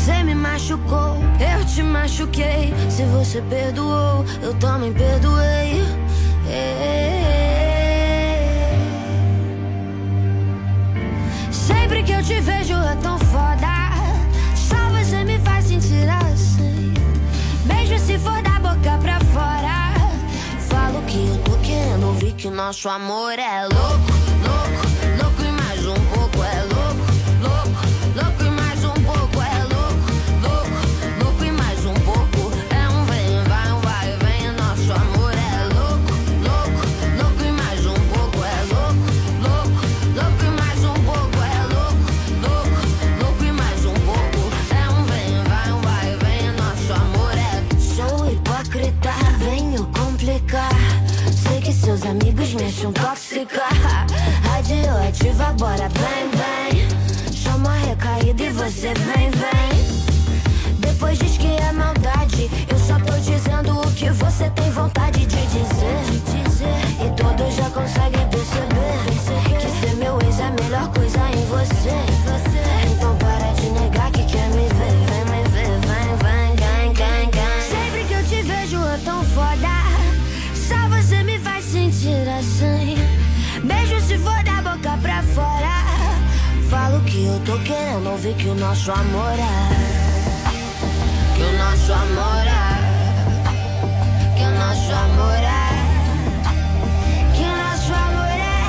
Você 0.10 0.24
me 0.24 0.34
machucou, 0.34 1.18
eu 1.40 1.64
te 1.68 1.84
machuquei. 1.84 2.74
Se 2.90 3.04
você 3.04 3.44
perdoou, 3.44 4.26
eu 4.42 4.56
também 4.56 4.92
perdoei. 4.92 5.86
Sempre 11.52 12.02
que 12.02 12.12
eu 12.12 12.24
te 12.24 12.42
vejo 12.42 12.74
é 12.74 12.96
tão 13.04 13.20
foda. 13.20 13.68
Só 14.56 14.78
você 14.98 15.24
me 15.24 15.38
faz 15.42 15.66
sentir 15.66 16.10
assim. 16.10 16.92
Beijo 17.66 18.00
se 18.00 18.18
for 18.18 18.42
da 18.42 18.60
boca 18.60 18.98
pra 19.04 19.20
fora. 19.26 19.94
Falo 20.70 21.04
que 21.04 21.28
eu 21.28 21.38
tô 21.44 21.56
querendo 21.60 22.08
ouvir 22.08 22.34
que 22.34 22.48
o 22.48 22.52
nosso 22.52 22.90
amor 22.90 23.38
é 23.38 23.62
louco, 23.62 24.12
louco 24.44 24.89
acham 52.70 52.94
tóxica. 52.94 53.64
Radioativa, 54.44 55.54
bora, 55.58 55.90
vem, 55.90 56.30
vem. 56.40 57.36
Chama 57.36 57.74
recaída 57.74 58.44
e 58.44 58.50
você 58.52 58.94
vem, 58.94 59.32
vem. 59.32 60.76
Depois 60.78 61.18
diz 61.18 61.38
que 61.38 61.48
é 61.48 61.72
maldade. 61.72 62.50
Eu 62.70 62.80
só 62.80 63.00
tô 63.00 63.18
dizendo 63.20 63.80
o 63.80 63.92
que 63.94 64.10
você 64.12 64.50
tem 64.52 64.70
vontade 64.72 65.26
de 65.26 65.42
dizer. 65.48 66.00
E 67.06 67.10
todos 67.16 67.56
já 67.56 67.70
conseguem 67.72 68.28
perceber 68.30 69.60
que 69.60 69.70
ser 69.80 69.96
meu 69.96 70.20
ex 70.22 70.40
é 70.40 70.46
a 70.46 70.52
melhor 70.52 70.88
coisa 70.94 71.20
em 71.32 71.46
você. 71.46 72.09
Querendo 87.70 88.10
ouvir 88.10 88.34
que 88.36 88.48
o 88.48 88.56
nosso 88.56 88.92
amor 88.92 89.34
é. 89.38 89.70
Que 91.36 91.44
o 91.44 91.54
nosso 91.64 91.94
amor 91.94 92.46
é. 92.48 92.70
Que 94.36 94.44
o 94.44 94.52
nosso 94.64 94.92
amor 95.06 95.40
é. 95.64 95.70
Que 97.36 97.44
o 97.44 97.56
nosso 97.64 97.94
amor 98.08 98.32
é. 98.32 98.62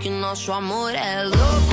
Que 0.00 0.08
o 0.10 0.18
nosso 0.26 0.52
amor 0.52 0.94
é 0.94 1.24
louco, 1.24 1.71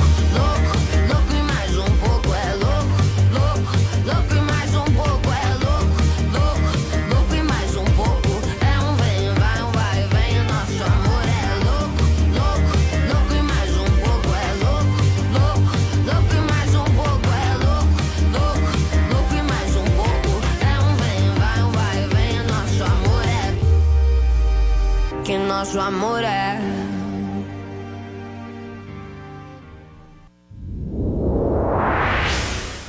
nosso 25.60 25.78
amor 25.78 26.24
é. 26.24 26.58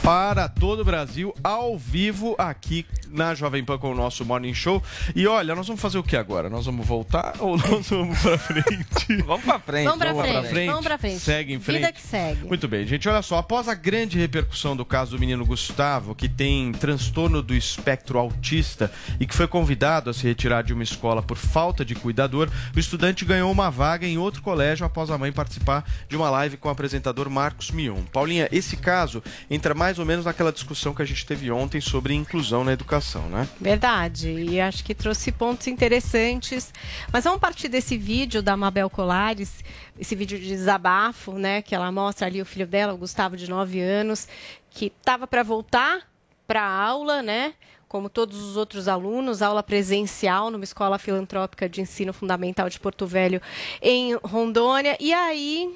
Para 0.01 0.47
todo 0.71 0.83
o 0.83 0.85
Brasil, 0.85 1.35
ao 1.43 1.77
vivo, 1.77 2.33
aqui 2.37 2.85
na 3.09 3.35
Jovem 3.35 3.63
Pan 3.63 3.77
com 3.77 3.91
o 3.91 3.95
nosso 3.95 4.23
Morning 4.23 4.53
Show. 4.53 4.81
E 5.13 5.27
olha, 5.27 5.53
nós 5.53 5.67
vamos 5.67 5.81
fazer 5.81 5.97
o 5.97 6.03
que 6.03 6.15
agora? 6.15 6.49
Nós 6.49 6.65
vamos 6.65 6.87
voltar 6.87 7.35
ou 7.43 7.57
nós 7.57 7.89
vamos 7.89 8.19
pra 8.19 8.37
frente? 8.37 9.17
vamos 9.27 9.43
pra 9.43 9.59
frente. 9.59 9.83
Vamos 9.83 9.99
pra 9.99 10.43
frente, 10.43 10.67
vamos 10.67 10.85
pra 10.85 10.97
frente. 10.97 11.19
Segue 11.19 11.53
em 11.53 11.59
frente. 11.59 11.79
Vida 11.79 11.91
que 11.91 12.01
segue. 12.01 12.47
Muito 12.47 12.67
bem, 12.69 12.87
gente. 12.87 13.09
Olha 13.09 13.21
só, 13.21 13.37
após 13.37 13.67
a 13.67 13.73
grande 13.73 14.17
repercussão 14.17 14.73
do 14.73 14.85
caso 14.85 15.11
do 15.11 15.19
menino 15.19 15.45
Gustavo, 15.45 16.15
que 16.15 16.29
tem 16.29 16.71
transtorno 16.71 17.41
do 17.41 17.53
espectro 17.53 18.17
autista 18.17 18.89
e 19.19 19.27
que 19.27 19.35
foi 19.35 19.47
convidado 19.47 20.09
a 20.09 20.13
se 20.13 20.25
retirar 20.25 20.61
de 20.61 20.73
uma 20.73 20.83
escola 20.83 21.21
por 21.21 21.35
falta 21.35 21.83
de 21.83 21.95
cuidador, 21.95 22.49
o 22.73 22.79
estudante 22.79 23.25
ganhou 23.25 23.51
uma 23.51 23.69
vaga 23.69 24.07
em 24.07 24.17
outro 24.17 24.41
colégio 24.41 24.85
após 24.85 25.09
a 25.09 25.17
mãe 25.17 25.33
participar 25.33 25.83
de 26.07 26.15
uma 26.15 26.29
live 26.29 26.55
com 26.55 26.69
o 26.69 26.71
apresentador 26.71 27.29
Marcos 27.29 27.71
Mion. 27.71 28.03
Paulinha, 28.09 28.47
esse 28.53 28.77
caso 28.77 29.21
entra 29.49 29.73
mais 29.73 29.99
ou 29.99 30.05
menos 30.05 30.23
naquela 30.23 30.49
discussão 30.49 30.60
que 30.63 31.01
a 31.01 31.05
gente 31.05 31.25
teve 31.25 31.51
ontem 31.51 31.81
sobre 31.81 32.13
inclusão 32.13 32.63
na 32.63 32.73
educação, 32.73 33.23
né? 33.29 33.47
Verdade, 33.59 34.29
e 34.29 34.59
acho 34.59 34.83
que 34.83 34.93
trouxe 34.95 35.31
pontos 35.31 35.67
interessantes. 35.67 36.73
Mas 37.11 37.23
vamos 37.23 37.39
partir 37.39 37.67
desse 37.67 37.97
vídeo 37.97 38.41
da 38.41 38.55
Mabel 38.55 38.89
Colares, 38.89 39.63
esse 39.99 40.15
vídeo 40.15 40.39
de 40.39 40.47
desabafo, 40.47 41.33
né? 41.33 41.61
Que 41.61 41.75
ela 41.75 41.91
mostra 41.91 42.27
ali 42.27 42.41
o 42.41 42.45
filho 42.45 42.67
dela, 42.67 42.93
o 42.93 42.97
Gustavo, 42.97 43.35
de 43.37 43.49
9 43.49 43.79
anos, 43.79 44.27
que 44.69 44.85
estava 44.87 45.27
para 45.27 45.43
voltar 45.43 46.01
para 46.47 46.61
a 46.61 46.83
aula, 46.83 47.21
né? 47.21 47.53
Como 47.87 48.09
todos 48.09 48.41
os 48.41 48.55
outros 48.55 48.87
alunos, 48.87 49.41
aula 49.41 49.61
presencial 49.61 50.49
numa 50.49 50.63
escola 50.63 50.97
filantrópica 50.97 51.67
de 51.67 51.81
ensino 51.81 52.13
fundamental 52.13 52.69
de 52.69 52.79
Porto 52.79 53.05
Velho, 53.05 53.41
em 53.81 54.15
Rondônia. 54.23 54.95
E 54.97 55.13
aí, 55.13 55.73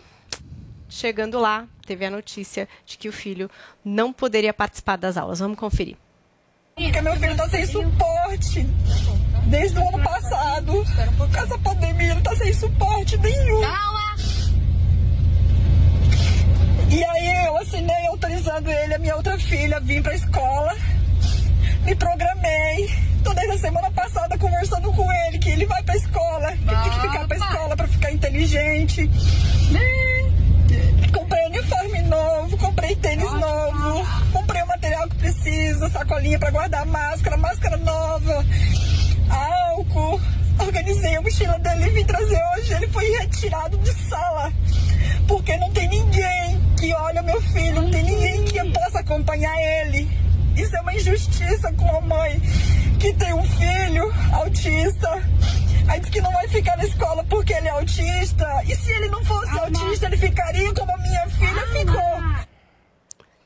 chegando 0.96 1.40
lá, 1.40 1.68
teve 1.86 2.06
a 2.06 2.10
notícia 2.10 2.68
de 2.86 2.98
que 2.98 3.10
o 3.10 3.14
filho 3.14 3.50
não 3.84 4.14
poderia 4.14 4.54
participar 4.54 4.96
das 4.96 5.18
aulas. 5.18 5.40
Vamos 5.40 5.58
conferir. 5.58 5.98
Porque 6.76 7.02
meu 7.02 7.16
filho 7.16 7.36
tá 7.36 7.48
sem 7.50 7.66
suporte 7.66 8.64
desde 9.48 9.80
o 9.80 9.88
ano 9.88 10.04
passado. 10.04 10.74
Com 11.18 11.38
essa 11.38 11.58
pandemia, 11.60 12.12
ele 12.12 12.22
tá 12.22 12.36
sem 12.36 12.54
suporte 12.54 13.18
nenhum. 13.18 13.62
Calma! 13.62 14.16
E 16.90 17.04
aí 17.04 17.46
eu 17.46 17.58
assinei 17.58 18.08
autorizando 18.08 18.70
ele, 18.70 18.94
a 18.94 19.00
minha 19.00 19.16
outra 19.16 19.38
filha, 19.38 19.80
vir 19.80 20.02
pra 20.02 20.16
escola. 20.16 20.76
Me 21.84 21.96
programei. 21.96 22.90
Tô 23.24 23.34
desde 23.34 23.54
a 23.54 23.58
semana 23.58 23.92
passada 23.92 24.38
conversando 24.38 24.94
com 24.94 25.12
ele 25.12 25.40
que 25.40 25.50
ele 25.50 25.66
vai 25.66 25.82
pra 25.84 25.96
escola. 25.96 26.52
Que 26.52 26.70
ele 26.70 26.82
tem 26.82 26.92
que 26.92 27.02
ficar 27.02 27.28
pra 27.28 27.38
escola 27.38 27.76
pra 27.76 27.88
ficar 27.88 28.12
inteligente. 28.12 29.10
Novo, 32.06 32.58
comprei 32.58 32.96
tênis 32.96 33.32
novo, 33.32 34.06
comprei 34.32 34.62
o 34.62 34.68
material 34.68 35.08
que 35.10 35.16
precisa, 35.16 35.90
sacolinha 35.90 36.40
pra 36.40 36.52
guardar 36.52 36.86
máscara, 36.86 37.38
máscara 37.38 37.78
nova, 37.78 38.46
álcool. 39.30 40.20
Organizei 40.58 41.16
a 41.16 41.22
mochila 41.22 41.60
dele 41.60 41.88
e 41.88 41.90
vim 41.90 42.06
trazer 42.06 42.40
hoje. 42.54 42.74
Ele 42.74 42.88
foi 42.88 43.06
retirado 43.18 43.78
de 43.80 43.92
sala. 44.08 44.52
Porque 45.28 45.58
não 45.58 45.70
tem 45.72 45.90
ninguém 45.90 46.62
que 46.80 46.94
olha 46.94 47.22
meu 47.22 47.42
filho, 47.42 47.82
não 47.82 47.92
tem 47.92 48.04
ninguém 48.04 48.46
que 48.46 48.72
possa 48.72 49.00
acompanhar 49.00 49.56
ele. 49.58 50.10
Isso 50.56 50.76
é 50.76 50.82
uma 50.82 50.94
injustiça 50.94 51.72
com 51.74 51.98
a 51.98 52.02
mãe 52.02 52.40
que 53.00 53.14
tem 53.14 53.34
um 53.34 53.44
filho 53.44 54.14
autista. 54.34 55.22
Aí 55.88 56.00
diz 56.00 56.10
que 56.10 56.22
não 56.22 56.32
vai 56.32 56.48
ficar 56.48 56.78
na 56.78 56.86
escola 56.86 57.24
porque 57.26 57.54
ele 57.54 57.68
é 57.68 57.72
autista. 57.72 58.64
E 58.66 58.76
se 58.76 58.92
ele 58.92 59.08
não 59.10 59.24
fosse 59.26 59.58
autista, 59.60 60.08
ele 60.08 60.18
ficaria 60.18 60.74
como 60.74 60.92
a 60.92 60.98
minha 60.98 61.30
filha 61.30 61.68
ficou. 61.68 62.35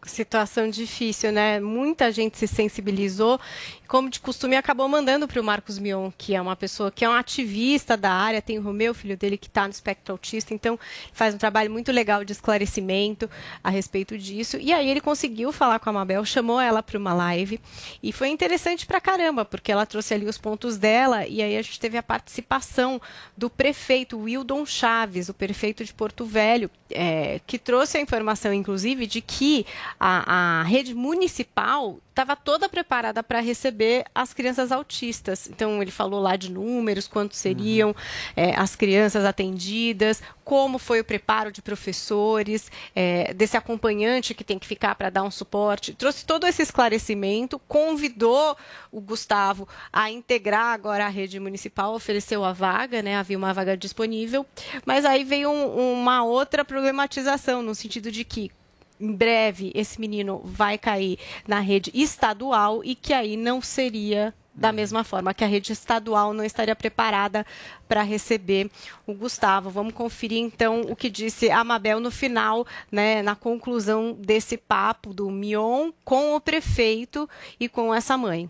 Situação 0.10 0.70
difícil, 0.70 1.32
né? 1.32 1.60
Muita 1.60 2.12
gente 2.12 2.38
se 2.38 2.48
sensibilizou. 2.48 3.40
Como 3.88 4.08
de 4.08 4.20
costume, 4.20 4.56
acabou 4.56 4.88
mandando 4.88 5.28
para 5.28 5.42
o 5.42 5.44
Marcos 5.44 5.80
Mion, 5.80 6.12
que 6.16 6.36
é 6.36 6.42
uma 6.42 6.56
pessoa 6.56 6.92
que 6.92 7.04
é 7.04 7.10
um 7.10 7.14
ativista 7.14 7.98
da 7.98 8.12
área, 8.12 8.40
tem 8.40 8.60
o 8.60 8.62
Romeu, 8.62 8.94
filho 8.94 9.18
dele, 9.18 9.36
que 9.36 9.48
está 9.48 9.64
no 9.64 9.72
espectro 9.72 10.12
autista, 10.12 10.54
então 10.54 10.78
faz 11.12 11.34
um 11.34 11.40
trabalho 11.40 11.72
muito 11.72 11.92
legal 11.92 12.24
de 12.24 12.32
esclarecimento 12.32 13.28
a 13.64 13.70
respeito 13.72 14.16
disso. 14.16 14.58
E 14.58 14.72
aí 14.72 14.88
ele 14.88 15.02
conseguiu 15.02 15.52
falar 15.52 15.80
com 15.80 15.90
a 15.90 15.94
Mabel, 15.94 16.24
chamou 16.24 16.62
ela 16.62 16.84
para 16.84 17.00
uma 17.00 17.16
live. 17.16 17.60
E 18.04 18.12
foi 18.12 18.28
interessante 18.30 18.86
pra 18.86 19.02
caramba, 19.02 19.44
porque 19.44 19.72
ela 19.72 19.88
trouxe 19.88 20.14
ali 20.14 20.28
os 20.28 20.38
pontos 20.38 20.78
dela. 20.78 21.26
E 21.26 21.42
aí 21.42 21.58
a 21.58 21.62
gente 21.64 21.80
teve 21.80 21.98
a 21.98 22.04
participação 22.04 23.02
do 23.36 23.50
prefeito 23.50 24.20
Wildon 24.20 24.68
Chaves, 24.68 25.30
o 25.30 25.34
prefeito 25.34 25.84
de 25.84 25.96
Porto 25.96 26.26
Velho, 26.26 26.70
é, 26.92 27.42
que 27.48 27.58
trouxe 27.58 27.98
a 27.98 28.02
informação, 28.02 28.54
inclusive, 28.54 29.08
de 29.08 29.20
que 29.20 29.66
a, 30.00 30.60
a 30.62 30.64
rede 30.64 30.94
municipal 30.96 32.00
estava 32.10 32.36
toda 32.36 32.68
preparada 32.70 33.22
para 33.24 33.40
receber 33.40 34.06
as 34.14 34.34
crianças 34.34 34.72
autistas. 34.72 35.48
Então, 35.50 35.82
ele 35.82 35.92
falou 35.92 36.20
lá 36.22 36.36
de 36.36 36.52
números, 36.52 37.08
quantos 37.08 37.38
seriam 37.38 37.96
é, 38.36 38.54
as 38.56 38.76
crianças 38.76 39.24
atendidas, 39.26 40.22
como 40.44 40.78
foi 40.80 41.00
o 41.00 41.04
preparo 41.06 41.52
de 41.52 41.62
professores, 41.62 42.72
é, 42.96 43.34
desse 43.34 43.56
acompanhante 43.56 44.34
que 44.34 44.44
tem 44.44 44.60
que 44.60 44.68
ficar 44.68 44.96
para 44.96 45.10
dar 45.10 45.24
um 45.24 45.32
suporte. 45.32 45.94
Trouxe 45.94 46.26
todo 46.26 46.46
esse 46.48 46.62
esclarecimento, 46.62 47.58
convidou 47.60 48.58
o 48.92 49.00
Gustavo 49.00 49.68
a 49.94 50.10
integrar 50.10 50.74
agora 50.74 51.06
a 51.06 51.10
rede 51.10 51.40
municipal, 51.40 51.94
ofereceu 51.94 52.44
a 52.44 52.52
vaga, 52.52 53.02
né? 53.02 53.16
havia 53.16 53.38
uma 53.38 53.54
vaga 53.54 53.78
disponível, 53.78 54.46
mas 54.86 55.06
aí 55.06 55.24
veio 55.24 55.50
um- 55.50 55.94
uma 56.02 56.24
outra 56.24 56.66
problematização, 56.66 57.62
no 57.62 57.74
sentido 57.76 58.12
de 58.12 58.24
que 58.26 58.52
em 59.00 59.12
breve 59.12 59.72
esse 59.74 60.00
menino 60.00 60.42
vai 60.44 60.78
cair 60.78 61.18
na 61.48 61.60
rede 61.60 61.92
estadual 61.94 62.84
e 62.84 62.96
que 62.96 63.14
aí 63.14 63.38
não 63.38 63.62
seria 63.62 64.34
da 64.54 64.72
mesma 64.74 65.04
forma 65.04 65.34
que 65.34 65.44
a 65.44 65.48
rede 65.48 65.72
estadual 65.72 66.34
não 66.34 66.44
estaria 66.44 66.76
preparada 66.76 67.46
para 67.88 68.04
receber 68.04 68.70
o 69.08 69.14
Gustavo. 69.14 69.70
Vamos 69.70 69.94
conferir 69.94 70.40
então 70.40 70.82
o 70.82 70.96
que 70.96 71.10
disse 71.10 71.50
a 71.50 71.64
Mabel 71.64 72.00
no 72.00 72.12
final, 72.12 72.68
né, 72.92 73.22
na 73.22 73.36
conclusão 73.36 74.14
desse 74.20 74.58
papo 74.58 75.14
do 75.14 75.30
Mion 75.30 75.92
com 76.04 76.36
o 76.36 76.42
prefeito 76.42 77.30
e 77.58 77.70
com 77.70 77.94
essa 77.94 78.18
mãe. 78.18 78.50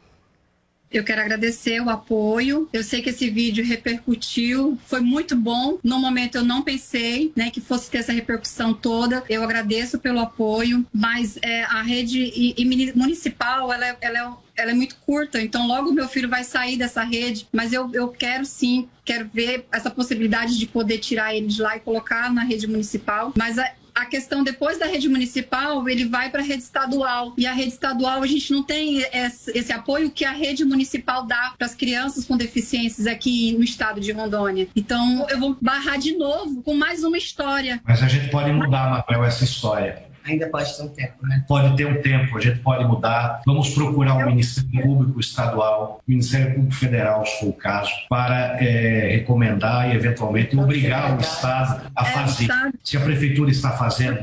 Eu 0.92 1.04
quero 1.04 1.22
agradecer 1.22 1.80
o 1.82 1.90
apoio. 1.90 2.68
Eu 2.74 2.84
sei 2.84 3.02
que 3.02 3.10
esse 3.10 3.30
vídeo 3.30 3.64
repercutiu, 3.64 4.78
foi 4.86 5.02
muito 5.02 5.36
bom. 5.36 5.78
No 5.84 6.00
momento 6.00 6.36
eu 6.36 6.44
não 6.44 6.62
pensei, 6.62 7.32
né, 7.36 7.52
que 7.52 7.62
fosse 7.62 7.90
ter 7.90 8.00
essa 8.00 8.12
repercussão 8.12 8.74
toda. 8.74 9.24
Eu 9.30 9.44
agradeço 9.44 10.00
pelo 10.00 10.20
apoio, 10.20 10.86
mas 10.94 11.38
é, 11.42 11.64
a 11.64 11.82
rede 11.82 12.20
e- 12.36 12.56
e 12.58 12.94
municipal, 12.96 13.72
ela, 13.72 13.88
é- 13.88 13.98
ela 14.02 14.18
é 14.20 14.50
ela 14.60 14.72
é 14.72 14.74
muito 14.74 14.98
curta, 15.06 15.42
então 15.42 15.66
logo 15.68 15.90
meu 15.94 16.10
filho 16.10 16.28
vai 16.28 16.44
sair 16.44 16.76
dessa 16.76 17.02
rede, 17.02 17.48
mas 17.50 17.72
eu, 17.72 17.90
eu 17.94 18.10
quero 18.10 18.44
sim, 18.44 18.90
quero 19.06 19.30
ver 19.34 19.66
essa 19.72 19.90
possibilidade 19.90 20.58
de 20.60 20.68
poder 20.68 20.98
tirar 20.98 21.34
ele 21.34 21.48
de 21.48 21.62
lá 21.62 21.78
e 21.78 21.80
colocar 21.80 22.30
na 22.34 22.44
rede 22.44 22.68
municipal, 22.68 23.32
mas 23.38 23.58
a, 23.58 23.72
a 23.94 24.06
questão 24.06 24.44
depois 24.44 24.80
da 24.80 24.86
rede 24.86 25.08
municipal, 25.08 25.88
ele 25.88 26.06
vai 26.06 26.30
para 26.30 26.42
a 26.42 26.46
rede 26.46 26.64
estadual. 26.64 27.34
E 27.38 27.46
a 27.46 27.54
rede 27.54 27.74
estadual, 27.74 28.22
a 28.22 28.28
gente 28.28 28.52
não 28.52 28.64
tem 28.64 29.04
esse, 29.14 29.72
apoio 29.72 30.10
que 30.10 30.26
a 30.26 30.32
rede 30.32 30.66
municipal 30.66 31.26
dá 31.26 31.54
para 31.58 31.68
as 31.68 31.76
crianças 31.76 32.26
com 32.26 32.36
deficiências 32.36 33.06
aqui 33.08 33.54
no 33.54 33.64
estado 33.64 34.02
de 34.02 34.12
Rondônia. 34.12 34.68
Então, 34.76 35.28
eu 35.30 35.40
vou 35.40 35.58
barrar 35.62 35.98
de 35.98 36.18
novo 36.18 36.62
com 36.64 36.74
mais 36.74 37.04
uma 37.04 37.18
história. 37.18 37.82
Mas 37.86 38.02
a 38.02 38.08
gente 38.08 38.30
pode 38.30 38.52
mudar, 38.52 38.90
Mabel, 38.90 39.24
essa 39.24 39.44
história. 39.44 40.09
Ainda 40.30 40.48
pode 40.50 40.76
ter 40.76 40.84
um 40.84 40.88
tempo, 40.90 41.28
né? 41.28 41.44
Pode 41.48 41.76
ter 41.76 41.86
um 41.86 42.02
tempo, 42.02 42.38
a 42.38 42.42
gente 42.42 42.60
pode 42.60 42.86
mudar. 42.86 43.42
Vamos 43.46 43.70
procurar 43.70 44.16
o 44.16 44.26
Ministério 44.28 44.82
Público 44.82 45.20
Estadual, 45.20 46.02
o 46.08 46.12
Ministério 46.12 46.54
Público 46.56 46.76
Federal, 46.76 47.26
se 47.26 47.40
for 47.40 47.48
o 47.50 47.54
caso, 47.54 47.92
para 48.10 48.58
eh, 48.64 49.10
recomendar 49.18 49.90
e, 49.92 49.96
eventualmente, 49.96 50.56
obrigar 50.58 51.18
o 51.18 51.22
Estado 51.22 51.90
a 51.96 52.08
É, 52.08 52.12
fazer. 52.12 52.44
Estado- 52.44 52.74
Se 52.84 52.98
a 52.98 53.00
Prefeitura 53.02 53.50
está 53.52 53.72
fazendo, 53.72 54.20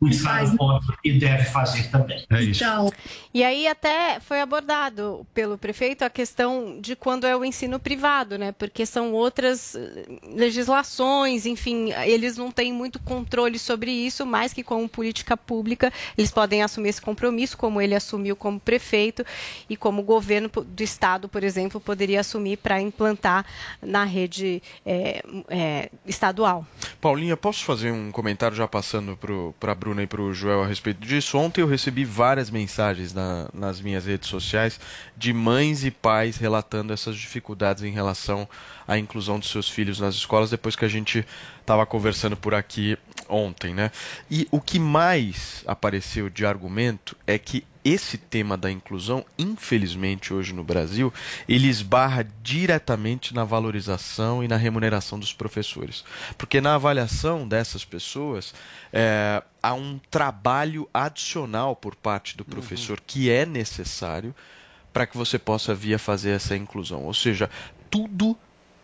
o 0.00 0.08
Estado 0.08 0.56
pode 0.56 0.86
e 1.04 1.18
deve 1.18 1.44
fazer 1.44 1.90
também. 1.90 2.24
É 2.30 2.42
isso. 2.42 2.62
Então, 2.64 2.90
E 3.34 3.42
aí 3.44 3.66
até 3.68 4.18
foi 4.20 4.40
abordado 4.40 5.26
pelo 5.34 5.56
prefeito 5.58 6.02
a 6.02 6.10
questão 6.10 6.78
de 6.80 6.96
quando 6.96 7.26
é 7.26 7.36
o 7.36 7.44
ensino 7.44 7.78
privado, 7.78 8.36
né? 8.38 8.52
Porque 8.52 8.84
são 8.86 9.12
outras 9.12 9.74
eh, 9.74 10.04
legislações, 10.34 11.46
enfim, 11.46 11.92
eles 12.04 12.36
não 12.36 12.50
têm 12.50 12.72
muito 12.72 12.98
controle 12.98 13.58
sobre 13.58 13.90
isso, 13.90 14.26
mais 14.26 14.52
que 14.52 14.62
como 14.62 14.88
política 14.88 15.36
pública, 15.36 15.47
eles 16.16 16.30
podem 16.30 16.62
assumir 16.62 16.90
esse 16.90 17.00
compromisso, 17.00 17.56
como 17.56 17.80
ele 17.80 17.94
assumiu 17.94 18.36
como 18.36 18.58
prefeito 18.60 19.24
e 19.68 19.76
como 19.76 20.02
o 20.02 20.04
governo 20.04 20.48
do 20.48 20.82
estado, 20.82 21.28
por 21.28 21.42
exemplo, 21.42 21.80
poderia 21.80 22.20
assumir 22.20 22.58
para 22.58 22.80
implantar 22.80 23.44
na 23.80 24.04
rede 24.04 24.62
eh, 24.84 25.22
eh, 25.48 25.90
estadual. 26.06 26.66
Paulinha, 27.00 27.36
posso 27.36 27.64
fazer 27.64 27.92
um 27.92 28.10
comentário 28.10 28.56
já 28.56 28.66
passando 28.68 29.18
para 29.58 29.72
a 29.72 29.74
Bruna 29.74 30.02
e 30.02 30.06
para 30.06 30.20
o 30.20 30.32
Joel 30.34 30.62
a 30.62 30.66
respeito 30.66 31.00
disso? 31.00 31.38
Ontem 31.38 31.60
eu 31.60 31.66
recebi 31.66 32.04
várias 32.04 32.50
mensagens 32.50 33.14
na- 33.14 33.48
nas 33.54 33.80
minhas 33.80 34.04
redes 34.06 34.28
sociais 34.28 34.78
de 35.16 35.32
mães 35.32 35.84
e 35.84 35.90
pais 35.90 36.36
relatando 36.36 36.92
essas 36.92 37.16
dificuldades 37.16 37.82
em 37.82 37.90
relação 37.90 38.48
à 38.88 38.98
inclusão 38.98 39.38
dos 39.38 39.50
seus 39.50 39.68
filhos 39.68 40.00
nas 40.00 40.14
escolas, 40.14 40.50
depois 40.50 40.74
que 40.74 40.84
a 40.84 40.88
gente 40.88 41.24
estava 41.60 41.84
conversando 41.84 42.36
por 42.36 42.54
aqui 42.54 42.96
ontem, 43.28 43.74
né? 43.74 43.92
E 44.30 44.48
o 44.50 44.60
que 44.60 44.78
mais 44.78 45.62
apareceu 45.66 46.30
de 46.30 46.46
argumento 46.46 47.14
é 47.26 47.38
que 47.38 47.62
esse 47.84 48.18
tema 48.18 48.56
da 48.56 48.70
inclusão, 48.70 49.24
infelizmente 49.38 50.34
hoje 50.34 50.52
no 50.52 50.64
Brasil, 50.64 51.12
ele 51.48 51.68
esbarra 51.68 52.26
diretamente 52.42 53.34
na 53.34 53.44
valorização 53.44 54.42
e 54.42 54.48
na 54.48 54.56
remuneração 54.56 55.18
dos 55.18 55.32
professores. 55.32 56.04
Porque 56.36 56.60
na 56.60 56.74
avaliação 56.74 57.46
dessas 57.46 57.84
pessoas, 57.84 58.54
é, 58.92 59.42
há 59.62 59.74
um 59.74 59.98
trabalho 60.10 60.88
adicional 60.92 61.76
por 61.76 61.94
parte 61.94 62.36
do 62.36 62.44
professor 62.44 63.00
que 63.06 63.30
é 63.30 63.46
necessário 63.46 64.34
para 64.92 65.06
que 65.06 65.16
você 65.16 65.38
possa 65.38 65.74
vir 65.74 65.94
a 65.94 65.98
fazer 65.98 66.30
essa 66.30 66.56
inclusão. 66.56 67.04
Ou 67.04 67.14
seja, 67.14 67.48
tudo 67.90 68.36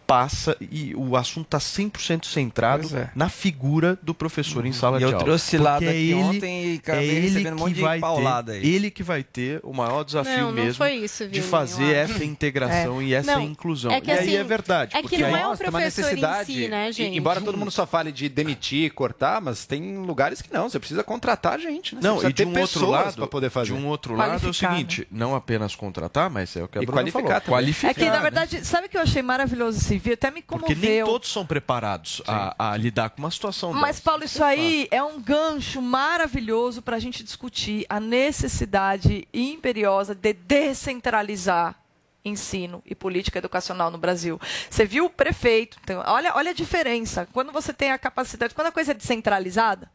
passa 0.07 0.57
e 0.61 0.95
o 0.97 1.17
assunto 1.17 1.47
está 1.47 1.59
100% 1.59 2.27
centrado 2.27 2.97
é. 2.97 3.11
na 3.15 3.29
figura 3.29 3.99
do 4.03 4.15
professor 4.15 4.65
em 4.67 4.73
sala 4.73 4.97
E 4.97 4.99
de 4.99 5.05
eu 5.05 5.09
aula. 5.11 5.25
trouxe 5.25 5.57
lá 5.59 5.79
é 5.81 5.85
ele- 5.97 6.15
ontem 6.15 6.75
e 6.75 6.77
acabei 6.77 7.09
é 7.09 7.13
ele 7.13 7.21
recebendo 7.29 7.55
um 7.55 7.59
monte 7.59 7.69
que 7.71 7.75
de 7.77 7.81
vai 7.83 8.01
paulada 8.01 8.53
ter, 8.53 8.59
aí. 8.59 8.75
Ele 8.75 8.91
que 8.91 9.03
vai 9.03 9.23
ter 9.23 9.61
o 9.63 9.73
maior 9.73 10.05
desafio 10.05 10.37
Não, 10.37 10.47
não 10.47 10.53
mesmo 10.53 10.75
foi 10.75 10.95
isso, 10.95 11.29
de 11.29 11.41
fazer 11.43 11.83
eu 11.97 12.03
acho. 12.05 12.13
essa 12.15 12.25
integração 12.25 13.01
É. 13.01 13.05
e 13.05 13.15
essa 13.15 13.33
Não, 13.35 13.41
inclusão. 13.43 13.91
é 13.93 14.01
que 14.01 14.11
e 14.11 14.13
aí 14.13 14.19
assim, 14.21 14.37
é 14.37 14.45
verdade. 14.45 14.91
é 14.95 14.97
que 14.97 15.03
porque 15.03 15.19
não 15.19 15.29
aí- 15.29 15.35
é 15.35 15.47
o 15.47 15.49
Mostra 15.51 15.71
uma 15.71 15.79
professor 15.81 16.01
em 16.01 16.05
necessidade. 16.05 16.53
si, 16.53 16.69
né, 16.69 16.89
E- 16.89 16.93
gente? 16.93 17.17
Embora 17.19 17.41
todo 17.41 17.57
mundo 17.57 17.71
só 17.71 17.87
fale 17.87 18.13
de 18.13 18.29
demitir, 18.29 18.93
cortar, 18.93 19.41
mas 19.41 19.65
tem 19.67 19.97
lugares 19.99 20.43
que 20.43 20.53
não. 20.53 20.69
Você 20.69 20.79
precisa 20.79 21.03
contratar 21.03 21.59
gente, 21.59 21.95
né? 21.95 22.01
Você 22.03 22.07
Não, 22.09 22.29
e 22.29 22.33
de 22.33 22.45
um 22.45 22.59
outro 22.61 22.89
lado, 22.91 23.15
pra 23.15 23.27
poder 23.27 23.51
fazer. 23.51 23.67
de 23.67 23.73
um 23.79 23.87
outro 23.87 24.15
lado 24.15 24.47
é 24.47 24.51
o 24.51 24.53
seguinte, 24.55 25.07
não 25.11 25.35
apenas 25.35 25.75
contratar, 25.75 26.29
mas 26.31 26.55
é 26.57 26.63
o 26.65 26.69
que 26.69 26.79
a 26.79 26.83
E 26.83 26.87
Bruna 26.87 27.01
qualificar 27.01 27.41
falou, 27.41 27.59
qualificar. 27.61 27.91
É 27.91 27.95
que, 27.95 28.05
na 28.05 28.21
verdade, 28.21 28.65
sabe 28.65 28.87
o 28.87 28.91
que 28.91 28.97
eu 28.97 29.03
achei 29.03 29.23
maravilhoso 29.23 29.79
vídeo? 29.99 30.15
Até 30.15 30.31
me 30.31 30.43
porque 30.43 30.75
comoveu. 30.75 30.91
nem 30.91 31.05
todos 31.05 31.31
são 31.31 31.47
preparados 31.47 32.23
a, 32.27 32.73
a 32.73 32.77
lidar 32.77 33.11
com 33.11 33.19
uma 33.19 33.31
situação 33.31 33.73
Mas, 33.73 33.97
dessa. 33.97 34.03
Paulo, 34.03 34.25
isso 34.25 34.43
aí 34.43 34.89
é 34.91 35.03
um 35.03 35.21
gancho 35.21 35.81
maravilhoso 35.81 36.83
para 36.83 36.97
a 36.97 37.01
gente 37.01 37.23
discutir 37.23 37.87
a 37.89 38.01
necessidade 38.01 39.27
imperiosa 39.33 40.15
de 40.15 40.33
descentralizar 40.33 41.77
ensino 42.25 42.83
e 42.87 42.95
política 42.95 43.39
educacional 43.39 43.91
no 43.91 43.99
Brasil. 43.99 44.41
Você 44.71 44.85
viu 44.87 45.05
o 45.05 45.11
prefeito, 45.11 45.79
então, 45.83 46.03
olha, 46.07 46.33
olha 46.35 46.51
a 46.53 46.55
diferença. 46.55 47.29
Quando 47.33 47.53
você 47.53 47.73
tem 47.73 47.93
a 47.93 47.99
capacidade, 47.99 48.55
quando 48.55 48.69
a 48.69 48.73
coisa 48.73 48.93
é 48.93 48.95
descentralizada, 48.95 49.91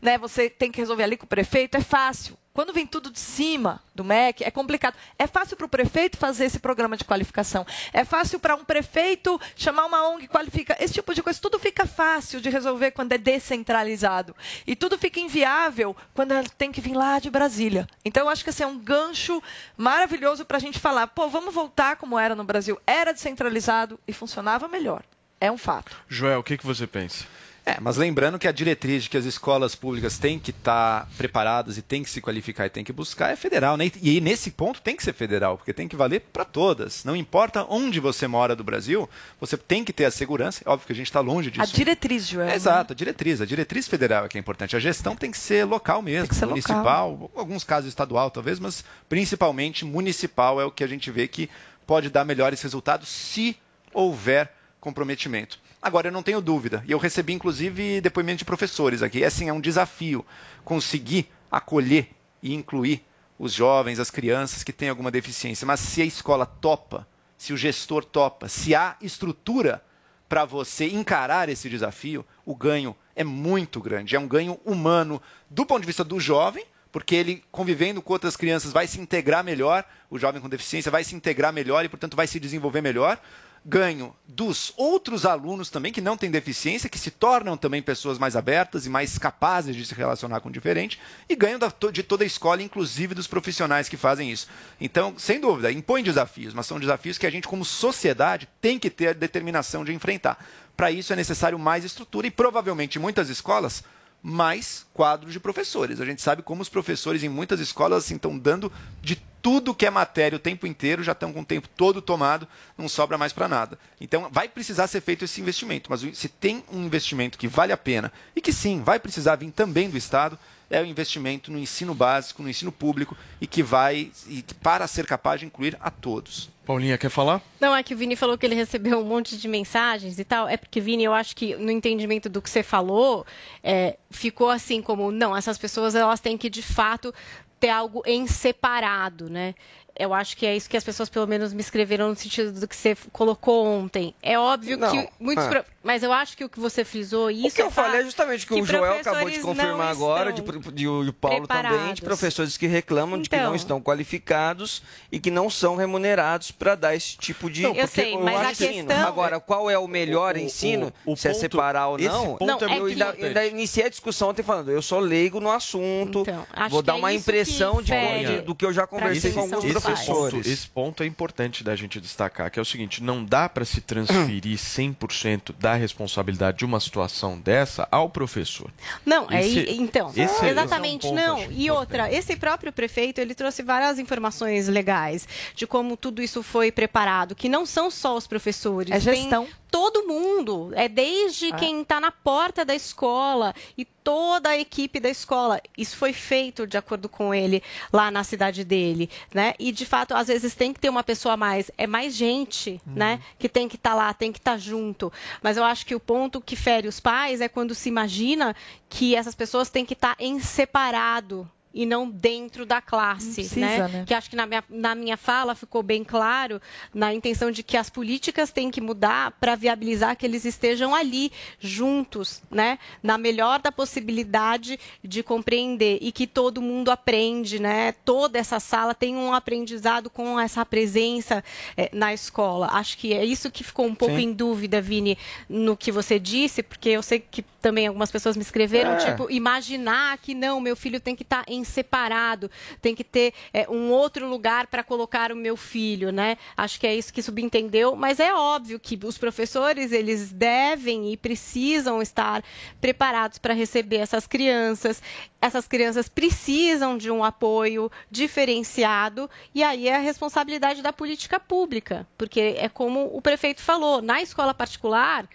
né, 0.00 0.16
você 0.16 0.48
tem 0.48 0.72
que 0.72 0.80
resolver 0.80 1.02
ali 1.02 1.16
com 1.16 1.26
o 1.26 1.28
prefeito, 1.28 1.76
é 1.76 1.82
fácil. 1.82 2.36
Quando 2.54 2.72
vem 2.72 2.86
tudo 2.86 3.10
de 3.10 3.18
cima 3.18 3.82
do 3.92 4.04
MEC, 4.04 4.44
é 4.44 4.50
complicado. 4.50 4.94
É 5.18 5.26
fácil 5.26 5.56
para 5.56 5.66
o 5.66 5.68
prefeito 5.68 6.16
fazer 6.16 6.44
esse 6.44 6.60
programa 6.60 6.96
de 6.96 7.04
qualificação. 7.04 7.66
É 7.92 8.04
fácil 8.04 8.38
para 8.38 8.54
um 8.54 8.64
prefeito 8.64 9.40
chamar 9.56 9.84
uma 9.86 10.08
ONG 10.08 10.28
qualifica. 10.28 10.76
Esse 10.78 10.94
tipo 10.94 11.12
de 11.12 11.20
coisa, 11.20 11.40
tudo 11.40 11.58
fica 11.58 11.84
fácil 11.84 12.40
de 12.40 12.48
resolver 12.48 12.92
quando 12.92 13.10
é 13.10 13.18
descentralizado. 13.18 14.36
E 14.64 14.76
tudo 14.76 14.96
fica 14.96 15.18
inviável 15.18 15.96
quando 16.14 16.32
tem 16.50 16.70
que 16.70 16.80
vir 16.80 16.94
lá 16.94 17.18
de 17.18 17.28
Brasília. 17.28 17.88
Então, 18.04 18.22
eu 18.22 18.28
acho 18.28 18.44
que 18.44 18.50
esse 18.50 18.62
é 18.62 18.66
um 18.66 18.78
gancho 18.78 19.42
maravilhoso 19.76 20.44
para 20.44 20.56
a 20.56 20.60
gente 20.60 20.78
falar, 20.78 21.08
pô, 21.08 21.28
vamos 21.28 21.52
voltar 21.52 21.96
como 21.96 22.16
era 22.16 22.36
no 22.36 22.44
Brasil. 22.44 22.80
Era 22.86 23.12
descentralizado 23.12 23.98
e 24.06 24.12
funcionava 24.12 24.68
melhor. 24.68 25.02
É 25.40 25.50
um 25.50 25.58
fato. 25.58 25.96
Joel, 26.08 26.38
o 26.38 26.44
que, 26.44 26.56
que 26.56 26.64
você 26.64 26.86
pensa? 26.86 27.26
É, 27.66 27.78
mas 27.80 27.96
lembrando 27.96 28.38
que 28.38 28.46
a 28.46 28.52
diretriz 28.52 29.04
de 29.04 29.10
que 29.10 29.16
as 29.16 29.24
escolas 29.24 29.74
públicas 29.74 30.18
têm 30.18 30.38
que 30.38 30.50
estar 30.50 31.08
preparadas 31.16 31.78
e 31.78 31.82
têm 31.82 32.02
que 32.02 32.10
se 32.10 32.20
qualificar 32.20 32.66
e 32.66 32.70
têm 32.70 32.84
que 32.84 32.92
buscar 32.92 33.30
é 33.30 33.36
federal, 33.36 33.78
né? 33.78 33.90
E 34.02 34.20
nesse 34.20 34.50
ponto 34.50 34.82
tem 34.82 34.94
que 34.94 35.02
ser 35.02 35.14
federal, 35.14 35.56
porque 35.56 35.72
tem 35.72 35.88
que 35.88 35.96
valer 35.96 36.20
para 36.30 36.44
todas. 36.44 37.04
Não 37.04 37.16
importa 37.16 37.64
onde 37.70 38.00
você 38.00 38.26
mora 38.26 38.54
do 38.54 38.62
Brasil, 38.62 39.08
você 39.40 39.56
tem 39.56 39.82
que 39.82 39.94
ter 39.94 40.04
a 40.04 40.10
segurança. 40.10 40.62
É 40.66 40.68
óbvio 40.68 40.86
que 40.86 40.92
a 40.92 40.96
gente 40.96 41.06
está 41.06 41.20
longe 41.20 41.50
disso. 41.50 41.62
A 41.62 41.66
diretriz, 41.66 42.28
Joel. 42.28 42.50
É, 42.50 42.54
exato, 42.54 42.92
a 42.92 42.96
diretriz. 42.96 43.40
A 43.40 43.46
diretriz 43.46 43.88
federal 43.88 44.26
é 44.26 44.28
que 44.28 44.36
é 44.36 44.40
importante. 44.40 44.76
A 44.76 44.80
gestão 44.80 45.16
tem 45.16 45.30
que 45.30 45.38
ser 45.38 45.64
local 45.64 46.02
mesmo, 46.02 46.34
ser 46.34 46.44
municipal, 46.44 47.12
local. 47.12 47.30
alguns 47.34 47.64
casos 47.64 47.88
estadual 47.88 48.30
talvez, 48.30 48.60
mas 48.60 48.84
principalmente 49.08 49.86
municipal 49.86 50.60
é 50.60 50.66
o 50.66 50.70
que 50.70 50.84
a 50.84 50.86
gente 50.86 51.10
vê 51.10 51.26
que 51.26 51.48
pode 51.86 52.10
dar 52.10 52.26
melhores 52.26 52.60
resultados 52.60 53.08
se 53.08 53.56
houver 53.90 54.52
comprometimento. 54.80 55.63
Agora, 55.84 56.08
eu 56.08 56.12
não 56.12 56.22
tenho 56.22 56.40
dúvida, 56.40 56.82
e 56.88 56.92
eu 56.92 56.98
recebi 56.98 57.34
inclusive 57.34 58.00
depoimento 58.00 58.38
de 58.38 58.44
professores 58.46 59.02
aqui, 59.02 59.22
é 59.22 59.26
assim, 59.26 59.50
é 59.50 59.52
um 59.52 59.60
desafio 59.60 60.24
conseguir 60.64 61.28
acolher 61.50 62.08
e 62.42 62.54
incluir 62.54 63.04
os 63.38 63.52
jovens, 63.52 64.00
as 64.00 64.10
crianças 64.10 64.64
que 64.64 64.72
têm 64.72 64.88
alguma 64.88 65.10
deficiência, 65.10 65.66
mas 65.66 65.80
se 65.80 66.00
a 66.00 66.06
escola 66.06 66.46
topa, 66.46 67.06
se 67.36 67.52
o 67.52 67.56
gestor 67.58 68.02
topa, 68.02 68.48
se 68.48 68.74
há 68.74 68.96
estrutura 69.02 69.84
para 70.26 70.46
você 70.46 70.86
encarar 70.86 71.50
esse 71.50 71.68
desafio, 71.68 72.24
o 72.46 72.54
ganho 72.56 72.96
é 73.14 73.22
muito 73.22 73.78
grande, 73.78 74.16
é 74.16 74.18
um 74.18 74.26
ganho 74.26 74.58
humano 74.64 75.20
do 75.50 75.66
ponto 75.66 75.82
de 75.82 75.86
vista 75.86 76.02
do 76.02 76.18
jovem, 76.18 76.64
porque 76.90 77.14
ele 77.14 77.44
convivendo 77.52 78.00
com 78.00 78.14
outras 78.14 78.38
crianças 78.38 78.72
vai 78.72 78.86
se 78.86 78.98
integrar 78.98 79.44
melhor, 79.44 79.84
o 80.08 80.18
jovem 80.18 80.40
com 80.40 80.48
deficiência 80.48 80.90
vai 80.90 81.04
se 81.04 81.14
integrar 81.14 81.52
melhor 81.52 81.84
e, 81.84 81.90
portanto, 81.90 82.16
vai 82.16 82.26
se 82.26 82.40
desenvolver 82.40 82.80
melhor 82.80 83.20
ganho 83.64 84.14
dos 84.26 84.74
outros 84.76 85.24
alunos 85.24 85.70
também 85.70 85.92
que 85.92 86.00
não 86.00 86.16
têm 86.16 86.30
deficiência, 86.30 86.88
que 86.88 86.98
se 86.98 87.10
tornam 87.10 87.56
também 87.56 87.80
pessoas 87.80 88.18
mais 88.18 88.36
abertas 88.36 88.84
e 88.84 88.90
mais 88.90 89.16
capazes 89.16 89.74
de 89.74 89.86
se 89.86 89.94
relacionar 89.94 90.40
com 90.40 90.50
o 90.50 90.52
diferente, 90.52 91.00
e 91.28 91.34
ganho 91.34 91.58
da, 91.58 91.72
de 91.90 92.02
toda 92.02 92.24
a 92.24 92.26
escola, 92.26 92.62
inclusive 92.62 93.14
dos 93.14 93.26
profissionais 93.26 93.88
que 93.88 93.96
fazem 93.96 94.30
isso. 94.30 94.48
Então, 94.78 95.14
sem 95.16 95.40
dúvida, 95.40 95.72
impõe 95.72 96.02
desafios, 96.02 96.52
mas 96.52 96.66
são 96.66 96.78
desafios 96.78 97.16
que 97.16 97.26
a 97.26 97.30
gente, 97.30 97.48
como 97.48 97.64
sociedade, 97.64 98.48
tem 98.60 98.78
que 98.78 98.90
ter 98.90 99.14
determinação 99.14 99.84
de 99.84 99.94
enfrentar. 99.94 100.44
Para 100.76 100.90
isso 100.90 101.12
é 101.12 101.16
necessário 101.16 101.58
mais 101.58 101.84
estrutura 101.84 102.26
e 102.26 102.30
provavelmente 102.30 102.98
muitas 102.98 103.30
escolas 103.30 103.82
mais 104.26 104.86
quadros 104.94 105.34
de 105.34 105.38
professores. 105.38 106.00
A 106.00 106.06
gente 106.06 106.22
sabe 106.22 106.40
como 106.40 106.62
os 106.62 106.68
professores 106.70 107.22
em 107.22 107.28
muitas 107.28 107.60
escolas 107.60 108.04
assim, 108.04 108.14
estão 108.14 108.38
dando 108.38 108.72
de 109.02 109.16
tudo 109.42 109.74
que 109.74 109.84
é 109.84 109.90
matéria 109.90 110.36
o 110.36 110.38
tempo 110.38 110.66
inteiro, 110.66 111.02
já 111.02 111.12
estão 111.12 111.30
com 111.30 111.42
o 111.42 111.44
tempo 111.44 111.68
todo 111.76 112.00
tomado, 112.00 112.48
não 112.78 112.88
sobra 112.88 113.18
mais 113.18 113.34
para 113.34 113.46
nada. 113.46 113.78
Então 114.00 114.30
vai 114.32 114.48
precisar 114.48 114.86
ser 114.86 115.02
feito 115.02 115.26
esse 115.26 115.42
investimento, 115.42 115.90
mas 115.90 116.00
se 116.16 116.28
tem 116.30 116.64
um 116.72 116.86
investimento 116.86 117.36
que 117.36 117.46
vale 117.46 117.70
a 117.70 117.76
pena 117.76 118.10
e 118.34 118.40
que 118.40 118.50
sim, 118.50 118.82
vai 118.82 118.98
precisar 118.98 119.36
vir 119.36 119.50
também 119.50 119.90
do 119.90 119.98
Estado, 119.98 120.38
é 120.70 120.80
o 120.80 120.84
investimento 120.84 121.50
no 121.50 121.58
ensino 121.58 121.94
básico, 121.94 122.42
no 122.42 122.48
ensino 122.48 122.72
público 122.72 123.16
e 123.40 123.46
que 123.46 123.62
vai 123.62 124.10
e 124.28 124.44
para 124.62 124.86
ser 124.86 125.06
capaz 125.06 125.40
de 125.40 125.46
incluir 125.46 125.76
a 125.80 125.90
todos. 125.90 126.50
Paulinha, 126.64 126.96
quer 126.96 127.10
falar? 127.10 127.42
Não, 127.60 127.76
é 127.76 127.82
que 127.82 127.92
o 127.92 127.96
Vini 127.96 128.16
falou 128.16 128.38
que 128.38 128.46
ele 128.46 128.54
recebeu 128.54 128.98
um 128.98 129.04
monte 129.04 129.36
de 129.36 129.46
mensagens 129.46 130.18
e 130.18 130.24
tal. 130.24 130.48
É 130.48 130.56
porque, 130.56 130.80
Vini, 130.80 131.04
eu 131.04 131.12
acho 131.12 131.36
que 131.36 131.54
no 131.56 131.70
entendimento 131.70 132.28
do 132.28 132.40
que 132.40 132.48
você 132.48 132.62
falou, 132.62 133.26
é, 133.62 133.98
ficou 134.10 134.48
assim 134.48 134.80
como, 134.80 135.10
não, 135.10 135.36
essas 135.36 135.58
pessoas 135.58 135.94
elas 135.94 136.20
têm 136.20 136.38
que, 136.38 136.48
de 136.48 136.62
fato, 136.62 137.12
ter 137.60 137.68
algo 137.68 138.02
em 138.06 138.26
separado, 138.26 139.28
né? 139.28 139.54
Eu 139.96 140.12
acho 140.12 140.36
que 140.36 140.44
é 140.44 140.56
isso 140.56 140.68
que 140.68 140.76
as 140.76 140.82
pessoas, 140.82 141.08
pelo 141.08 141.26
menos, 141.26 141.52
me 141.52 141.60
escreveram 141.60 142.08
no 142.08 142.16
sentido 142.16 142.50
do 142.58 142.66
que 142.66 142.74
você 142.74 142.96
colocou 143.12 143.64
ontem. 143.64 144.12
É 144.20 144.36
óbvio 144.38 144.76
Não, 144.76 144.90
que 144.90 145.08
muitos. 145.20 145.44
é. 145.44 145.48
pro- 145.48 145.64
Mas 145.84 146.02
eu 146.02 146.12
acho 146.12 146.36
que 146.36 146.42
o 146.44 146.48
que 146.48 146.58
você 146.58 146.82
frisou, 146.84 147.30
isso 147.30 147.46
O 147.46 147.50
que 147.52 147.60
eu 147.62 147.66
é 147.66 147.70
falei 147.70 148.00
é 148.00 148.04
justamente 148.04 148.46
que, 148.46 148.54
o 148.54 148.64
Joel 148.64 148.94
acabou 149.00 149.28
de 149.30 149.38
professores 149.38 149.42
confirmar 149.42 149.88
agora, 149.90 150.32
de, 150.32 150.40
de- 150.72 150.82
e 150.84 150.88
o 150.88 151.12
Paulo 151.12 151.46
também, 151.46 151.62
preparados. 151.62 151.94
de 151.94 152.02
professores 152.02 152.56
que 152.56 152.66
reclamam 152.66 153.20
de 153.20 153.28
que 153.28 153.36
Então. 153.36 153.48
não 153.50 153.54
estão 153.54 153.80
qualificados 153.80 154.82
e 155.12 155.20
que 155.20 155.30
não 155.30 155.48
são 155.50 155.76
remunerados 155.76 156.50
para 156.50 156.74
dar 156.74 156.94
esse 156.94 157.16
tipo 157.18 157.50
de. 157.50 157.62
Não, 157.62 157.70
Eu 157.70 157.86
porque 157.86 158.00
sei, 158.02 158.16
mas 158.18 158.40
a 158.40 158.50
ensino. 158.52 158.88
questão- 158.88 159.06
Agora, 159.06 159.38
qual 159.38 159.70
é 159.70 159.78
o 159.78 159.86
melhor 159.86 160.34
O- 160.34 160.38
ensino? 160.38 160.92
o- 161.04 161.12
o 161.12 161.16
se 161.16 161.28
é 161.28 161.32
ponto- 161.32 161.40
separar 161.40 161.88
ou 161.88 161.98
não? 161.98 162.36
Não, 162.40 162.58
é 162.58 162.78
eu 162.78 162.86
que- 162.86 162.92
ainda, 162.92 163.14
eu 163.18 163.26
ainda 163.28 163.46
iniciei 163.46 163.86
a 163.86 163.88
discussão 163.88 164.30
ontem 164.30 164.42
falando, 164.42 164.70
eu 164.70 164.80
sou 164.82 164.98
leigo 165.00 165.38
no 165.40 165.50
assunto, 165.50 166.20
Então, 166.20 166.46
acho 166.52 166.70
vou 166.70 166.80
que 166.80 166.86
dar 166.86 166.94
é 166.94 166.96
uma 166.96 167.12
impressão 167.12 167.76
que 167.76 167.84
de, 167.84 168.26
de- 168.26 168.40
do 168.42 168.54
que 168.54 168.64
eu 168.64 168.72
já 168.72 168.86
conversei 168.86 169.32
com 169.32 169.40
alguns 169.40 169.64
esse. 169.92 170.06
Ponto, 170.06 170.36
esse 170.40 170.68
ponto 170.68 171.02
é 171.02 171.06
importante 171.06 171.62
da 171.64 171.74
gente 171.76 172.00
destacar, 172.00 172.50
que 172.50 172.58
é 172.58 172.62
o 172.62 172.64
seguinte, 172.64 173.02
não 173.02 173.24
dá 173.24 173.48
para 173.48 173.64
se 173.64 173.80
transferir 173.80 174.56
100% 174.58 175.54
da 175.58 175.74
responsabilidade 175.74 176.58
de 176.58 176.64
uma 176.64 176.80
situação 176.80 177.38
dessa 177.38 177.86
ao 177.90 178.08
professor. 178.08 178.70
Não, 179.04 179.26
é, 179.30 179.40
Esse- 179.46 179.60
i- 179.60 179.76
então, 179.80 180.08
esse 180.10 180.20
é- 180.20 180.24
esse 180.24 180.40
é 180.44 180.46
um 180.46 180.50
exatamente, 180.50 181.02
ponto, 181.06 181.14
não. 181.14 181.50
E 181.50 181.70
outra, 181.70 182.12
esse 182.12 182.36
próprio 182.36 182.72
prefeito, 182.72 183.20
ele 183.20 183.34
trouxe 183.34 183.62
várias 183.62 183.98
informações 183.98 184.68
legais 184.68 185.26
de 185.54 185.66
como 185.66 185.96
tudo 185.96 186.22
isso 186.22 186.42
foi 186.42 186.70
preparado, 186.72 187.34
que 187.34 187.48
não 187.48 187.64
são 187.66 187.90
só 187.90 188.16
os 188.16 188.26
professores. 188.26 188.90
É 188.90 188.98
tem 189.00 189.22
gestão. 189.22 189.46
todo 189.70 190.06
mundo, 190.06 190.70
é 190.74 190.88
desde 190.88 191.46
É. 191.52 191.56
quem 191.56 191.82
está 191.82 191.98
na 192.00 192.10
porta 192.10 192.64
da 192.64 192.74
escola 192.74 193.52
e 193.76 193.84
toda 194.04 194.50
a 194.50 194.58
equipe 194.58 195.00
da 195.00 195.08
escola. 195.08 195.60
Isso 195.76 195.96
foi 195.96 196.12
feito 196.12 196.66
de 196.66 196.76
acordo 196.76 197.08
com 197.08 197.34
ele 197.34 197.62
lá 197.90 198.10
na 198.10 198.22
cidade 198.22 198.62
dele, 198.62 199.10
né? 199.32 199.54
E 199.58 199.72
de 199.72 199.86
fato, 199.86 200.14
às 200.14 200.28
vezes 200.28 200.54
tem 200.54 200.72
que 200.72 200.78
ter 200.78 200.90
uma 200.90 201.02
pessoa 201.02 201.34
a 201.34 201.36
mais, 201.36 201.70
é 201.78 201.86
mais 201.86 202.14
gente, 202.14 202.80
né? 202.86 203.20
Que 203.38 203.48
tem 203.48 203.66
que 203.66 203.76
estar 203.76 203.94
lá, 203.94 204.12
tem 204.12 204.30
que 204.30 204.38
estar 204.38 204.58
junto. 204.58 205.10
Mas 205.42 205.56
eu 205.56 205.64
acho 205.64 205.86
que 205.86 205.94
o 205.94 206.00
ponto 206.00 206.40
que 206.40 206.54
fere 206.54 206.86
os 206.86 207.00
pais 207.00 207.40
é 207.40 207.48
quando 207.48 207.74
se 207.74 207.88
imagina 207.88 208.54
que 208.90 209.16
essas 209.16 209.34
pessoas 209.34 209.70
têm 209.70 209.86
que 209.86 209.94
estar 209.94 210.14
em 210.20 210.38
separado 210.38 211.50
e 211.74 211.84
não 211.84 212.08
dentro 212.08 212.64
da 212.64 212.80
classe, 212.80 213.34
precisa, 213.42 213.60
né? 213.60 213.88
né? 213.88 214.04
Que 214.06 214.14
acho 214.14 214.30
que 214.30 214.36
na 214.36 214.46
minha, 214.46 214.64
na 214.70 214.94
minha 214.94 215.16
fala 215.16 215.54
ficou 215.56 215.82
bem 215.82 216.04
claro 216.04 216.62
na 216.94 217.12
intenção 217.12 217.50
de 217.50 217.62
que 217.64 217.76
as 217.76 217.90
políticas 217.90 218.52
têm 218.52 218.70
que 218.70 218.80
mudar 218.80 219.32
para 219.32 219.56
viabilizar 219.56 220.16
que 220.16 220.24
eles 220.24 220.44
estejam 220.44 220.94
ali 220.94 221.32
juntos, 221.58 222.40
né? 222.50 222.78
Na 223.02 223.18
melhor 223.18 223.60
da 223.60 223.72
possibilidade 223.72 224.78
de 225.02 225.22
compreender 225.22 225.98
e 226.00 226.12
que 226.12 226.26
todo 226.26 226.62
mundo 226.62 226.90
aprende, 226.90 227.58
né? 227.58 227.92
Toda 228.04 228.38
essa 228.38 228.60
sala 228.60 228.94
tem 228.94 229.16
um 229.16 229.32
aprendizado 229.34 230.08
com 230.08 230.38
essa 230.38 230.64
presença 230.64 231.42
eh, 231.76 231.90
na 231.92 232.14
escola. 232.14 232.68
Acho 232.72 232.96
que 232.96 233.12
é 233.12 233.24
isso 233.24 233.50
que 233.50 233.64
ficou 233.64 233.86
um 233.86 233.94
pouco 233.94 234.16
Sim. 234.16 234.26
em 234.28 234.32
dúvida, 234.32 234.80
Vini, 234.80 235.18
no 235.48 235.76
que 235.76 235.90
você 235.90 236.18
disse, 236.18 236.62
porque 236.62 236.90
eu 236.90 237.02
sei 237.02 237.18
que 237.18 237.42
também 237.60 237.86
algumas 237.86 238.10
pessoas 238.12 238.36
me 238.36 238.42
escreveram, 238.42 238.92
É. 238.92 238.96
tipo, 239.10 239.30
imaginar 239.30 240.18
que 240.18 240.34
não, 240.34 240.60
meu 240.60 240.76
filho 240.76 241.00
tem 241.00 241.16
que 241.16 241.22
estar 241.22 241.44
em 241.48 241.63
separado, 241.64 242.50
tem 242.80 242.94
que 242.94 243.04
ter 243.04 243.32
é, 243.52 243.68
um 243.68 243.90
outro 243.90 244.28
lugar 244.28 244.66
para 244.66 244.82
colocar 244.82 245.32
o 245.32 245.36
meu 245.36 245.56
filho, 245.56 246.12
né? 246.12 246.36
Acho 246.56 246.78
que 246.78 246.86
é 246.86 246.94
isso 246.94 247.12
que 247.12 247.22
subentendeu, 247.22 247.96
mas 247.96 248.20
é 248.20 248.34
óbvio 248.34 248.78
que 248.78 248.98
os 249.04 249.18
professores 249.18 249.92
eles 249.92 250.32
devem 250.32 251.12
e 251.12 251.16
precisam 251.16 252.00
estar 252.00 252.42
preparados 252.80 253.38
para 253.38 253.54
receber 253.54 253.96
essas 253.96 254.26
crianças. 254.26 255.02
Essas 255.40 255.66
crianças 255.66 256.08
precisam 256.08 256.96
de 256.96 257.10
um 257.10 257.22
apoio 257.22 257.90
diferenciado 258.10 259.28
e 259.54 259.62
aí 259.62 259.88
é 259.88 259.96
a 259.96 260.00
responsabilidade 260.00 260.82
da 260.82 260.92
política 260.92 261.38
pública, 261.38 262.06
porque 262.16 262.56
é 262.58 262.68
como 262.68 263.10
o 263.14 263.20
prefeito 263.20 263.62
falou, 263.62 264.00
na 264.00 264.22
escola 264.22 264.54
particular 264.54 265.28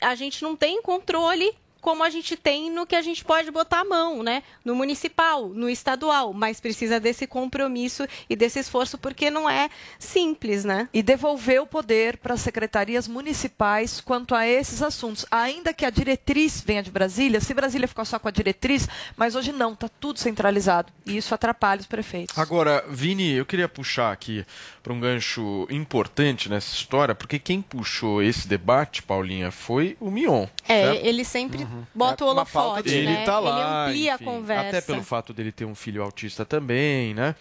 a 0.00 0.14
gente 0.14 0.42
não 0.42 0.56
tem 0.56 0.80
controle 0.82 1.54
como 1.80 2.04
a 2.04 2.10
gente 2.10 2.36
tem 2.36 2.70
no 2.70 2.86
que 2.86 2.94
a 2.94 3.02
gente 3.02 3.24
pode 3.24 3.50
botar 3.50 3.80
a 3.80 3.84
mão, 3.84 4.22
né? 4.22 4.42
No 4.64 4.74
municipal, 4.74 5.48
no 5.48 5.68
estadual, 5.68 6.32
mas 6.32 6.60
precisa 6.60 7.00
desse 7.00 7.26
compromisso 7.26 8.06
e 8.28 8.36
desse 8.36 8.58
esforço 8.58 8.98
porque 8.98 9.30
não 9.30 9.48
é 9.48 9.70
simples, 9.98 10.64
né? 10.64 10.88
E 10.92 11.02
devolver 11.02 11.62
o 11.62 11.66
poder 11.66 12.16
para 12.18 12.34
as 12.34 12.40
secretarias 12.40 13.08
municipais 13.08 14.00
quanto 14.00 14.34
a 14.34 14.46
esses 14.46 14.82
assuntos. 14.82 15.26
Ainda 15.30 15.72
que 15.72 15.84
a 15.84 15.90
diretriz 15.90 16.60
venha 16.60 16.82
de 16.82 16.90
Brasília, 16.90 17.40
se 17.40 17.54
Brasília 17.54 17.88
ficou 17.88 18.04
só 18.04 18.18
com 18.18 18.28
a 18.28 18.32
diretriz, 18.32 18.88
mas 19.16 19.34
hoje 19.34 19.52
não, 19.52 19.72
está 19.72 19.88
tudo 19.88 20.18
centralizado. 20.18 20.92
E 21.06 21.16
isso 21.16 21.34
atrapalha 21.34 21.80
os 21.80 21.86
prefeitos. 21.86 22.36
Agora, 22.38 22.84
Vini, 22.88 23.32
eu 23.32 23.46
queria 23.46 23.68
puxar 23.68 24.12
aqui 24.12 24.44
para 24.82 24.92
um 24.92 25.00
gancho 25.00 25.66
importante 25.70 26.48
nessa 26.48 26.74
história, 26.74 27.14
porque 27.14 27.38
quem 27.38 27.62
puxou 27.62 28.22
esse 28.22 28.46
debate, 28.46 29.02
Paulinha, 29.02 29.50
foi 29.50 29.96
o 30.00 30.10
Mion. 30.10 30.46
É, 30.68 30.92
certo? 30.92 31.06
ele 31.06 31.24
sempre 31.24 31.64
bota 31.94 32.24
o 32.24 32.30
É 32.30 32.44
falta 32.44 32.80
holofote, 32.80 33.02
né? 33.04 33.24
tá 33.24 33.38
lá, 33.38 33.86
Ele 33.86 33.90
amplia 33.92 34.14
enfim, 34.14 34.24
a 34.24 34.32
conversa. 34.32 34.68
Até 34.68 34.80
pelo 34.80 35.02
fato 35.02 35.32
dele 35.32 35.52
ter 35.52 35.64
um 35.64 35.74
filho 35.74 36.02
autista 36.02 36.44
também, 36.44 37.14
né? 37.14 37.34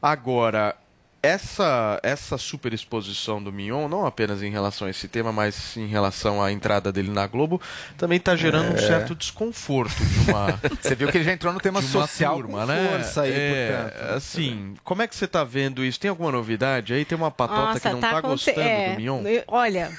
Agora, 0.00 0.76
essa, 1.24 1.98
essa 2.02 2.36
superexposição 2.38 3.42
do 3.42 3.52
Mignon, 3.52 3.88
não 3.88 4.04
apenas 4.06 4.42
em 4.42 4.50
relação 4.50 4.86
a 4.86 4.90
esse 4.90 5.08
tema, 5.08 5.32
mas 5.32 5.76
em 5.76 5.86
relação 5.86 6.42
à 6.42 6.52
entrada 6.52 6.92
dele 6.92 7.10
na 7.10 7.26
Globo, 7.26 7.60
também 7.96 8.18
está 8.18 8.36
gerando 8.36 8.72
um 8.72 8.76
É. 8.76 8.86
certo 8.86 9.14
desconforto 9.14 9.94
de 10.04 10.30
uma. 10.30 10.60
Você 10.82 10.94
viu 10.94 11.08
que 11.10 11.16
ele 11.18 11.24
já 11.24 11.32
entrou 11.32 11.52
no 11.52 11.60
tema 11.60 11.80
social 11.82 12.36
turma, 12.36 12.60
com 12.60 12.66
né? 12.66 12.88
força 12.90 13.22
aí, 13.22 13.32
é, 13.32 13.66
portanto. 13.92 14.14
Assim, 14.14 14.74
como 14.84 15.02
é 15.02 15.06
que 15.06 15.14
você 15.16 15.24
está 15.24 15.42
vendo 15.44 15.84
isso? 15.84 15.98
Tem 15.98 16.08
alguma 16.08 16.30
novidade 16.32 16.92
aí? 16.92 17.04
Tem 17.04 17.16
uma 17.16 17.30
patota 17.30 17.60
Nossa, 17.60 17.80
que 17.80 17.88
não 17.88 17.94
está 17.96 18.10
aconte- 18.18 18.28
gostando 18.46 18.60
é, 18.60 18.90
do 18.90 18.96
Mignon? 18.96 19.22
Olha, 19.48 19.90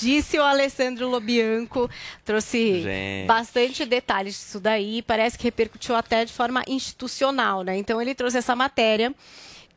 disse 0.00 0.38
o 0.38 0.42
Alessandro 0.42 1.08
Lobianco, 1.08 1.88
trouxe 2.24 2.82
Gente. 2.82 3.26
bastante 3.26 3.84
detalhes 3.84 4.34
disso 4.34 4.60
daí, 4.60 5.02
parece 5.02 5.36
que 5.38 5.44
repercutiu 5.44 5.94
até 5.94 6.24
de 6.24 6.32
forma 6.32 6.62
institucional, 6.66 7.62
né? 7.62 7.76
Então 7.76 8.00
ele 8.00 8.14
trouxe 8.14 8.38
essa 8.38 8.54
matéria 8.56 9.14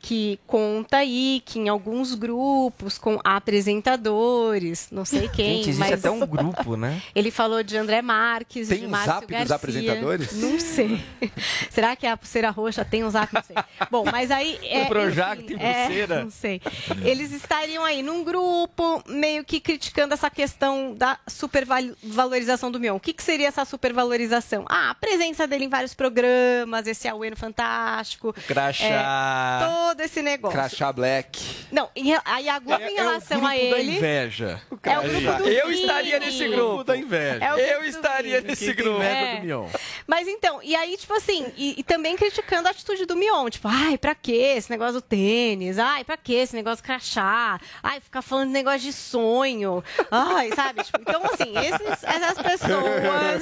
que 0.05 0.39
conta 0.45 0.97
aí 0.97 1.41
que 1.43 1.57
em 1.57 1.67
alguns 1.67 2.13
grupos 2.13 2.95
com 2.95 3.19
apresentadores, 3.23 4.87
não 4.91 5.03
sei 5.03 5.27
quem, 5.27 5.57
Gente, 5.57 5.69
existe 5.71 5.79
mas 5.79 5.93
até 5.93 6.11
um 6.11 6.19
grupo, 6.19 6.77
né? 6.77 7.01
ele 7.15 7.31
falou 7.31 7.63
de 7.63 7.75
André 7.75 8.03
Marques, 8.03 8.67
Tem 8.67 8.81
de 8.81 8.87
Márcio 8.87 9.13
zap 9.13 9.25
dos 9.25 9.35
Garcia. 9.35 9.55
apresentadores? 9.55 10.33
Não 10.33 10.59
sei. 10.59 11.03
Será 11.71 11.95
que 11.95 12.05
a 12.05 12.15
pulseira 12.15 12.51
roxa 12.51 12.85
tem 12.85 13.03
um 13.03 13.09
zap? 13.09 13.33
Não 13.33 13.41
sei. 13.41 13.55
Bom, 13.89 14.05
mas 14.05 14.29
aí... 14.29 14.59
O 14.85 14.87
Projac 14.89 15.41
enfim, 15.41 15.57
tem 15.57 15.57
pulseira? 15.57 16.23
não 16.23 16.29
sei. 16.29 16.61
Eles 17.03 17.31
estariam 17.31 17.83
aí 17.83 18.03
num 18.03 18.23
grupo, 18.23 19.01
meio 19.07 19.43
que 19.43 19.59
criticando 19.59 20.13
essa 20.13 20.29
questão 20.29 20.93
da 20.93 21.17
supervalorização 21.27 22.69
do 22.69 22.79
Mion. 22.79 22.97
O 22.97 22.99
que, 22.99 23.11
que 23.11 23.23
seria 23.23 23.47
essa 23.47 23.65
supervalorização? 23.65 24.65
Ah, 24.69 24.91
a 24.91 24.93
presença 24.93 25.47
dele 25.47 25.65
em 25.65 25.69
vários 25.69 25.95
programas, 25.95 26.85
esse 26.85 27.09
no 27.09 27.35
Fantástico. 27.35 28.33
Crachá. 28.47 28.85
é, 28.85 29.65
todo 29.65 29.94
esse 30.03 30.21
negócio. 30.21 30.57
Crachá 30.57 30.91
Black. 30.91 31.65
Não, 31.71 31.89
em 31.95 32.15
aí 32.25 32.47
a 32.49 32.59
Globo 32.59 32.83
em 32.83 32.95
relação 32.95 33.45
a 33.45 33.55
É 33.55 33.59
grupo 33.59 33.71
da 33.75 33.79
ele... 33.79 33.97
inveja. 33.97 34.61
É 34.83 34.99
o 34.99 35.01
grupo 35.01 35.43
do 35.43 35.49
Eu 35.49 35.67
Vini. 35.67 35.81
estaria 35.81 36.19
nesse 36.19 36.47
grupo. 36.47 36.83
da 36.83 36.97
inveja. 36.97 37.45
É 37.45 37.53
o 37.53 37.57
Eu 37.57 37.83
estaria 37.85 38.37
Vini. 38.37 38.49
nesse 38.49 38.73
grupo. 38.73 38.97
inveja 38.97 39.15
É. 39.15 39.35
do 39.35 39.41
Mignon? 39.41 39.67
Mas 40.07 40.27
então, 40.27 40.61
e 40.63 40.75
aí, 40.75 40.95
tipo 40.97 41.13
assim, 41.13 41.45
e, 41.57 41.75
e 41.79 41.83
também 41.83 42.15
criticando 42.15 42.67
a 42.67 42.71
atitude 42.71 43.05
do 43.05 43.15
Mion. 43.15 43.49
Tipo, 43.49 43.67
ai, 43.67 43.97
pra 43.97 44.13
que 44.15 44.31
esse 44.33 44.69
negócio 44.69 44.93
do 44.95 45.01
tênis? 45.01 45.77
Ai, 45.79 46.03
pra 46.03 46.17
que 46.17 46.33
esse 46.33 46.55
negócio 46.55 46.83
do 46.83 46.85
crachá? 46.85 47.59
Ai, 47.83 47.99
ficar 47.99 48.21
falando 48.21 48.47
de 48.47 48.53
negócio 48.53 48.81
de 48.81 48.93
sonho. 48.93 49.83
Ai, 50.11 50.49
sabe? 50.55 50.83
Tipo, 50.83 50.99
então, 51.01 51.21
assim, 51.25 51.53
esses- 51.57 52.03
essas 52.03 52.37
pessoas, 52.41 53.41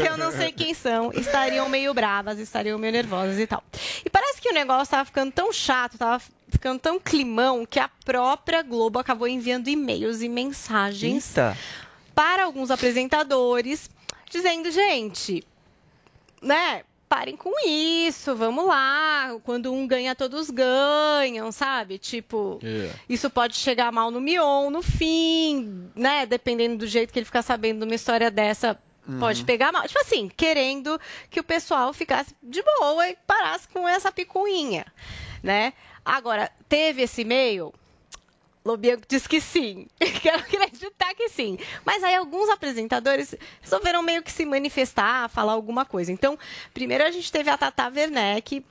que 0.00 0.08
eu 0.08 0.16
não 0.16 0.30
sei 0.32 0.52
quem 0.52 0.74
são, 0.74 1.10
estariam 1.12 1.68
meio 1.68 1.92
bravas, 1.94 2.38
estariam 2.38 2.78
meio 2.78 2.92
nervosas 2.92 3.38
e 3.38 3.46
tal. 3.46 3.62
E 4.04 4.10
parece 4.10 4.40
que 4.40 4.48
o 4.50 4.54
negócio 4.54 4.90
tava 4.90 5.04
ficando 5.04 5.32
tão 5.32 5.52
chato, 5.52 5.77
tava 5.98 6.22
ficando 6.48 6.80
tão 6.80 6.98
climão, 6.98 7.66
que 7.66 7.78
a 7.78 7.88
própria 8.04 8.62
Globo 8.62 8.98
acabou 8.98 9.28
enviando 9.28 9.68
e-mails 9.68 10.22
e 10.22 10.28
mensagens 10.30 11.28
Eita. 11.36 11.56
para 12.14 12.44
alguns 12.44 12.70
apresentadores, 12.70 13.90
dizendo, 14.30 14.70
gente, 14.70 15.44
né? 16.40 16.82
Parem 17.08 17.36
com 17.38 17.50
isso, 17.66 18.34
vamos 18.36 18.66
lá. 18.66 19.34
Quando 19.42 19.72
um 19.72 19.86
ganha, 19.86 20.14
todos 20.14 20.50
ganham, 20.50 21.50
sabe? 21.50 21.96
Tipo, 21.98 22.58
É. 22.62 22.90
isso 23.08 23.30
pode 23.30 23.56
chegar 23.56 23.90
mal 23.90 24.10
no 24.10 24.20
Mion 24.20 24.68
no 24.68 24.82
fim, 24.82 25.88
né? 25.96 26.26
Dependendo 26.26 26.76
do 26.76 26.86
jeito 26.86 27.10
que 27.12 27.18
ele 27.18 27.24
ficar 27.24 27.40
sabendo 27.40 27.78
de 27.78 27.84
uma 27.86 27.94
história 27.94 28.30
dessa, 28.30 28.78
pode 29.18 29.40
Uhum. 29.40 29.46
pegar 29.46 29.72
mal. 29.72 29.84
Tipo 29.88 30.00
assim, 30.00 30.30
querendo 30.36 31.00
que 31.30 31.40
o 31.40 31.44
pessoal 31.44 31.94
ficasse 31.94 32.34
de 32.42 32.62
boa 32.62 33.08
e 33.08 33.16
parasse 33.26 33.66
com 33.68 33.88
essa 33.88 34.12
picuinha, 34.12 34.84
né? 35.42 35.72
Agora, 36.04 36.50
teve 36.68 37.02
esse 37.02 37.22
e-mail? 37.22 37.72
Lobianco 38.64 39.04
diz 39.08 39.26
que 39.26 39.40
sim. 39.40 39.86
Quero 40.22 40.38
acreditar 40.38 41.14
que 41.14 41.28
sim. 41.28 41.58
Mas 41.84 42.02
aí 42.02 42.14
alguns 42.14 42.50
apresentadores 42.50 43.34
resolveram 43.62 44.02
meio 44.02 44.22
que 44.22 44.30
se 44.30 44.44
manifestar, 44.44 45.28
falar 45.30 45.52
alguma 45.52 45.84
coisa. 45.84 46.12
Então, 46.12 46.38
primeiro 46.74 47.04
a 47.04 47.10
gente 47.10 47.32
teve 47.32 47.48
a 47.48 47.56
Tata 47.56 47.88
Werneck, 47.88 48.64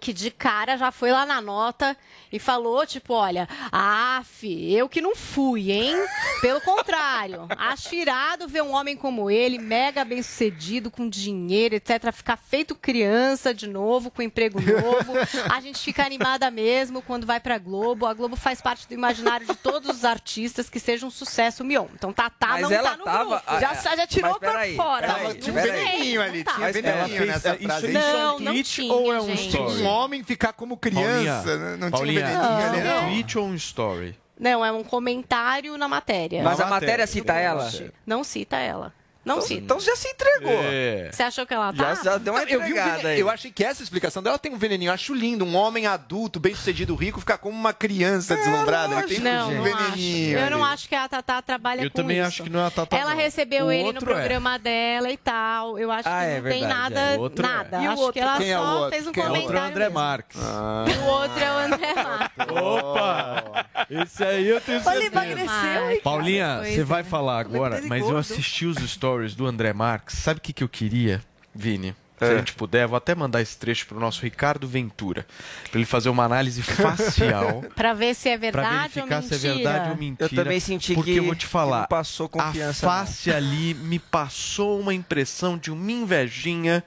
que 0.00 0.12
de 0.12 0.30
cara 0.30 0.76
já 0.76 0.90
foi 0.92 1.10
lá 1.12 1.26
na 1.26 1.40
nota 1.40 1.96
e 2.32 2.38
falou, 2.38 2.86
tipo, 2.86 3.14
olha, 3.14 3.48
af, 3.72 4.44
eu 4.44 4.88
que 4.88 5.00
não 5.00 5.16
fui, 5.16 5.70
hein? 5.72 5.94
Pelo 6.40 6.60
contrário, 6.60 7.46
acho 7.56 7.94
irado 7.94 8.46
ver 8.46 8.62
um 8.62 8.72
homem 8.74 8.96
como 8.96 9.30
ele, 9.30 9.58
mega 9.58 10.04
bem 10.04 10.22
sucedido, 10.22 10.90
com 10.90 11.08
dinheiro, 11.08 11.74
etc., 11.74 12.12
ficar 12.12 12.36
feito 12.36 12.74
criança 12.74 13.52
de 13.54 13.66
novo, 13.68 14.10
com 14.10 14.22
emprego 14.22 14.60
novo. 14.60 15.12
A 15.52 15.60
gente 15.60 15.78
fica 15.80 16.04
animada 16.04 16.50
mesmo 16.50 17.02
quando 17.02 17.26
vai 17.26 17.40
pra 17.40 17.58
Globo. 17.58 18.06
A 18.06 18.14
Globo 18.14 18.36
faz 18.36 18.60
parte 18.60 18.86
do 18.86 18.94
imaginário 18.94 19.46
de 19.46 19.54
todos 19.56 19.88
os 19.90 20.04
artistas 20.04 20.68
que 20.70 20.78
seja 20.78 21.06
um 21.06 21.10
sucesso, 21.10 21.64
Mion. 21.64 21.86
Então, 21.94 22.12
Tatá 22.12 22.48
Mas 22.48 22.62
não 22.62 22.72
ela 22.72 22.90
tá 22.90 22.96
no 22.96 23.04
tava- 23.04 23.42
grupo. 23.46 23.60
Já, 23.60 23.96
já 23.96 24.06
tirou 24.06 24.30
mas 24.30 24.38
pra 24.38 24.50
peraí, 24.52 24.76
fora. 24.76 25.06
Não 25.22 25.34
tinha 25.34 25.52
um 25.52 25.62
veneninho 25.62 26.22
ali, 26.22 26.44
tinha 26.44 26.72
veneninho 26.72 27.26
nessa 27.26 27.54
isso- 27.56 27.64
frase. 27.64 27.88
Não, 27.88 28.00
Isso 28.00 28.48
é 28.48 28.50
um 28.50 28.62
tinha, 28.62 28.92
ou 28.92 29.12
é 29.12 29.20
um 29.20 29.26
gente. 29.26 29.48
story? 29.48 29.82
Homem 29.88 30.22
ficar 30.22 30.52
como 30.52 30.76
criança, 30.76 31.44
Paulinha, 31.44 31.56
né? 31.56 31.76
não 31.76 31.90
Paulinha, 31.90 32.26
tinha 32.26 32.38
um 32.38 32.56
ali, 32.56 32.80
é 32.80 32.94
um 32.94 33.00
tweet 33.06 33.38
ou 33.38 33.46
um 33.46 33.54
story? 33.54 34.16
Não, 34.38 34.64
é 34.64 34.70
um 34.70 34.84
comentário 34.84 35.76
na 35.76 35.88
matéria. 35.88 36.42
Mas 36.42 36.60
a 36.60 36.66
matéria 36.66 37.06
cita 37.06 37.34
ela? 37.34 37.70
Não 38.06 38.22
cita 38.22 38.56
ela. 38.56 38.92
Não 39.28 39.36
Então- 39.36 39.46
cita. 39.48 39.60
então 39.60 39.80
já 39.80 39.94
se 39.96 40.08
entregou. 40.08 40.60
É. 40.64 41.10
Você 41.12 41.22
achou 41.22 41.46
que 41.46 41.54
ela 41.54 41.72
Já- 41.72 41.94
tá? 41.96 42.02
já 42.02 42.18
deu 42.18 42.32
uma 42.32 42.40
Não, 42.44 42.48
eu, 42.48 42.60
vi 42.60 42.70
entregada 42.70 42.96
vene- 42.98 43.08
aí. 43.10 43.20
eu 43.20 43.28
achei 43.30 43.50
que 43.52 43.62
essa 43.62 43.82
explicação 43.82 44.22
dela 44.22 44.38
tem 44.38 44.52
um 44.52 44.58
veneninho. 44.58 44.88
Eu 44.88 44.94
acho 44.94 45.14
lindo. 45.14 45.44
Um 45.44 45.54
homem 45.54 45.86
adulto, 45.86 46.40
bem 46.40 46.54
sucedido, 46.54 46.94
rico, 46.94 47.20
ficar 47.20 47.38
como 47.38 47.56
uma 47.56 47.72
criança 47.72 48.34
deslumbrada. 48.36 48.94
Ele 49.00 49.06
tem 49.06 49.20
Não, 49.20 49.50
um 49.50 49.54
não 49.56 49.62
veneninho. 49.62 50.38
acho. 50.38 50.44
Eu 50.46 50.50
não 50.50 50.64
acho 50.64 50.88
que 50.88 50.94
a 50.94 51.08
Tatá 51.08 51.40
trabalha 51.42 51.82
Eu 51.82 51.90
com 51.90 51.96
também 51.96 52.18
isso. 52.18 52.26
acho 52.28 52.42
que 52.44 52.50
não 52.50 52.60
é 52.60 52.66
a 52.66 52.70
Tatá, 52.70 52.96
Ela 52.96 53.10
não. 53.10 53.16
recebeu 53.16 53.66
O 53.66 53.72
ele 53.72 53.92
no 53.92 53.98
é. 53.98 54.00
programa 54.00 54.58
dela 54.58 55.10
e 55.10 55.16
tal. 55.16 55.78
Eu 55.78 55.90
acho 55.90 56.08
Ah, 56.08 56.20
que 56.20 56.26
é 56.26 56.40
não 56.40 56.50
tem 56.50 56.62
nada, 56.66 57.00
é. 57.00 57.14
É. 57.14 57.42
nada. 57.42 57.78
E 57.82 57.86
o 57.86 57.90
acho 57.92 58.00
outro? 58.00 58.12
que 58.14 58.20
ela 58.20 58.36
Quem 58.38 58.50
é 58.52 58.58
o 58.58 58.62
só 58.62 58.74
outro? 58.76 58.90
fez 58.90 59.06
um 59.06 59.12
Quem 59.12 59.22
é 59.22 59.26
o 59.26 59.28
comentário. 59.28 59.46
outro? 59.48 59.58
É 59.58 59.68
o 59.68 59.70
André. 59.70 59.88
Marques. 59.88 60.40
E 60.40 60.98
o 60.98 61.04
outro 61.06 61.40
é 61.44 61.50
o 61.52 61.58
André 61.58 61.94
Marques. 61.94 62.27
Opa! 62.50 63.66
Esse 63.90 64.22
aí 64.24 64.48
eu 64.48 64.60
tenho 64.60 64.82
certeza. 64.82 65.06
emagreceu, 65.06 65.90
hein? 65.90 66.00
Paulinha, 66.02 66.60
você 66.62 66.80
é. 66.80 66.84
vai 66.84 67.02
falar 67.02 67.38
agora, 67.40 67.78
Ele 67.78 67.86
mas 67.88 68.02
eu 68.08 68.16
assisti 68.16 68.66
os 68.66 68.76
stories 68.78 69.34
do 69.34 69.46
André 69.46 69.72
Marques. 69.72 70.16
Sabe 70.18 70.38
o 70.38 70.40
que, 70.42 70.52
que 70.52 70.62
eu 70.64 70.68
queria, 70.68 71.20
Vini? 71.54 71.94
Se 72.18 72.24
É. 72.24 72.32
a 72.34 72.38
gente 72.38 72.52
puder, 72.54 72.84
vou 72.88 72.96
até 72.96 73.14
mandar 73.14 73.40
esse 73.40 73.56
trecho 73.56 73.86
pro 73.86 74.00
nosso 74.00 74.20
Ricardo 74.22 74.66
Ventura, 74.66 75.24
pra 75.70 75.78
ele 75.78 75.86
fazer 75.86 76.08
uma 76.08 76.24
análise 76.24 76.60
facial. 76.66 77.64
Pra 77.76 77.94
ver 77.94 78.12
se 78.14 78.28
é 78.28 78.36
Pra 78.36 78.40
verdade 78.50 78.74
ou 78.74 79.06
verificar 79.06 79.20
mentira. 79.22 79.38
se 79.38 79.46
é 79.46 79.54
verdade 79.54 79.90
ou 79.90 79.96
mentira. 79.96 80.28
Eu 80.32 80.34
também 80.44 80.58
senti 80.60 80.94
porque 80.94 81.12
que- 81.12 81.18
eu 81.20 81.24
vou 81.24 81.36
te 81.36 81.46
falar, 81.46 81.82
não 81.82 81.86
passou 81.86 82.28
confiança, 82.28 82.86
a 82.86 82.90
face 83.06 83.30
ali 83.30 83.72
me 83.74 84.00
passou 84.00 84.80
uma 84.80 84.92
impressão 84.92 85.56
de 85.56 85.70
uma 85.70 85.92
invejinha 85.92 86.82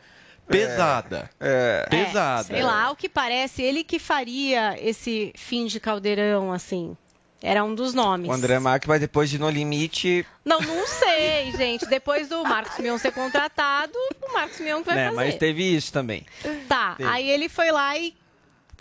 pesada. 0.52 1.30
É. 1.40 1.88
Pesada. 1.90 2.44
Sei 2.44 2.64
lá, 2.64 2.91
o 2.91 2.95
que 2.95 3.10
parece, 3.10 3.61
ele 3.61 3.84
que 3.84 3.99
faria 3.99 4.78
esse 4.82 5.34
fim 5.36 5.65
de 5.65 5.80
caldeirão, 5.80 6.52
assim. 6.52 6.95
Era 7.44 7.64
um 7.64 7.73
dos 7.73 7.94
nomes. 7.94 8.30
O 8.30 8.34
André 8.34 8.60
Marques, 8.60 8.88
mas 8.88 9.02
depois 9.02 9.30
de 9.30 9.40
No 9.40 9.49
Limite. 9.49 10.26
Não, 10.45 10.61
não 10.61 10.86
sei, 10.86 11.52
gente. 11.57 11.88
Depois 11.88 12.30
do 12.30 12.44
Marcos 12.44 12.78
Mion 12.78 12.99
ser 12.99 13.11
contratado, 13.11 13.94
o 14.22 14.34
Marcos 14.34 14.60
Mion 14.60 14.82
que 14.82 14.86
vai 14.88 14.95
né, 14.95 15.06
fazer. 15.06 15.15
mas 15.15 15.36
teve 15.38 15.76
isso 15.76 15.91
também. 15.91 16.23
Tá, 16.68 16.94
Teve. 16.95 17.10
aí 17.10 17.28
ele 17.28 17.49
foi 17.49 17.72
lá 17.72 17.98
e 17.98 18.14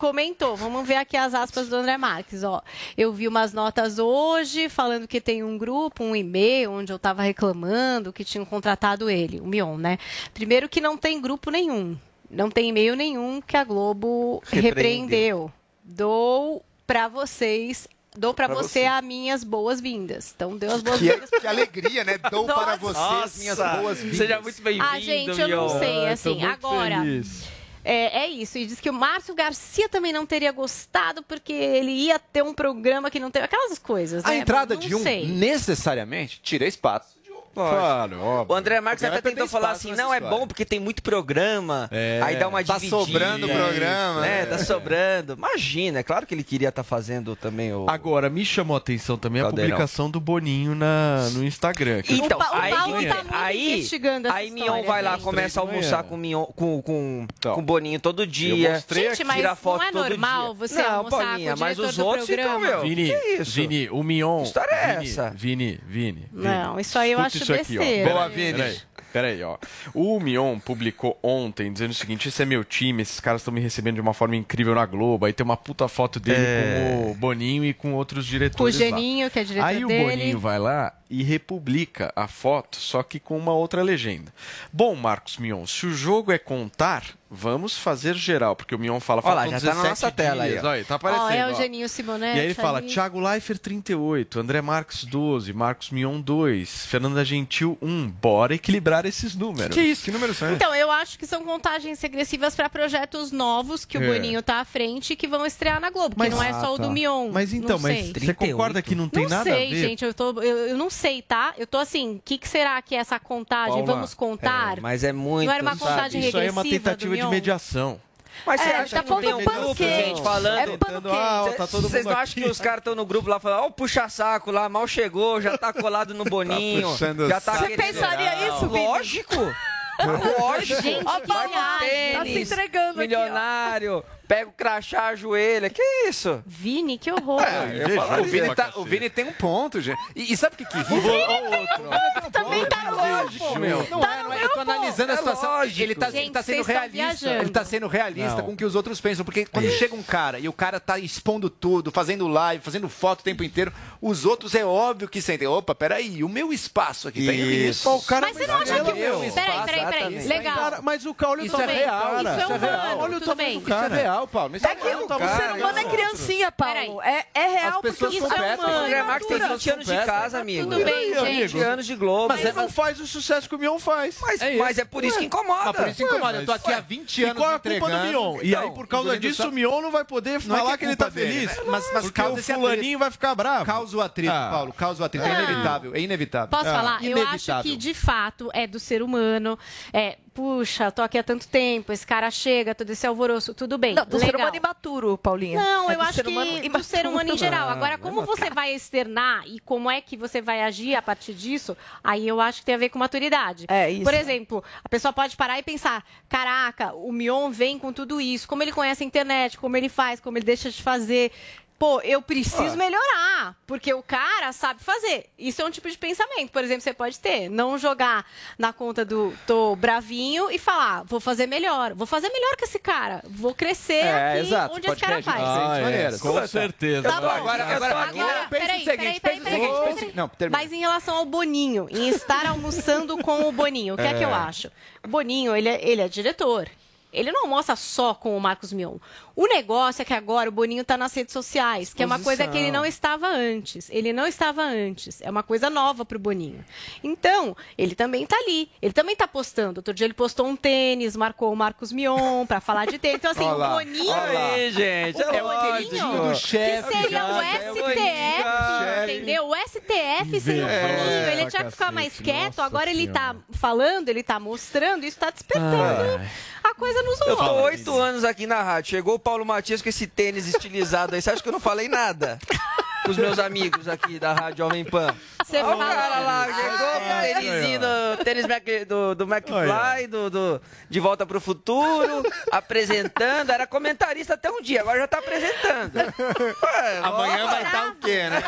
comentou. 0.01 0.56
Vamos 0.56 0.89
ver 0.89 0.97
aqui 0.97 1.16
as 1.16 1.35
aspas 1.35 1.68
do 1.68 1.77
André 1.77 1.97
Marques, 1.98 2.43
ó. 2.43 2.62
Eu 2.97 3.12
vi 3.12 3.28
umas 3.28 3.52
notas 3.52 3.98
hoje 3.98 4.68
falando 4.70 5.06
que 5.06 5.20
tem 5.20 5.44
um 5.44 5.59
grupo, 5.59 6.02
um 6.02 6.16
e-mail, 6.16 6.72
onde 6.72 6.90
eu 6.93 6.98
tava 6.98 7.22
reclamando 7.22 8.12
que 8.12 8.24
tinham 8.24 8.44
contratado 8.44 9.10
ele, 9.10 9.39
o 9.40 9.47
Mion, 9.47 9.77
né? 9.77 9.98
Primeiro 10.32 10.68
que 10.68 10.81
não 10.81 10.97
tem 10.97 11.20
grupo 11.20 11.51
nenhum. 11.51 11.97
Não 12.31 12.51
tem 12.51 12.68
e-mail 12.70 12.97
nenhum 12.97 13.40
que 13.40 13.56
a 13.56 13.64
Globo 13.64 14.40
Repreendeu. 14.47 14.62
repreendeu. 14.70 15.52
Dou 15.85 16.64
pra 16.86 17.06
vocês 17.06 17.86
Dou 18.16 18.35
pra 18.35 18.47
Pra 18.47 18.56
você 18.56 18.81
você. 18.81 18.85
as 18.86 19.05
minhas 19.05 19.44
boas-vindas. 19.44 20.32
Então, 20.35 20.56
deu 20.56 20.72
as 20.72 20.78
Que, 20.78 20.85
boas-vindas. 20.85 21.31
que 21.31 21.47
alegria, 21.47 22.02
né? 22.02 22.18
Dou 22.28 22.44
para 22.44 22.74
você 22.74 22.98
as 22.98 23.05
Nossa. 23.20 23.39
minhas 23.39 23.56
boas-vindas. 23.59 24.16
Seja 24.18 24.40
muito 24.40 24.60
bem-vindo, 24.62 24.85
Ah, 24.85 24.98
gente, 24.98 25.40
eu 25.40 25.47
não 25.48 25.68
sei, 25.78 26.09
assim, 26.09 26.43
agora. 26.44 26.98
feliz. 27.02 27.44
É, 27.85 28.24
é 28.24 28.28
isso. 28.28 28.59
E 28.59 28.66
diz 28.66 28.81
que 28.81 28.90
o 28.90 28.93
Márcio 28.93 29.35
Garcia 29.35 29.89
também 29.89 30.12
não 30.12 30.27
teria 30.27 30.52
gostado 30.52 31.23
porque 31.23 31.52
ele 31.52 31.90
ia 31.93 32.19
ter 32.19 32.43
um 32.43 32.52
programa 32.55 33.11
que 33.11 33.19
não 33.20 33.31
teve. 33.31 33.44
Aquelas 33.47 33.78
coisas, 33.78 34.24
A 34.24 34.28
né? 34.28 34.39
entrada 34.39 34.74
Não 34.74 34.81
de 34.81 34.94
um, 34.94 35.02
sei. 35.02 35.27
necessariamente, 35.27 36.40
tira 36.43 36.66
espaço 36.66 37.19
Claro, 37.68 38.20
óbvio. 38.22 38.54
O 38.54 38.58
André 38.58 38.80
Marques 38.80 39.04
até 39.04 39.20
tentou 39.20 39.46
falar 39.48 39.72
assim, 39.72 39.92
não, 39.92 40.12
é 40.12 40.18
história. 40.18 40.36
bom 40.38 40.46
porque 40.46 40.64
tem 40.64 40.80
muito 40.80 41.02
programa, 41.02 41.88
É, 41.92 42.20
aí 42.22 42.36
dá 42.36 42.48
uma 42.48 42.62
tá 42.64 42.74
dividida. 42.74 42.96
sobrando 42.96 43.48
programa, 43.48 44.20
né? 44.20 44.42
é. 44.42 44.46
Tá 44.46 44.58
sobrando. 44.58 45.34
Imagina, 45.34 45.98
é 46.00 46.02
claro 46.02 46.26
que 46.26 46.34
ele 46.34 46.44
queria 46.44 46.68
estar 46.70 46.82
fazendo 46.82 47.36
também 47.36 47.72
o... 47.72 47.86
Agora, 47.88 48.28
me 48.30 48.44
chamou 48.44 48.74
a 48.74 48.78
atenção 48.78 49.16
também 49.16 49.40
a 49.42 49.46
Caldeirão. 49.46 49.70
publicação 49.70 50.10
do 50.10 50.20
Boninho 50.20 50.74
na, 50.74 51.28
no 51.32 51.44
Instagram. 51.44 52.02
eu 52.08 52.16
Então, 52.16 52.38
tive 52.38 52.52
aí, 52.52 52.70
de 52.84 52.90
manhã. 52.90 53.16
aí, 53.30 53.88
aí 54.32 54.50
Mion 54.50 54.64
história, 54.64 54.82
vai 54.84 55.02
lá, 55.02 55.12
gente. 55.14 55.22
começa 55.24 55.60
a 55.60 55.62
almoçar 55.62 56.02
com, 56.04 56.16
Mion, 56.16 56.44
com, 56.44 56.80
com, 56.82 57.26
Então, 57.38 57.54
com 57.54 57.60
o 57.60 57.64
Boninho 57.64 58.00
todo 58.00 58.26
dia. 58.26 58.72
mostrei 58.72 59.08
Gente, 59.10 59.24
mas 59.24 59.36
tira 59.36 59.54
foto 59.54 59.80
não 59.92 60.04
é 60.04 60.08
normal 60.08 60.46
dia. 60.46 60.54
você 60.54 60.82
não, 60.82 60.90
almoçar 60.96 61.24
Paulinha, 61.26 61.50
com 61.52 61.56
o 61.56 61.60
mas 61.60 61.78
os 61.78 61.98
outros 61.98 62.26
ficam, 62.26 62.44
programa. 62.60 62.66
meu. 62.68 62.80
Vini? 62.82 63.12
Vini, 63.44 63.88
o 63.90 64.02
Mion. 64.02 64.38
Que 64.40 64.46
história 64.46 64.74
é 64.74 64.92
Vini, 64.94 65.10
essa? 65.10 65.30
Vini, 65.30 65.80
Vini. 65.86 66.28
Não, 66.32 66.70
Vini. 66.70 66.82
isso 66.82 66.98
aí 66.98 67.12
eu 67.12 67.18
acho 67.20 67.38
isso 67.55 67.81
aqui, 67.81 68.02
ó. 68.05 68.09
Boa. 68.09 68.28
Vini. 68.28 68.81
Peraí, 69.12 69.43
ó. 69.43 69.59
O 69.93 70.20
Mion 70.20 70.60
publicou 70.60 71.18
ontem 71.20 71.72
dizendo 71.72 71.90
o 71.90 71.94
seguinte: 71.94 72.28
esse 72.28 72.40
é 72.43 72.47
meu 72.47 72.62
time, 72.64 73.02
esses 73.02 73.18
caras 73.18 73.40
estão 73.40 73.52
me 73.52 73.60
recebendo 73.60 73.97
de 73.97 74.01
uma 74.01 74.14
forma 74.14 74.36
incrível 74.36 74.72
na 74.74 74.86
Globo. 74.86 75.27
Aí 75.27 75.32
tem 75.32 75.43
uma 75.44 75.56
puta 75.56 75.89
foto 75.89 76.20
dele 76.20 76.39
É. 76.39 76.74
com 77.02 77.10
o 77.10 77.14
Boninho 77.14 77.64
e 77.64 77.74
com 77.74 77.93
outros 77.94 78.24
Com 78.24 78.28
o 78.28 78.31
diretores. 78.31 78.74
lá. 78.78 78.86
Geninho, 78.86 79.28
que 79.31 79.39
é 79.40 79.44
diretor 79.44 79.66
Aí 79.66 79.85
o 79.85 79.89
dele. 79.89 80.05
Boninho 80.10 80.39
vai 80.39 80.60
lá 80.60 80.93
e 81.10 81.24
republica 81.24 82.12
a 82.14 82.28
foto, 82.28 82.77
só 82.77 83.02
que 83.02 83.18
com 83.18 83.36
uma 83.36 83.52
outra 83.52 83.82
legenda. 83.82 84.32
Bom, 84.72 84.94
Marcos 84.94 85.39
Mion, 85.39 85.66
se 85.66 85.86
o 85.86 85.93
jogo 85.93 86.31
é 86.31 86.39
contar, 86.39 87.02
vamos 87.31 87.78
fazer 87.78 88.15
geral, 88.16 88.57
porque 88.57 88.74
o 88.74 88.78
Mion 88.78 88.98
fala, 88.98 89.23
Olha 89.24 89.35
lá, 89.35 89.47
já 89.47 89.61
tá 89.61 89.66
na 89.66 89.82
17 89.82 89.89
nossa 89.89 90.11
tela 90.11 90.43
aí, 90.43 90.59
ó. 90.59 90.66
Olha, 90.66 90.85
tá 90.85 90.94
aparecendo. 90.97 91.31
é 91.32 91.47
o 91.47 91.51
ó. 91.51 91.55
Geninho 91.55 91.89
Simonetti. 91.89 92.36
E 92.36 92.40
aí 92.40 92.47
ele 92.47 92.55
fala, 92.55 92.78
ali. 92.78 92.89
Thiago 92.89 93.20
Leifert 93.20 93.61
38, 93.61 94.40
André 94.40 94.61
Marques 94.61 95.05
12, 95.05 95.52
Marcos 95.52 95.90
Mion 95.90 96.20
2, 96.20 96.86
Fernanda 96.86 97.24
Gentil 97.24 97.78
1. 97.81 98.09
Bora 98.11 98.55
equilibrar 98.55 99.07
esses 99.07 99.35
números. 99.36 99.74
Que 99.74 99.81
isso? 99.82 100.05
Que 100.05 100.11
números 100.11 100.36
são? 100.36 100.52
Então, 100.52 100.74
eu 100.74 100.90
acho 100.90 101.19
que 101.19 101.27
são 101.27 101.44
contagens 101.44 102.01
regressivas 102.01 102.55
para 102.57 102.69
projetos 102.69 103.31
novos 103.31 103.85
que 103.85 103.97
o 103.97 104.02
É. 104.02 104.07
Boninho 104.12 104.43
tá 104.43 104.57
à 104.61 104.65
frente 104.65 105.12
e 105.12 105.16
que 105.16 105.28
vão 105.28 105.47
estrear 105.47 105.81
na 105.81 105.90
Globo, 105.90 106.16
Mas- 106.19 106.28
que 106.31 106.35
não 106.35 106.43
é 106.43 106.51
Ah, 106.51 106.61
só 106.61 106.74
o 106.74 106.77
tá. 106.78 106.82
do 106.85 106.90
Mion. 106.90 107.31
Mas 107.32 107.52
então, 107.52 107.77
não 107.77 107.82
mas 107.82 107.98
sei. 108.07 108.12
você 108.27 108.35
concorda 108.35 108.82
que 108.82 108.94
não 108.94 109.09
tem 109.09 109.23
não 109.23 109.31
nada 109.31 109.44
sei, 109.44 109.66
a 109.66 109.70
ver? 109.70 109.89
gente, 109.89 110.05
eu, 110.05 110.12
tô, 110.12 110.31
eu, 110.43 110.69
eu 110.69 110.77
não 110.77 110.90
sei, 110.90 111.23
tá? 111.23 111.55
Eu 111.57 111.66
tô 111.66 111.78
assim, 111.78 112.16
o 112.16 112.23
que, 112.24 112.39
que 112.39 112.48
será 112.48 112.81
que 112.82 112.94
é 112.94 112.98
essa 112.98 113.19
contagem? 113.20 113.70
Paula, 113.74 113.86
Vamos 113.86 114.15
contar? 114.15 114.78
é, 114.78 114.81
mas 114.81 115.05
é 115.05 115.12
muito, 115.12 115.47
Não 115.47 115.52
era 115.55 115.62
uma 115.62 115.77
sabe? 115.77 115.90
contagem 115.90 116.20
Isso 116.28 116.36
aí 116.36 116.47
é 116.47 116.51
uma 116.51 116.62
regressiva 116.62 116.90
tentativa 116.90 117.19
de 117.24 117.30
mediação. 117.30 118.01
Mas 118.47 118.60
você 118.60 118.68
É, 118.70 118.76
acha 118.76 118.97
tá 118.97 119.02
que 119.02 119.10
não 119.10 119.20
tem 119.20 119.34
um 119.34 119.44
grupo, 119.44 119.74
gente, 119.74 120.22
falando... 120.22 120.59
É 120.59 120.76
panqueque. 120.78 121.09
Ah, 121.14 121.55
tá 121.56 121.66
todo 121.66 121.88
Vocês 121.88 122.05
não 122.06 122.12
acham 122.12 122.22
aqui. 122.32 122.42
que 122.42 122.48
os 122.48 122.59
caras 122.60 122.78
estão 122.78 122.94
no 122.94 123.05
grupo 123.05 123.28
lá 123.28 123.38
falando, 123.38 123.64
ó, 123.64 123.66
o 123.66 123.70
puxa-saco 123.70 124.51
lá, 124.51 124.66
mal 124.68 124.86
chegou, 124.86 125.40
já 125.42 125.59
tá 125.59 125.72
colado 125.72 126.14
no 126.14 126.24
Boninho. 126.30 126.88
puxando 126.88 127.28
já 127.28 127.40
tá. 127.40 127.55
Você 127.56 127.76
pensaria 127.76 128.48
isso, 128.48 128.66
Vini? 128.68 128.86
Lógico! 128.86 129.34
Lógico! 130.40 130.80
Gente, 130.82 131.05
Ó, 131.06 131.20
que 131.20 131.26
vai 131.26 131.47
no 131.47 131.52
viagem. 131.52 132.12
Tá 132.14 132.24
se 132.24 132.32
tênis, 132.32 132.52
entregando 132.52 132.88
aqui, 132.90 132.98
milionário, 133.01 134.05
pega 134.31 134.48
o 134.48 134.52
crachá, 134.52 135.09
ajoelha. 135.09 135.69
Que 135.69 135.82
isso? 136.07 136.40
Vini, 136.47 136.97
que 136.97 137.11
horror. 137.11 137.43
É, 137.43 137.82
eu 137.82 137.90
falo, 137.97 138.23
o, 138.23 138.24
Vini 138.24 138.55
tá- 138.55 138.73
o 138.77 138.85
Vini 138.85 139.11
tem 139.11 139.24
um 139.24 139.32
ponto, 139.32 139.81
gente. 139.81 139.98
E, 140.15 140.32
e 140.32 140.36
sabe 140.36 140.55
o 140.55 140.59
que 140.59 140.65
que 140.65 140.77
ri? 140.78 142.31
Também 142.31 142.65
tá 142.66 142.90
Lógico, 142.90 143.59
meu. 143.59 143.86
Não 143.90 144.05
é, 144.05 144.23
não 144.23 144.32
é. 144.32 144.44
Eu 144.44 144.48
tô 144.51 144.61
analisando 144.61 145.11
a 145.11 145.15
É 145.15 145.19
situação. 145.19 145.51
lógico. 145.51 145.81
Ele 145.82 145.94
tá, 145.97 146.09
ele 146.09 146.19
Gente, 146.19 146.32
tá 146.32 146.43
sendo 146.44 146.62
realista. 146.62 146.90
viajando. 146.93 147.43
Ele 147.43 147.51
tá 147.51 147.65
sendo 147.65 147.86
realista 147.89 148.36
Não. 148.36 148.44
com 148.44 148.52
o 148.52 148.57
que 148.57 148.65
os 148.65 148.74
outros 148.77 149.01
pensam. 149.01 149.24
Porque 149.24 149.47
quando 149.47 149.69
chega 149.70 149.94
um 149.97 150.02
cara 150.02 150.39
e 150.39 150.48
o 150.48 150.52
cara 150.52 150.78
tá 150.78 150.98
expondo 150.98 151.51
tudo, 151.51 151.90
fazendo 151.90 152.28
live, 152.28 152.62
fazendo 152.62 152.89
foto 152.89 153.20
o 153.20 153.24
tempo 153.24 153.43
inteiro, 153.43 153.73
os 154.01 154.24
outros 154.24 154.55
é 154.55 154.65
óbvio 154.65 155.09
que 155.09 155.20
sentem. 155.20 155.48
Opa, 155.48 155.74
peraí, 155.74 156.23
o 156.23 156.28
meu 156.28 156.52
espaço 156.52 157.09
aqui 157.09 157.27
tá 157.27 157.32
em 157.32 157.40
Isso. 157.40 157.48
risco. 157.48 157.90
Pô, 157.90 157.97
o 157.97 158.02
cara 158.02 158.27
Mas 158.28 158.36
você 158.36 158.47
não 158.47 158.57
acha 158.57 158.85
que... 158.85 158.93
Meu 158.93 159.20
Peraí, 159.20 159.28
espaço, 159.28 159.65
peraí, 159.65 159.65
peraí. 159.66 159.85
exatamente. 159.85 160.28
Legal. 160.28 160.55
Cara, 160.55 160.82
mas 160.82 161.07
o 161.07 161.15
Caule 161.15 161.47
Isso 161.47 161.57
Tudo 161.57 161.70
é 161.70 161.74
real. 161.74 162.19
Isso 162.20 162.28
é 162.28 162.39
isso 162.43 162.52
é 162.52 162.59
real. 162.59 162.98
Olha 162.98 163.16
o 163.16 163.20
tamanho 163.20 163.61
do 163.61 163.62
Isso 163.62 163.73
é 163.73 163.74
cara. 163.74 163.97
Real, 164.20 164.26
Paulo. 164.28 164.56
Isso 164.56 164.66
é, 164.66 164.70
É 164.72 164.74
que 164.74 164.86
real, 164.86 165.05
o 165.05 165.09
cara. 165.09 165.36
ser 165.36 165.52
humano 165.52 165.78
é 165.78 165.84
criancinha, 165.84 166.52
Paulo. 166.52 167.02
É, 167.02 167.26
é 167.34 167.48
real 167.48 167.76
As 167.76 167.80
pessoas 167.82 168.14
porque 168.14 168.16
isso 168.16 168.26
é 168.42 168.55
O 168.56 168.59
humano. 168.60 168.78
André 168.78 169.02
Marques 169.02 169.28
tem 169.28 169.38
20 169.48 169.70
anos 169.70 169.86
de 169.86 169.97
casa, 170.05 170.40
amigo. 170.40 170.70
Tudo 170.70 170.84
bem, 170.84 170.94
aí, 171.14 171.38
gente. 171.40 171.52
20 171.55 171.62
anos 171.62 171.86
de 171.86 171.94
Globo. 171.97 172.28
Mas 172.28 172.40
ele 172.40 172.52
não 172.52 172.68
faz 172.68 173.01
o 173.01 173.06
sucesso 173.06 173.48
que 173.48 173.55
o 173.55 173.59
Mion 173.59 173.78
faz. 173.78 174.16
Mas, 174.20 174.40
É 174.40 174.56
mas 174.56 174.78
é 174.78 174.84
por 174.84 175.05
isso 175.05 175.18
que 175.18 175.24
incomoda. 175.24 175.64
Mas 175.66 175.76
por 175.76 175.88
isso 175.88 176.02
incomoda. 176.02 176.38
Eu 176.38 176.47
tô 176.47 176.52
aqui 176.52 176.72
há 176.72 176.80
20 176.80 177.18
E 177.18 177.24
anos 177.24 177.36
qual 177.36 177.51
é 177.52 177.55
a 177.55 177.59
culpa 177.59 177.90
do. 177.90 177.98
Mion? 178.06 178.38
E 178.42 178.48
Então, 178.51 178.62
aí, 178.62 178.70
por 178.70 178.86
causa 178.86 179.10
o 179.10 179.18
disso, 179.18 179.48
o 179.48 179.52
Mion 179.52 179.80
não 179.80 179.90
vai 179.90 180.05
poder 180.05 180.40
Não 180.44 180.56
é 180.56 180.59
falar 180.59 180.72
que 180.72 180.78
que, 180.78 180.84
ele 180.86 180.97
tá 180.97 181.10
feliz. 181.10 181.56
né? 181.56 181.62
Mas- 181.66 182.10
causa 182.10 182.40
o 182.40 182.42
fulaninho 182.42 182.98
vai 182.98 183.10
ficar 183.10 183.34
bravo. 183.34 183.64
Causa 183.64 183.97
o 183.97 184.01
atrito, 184.01 184.32
Ah. 184.32 184.48
Paulo. 184.51 184.72
Causa 184.72 185.02
o 185.02 185.06
atrito. 185.06 185.26
É 185.26 185.30
Ah. 185.30 185.42
inevitável. 185.42 185.94
É 185.94 186.01
inevitável. 186.01 186.48
Posso 186.48 186.68
Ah. 186.68 186.74
falar? 186.74 187.05
Eu 187.05 187.26
acho 187.28 187.62
que, 187.62 187.76
de 187.76 187.94
fato, 187.94 188.51
é 188.52 188.66
do 188.66 188.78
ser 188.78 189.02
humano. 189.02 189.59
É, 189.92 190.18
puxa, 190.40 190.90
tô 190.90 191.02
aqui 191.02 191.18
há 191.18 191.22
tanto 191.22 191.46
tempo, 191.46 191.92
esse 191.92 192.06
cara 192.06 192.30
chega, 192.30 192.74
todo 192.74 192.88
esse 192.88 193.06
alvoroço, 193.06 193.52
tudo 193.52 193.76
bem. 193.76 193.94
Não, 193.94 194.06
do 194.06 194.18
ser 194.18 194.26
legal. 194.26 194.40
humano 194.40 194.56
imaturo, 194.56 195.18
Paulinha. 195.18 195.60
Não, 195.60 195.90
É 195.90 195.94
eu 195.94 196.00
acho 196.00 196.14
ser 196.14 196.24
que 196.24 196.30
humano 196.30 196.68
do 196.70 196.82
ser 196.82 197.06
humano 197.06 197.34
em 197.34 197.36
geral. 197.36 197.68
Ah, 197.68 197.72
Agora, 197.72 197.98
como 197.98 198.22
você 198.22 198.48
vai 198.48 198.74
externar 198.74 199.46
e 199.46 199.60
como 199.60 199.90
é 199.90 200.00
que 200.00 200.16
você 200.16 200.40
vai 200.40 200.62
agir 200.62 200.94
a 200.94 201.02
partir 201.02 201.34
disso, 201.34 201.76
aí 202.02 202.26
eu 202.26 202.40
acho 202.40 202.60
que 202.60 202.64
tem 202.64 202.74
a 202.74 202.78
ver 202.78 202.88
com 202.88 202.98
maturidade. 202.98 203.66
É, 203.68 203.90
isso. 203.90 204.02
Por 204.02 204.14
exemplo, 204.14 204.64
a 204.82 204.88
pessoa 204.88 205.12
pode 205.12 205.36
parar 205.36 205.58
e 205.58 205.62
pensar: 205.62 206.02
caraca, 206.26 206.94
o 206.94 207.12
Mion 207.12 207.50
vem 207.50 207.78
com 207.78 207.92
tudo 207.92 208.18
isso, 208.18 208.48
como 208.48 208.62
ele 208.62 208.72
conhece 208.72 209.04
a 209.04 209.06
internet, 209.06 209.58
como 209.58 209.76
ele 209.76 209.90
faz, 209.90 210.20
como 210.20 210.38
ele 210.38 210.46
deixa 210.46 210.70
de 210.70 210.82
fazer. 210.82 211.32
Pô, 211.81 211.98
eu 212.02 212.20
preciso 212.20 212.77
melhorar, 212.77 213.57
porque 213.66 213.94
o 213.94 214.02
cara 214.02 214.52
sabe 214.52 214.85
fazer. 214.85 215.31
Isso 215.39 215.62
é 215.62 215.65
um 215.65 215.70
tipo 215.70 215.89
de 215.90 215.97
pensamento, 215.97 216.52
por 216.52 216.62
exemplo, 216.62 216.82
você 216.82 216.93
pode 216.93 217.19
ter. 217.19 217.48
Não 217.48 217.78
jogar 217.78 218.27
na 218.59 218.70
conta 218.70 219.02
do 219.02 219.32
tô 219.47 219.74
bravinho 219.77 220.51
e 220.51 220.59
falar, 220.59 221.05
vou 221.05 221.20
fazer 221.20 221.47
melhor. 221.47 221.94
Vou 221.94 222.07
fazer 222.07 222.28
melhor 222.28 222.55
que 222.55 222.65
esse 222.65 222.78
cara. 222.78 223.23
Vou 223.24 223.55
crescer 223.55 224.05
É, 224.05 224.32
aqui 224.32 224.39
exato. 224.40 224.74
onde 224.77 224.90
esse 224.90 225.01
cara 225.01 225.23
faz. 225.23 225.43
Ah, 225.43 225.90
é, 225.90 226.19
com 226.19 226.47
certeza. 226.47 227.09
Tá 227.09 227.19
bom. 227.19 227.28
Agora, 227.28 227.65
agora, 227.65 227.97
agora, 227.97 228.47
pensa 228.51 228.66
peraí, 228.66 228.82
o 228.82 228.85
seguinte, 228.85 229.20
peraí, 229.20 229.40
pensa 229.40 229.44
peraí, 229.44 230.12
Não, 230.15 230.28
termina. 230.28 230.59
Mas 230.62 230.73
em 230.74 230.81
relação 230.81 231.16
ao 231.16 231.24
Boninho, 231.24 231.89
em 231.90 232.11
estar 232.11 232.44
almoçando 232.44 233.16
com 233.16 233.48
o 233.48 233.52
Boninho, 233.52 233.94
o 233.94 233.97
que 233.97 234.02
é, 234.02 234.12
que 234.12 234.23
eu 234.23 234.35
acho? 234.35 234.70
O 235.02 235.09
Boninho, 235.09 235.57
ele 235.57 235.70
é, 235.70 235.82
ele 235.82 236.02
é 236.02 236.09
diretor. 236.11 236.69
Ele 237.12 237.32
não 237.32 237.43
almoça 237.43 237.74
só 237.74 238.15
com 238.15 238.36
o 238.36 238.40
Marcos 238.40 238.73
Mion. 238.73 238.97
O 239.36 239.47
negócio 239.47 240.02
é 240.02 240.05
que 240.05 240.12
agora 240.15 240.48
o 240.48 240.52
Boninho 240.52 240.82
está 240.82 240.97
nas 240.97 241.15
redes 241.15 241.32
sociais, 241.32 241.94
que 241.94 242.02
é 242.02 242.07
uma 242.07 242.19
coisa 242.19 242.47
que 242.47 242.59
ele 242.59 242.70
não 242.70 242.85
estava 242.85 243.28
antes. 243.28 243.89
Ele 243.90 244.12
não 244.12 244.27
estava 244.27 244.62
antes. 244.62 245.20
É 245.23 245.31
uma 245.31 245.43
coisa 245.43 245.70
nova 245.70 246.05
pro 246.05 246.19
Boninho. 246.19 246.65
Então, 247.02 247.57
ele 247.78 247.94
também 247.94 248.27
tá 248.27 248.36
ali. 248.36 248.70
Ele 248.82 248.93
também 248.93 249.15
tá 249.16 249.27
postando. 249.28 249.78
Outro 249.78 249.94
dia 249.94 250.07
ele 250.07 250.15
postou 250.15 250.47
um 250.47 250.57
tênis, 250.57 251.16
marcou 251.16 251.52
o 251.52 251.57
Marcos 251.57 251.93
Mion 251.93 252.44
para 252.47 252.61
falar 252.61 252.86
de 252.86 252.98
tênis. 252.98 253.16
Então, 253.19 253.31
assim, 253.31 253.44
Olha 253.44 253.55
lá, 253.55 253.70
o 253.70 253.78
Boninho. 253.78 254.12
Aí, 254.15 254.73
gente. 254.73 255.16
O 255.23 255.31
É 255.31 255.40
Boninho, 255.43 256.28
do 256.28 256.35
chefe, 256.35 256.89
que 256.89 256.97
seria 257.02 257.24
o 257.27 257.40
é 257.40 257.70
o 257.70 257.74
STF, 257.74 257.94
chefe. 257.94 259.12
entendeu? 259.16 259.47
O 259.48 259.55
STF 259.57 260.40
seria 260.40 260.65
o 260.66 260.69
É, 260.69 260.82
Boninho. 260.82 261.40
Ele 261.40 261.51
tinha 261.51 261.65
que 261.65 261.70
ficar 261.70 261.93
mais 261.93 262.19
quieto. 262.20 262.57
nossa 262.59 262.65
Agora 262.65 262.90
ele 262.90 263.09
tá 263.09 263.20
senhora. 263.31 263.39
falando, 263.52 264.09
ele 264.09 264.23
tá 264.23 264.39
mostrando. 264.39 265.05
Isso 265.05 265.19
tá 265.19 265.31
despertando 265.31 266.20
a 266.62 266.74
coisa 266.74 267.02
nos 267.02 267.20
Eu 267.23 267.36
tô 267.36 267.52
oito 267.62 267.98
anos 267.98 268.24
aqui 268.24 268.47
na 268.47 268.62
rádio. 268.62 268.90
Chegou 268.90 269.15
o 269.15 269.19
Paulo 269.31 269.47
Matias 269.47 269.81
com 269.81 269.89
esse 269.89 270.09
tênis 270.09 270.48
estilizado 270.48 271.15
aí. 271.15 271.23
Você 271.23 271.31
acha 271.31 271.40
que 271.40 271.48
eu 271.48 271.52
não 271.52 271.61
falei 271.61 271.86
nada? 271.89 272.36
Com 273.05 273.10
os 273.12 273.16
meus 273.16 273.39
amigos 273.39 273.89
aqui 273.89 274.18
da 274.18 274.32
Rádio 274.35 274.59
Jovem 274.59 274.85
Pan. 274.85 275.14
Você 275.43 275.56
Olha 275.56 275.74
o 275.74 275.78
fala- 275.78 275.94
cara 275.94 276.18
lá, 276.20 276.44
chegou 276.47 277.01
com 277.01 277.16
o 277.16 277.20
tênisinho 277.22 277.81
do, 277.81 278.24
tênis 278.24 278.47
Mac, 278.47 278.64
do, 278.86 279.14
do 279.14 279.24
McFly, 279.24 280.06
do, 280.06 280.31
do 280.31 280.62
De 280.89 281.01
Volta 281.01 281.24
pro 281.27 281.40
Futuro, 281.40 282.22
apresentando. 282.52 283.51
Era 283.51 283.66
comentarista 283.66 284.35
até 284.35 284.51
um 284.51 284.60
dia, 284.60 284.82
agora 284.82 285.01
já 285.01 285.09
tá 285.09 285.18
apresentando. 285.18 285.97
Ué, 285.97 286.98
Amanhã 287.02 287.47
vai 287.47 287.62
estar 287.64 287.89
o 287.89 287.94
quê, 287.97 288.22
né? 288.28 288.43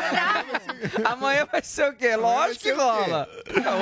Amanhã 1.03 1.47
vai 1.51 1.61
ser 1.63 1.89
o 1.89 1.93
quê? 1.95 2.15
Lógico 2.15 2.63
que 2.63 2.71
rola. 2.71 3.27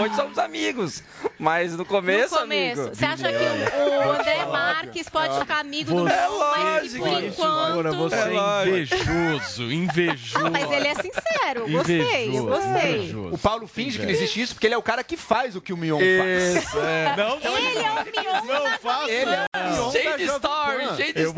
Hoje 0.01 0.15
somos 0.15 0.37
amigos. 0.39 1.03
Mas 1.37 1.75
no 1.75 1.83
começo, 1.85 2.33
No 2.33 2.41
começo. 2.41 2.81
amigo. 2.81 2.95
Você 2.95 3.05
acha 3.05 3.27
que 3.27 3.75
o, 3.77 4.07
o 4.07 4.11
André 4.13 4.45
Marques 4.45 5.09
pode 5.09 5.37
ficar 5.39 5.59
amigo 5.59 5.91
do 5.91 6.03
Você- 6.07 6.15
Mion, 6.15 6.39
mas 6.55 6.93
que 6.93 6.99
por 6.99 7.07
lógico. 7.09 7.27
enquanto... 7.41 7.97
você 7.97 8.15
é 8.15 8.67
invejoso, 8.69 9.63
invejoso. 9.71 10.60
Mas 10.61 10.71
ele 10.71 10.87
é 10.87 10.95
sincero, 10.95 11.69
gostei, 11.69 12.01
eu 12.01 12.29
Invejoso, 12.29 12.45
gostei. 12.47 12.95
invejoso. 12.97 13.35
O 13.35 13.37
Paulo 13.37 13.67
finge 13.67 13.99
que 13.99 14.05
não 14.05 14.11
existe 14.11 14.41
isso 14.41 14.53
porque 14.53 14.67
ele 14.67 14.73
é 14.75 14.77
o 14.77 14.81
cara 14.81 15.03
que 15.03 15.17
faz 15.17 15.55
o 15.55 15.61
que 15.61 15.73
o 15.73 15.77
Mion 15.77 15.97
faz. 15.99 16.75
É. 16.75 17.15
Não, 17.17 17.37
Ele 17.37 17.77
é 17.79 17.91
o 17.91 18.21
Mion 18.21 18.61
não 18.61 18.77
faço. 18.79 19.09
Ele 19.09 19.31
é 19.31 19.45
o 19.55 19.73
Mion 19.73 19.91
Cheio 19.91 20.17
de 20.17 20.25
Pan. 20.39 20.95
cheio 20.95 21.13
de 21.13 21.21
Eu 21.21 21.33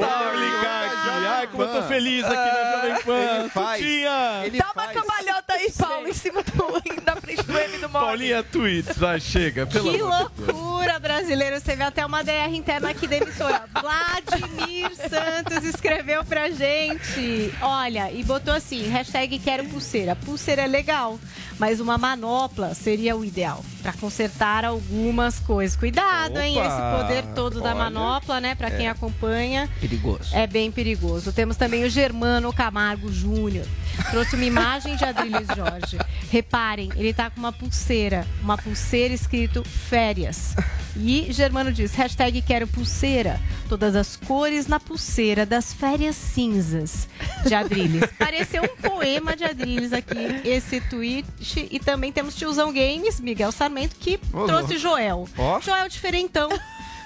Ai, 1.43 1.47
como 1.47 1.63
eu 1.63 1.67
tô 1.73 1.83
feliz 1.87 2.23
aqui 2.23 2.35
na 2.35 2.71
Jovem 2.71 3.03
Pan. 3.03 3.39
Ele 3.41 3.49
faz. 3.49 3.81
Tutinha. 3.81 4.41
Ele 4.45 4.57
Dá 4.57 4.65
uma 4.65 4.73
faz. 4.85 4.91
cambalhota 4.97 5.53
aí, 5.53 5.71
Paulo, 5.77 6.07
em 6.07 6.13
cima 6.13 6.41
do, 6.43 7.01
da 7.03 7.15
frente 7.17 7.43
do 7.43 7.57
M 7.57 7.77
do 7.79 7.89
Mole. 7.89 8.05
Paulinha 8.05 8.43
Tweets, 8.43 8.97
vai, 8.97 9.19
chega. 9.19 9.65
Pelo 9.67 9.91
Que 9.91 10.01
loucura, 10.01 10.99
brasileiro. 10.99 11.59
Você 11.59 11.75
vê 11.75 11.83
até 11.83 12.05
uma 12.05 12.23
DR 12.23 12.53
interna 12.53 12.89
aqui 12.89 13.07
da 13.07 13.17
emissora. 13.17 13.63
Vladimir 13.81 14.89
Santos 14.95 15.63
escreveu 15.65 16.23
pra 16.23 16.49
gente. 16.49 17.53
Olha, 17.61 18.09
e 18.11 18.23
botou 18.23 18.53
assim, 18.53 18.87
hashtag 18.89 19.37
quero 19.39 19.65
pulseira. 19.65 20.15
Pulseira 20.15 20.61
é 20.61 20.67
legal, 20.67 21.19
mas 21.59 21.79
uma 21.81 21.97
manopla 21.97 22.73
seria 22.73 23.15
o 23.17 23.25
ideal 23.25 23.63
pra 23.81 23.91
consertar 23.93 24.63
algumas 24.63 25.39
coisas. 25.39 25.75
Cuidado, 25.75 26.39
hein? 26.39 26.57
Opa! 26.57 26.67
Esse 26.67 27.01
poder 27.03 27.23
todo 27.35 27.59
da 27.59 27.71
Olha. 27.71 27.75
manopla, 27.75 28.39
né? 28.39 28.55
Pra 28.55 28.71
quem 28.71 28.87
É. 28.87 28.89
acompanha. 28.89 29.69
Perigoso. 29.81 30.33
É 30.35 30.47
bem 30.47 30.71
perigoso. 30.71 31.32
Temos 31.35 31.57
também 31.57 31.83
o 31.83 31.89
Germano 31.89 32.53
Camargo 32.53 33.11
Júnior. 33.11 33.65
Trouxe 34.11 34.35
uma 34.35 34.45
imagem 34.45 34.95
de 34.95 35.03
Adriles 35.03 35.47
Jorge. 35.55 35.97
Reparem, 36.29 36.91
ele 36.95 37.13
tá 37.13 37.29
com 37.29 37.39
uma 37.39 37.51
pulseira. 37.51 38.25
Uma 38.41 38.57
pulseira 38.57 39.13
escrito 39.13 39.63
férias. 39.63 40.55
E 40.95 41.27
Germano 41.31 41.71
diz, 41.71 41.93
hashtag 41.95 42.41
quero 42.43 42.67
pulseira. 42.67 43.39
Todas 43.67 43.95
as 43.95 44.15
cores 44.15 44.67
na 44.67 44.79
pulseira 44.79 45.45
das 45.45 45.73
férias 45.73 46.15
cinzas 46.15 47.07
de 47.45 47.55
Adriles. 47.55 48.03
Pareceu 48.19 48.63
um 48.63 48.89
poema 48.89 49.35
de 49.35 49.43
Adriles 49.43 49.91
aqui, 49.91 50.41
esse 50.45 50.79
tweet. 50.81 51.27
E 51.71 51.79
também 51.79 52.11
temos 52.11 52.35
Tiozão 52.35 52.71
Games, 52.71 53.19
Miguel 53.19 53.51
Sarmento, 53.51 53.95
que 53.95 54.19
trouxe. 54.19 54.77
Joel. 54.77 55.27
Ó. 55.37 55.59
Joel 55.61 55.89
diferentão. 55.89 56.49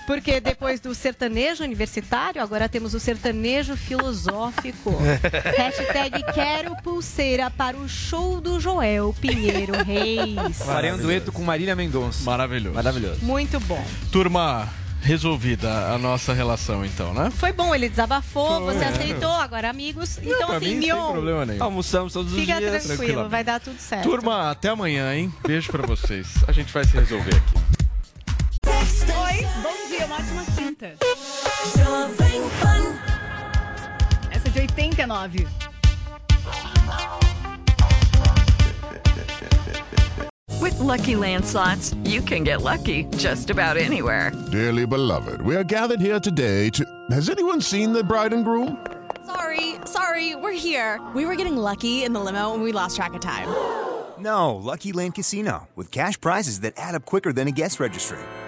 Porque 0.08 0.40
depois 0.40 0.80
do 0.80 0.96
sertanejo 0.96 1.66
universitário, 1.66 2.42
agora 2.42 2.70
temos 2.70 2.94
o 2.94 3.00
sertanejo 3.00 3.76
filosófico. 3.76 4.96
Hashtag 5.58 6.24
quero 6.34 6.76
pulseira 6.78 7.52
para 7.52 7.76
o 7.76 7.90
show 7.90 8.40
do 8.40 8.58
Joel 8.58 9.14
Pinheiro 9.20 9.74
Reis. 9.84 10.64
Farei 10.66 10.94
um 10.94 10.98
dueto 10.98 11.34
com 11.34 11.44
Marília 11.44 11.76
Mendonça. 11.76 12.24
Maravilhoso. 12.24 12.76
Maravilhoso. 12.76 13.20
Muito 13.22 13.60
bom. 13.60 13.86
Turma, 14.10 14.70
resolvida 15.02 15.92
a 15.94 15.98
nossa 15.98 16.34
relação 16.34 16.86
então, 16.86 17.14
né? 17.14 17.30
Foi 17.30 17.52
bom, 17.52 17.76
ele 17.76 17.90
desabafou, 17.90 18.64
Foi. 18.64 18.74
você 18.74 18.86
aceitou, 18.86 19.32
agora 19.32 19.70
amigos. 19.70 20.20
Então, 20.24 20.48
pra 20.48 20.58
assim, 20.58 20.76
mim, 20.76 20.82
sem 20.82 20.94
Mion, 20.94 21.12
problema 21.12 21.46
nenhum. 21.46 21.64
Almoçamos 21.64 22.14
todos 22.14 22.32
os 22.32 22.40
fica 22.40 22.58
dias. 22.60 22.86
tranquilo, 22.86 23.28
vai 23.28 23.44
dar 23.44 23.60
tudo 23.60 23.78
certo. 23.78 24.04
Turma, 24.04 24.52
até 24.52 24.70
amanhã, 24.70 25.14
hein? 25.14 25.34
Beijo 25.46 25.70
pra 25.70 25.86
vocês. 25.86 26.28
A 26.48 26.54
gente 26.54 26.74
vai 26.74 26.86
se 26.86 26.94
resolver 26.94 27.36
aqui. 27.36 27.77
Oi, 29.10 29.46
bom 29.62 29.88
dia, 29.90 30.06
uma 30.06 30.16
ótima 30.18 30.44
quinta. 30.56 30.94
Essa 34.32 34.48
é 34.48 34.52
de 34.52 34.60
89. 34.60 35.48
With 40.60 40.80
Lucky 40.80 41.16
Land 41.16 41.46
slots, 41.46 41.94
you 42.04 42.22
can 42.22 42.44
get 42.44 42.62
lucky 42.62 43.06
just 43.18 43.50
about 43.50 43.78
anywhere. 43.78 44.32
Dearly 44.52 44.86
beloved, 44.86 45.42
we 45.42 45.56
are 45.56 45.64
gathered 45.64 46.02
here 46.02 46.20
today 46.20 46.70
to. 46.72 46.84
Has 47.12 47.30
anyone 47.30 47.62
seen 47.62 47.94
the 47.94 48.04
bride 48.04 48.34
and 48.34 48.44
groom? 48.44 48.78
Sorry, 49.26 49.76
sorry, 49.86 50.36
we're 50.36 50.52
here. 50.54 51.00
We 51.14 51.26
were 51.26 51.36
getting 51.36 51.58
lucky 51.58 52.04
in 52.04 52.14
the 52.14 52.20
limo 52.20 52.54
and 52.54 52.64
we 52.64 52.72
lost 52.72 52.96
track 52.96 53.14
of 53.14 53.22
time. 53.22 53.48
No, 54.20 54.56
Lucky 54.56 54.94
Land 54.94 55.14
Casino, 55.16 55.68
with 55.76 55.92
cash 55.92 56.20
prizes 56.20 56.62
that 56.62 56.74
add 56.76 56.96
up 56.96 57.06
quicker 57.06 57.32
than 57.32 57.48
a 57.48 57.52
guest 57.52 57.80
registry. 57.80 58.18